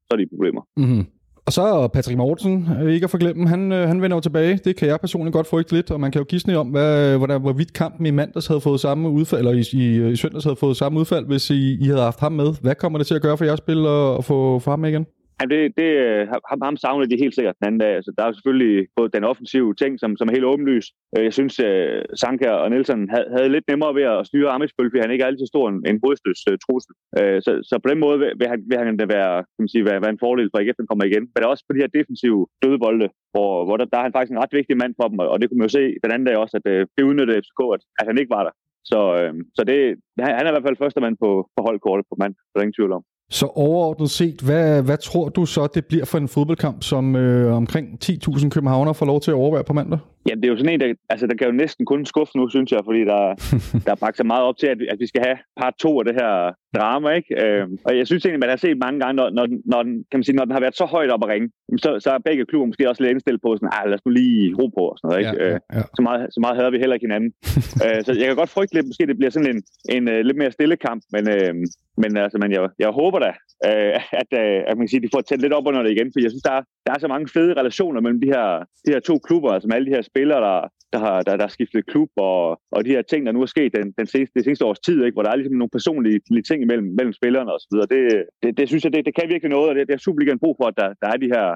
så 0.05 0.11
er 0.15 0.19
de 0.19 0.33
problemer. 0.33 0.63
Mm-hmm. 0.81 1.03
Og 1.45 1.53
så 1.53 1.87
Patrick 1.87 2.17
Mortensen, 2.17 2.67
øh, 2.81 2.93
ikke 2.93 3.03
at 3.03 3.09
forglemme, 3.09 3.47
han, 3.47 3.71
øh, 3.71 3.87
han 3.87 4.01
vender 4.01 4.17
jo 4.17 4.21
tilbage. 4.21 4.59
Det 4.65 4.75
kan 4.75 4.87
jeg 4.87 4.99
personligt 4.99 5.33
godt 5.33 5.47
frygte 5.47 5.73
lidt, 5.73 5.91
og 5.91 5.99
man 5.99 6.11
kan 6.11 6.19
jo 6.19 6.25
gisne 6.25 6.57
om, 6.57 6.67
hvad, 6.67 7.11
øh, 7.11 7.17
hvordan, 7.17 7.41
hvorvidt 7.41 7.73
kampen 7.73 8.05
i 8.05 8.11
mandags 8.11 8.47
havde 8.47 8.61
fået 8.61 8.79
samme 8.79 9.09
udfald, 9.09 9.39
eller 9.39 9.51
i, 9.51 9.63
i, 9.73 10.11
i 10.11 10.15
søndags 10.15 10.43
havde 10.43 10.55
fået 10.55 10.77
samme 10.77 10.99
udfald, 10.99 11.25
hvis 11.25 11.49
I, 11.49 11.77
I 11.81 11.85
havde 11.85 12.01
haft 12.01 12.19
ham 12.19 12.31
med. 12.31 12.53
Hvad 12.61 12.75
kommer 12.75 12.99
det 12.99 13.07
til 13.07 13.15
at 13.15 13.21
gøre 13.21 13.37
for 13.37 13.45
jeres 13.45 13.57
spil 13.57 13.85
at, 13.85 14.17
at 14.17 14.25
få, 14.25 14.59
få 14.59 14.69
ham 14.69 14.79
med 14.79 14.89
igen? 14.89 15.05
Jamen 15.37 15.51
det, 15.53 15.61
det, 15.79 15.89
øh, 16.05 16.21
ham, 16.49 16.59
ham 16.67 16.77
savner 16.83 17.05
de 17.05 17.23
helt 17.23 17.35
sikkert 17.35 17.59
den 17.59 17.67
anden 17.67 17.83
dag. 17.83 17.93
Altså, 17.99 18.11
der 18.15 18.21
er 18.23 18.29
jo 18.29 18.37
selvfølgelig 18.37 18.87
både 18.97 19.09
den 19.15 19.23
offensive 19.31 19.71
ting, 19.81 19.91
som, 20.01 20.11
som 20.17 20.27
er 20.27 20.35
helt 20.35 20.51
åbenlys. 20.51 20.87
Øh, 21.13 21.23
jeg 21.27 21.33
synes, 21.37 21.53
uh, 21.69 21.99
Sanka 22.21 22.49
og 22.63 22.69
Nielsen 22.69 23.09
havde, 23.13 23.27
havde 23.35 23.53
lidt 23.55 23.67
nemmere 23.71 23.95
ved 23.99 24.05
at 24.13 24.27
styre 24.29 24.53
Amitsbøl, 24.55 24.89
fordi 24.89 25.03
han 25.05 25.11
ikke 25.13 25.23
er 25.23 25.31
altid 25.31 25.47
stor 25.53 25.65
en, 25.69 25.79
en 25.89 25.99
hovedstøds 26.03 26.41
uh, 26.49 26.55
trussel. 26.65 26.93
Uh, 27.19 27.37
så, 27.45 27.51
så 27.69 27.75
på 27.83 27.87
den 27.91 27.99
måde 28.05 28.17
vil, 28.21 28.31
vil, 28.39 28.47
han, 28.51 28.59
vil 28.69 28.77
han 28.79 28.97
da 29.01 29.05
være, 29.17 29.33
kan 29.53 29.61
man 29.63 29.73
sige, 29.73 29.85
være, 29.89 30.03
være 30.03 30.15
en 30.15 30.23
fordel 30.25 30.49
for 30.49 30.59
AGF, 30.59 30.77
den 30.81 30.89
kommer 30.89 31.05
igen. 31.05 31.25
Men 31.33 31.49
også 31.51 31.63
på 31.65 31.73
de 31.73 31.81
her 31.83 31.91
defensive 31.97 32.39
dødebolde, 32.63 33.07
hvor, 33.33 33.51
hvor 33.65 33.75
der, 33.77 33.85
der 33.91 33.97
er 33.99 34.05
han 34.07 34.15
faktisk 34.15 34.33
en 34.33 34.43
ret 34.43 34.57
vigtig 34.59 34.75
mand 34.81 34.93
for 34.99 35.07
dem, 35.11 35.19
og 35.33 35.37
det 35.39 35.45
kunne 35.45 35.59
man 35.61 35.69
jo 35.69 35.77
se 35.79 35.83
den 36.03 36.11
anden 36.13 36.27
dag 36.29 36.37
også, 36.43 36.55
at 36.59 36.65
uh, 36.73 36.81
det 36.95 37.03
udnyttede 37.09 37.39
FCK, 37.43 37.61
at, 37.75 37.81
at 37.99 38.05
han 38.09 38.17
ikke 38.21 38.35
var 38.37 38.43
der. 38.47 38.55
Så, 38.91 38.99
øh, 39.19 39.33
så 39.57 39.61
det, 39.69 39.77
han 40.25 40.35
han 40.37 40.45
er 40.45 40.51
i 40.51 40.55
hvert 40.55 40.67
fald 40.67 40.81
første 40.83 41.01
mand 41.05 41.15
på, 41.23 41.29
på 41.55 41.59
holdkortet 41.67 42.05
på 42.09 42.15
mand, 42.21 42.33
der 42.49 42.57
er 42.57 42.65
ingen 42.65 42.79
tvivl 42.79 42.97
om. 42.97 43.03
Så 43.29 43.45
overordnet 43.45 44.09
set, 44.09 44.41
hvad, 44.41 44.81
hvad 44.81 44.97
tror 44.97 45.29
du 45.29 45.45
så, 45.45 45.67
det 45.73 45.85
bliver 45.85 46.05
for 46.05 46.17
en 46.17 46.27
fodboldkamp, 46.27 46.83
som 46.83 47.15
øh, 47.15 47.55
omkring 47.55 47.87
10.000 48.05 48.49
københavner 48.49 48.93
får 48.93 49.05
lov 49.05 49.21
til 49.21 49.31
at 49.31 49.35
overvære 49.35 49.63
på 49.63 49.73
mandag? 49.73 49.99
Ja, 50.29 50.35
det 50.35 50.45
er 50.45 50.49
jo 50.49 50.57
sådan 50.57 50.73
en, 50.73 50.79
der, 50.79 50.93
altså, 51.09 51.27
der 51.27 51.35
kan 51.35 51.47
jo 51.47 51.53
næsten 51.53 51.85
kun 51.85 52.05
skuffe 52.05 52.37
nu, 52.37 52.49
synes 52.49 52.71
jeg, 52.71 52.81
fordi 52.85 52.99
der, 52.99 53.21
der 53.85 53.91
er 53.91 54.01
bragt 54.03 54.17
så 54.17 54.23
meget 54.23 54.43
op 54.43 54.57
til, 54.57 54.67
at, 54.67 54.77
at 54.93 54.99
vi 54.99 55.07
skal 55.07 55.21
have 55.25 55.37
part 55.59 55.73
to 55.79 55.99
af 55.99 56.05
det 56.05 56.15
her 56.21 56.53
drama, 56.77 57.09
ikke? 57.09 57.31
Øh, 57.43 57.67
og 57.85 57.97
jeg 57.97 58.07
synes 58.07 58.25
egentlig, 58.25 58.39
man 58.39 58.49
har 58.49 58.57
set 58.65 58.77
mange 58.77 58.99
gange, 58.99 59.15
når, 59.19 59.29
når, 59.29 59.47
når, 59.65 59.83
den, 59.83 59.93
kan 60.09 60.17
man 60.19 60.23
sige, 60.23 60.35
når 60.35 60.45
den 60.45 60.53
har 60.53 60.59
været 60.65 60.77
så 60.77 60.85
højt 60.85 61.11
op 61.11 61.23
at 61.23 61.29
ringe, 61.29 61.49
så, 61.77 61.99
så 61.99 62.09
er 62.11 62.17
begge 62.17 62.45
klubber 62.45 62.65
måske 62.65 62.89
også 62.89 63.03
lidt 63.03 63.11
indstillet 63.11 63.41
på 63.41 63.55
sådan, 63.55 63.75
ah, 63.77 63.85
lad 63.89 63.97
os 63.97 64.05
nu 64.05 64.11
lige 64.11 64.55
ro 64.59 64.67
på 64.77 64.83
og 64.91 64.97
sådan 64.97 65.09
noget, 65.09 65.21
ikke? 65.23 65.45
Øh, 65.45 65.59
ja. 65.75 65.81
så 65.97 66.01
meget, 66.07 66.33
så 66.33 66.39
meget 66.43 66.57
hader 66.57 66.71
vi 66.71 66.79
heller 66.81 66.95
ikke 66.97 67.07
hinanden. 67.09 67.31
øh, 67.85 67.99
så 68.05 68.11
jeg 68.19 68.27
kan 68.27 68.41
godt 68.41 68.55
frygte 68.55 68.73
lidt, 68.75 68.87
måske 68.89 69.07
det 69.11 69.17
bliver 69.17 69.33
sådan 69.35 69.51
en, 69.53 69.61
en 69.95 70.03
uh, 70.13 70.19
lidt 70.27 70.37
mere 70.37 70.51
stille 70.51 70.77
kamp, 70.87 71.01
men, 71.15 71.23
øh, 71.35 71.53
men, 72.01 72.11
altså, 72.25 72.37
men 72.41 72.51
jeg, 72.51 72.61
jeg 72.83 72.89
håber 73.01 73.19
da, 73.25 73.31
øh, 73.67 73.93
at, 74.21 74.29
øh, 74.41 74.59
at 74.67 74.73
man 74.75 74.83
kan 74.83 74.93
sige, 74.93 75.05
de 75.05 75.13
får 75.13 75.21
tæt 75.21 75.41
lidt 75.41 75.53
op 75.57 75.67
under 75.69 75.81
det 75.83 75.91
igen, 75.91 76.09
for 76.13 76.19
jeg 76.23 76.31
synes, 76.31 76.47
der 76.49 76.55
er, 76.59 76.63
der 76.85 76.91
er 76.93 76.99
så 76.99 77.07
mange 77.07 77.27
fede 77.35 77.53
relationer 77.53 78.01
mellem 78.01 78.21
de 78.21 78.27
her, 78.35 78.47
de 78.85 78.93
her 78.93 78.99
to 78.99 79.15
klubber, 79.27 79.49
altså 79.51 79.67
med 79.67 79.75
alle 79.75 79.87
de 79.89 79.95
her 79.95 80.01
spillere, 80.11 80.41
der, 80.47 80.57
der 80.93 80.99
har, 81.05 81.21
der, 81.21 81.35
der 81.37 81.43
har 81.43 81.55
skiftet 81.57 81.85
klub, 81.91 82.09
og, 82.17 82.61
og 82.75 82.85
de 82.85 82.89
her 82.95 83.01
ting, 83.01 83.25
der 83.25 83.31
nu 83.31 83.41
er 83.41 83.45
sket 83.55 83.71
den, 83.75 83.87
den 83.99 84.07
seneste, 84.07 84.33
det 84.35 84.43
seneste 84.43 84.65
års 84.65 84.79
tid, 84.79 84.97
ikke, 85.03 85.15
hvor 85.15 85.23
der 85.23 85.31
er 85.31 85.35
ligesom 85.35 85.57
nogle 85.57 85.75
personlige 85.77 86.19
ting 86.49 86.59
imellem 86.61 86.87
mellem 86.97 87.13
spillerne 87.13 87.53
og 87.53 87.59
så 87.59 87.67
videre. 87.71 87.87
Det, 87.93 88.25
det, 88.43 88.57
det 88.57 88.67
synes 88.67 88.83
jeg, 88.83 88.93
det, 88.93 89.05
det 89.05 89.15
kan 89.15 89.29
virkelig 89.29 89.51
noget, 89.51 89.69
og 89.69 89.75
det, 89.75 89.87
det 89.87 89.93
er 89.93 90.05
Superligaen 90.05 90.43
brug 90.43 90.55
for, 90.59 90.67
at 90.67 90.77
der, 90.77 90.89
der 91.01 91.07
er 91.13 91.17
de 91.23 91.33
her 91.35 91.47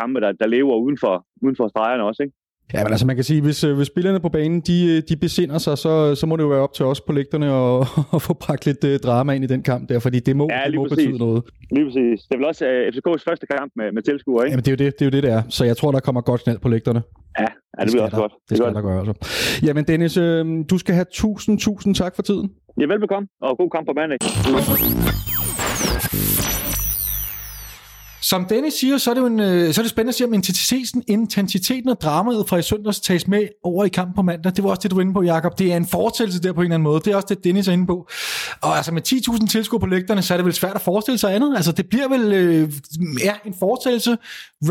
kampe, 0.00 0.20
der, 0.20 0.32
der 0.32 0.46
lever 0.46 0.76
uden 0.84 0.98
for, 1.04 1.14
uden 1.42 1.56
for 1.56 1.68
stregerne 1.68 2.04
også, 2.04 2.22
ikke? 2.22 2.36
Ja, 2.74 2.82
men 2.84 2.92
altså 2.92 3.06
man 3.06 3.16
kan 3.16 3.24
sige, 3.24 3.40
hvis, 3.42 3.64
øh, 3.64 3.76
hvis 3.76 3.86
spillerne 3.86 4.20
på 4.20 4.28
banen, 4.28 4.60
de, 4.60 4.96
øh, 4.96 5.02
de 5.08 5.16
besinder 5.16 5.58
sig, 5.58 5.78
så, 5.78 6.14
så 6.14 6.26
må 6.26 6.36
det 6.36 6.42
jo 6.42 6.48
være 6.48 6.60
op 6.60 6.72
til 6.72 6.84
os 6.84 7.00
på 7.00 7.12
lægterne 7.12 7.46
at, 7.46 7.86
at 8.16 8.22
få 8.22 8.34
bragt 8.34 8.66
lidt 8.66 8.84
uh, 8.84 8.90
drama 9.08 9.32
ind 9.32 9.44
i 9.44 9.46
den 9.46 9.62
kamp 9.62 9.88
der, 9.88 9.98
fordi 9.98 10.20
det 10.20 10.36
må, 10.36 10.48
Ja, 10.50 10.60
det 10.70 10.74
må 10.74 10.82
præcis. 10.88 10.96
betyde 11.06 11.18
noget. 11.18 11.42
Lige 11.70 11.84
præcis. 11.84 12.20
Det 12.28 12.34
er 12.34 12.38
vel 12.38 12.46
også 12.46 12.64
uh, 12.64 12.94
FCK's 12.94 13.24
første 13.28 13.46
kamp 13.46 13.72
med, 13.76 13.92
med 13.92 14.02
tilskuere, 14.02 14.44
ikke? 14.46 14.52
Jamen 14.52 14.64
det 14.64 14.68
er, 14.68 14.72
jo 14.72 14.90
det, 14.90 14.98
det 14.98 15.02
er 15.04 15.06
jo 15.06 15.10
det, 15.10 15.22
det 15.22 15.32
er. 15.32 15.42
Så 15.48 15.64
jeg 15.64 15.76
tror, 15.76 15.92
der 15.92 16.00
kommer 16.00 16.20
godt 16.20 16.44
knald 16.44 16.58
på 16.58 16.68
lægterne. 16.68 17.02
Ja, 17.38 17.46
ja 17.78 17.84
det 17.84 17.92
bliver 17.92 18.02
også 18.04 18.16
der, 18.16 18.22
godt. 18.22 18.32
Det 18.48 18.56
skal 18.56 18.64
godt. 18.64 18.76
der 18.76 18.82
gøre, 18.82 18.98
altså. 19.08 19.14
Jamen 19.66 19.84
Dennis, 19.84 20.16
øh, 20.16 20.44
du 20.70 20.78
skal 20.78 20.94
have 20.94 21.06
tusind, 21.12 21.58
tusind 21.58 21.94
tak 21.94 22.14
for 22.16 22.22
tiden. 22.22 22.50
Ja, 22.80 22.86
velbekomme, 22.86 23.28
og 23.42 23.56
god 23.58 23.70
kamp 23.70 23.86
på 23.86 23.92
mandag. 24.00 24.18
Som 28.20 28.44
Dennis 28.44 28.74
siger, 28.74 28.98
så 28.98 29.10
er 29.10 29.14
det 29.14 29.20
jo 29.20 29.26
en, 29.26 29.40
øh, 29.40 29.74
så 29.74 29.80
er 29.80 29.82
det 29.82 29.90
spændende 29.90 30.08
at 30.08 30.14
se, 30.14 30.24
om 30.24 30.34
intensiteten, 30.34 31.02
intensiteten 31.06 31.90
af 31.90 31.96
dramaet 31.96 32.48
fra 32.48 32.56
i 32.56 32.62
søndags 32.62 33.00
tages 33.00 33.28
med 33.28 33.48
over 33.64 33.84
i 33.84 33.88
kampen 33.88 34.14
på 34.14 34.22
mandag. 34.22 34.52
Det 34.56 34.64
var 34.64 34.70
også 34.70 34.80
det, 34.82 34.90
du 34.90 34.96
var 34.96 35.02
inde 35.02 35.14
på, 35.14 35.22
Jacob. 35.22 35.58
Det 35.58 35.72
er 35.72 35.76
en 35.76 35.86
forestillelse 35.86 36.42
der 36.42 36.52
på 36.52 36.60
en 36.60 36.64
eller 36.64 36.74
anden 36.74 36.84
måde. 36.84 37.00
Det 37.04 37.12
er 37.12 37.16
også 37.16 37.26
det, 37.28 37.44
Dennis 37.44 37.68
er 37.68 37.72
inde 37.72 37.86
på. 37.86 38.08
Og 38.62 38.76
altså 38.76 38.92
med 38.92 39.02
10.000 39.08 39.46
tilskuere 39.46 39.80
på 39.80 39.86
lægterne, 39.86 40.22
så 40.22 40.34
er 40.34 40.38
det 40.38 40.44
vel 40.44 40.54
svært 40.54 40.74
at 40.74 40.80
forestille 40.80 41.18
sig 41.18 41.34
andet. 41.34 41.56
Altså 41.56 41.72
det 41.72 41.86
bliver 41.88 42.08
vel 42.08 42.32
øh, 42.32 42.72
ja, 43.24 43.34
en 43.44 43.54
forestillelse. 43.58 44.16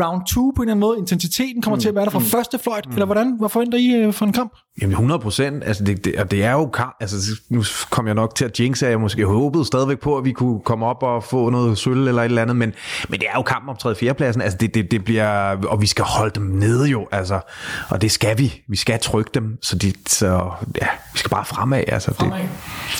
Round 0.00 0.26
2 0.26 0.52
på 0.56 0.62
en 0.62 0.68
eller 0.68 0.72
anden 0.72 0.80
måde. 0.80 0.98
Intensiteten 0.98 1.62
kommer 1.62 1.76
mm. 1.76 1.80
til 1.80 1.88
at 1.88 1.94
være 1.94 2.04
der 2.04 2.10
fra 2.10 2.20
første 2.20 2.58
fløjt. 2.58 2.86
Mm. 2.86 2.92
Eller 2.92 3.06
hvordan? 3.06 3.36
Hvad 3.38 3.48
forventer 3.48 3.78
I 3.78 3.94
øh, 3.94 4.12
for 4.12 4.26
en 4.26 4.32
kamp? 4.32 4.52
Jamen 4.80 4.92
100 4.92 5.20
procent, 5.20 5.64
altså 5.64 5.84
det, 5.84 6.04
det, 6.04 6.16
og 6.16 6.30
det 6.30 6.44
er 6.44 6.52
jo 6.52 6.66
kamp, 6.66 6.96
altså 7.00 7.30
nu 7.48 7.64
kom 7.90 8.06
jeg 8.06 8.14
nok 8.14 8.34
til 8.34 8.44
at 8.44 8.60
jinxe, 8.60 8.86
at 8.86 8.90
jeg 8.90 9.00
måske 9.00 9.24
håbede 9.24 9.64
stadigvæk 9.64 9.98
på, 9.98 10.18
at 10.18 10.24
vi 10.24 10.32
kunne 10.32 10.60
komme 10.60 10.86
op 10.86 11.02
og 11.02 11.24
få 11.24 11.50
noget 11.50 11.78
sølv 11.78 12.08
eller 12.08 12.22
et 12.22 12.26
eller 12.26 12.42
andet, 12.42 12.56
men, 12.56 12.72
men 13.08 13.20
det 13.20 13.28
er 13.28 13.36
jo 13.36 13.42
kampen 13.42 13.70
om 13.70 13.76
3. 13.76 13.94
4. 13.94 14.14
pladsen, 14.14 14.42
altså 14.42 14.58
det, 14.58 14.74
det, 14.74 14.90
det 14.90 15.04
bliver, 15.04 15.56
og 15.66 15.80
vi 15.80 15.86
skal 15.86 16.04
holde 16.04 16.34
dem 16.34 16.42
nede 16.42 16.88
jo, 16.88 17.06
altså, 17.12 17.40
og 17.88 18.02
det 18.02 18.10
skal 18.10 18.38
vi, 18.38 18.62
vi 18.68 18.76
skal 18.76 18.98
trykke 19.00 19.30
dem, 19.34 19.58
så, 19.62 19.76
de, 19.76 19.92
så 20.06 20.50
ja, 20.80 20.86
vi 21.12 21.18
skal 21.18 21.30
bare 21.30 21.44
fremad, 21.44 21.84
altså. 21.88 22.10
Det, 22.10 22.18
Fremad. 22.18 22.40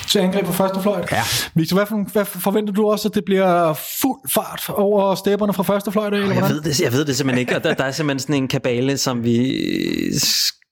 Til 0.09 0.19
angreb 0.19 0.47
på 0.47 0.53
første 0.53 0.83
fløjt. 0.83 1.13
Ja. 1.13 1.23
Victor, 1.55 1.77
hvad, 1.77 1.87
for, 1.87 2.13
hvad 2.13 2.25
forventer 2.25 2.73
du 2.73 2.87
også, 2.91 3.09
at 3.09 3.15
det 3.15 3.25
bliver 3.25 3.73
fuld 4.03 4.31
fart 4.31 4.65
over 4.69 5.15
stepperne 5.15 5.53
fra 5.53 5.63
første 5.63 5.93
fløjt? 5.93 6.15
Eller 6.15 6.27
Jeg 6.27 6.39
hvordan? 6.39 6.57
ved, 6.57 6.63
det, 6.63 6.81
jeg 6.81 6.93
ved 6.93 7.05
det 7.05 7.17
simpelthen 7.17 7.41
ikke, 7.41 7.57
og 7.57 7.65
der, 7.65 7.75
der 7.75 7.85
er 7.85 7.91
simpelthen 7.93 8.19
sådan 8.21 8.35
en 8.43 8.49
kabale, 8.49 8.99
som 8.99 9.25
vi 9.25 9.53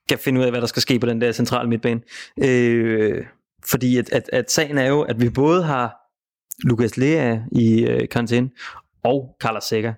skal 0.08 0.18
finde 0.18 0.40
ud 0.40 0.44
af, 0.44 0.50
hvad 0.50 0.60
der 0.60 0.66
skal 0.66 0.82
ske 0.82 0.98
på 0.98 1.06
den 1.06 1.20
der 1.20 1.32
centrale 1.32 1.68
midtbane. 1.68 2.00
Øh, 2.44 3.22
fordi 3.70 3.98
at, 3.98 4.12
at, 4.12 4.30
at 4.32 4.50
sagen 4.50 4.78
er 4.78 4.88
jo, 4.88 5.02
at 5.02 5.20
vi 5.20 5.28
både 5.28 5.62
har 5.62 5.94
Lukas 6.64 6.96
Lea 6.96 7.38
i 7.52 7.86
øh, 7.86 8.08
karantæne 8.08 8.50
og 9.04 9.36
Carlos 9.42 9.64
Seca. 9.64 9.94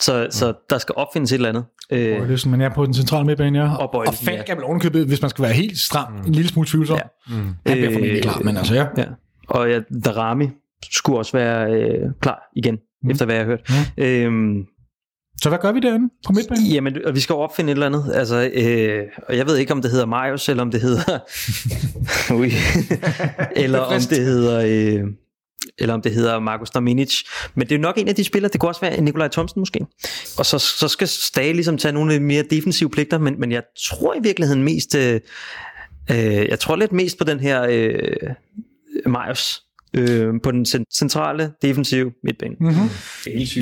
Så, 0.00 0.24
mm. 0.24 0.30
så 0.30 0.54
der 0.70 0.78
skal 0.78 0.92
opfindes 0.96 1.32
et 1.32 1.36
eller 1.36 1.48
andet. 1.48 1.64
Øh, 1.92 2.18
Bøjlesen, 2.18 2.50
men 2.50 2.60
jeg 2.60 2.68
er 2.68 2.74
på 2.74 2.86
den 2.86 2.94
centrale 2.94 3.26
midtbane, 3.26 3.58
ja. 3.58 3.70
Og 3.74 3.78
Og, 3.78 3.90
Bøjlesen, 3.92 4.28
og 4.28 4.32
Falk 4.32 4.48
ja. 4.48 4.52
er 4.52 4.56
vel 4.56 4.64
ovenikøbet, 4.64 5.06
hvis 5.06 5.20
man 5.22 5.30
skal 5.30 5.42
være 5.42 5.52
helt 5.52 5.78
stram, 5.78 6.16
en 6.26 6.32
lille 6.32 6.48
smule 6.48 6.68
tvivlsom. 6.68 6.96
Ja. 6.96 7.34
Ja. 7.34 7.40
Han 7.40 7.54
bliver 7.64 7.92
formentlig 7.92 8.16
Øh, 8.16 8.22
klar, 8.22 8.40
men 8.44 8.56
altså 8.56 8.74
ja. 8.74 8.86
Ja. 8.96 9.04
Og 9.48 9.70
ja, 9.70 9.80
Darami 10.04 10.48
skulle 10.90 11.18
også 11.18 11.32
være 11.32 11.72
øh, 11.72 12.10
klar 12.20 12.42
igen, 12.56 12.78
mm. 13.02 13.10
efter 13.10 13.24
hvad 13.24 13.34
jeg 13.34 13.44
har 13.44 13.50
hørt. 13.50 13.70
Mm. 13.98 14.04
Øhm, 14.04 14.66
Så 15.42 15.48
hvad 15.48 15.58
gør 15.58 15.72
vi 15.72 15.80
derinde 15.80 16.14
på 16.26 16.32
midtbanen? 16.32 16.66
Jamen, 16.66 17.04
og 17.04 17.14
vi 17.14 17.20
skal 17.20 17.34
opfinde 17.34 17.70
et 17.70 17.74
eller 17.74 17.86
andet. 17.86 18.12
Altså, 18.14 18.50
øh, 18.54 19.04
og 19.28 19.36
jeg 19.36 19.46
ved 19.46 19.56
ikke, 19.56 19.72
om 19.72 19.82
det 19.82 19.90
hedder 19.90 20.06
Marius, 20.06 20.48
eller 20.48 20.62
om 20.62 20.70
det 20.70 20.80
hedder... 20.80 21.18
Ui. 22.38 22.52
eller 23.64 23.78
om 23.78 24.00
det 24.00 24.18
hedder... 24.18 24.60
Øh, 24.66 25.04
eller 25.78 25.94
om 25.94 26.02
det 26.02 26.12
hedder 26.14 26.38
Markus 26.38 26.70
Daminic. 26.70 27.22
Men 27.54 27.68
det 27.68 27.74
er 27.74 27.78
nok 27.78 27.98
en 27.98 28.08
af 28.08 28.14
de 28.14 28.24
spillere, 28.24 28.52
det 28.52 28.60
kunne 28.60 28.70
også 28.70 28.80
være 28.80 29.00
Nikolaj 29.00 29.28
Thomsen 29.28 29.60
måske. 29.60 29.86
Og 30.38 30.46
så, 30.46 30.58
så 30.58 30.88
skal 30.88 31.08
Stage 31.08 31.52
ligesom 31.52 31.78
tage 31.78 31.92
nogle 31.92 32.14
af 32.14 32.20
de 32.20 32.26
mere 32.26 32.42
defensive 32.42 32.90
pligter, 32.90 33.18
men, 33.18 33.40
men 33.40 33.52
jeg 33.52 33.62
tror 33.88 34.14
i 34.14 34.20
virkeligheden 34.22 34.62
mest... 34.62 34.94
Øh, 34.94 35.20
øh, 36.10 36.48
jeg 36.48 36.58
tror 36.58 36.76
lidt 36.76 36.92
mest 36.92 37.18
på 37.18 37.24
den 37.24 37.40
her 37.40 37.66
øh, 37.70 38.16
Marius 39.06 39.62
øh, 39.94 40.34
på 40.42 40.50
den 40.50 40.66
centrale 40.94 41.52
defensive 41.62 42.12
midtbane. 42.24 42.54
Mm-hmm. 42.60 42.90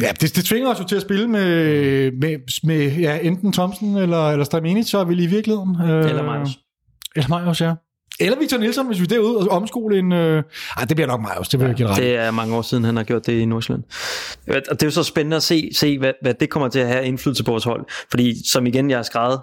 Ja, 0.02 0.12
det, 0.20 0.36
det 0.36 0.44
tvinger 0.44 0.70
os 0.70 0.80
jo 0.80 0.84
til 0.84 0.96
at 0.96 1.02
spille 1.02 1.28
med, 1.28 2.12
med, 2.12 2.64
med 2.66 2.96
ja, 2.96 3.18
enten 3.22 3.52
Thomsen 3.52 3.96
eller, 3.96 4.30
eller 4.30 4.44
Stamenic, 4.44 4.86
så 4.86 4.98
er 4.98 5.04
vi 5.04 5.14
lige 5.14 5.26
i 5.26 5.30
virkeligheden. 5.30 5.76
Øh, 5.82 6.08
eller 6.08 6.22
Marius. 6.22 6.58
Eller 7.16 7.28
Marius, 7.28 7.60
ja. 7.60 7.74
Eller 8.20 8.38
Victor 8.38 8.58
Nielsen, 8.58 8.86
hvis 8.86 8.98
vi 8.98 9.04
er 9.04 9.08
derude 9.08 9.38
og 9.38 9.48
omskole 9.48 9.98
en... 9.98 10.12
Øh... 10.12 10.42
Ej, 10.76 10.84
det 10.84 10.96
bliver 10.96 11.06
nok 11.06 11.20
Marius, 11.20 11.48
det 11.48 11.60
vil 11.60 11.74
ja, 11.78 11.86
ret. 11.86 11.96
Det 11.96 12.16
er 12.16 12.30
mange 12.30 12.56
år 12.56 12.62
siden, 12.62 12.84
han 12.84 12.96
har 12.96 13.04
gjort 13.04 13.26
det 13.26 13.32
i 13.32 13.44
Nordsjælland. 13.44 13.84
Og 14.48 14.54
det 14.70 14.82
er 14.82 14.86
jo 14.86 14.90
så 14.90 15.02
spændende 15.02 15.36
at 15.36 15.42
se, 15.42 15.70
se 15.72 15.98
hvad, 15.98 16.12
hvad 16.22 16.34
det 16.34 16.50
kommer 16.50 16.68
til 16.68 16.78
at 16.78 16.88
have 16.88 17.04
indflydelse 17.04 17.44
på 17.44 17.50
vores 17.50 17.64
hold. 17.64 17.84
Fordi 18.10 18.48
som 18.48 18.66
igen, 18.66 18.90
jeg 18.90 18.98
har 18.98 19.02
skrevet 19.02 19.38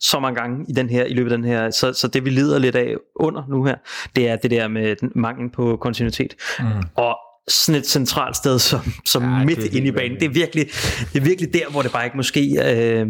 så 0.00 0.20
mange 0.20 0.40
gange 0.40 0.66
i 0.68 0.72
den 0.72 0.90
her 0.90 1.04
i 1.04 1.14
løbet 1.14 1.32
af 1.32 1.38
den 1.38 1.46
her 1.46 1.70
så, 1.70 1.92
så 1.92 2.08
det 2.08 2.24
vi 2.24 2.30
lider 2.30 2.58
lidt 2.58 2.76
af 2.76 2.94
under 3.14 3.42
nu 3.48 3.64
her 3.64 3.76
det 4.16 4.28
er 4.28 4.36
det 4.36 4.50
der 4.50 4.68
med 4.68 4.96
mangel 5.14 5.50
på 5.50 5.76
kontinuitet 5.76 6.34
mm. 6.58 6.66
og 6.94 7.16
sådan 7.48 7.80
et 7.80 7.86
centralt 7.86 8.36
sted 8.36 8.58
som, 8.58 8.80
som 9.04 9.22
ja, 9.22 9.44
midt 9.44 9.58
inde 9.58 9.88
i 9.88 9.90
banen 9.90 10.20
det 10.20 10.26
er 10.26 10.32
virkelig 10.32 10.66
det 11.12 11.20
er 11.20 11.24
virkelig 11.24 11.54
der 11.54 11.70
hvor 11.70 11.82
det 11.82 11.92
bare 11.92 12.04
ikke 12.04 12.16
måske 12.16 12.40
øh, 12.40 13.06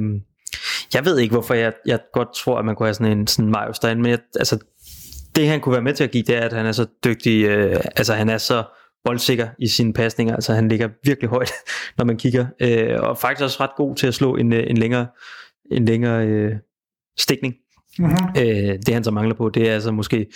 jeg 0.95 1.05
ved 1.05 1.19
ikke 1.19 1.33
hvorfor 1.33 1.55
jeg, 1.55 1.73
jeg 1.87 1.99
godt 2.13 2.35
tror 2.35 2.59
at 2.59 2.65
man 2.65 2.77
kunne 2.77 2.87
have 2.87 2.95
sådan 2.95 3.19
en 3.19 3.27
sådan 3.27 3.51
Marius 3.51 3.79
derinde 3.79 4.03
men 4.03 4.11
jeg, 4.11 4.19
altså 4.39 4.59
det 5.37 5.49
han 5.49 5.61
kunne 5.61 5.73
være 5.73 5.83
med 5.83 5.95
til 5.95 6.05
at 6.05 6.11
give 6.11 6.23
det 6.23 6.37
er 6.37 6.41
at 6.41 6.53
han 6.53 6.67
er 6.67 6.73
så 6.73 6.87
dygtig 7.05 7.45
øh, 7.45 7.81
altså 7.97 8.15
han 8.15 8.29
er 8.29 8.39
så 8.39 8.65
boldsikker 9.05 9.49
i 9.59 9.69
sine 9.69 9.93
pasninger 9.93 10.35
altså 10.35 10.53
han 10.55 10.69
ligger 10.69 10.89
virkelig 11.05 11.31
højt 11.31 11.53
når 11.99 12.05
man 12.05 12.17
kigger 12.17 12.47
øh, 12.61 13.01
og 13.01 13.19
faktisk 13.19 13.45
også 13.45 13.57
ret 13.61 13.77
god 13.77 13.97
til 13.97 14.07
at 14.07 14.15
slå 14.15 14.37
en, 14.37 14.53
øh, 14.53 14.65
en 14.67 14.77
længere 14.77 15.07
en 15.71 15.85
længere 15.85 16.27
øh, 16.27 16.53
stikning. 17.19 17.55
Mm-hmm. 17.99 18.29
Øh, 18.39 18.79
det 18.87 18.95
han 18.95 19.05
så 19.05 19.11
mangler 19.11 19.35
på, 19.35 19.49
det 19.49 19.69
er 19.69 19.75
altså 19.75 19.93
måske 19.93 20.27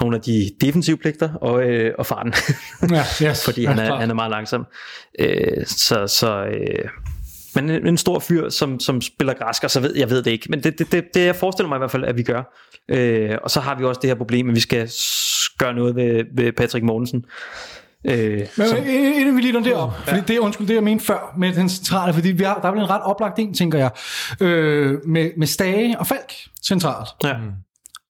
nogle 0.00 0.16
af 0.16 0.22
de 0.22 0.50
defensive 0.60 0.96
pligter 0.96 1.34
og, 1.34 1.62
øh, 1.62 1.94
og 1.98 2.06
farten. 2.06 2.34
ja, 2.90 3.28
yes, 3.28 3.44
Fordi 3.48 3.64
han 3.64 3.78
er, 3.78 3.96
han 3.96 4.10
er 4.10 4.14
meget 4.14 4.30
langsom. 4.30 4.66
Øh, 5.18 5.66
så 5.66 6.06
så 6.06 6.44
øh, 6.44 6.88
men 7.54 7.70
en, 7.70 7.86
en 7.86 7.96
stor 7.96 8.18
fyr, 8.18 8.48
som, 8.48 8.80
som 8.80 9.00
spiller 9.00 9.34
græsker, 9.34 9.68
så 9.68 9.80
ved 9.80 9.96
jeg 9.96 10.10
ved 10.10 10.22
det 10.22 10.30
ikke. 10.30 10.46
Men 10.50 10.62
det, 10.62 10.78
det, 10.78 10.92
det, 10.92 11.04
det 11.14 11.26
jeg 11.26 11.36
forestiller 11.36 11.68
mig 11.68 11.76
i 11.76 11.78
hvert 11.78 11.90
fald, 11.90 12.04
at 12.04 12.16
vi 12.16 12.22
gør. 12.22 12.42
Øh, 12.88 13.36
og 13.42 13.50
så 13.50 13.60
har 13.60 13.78
vi 13.78 13.84
også 13.84 13.98
det 14.02 14.10
her 14.10 14.14
problem, 14.14 14.48
at 14.48 14.54
vi 14.54 14.60
skal 14.60 14.90
gøre 15.58 15.74
noget 15.74 15.96
ved, 15.96 16.24
ved 16.34 16.52
Patrick 16.52 16.84
Mortensen. 16.84 17.24
Øh, 18.04 18.46
Men 18.56 18.68
som, 18.68 18.78
inden 18.86 19.36
vi 19.36 19.40
lige 19.40 19.52
der 19.52 19.60
derop, 19.60 19.92
ja. 20.06 20.12
fordi 20.12 20.32
det, 20.32 20.38
undskyld, 20.38 20.66
det 20.66 20.74
jeg 20.74 20.82
mente 20.82 21.04
før 21.04 21.34
med 21.38 21.52
den 21.52 21.68
centrale, 21.68 22.14
fordi 22.14 22.28
vi 22.28 22.44
har, 22.44 22.58
der 22.62 22.68
er 22.68 22.72
vel 22.72 22.80
en 22.80 22.90
ret 22.90 23.02
oplagt 23.02 23.38
en, 23.38 23.54
tænker 23.54 23.78
jeg, 23.78 23.90
øh, 24.40 24.98
med, 25.06 25.30
med 25.36 25.46
Stage 25.46 25.98
og 25.98 26.06
Falk 26.06 26.32
centralt. 26.66 27.08
Ja. 27.24 27.36
Mm. 27.36 27.44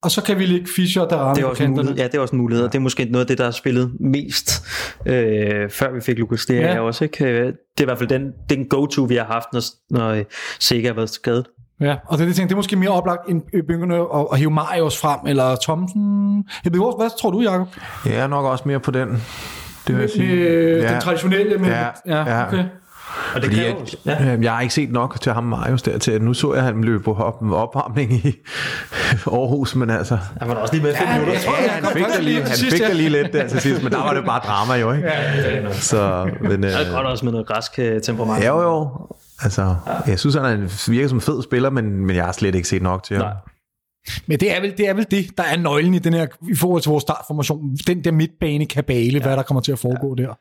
Og 0.02 0.10
så 0.10 0.22
kan 0.22 0.38
vi 0.38 0.46
ligge 0.46 0.68
Fischer 0.76 1.04
der 1.08 1.34
det 1.34 1.42
er 1.42 1.46
også 1.46 1.62
en 1.62 1.70
mulighed. 1.70 1.96
Ja, 1.96 2.04
det 2.04 2.14
er 2.14 2.20
også 2.20 2.36
en 2.36 2.42
mulighed. 2.42 2.64
Ja. 2.64 2.68
Det 2.68 2.74
er 2.74 2.80
måske 2.80 3.04
noget 3.04 3.24
af 3.24 3.26
det, 3.28 3.38
der 3.38 3.44
har 3.44 3.50
spillet 3.50 3.92
mest, 4.00 4.66
øh, 5.06 5.70
før 5.70 5.92
vi 5.92 6.00
fik 6.00 6.18
Lukas 6.18 6.46
Det 6.46 6.60
ja. 6.60 6.80
også. 6.80 7.04
Ikke? 7.04 7.24
Det 7.24 7.54
er 7.78 7.82
i 7.82 7.84
hvert 7.84 7.98
fald 7.98 8.08
den, 8.08 8.32
den 8.50 8.68
go-to, 8.68 9.02
vi 9.02 9.16
har 9.16 9.24
haft, 9.24 9.46
når, 9.52 9.62
når 9.90 10.22
Sega 10.60 10.86
har 10.86 10.94
været 10.94 11.10
skadet. 11.10 11.46
Ja, 11.80 11.96
og 12.06 12.18
det, 12.18 12.26
det, 12.26 12.36
tænker, 12.36 12.48
det 12.48 12.54
er 12.54 12.56
måske 12.56 12.76
mere 12.76 12.90
oplagt 12.90 13.28
end 13.28 13.42
begyndende 13.52 13.96
at, 13.96 14.26
at 14.32 14.38
hive 14.38 14.50
Marius 14.50 14.98
frem, 14.98 15.20
eller 15.26 15.56
Thomsen. 15.62 16.44
Hvad 16.62 17.18
tror 17.18 17.30
du, 17.30 17.40
Jacob? 17.40 17.68
Jeg 18.06 18.14
er 18.14 18.26
nok 18.26 18.44
også 18.44 18.64
mere 18.66 18.80
på 18.80 18.90
den 18.90 19.22
det 19.86 19.94
vil 19.94 20.01
jeg 20.01 20.11
sige. 20.11 20.32
Øh, 20.32 20.82
ja. 20.82 20.93
Den 20.93 21.01
traditionelle 21.01 21.59
med... 21.59 21.69
Ja, 21.69 21.89
ja. 22.07 22.47
okay. 22.47 22.65
Og 23.35 23.43
det 23.43 23.44
Fordi 23.44 23.57
kan 23.57 23.77
at, 23.77 23.97
ja. 24.07 24.35
øh, 24.35 24.44
jeg 24.44 24.52
har 24.52 24.61
ikke 24.61 24.74
set 24.74 24.93
nok 24.93 25.20
til 25.20 25.32
ham 25.32 25.44
Marius 25.44 25.82
der 25.82 25.98
til, 25.98 26.23
nu 26.23 26.35
så 26.35 26.55
jeg, 26.55 26.59
at 26.59 26.65
han 26.65 26.85
løb 26.85 27.05
på 27.05 27.15
op, 27.15 27.43
opvarmning 27.52 28.12
i 28.12 28.27
Aarhus, 29.27 29.74
men 29.74 29.90
altså... 29.90 30.19
Han 30.40 30.48
var 30.48 30.55
også 30.55 30.74
lige 30.74 30.85
med 30.85 30.94
5 30.94 31.07
ja, 31.09 31.19
minutter. 31.19 31.40
Ja, 31.43 31.70
han 31.70 31.85
fik 31.93 32.05
der 32.16 32.20
lige, 32.20 32.43
han 32.43 32.57
fik 32.57 32.81
der 32.81 32.94
lige 32.94 33.09
lidt 33.09 33.32
der 33.32 33.48
til 33.48 33.61
sidst, 33.61 33.82
men 33.82 33.93
der 33.93 33.98
var 33.98 34.15
det 34.15 34.24
bare 34.24 34.40
drama 34.44 34.74
jo, 34.74 34.93
ikke? 34.93 35.09
Ja, 35.09 35.62
det 35.65 35.74
så, 35.74 36.31
men, 36.40 36.65
øh, 36.65 36.70
godt 36.94 37.07
også 37.07 37.24
med 37.24 37.32
noget 37.32 37.47
græsk 37.47 37.78
øh, 37.78 38.01
temperament. 38.01 38.47
Jo, 38.47 38.61
jo. 38.61 38.90
Altså, 39.43 39.62
ja. 39.62 39.93
jeg 40.07 40.19
synes, 40.19 40.35
han 40.35 40.70
virker 40.89 41.09
som 41.09 41.16
en 41.19 41.23
fed 41.23 41.43
spiller, 41.43 41.70
men, 41.70 42.07
men 42.07 42.16
jeg 42.16 42.24
har 42.24 42.32
slet 42.32 42.55
ikke 42.55 42.69
set 42.69 42.82
nok 42.82 43.02
til 43.02 43.16
ham. 43.16 43.27
Nej. 43.27 43.35
Men 44.27 44.40
det 44.40 44.56
er, 44.56 44.60
vel, 44.60 44.74
det 44.78 44.89
er 44.89 44.94
vel 44.94 45.06
det, 45.10 45.39
der 45.39 45.43
er 45.43 45.56
nøglen 45.56 45.94
i 45.94 45.98
den 45.98 46.12
her, 46.12 46.27
i 46.51 46.56
forhold 46.56 46.82
til 46.82 46.90
vores 46.90 47.02
startformation. 47.02 47.77
Den 47.86 48.05
der 48.05 48.12
midtbane 48.12 48.66
kabale, 48.66 49.18
ja. 49.18 49.22
hvad 49.22 49.36
der 49.36 49.43
kommer 49.43 49.60
til 49.60 49.72
at 49.72 49.78
foregå 49.78 50.14
ja. 50.18 50.22
der. 50.22 50.35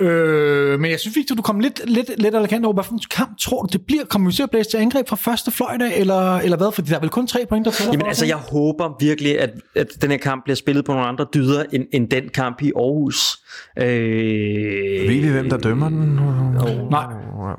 Øh, 0.00 0.80
men 0.80 0.90
jeg 0.90 1.00
synes, 1.00 1.16
Victor, 1.16 1.34
du 1.34 1.42
kom 1.42 1.60
lidt, 1.60 1.80
lidt, 1.86 2.10
lidt 2.18 2.34
elegant 2.34 2.64
over, 2.64 2.74
hvilken 2.74 3.00
kamp 3.10 3.38
tror 3.38 3.62
du, 3.62 3.68
det 3.72 3.86
bliver? 3.86 4.04
Kommer 4.04 4.30
vi 4.30 4.34
til 4.34 4.42
at 4.42 4.50
blæse 4.50 4.70
til 4.70 4.76
angreb 4.76 5.08
fra 5.08 5.16
første 5.16 5.50
fløjte, 5.50 5.94
eller, 5.94 6.36
eller 6.36 6.56
hvad? 6.56 6.72
Fordi 6.72 6.90
der 6.90 6.96
er 6.96 7.00
vel 7.00 7.10
kun 7.10 7.26
tre 7.26 7.46
point, 7.48 7.64
der 7.64 7.70
tæller 7.70 7.92
Jamen 7.92 8.06
altså, 8.06 8.26
jeg 8.26 8.36
håber 8.36 8.96
virkelig, 9.00 9.40
at, 9.40 9.50
at 9.74 9.86
den 10.02 10.10
her 10.10 10.18
kamp 10.18 10.44
bliver 10.44 10.56
spillet 10.56 10.84
på 10.84 10.92
nogle 10.92 11.06
andre 11.06 11.26
dyder, 11.34 11.64
end, 11.72 11.84
end 11.92 12.08
den 12.08 12.28
kamp 12.28 12.62
i 12.62 12.72
Aarhus. 12.76 13.38
Øh... 13.78 15.08
Ved 15.08 15.20
vi, 15.20 15.28
hvem 15.28 15.50
der 15.50 15.58
dømmer 15.58 15.88
den? 15.88 16.18
Oh. 16.18 16.90
Nej, 16.90 17.06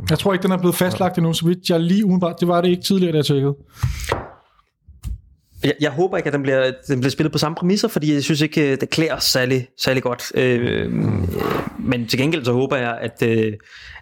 jeg 0.09 0.19
tror 0.19 0.33
ikke, 0.33 0.43
den 0.43 0.51
er 0.51 0.57
blevet 0.57 0.75
fastlagt 0.75 1.17
endnu, 1.17 1.33
så 1.33 1.45
vidt 1.45 1.69
jeg 1.69 1.79
lige 1.79 2.05
udenbart, 2.05 2.35
det 2.39 2.47
var 2.47 2.61
det 2.61 2.69
ikke 2.69 2.83
tidligere, 2.83 3.11
da 3.11 3.17
jeg 3.17 3.25
tjekkede. 3.25 3.55
Jeg, 5.63 5.73
jeg 5.81 5.91
håber 5.91 6.17
ikke, 6.17 6.27
at 6.27 6.33
den 6.33 6.41
bliver, 6.41 6.71
den 6.87 6.99
bliver 6.99 7.11
spillet 7.11 7.31
på 7.31 7.37
samme 7.37 7.55
præmisser, 7.55 7.87
fordi 7.87 8.13
jeg 8.13 8.23
synes 8.23 8.41
ikke, 8.41 8.71
øh, 8.71 8.77
det 8.81 8.89
klæder 8.89 9.19
særlig, 9.19 9.67
særlig 9.77 10.03
godt. 10.03 10.31
Øh, 10.35 10.85
øh, 10.85 10.91
men 11.79 12.07
til 12.07 12.19
gengæld 12.19 12.45
så 12.45 12.53
håber 12.53 12.75
jeg, 12.75 12.97
at, 13.01 13.23
øh, 13.23 13.53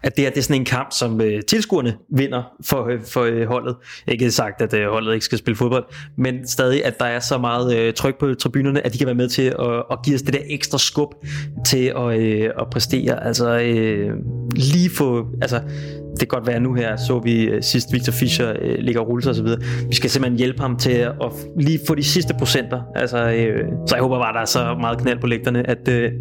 at 0.02 0.16
det, 0.16 0.26
er, 0.26 0.30
det 0.30 0.38
er 0.38 0.42
sådan 0.42 0.60
en 0.60 0.64
kamp, 0.64 0.92
som 0.92 1.20
øh, 1.20 1.42
tilskuerne 1.48 1.96
vinder 2.16 2.42
for, 2.64 2.86
øh, 2.86 3.00
for 3.04 3.22
øh, 3.22 3.46
holdet. 3.46 3.76
Ikke 4.08 4.30
sagt, 4.30 4.62
at 4.62 4.74
øh, 4.74 4.88
holdet 4.88 5.14
ikke 5.14 5.24
skal 5.24 5.38
spille 5.38 5.56
fodbold, 5.56 5.84
men 6.16 6.48
stadig, 6.48 6.84
at 6.84 6.98
der 6.98 7.04
er 7.04 7.20
så 7.20 7.38
meget 7.38 7.76
øh, 7.76 7.94
tryk 7.94 8.18
på 8.18 8.34
tribunerne, 8.34 8.86
at 8.86 8.92
de 8.92 8.98
kan 8.98 9.06
være 9.06 9.14
med 9.14 9.28
til 9.28 9.42
at, 9.42 9.82
at 9.90 9.98
give 10.04 10.14
os 10.14 10.22
det 10.22 10.34
der 10.34 10.40
ekstra 10.46 10.78
skub 10.78 11.14
til 11.66 11.92
at, 11.96 12.20
øh, 12.20 12.50
at 12.60 12.66
præstere. 12.72 13.26
Altså 13.26 13.58
øh, 13.58 14.10
lige 14.54 14.90
få... 14.90 15.26
Altså, 15.42 15.60
det 16.12 16.28
kan 16.28 16.28
godt 16.28 16.46
være 16.46 16.60
nu 16.60 16.74
her, 16.74 16.96
så 16.96 17.18
vi 17.18 17.44
øh, 17.44 17.62
sidst 17.62 17.92
Victor 17.92 18.12
Fischer 18.12 18.52
øh, 18.62 18.74
ligger 18.78 19.00
og 19.00 19.08
rulle 19.08 19.22
sig 19.22 19.30
osv. 19.30 19.46
Vi 19.88 19.94
skal 19.94 20.10
simpelthen 20.10 20.38
hjælpe 20.38 20.60
ham 20.60 20.76
til 20.76 20.92
at, 20.92 21.12
at 21.22 21.30
lige 21.60 21.80
få 21.86 21.94
de 21.94 22.04
sidste 22.04 22.34
procenter. 22.38 22.82
Altså, 22.94 23.18
øh, 23.18 23.64
så 23.86 23.94
jeg 23.94 24.02
håber 24.02 24.18
bare, 24.18 24.32
der 24.32 24.40
er 24.40 24.44
så 24.44 24.76
meget 24.80 24.98
knald 24.98 25.18
på 25.18 25.26
lægterne, 25.26 25.70
at, 25.70 25.88
øh, 25.88 26.12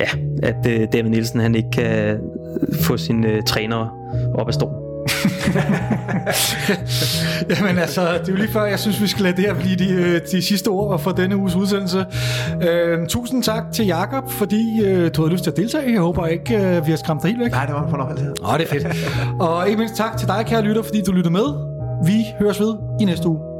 ja, 0.00 0.08
at 0.42 0.66
øh, 0.68 0.86
David 0.92 1.10
Nielsen 1.10 1.40
han 1.40 1.54
ikke 1.54 1.70
kan 1.72 2.18
få 2.80 2.96
sine 2.96 3.28
øh, 3.28 3.42
trænere 3.42 3.90
op 4.34 4.48
af 4.48 4.54
stolen. 4.54 4.91
Jamen 7.50 7.78
altså, 7.78 8.02
det 8.02 8.28
er 8.28 8.32
jo 8.32 8.34
lige 8.34 8.52
før, 8.52 8.64
jeg 8.64 8.78
synes, 8.78 9.02
vi 9.02 9.06
skal 9.06 9.22
lade 9.22 9.36
det 9.36 9.44
her 9.44 9.54
blive 9.54 9.76
de, 9.76 9.92
øh, 9.92 10.20
de 10.32 10.42
sidste 10.42 10.68
ord 10.68 11.00
for 11.00 11.10
denne 11.10 11.36
uges 11.36 11.54
udsendelse. 11.54 11.98
Uh, 12.54 13.06
tusind 13.08 13.42
tak 13.42 13.62
til 13.72 13.86
Jakob, 13.86 14.30
fordi 14.30 14.80
uh, 14.80 14.86
du 14.86 15.22
havde 15.22 15.32
lyst 15.32 15.44
til 15.44 15.50
at 15.50 15.56
deltage. 15.56 15.92
Jeg 15.92 16.00
håber 16.00 16.26
ikke, 16.26 16.56
uh, 16.56 16.86
vi 16.86 16.90
har 16.90 16.96
skræmt 16.96 17.22
dig 17.22 17.30
helt 17.30 17.40
væk. 17.40 17.50
Nej, 17.50 17.66
det 17.66 17.74
var 17.74 17.84
en 17.84 17.90
fornøjelse. 17.90 18.24
Åh, 18.44 18.58
det 18.58 18.62
er 18.62 18.68
fedt. 18.68 18.86
Og 19.40 19.66
ikke 19.66 19.78
mindst 19.78 19.96
tak 19.96 20.16
til 20.18 20.28
dig, 20.28 20.44
kære 20.46 20.62
lytter, 20.62 20.82
fordi 20.82 21.02
du 21.06 21.12
lyttede 21.12 21.32
med. 21.32 21.44
Vi 22.06 22.24
høres 22.40 22.60
ved 22.60 22.74
i 23.00 23.04
næste 23.04 23.28
uge. 23.28 23.51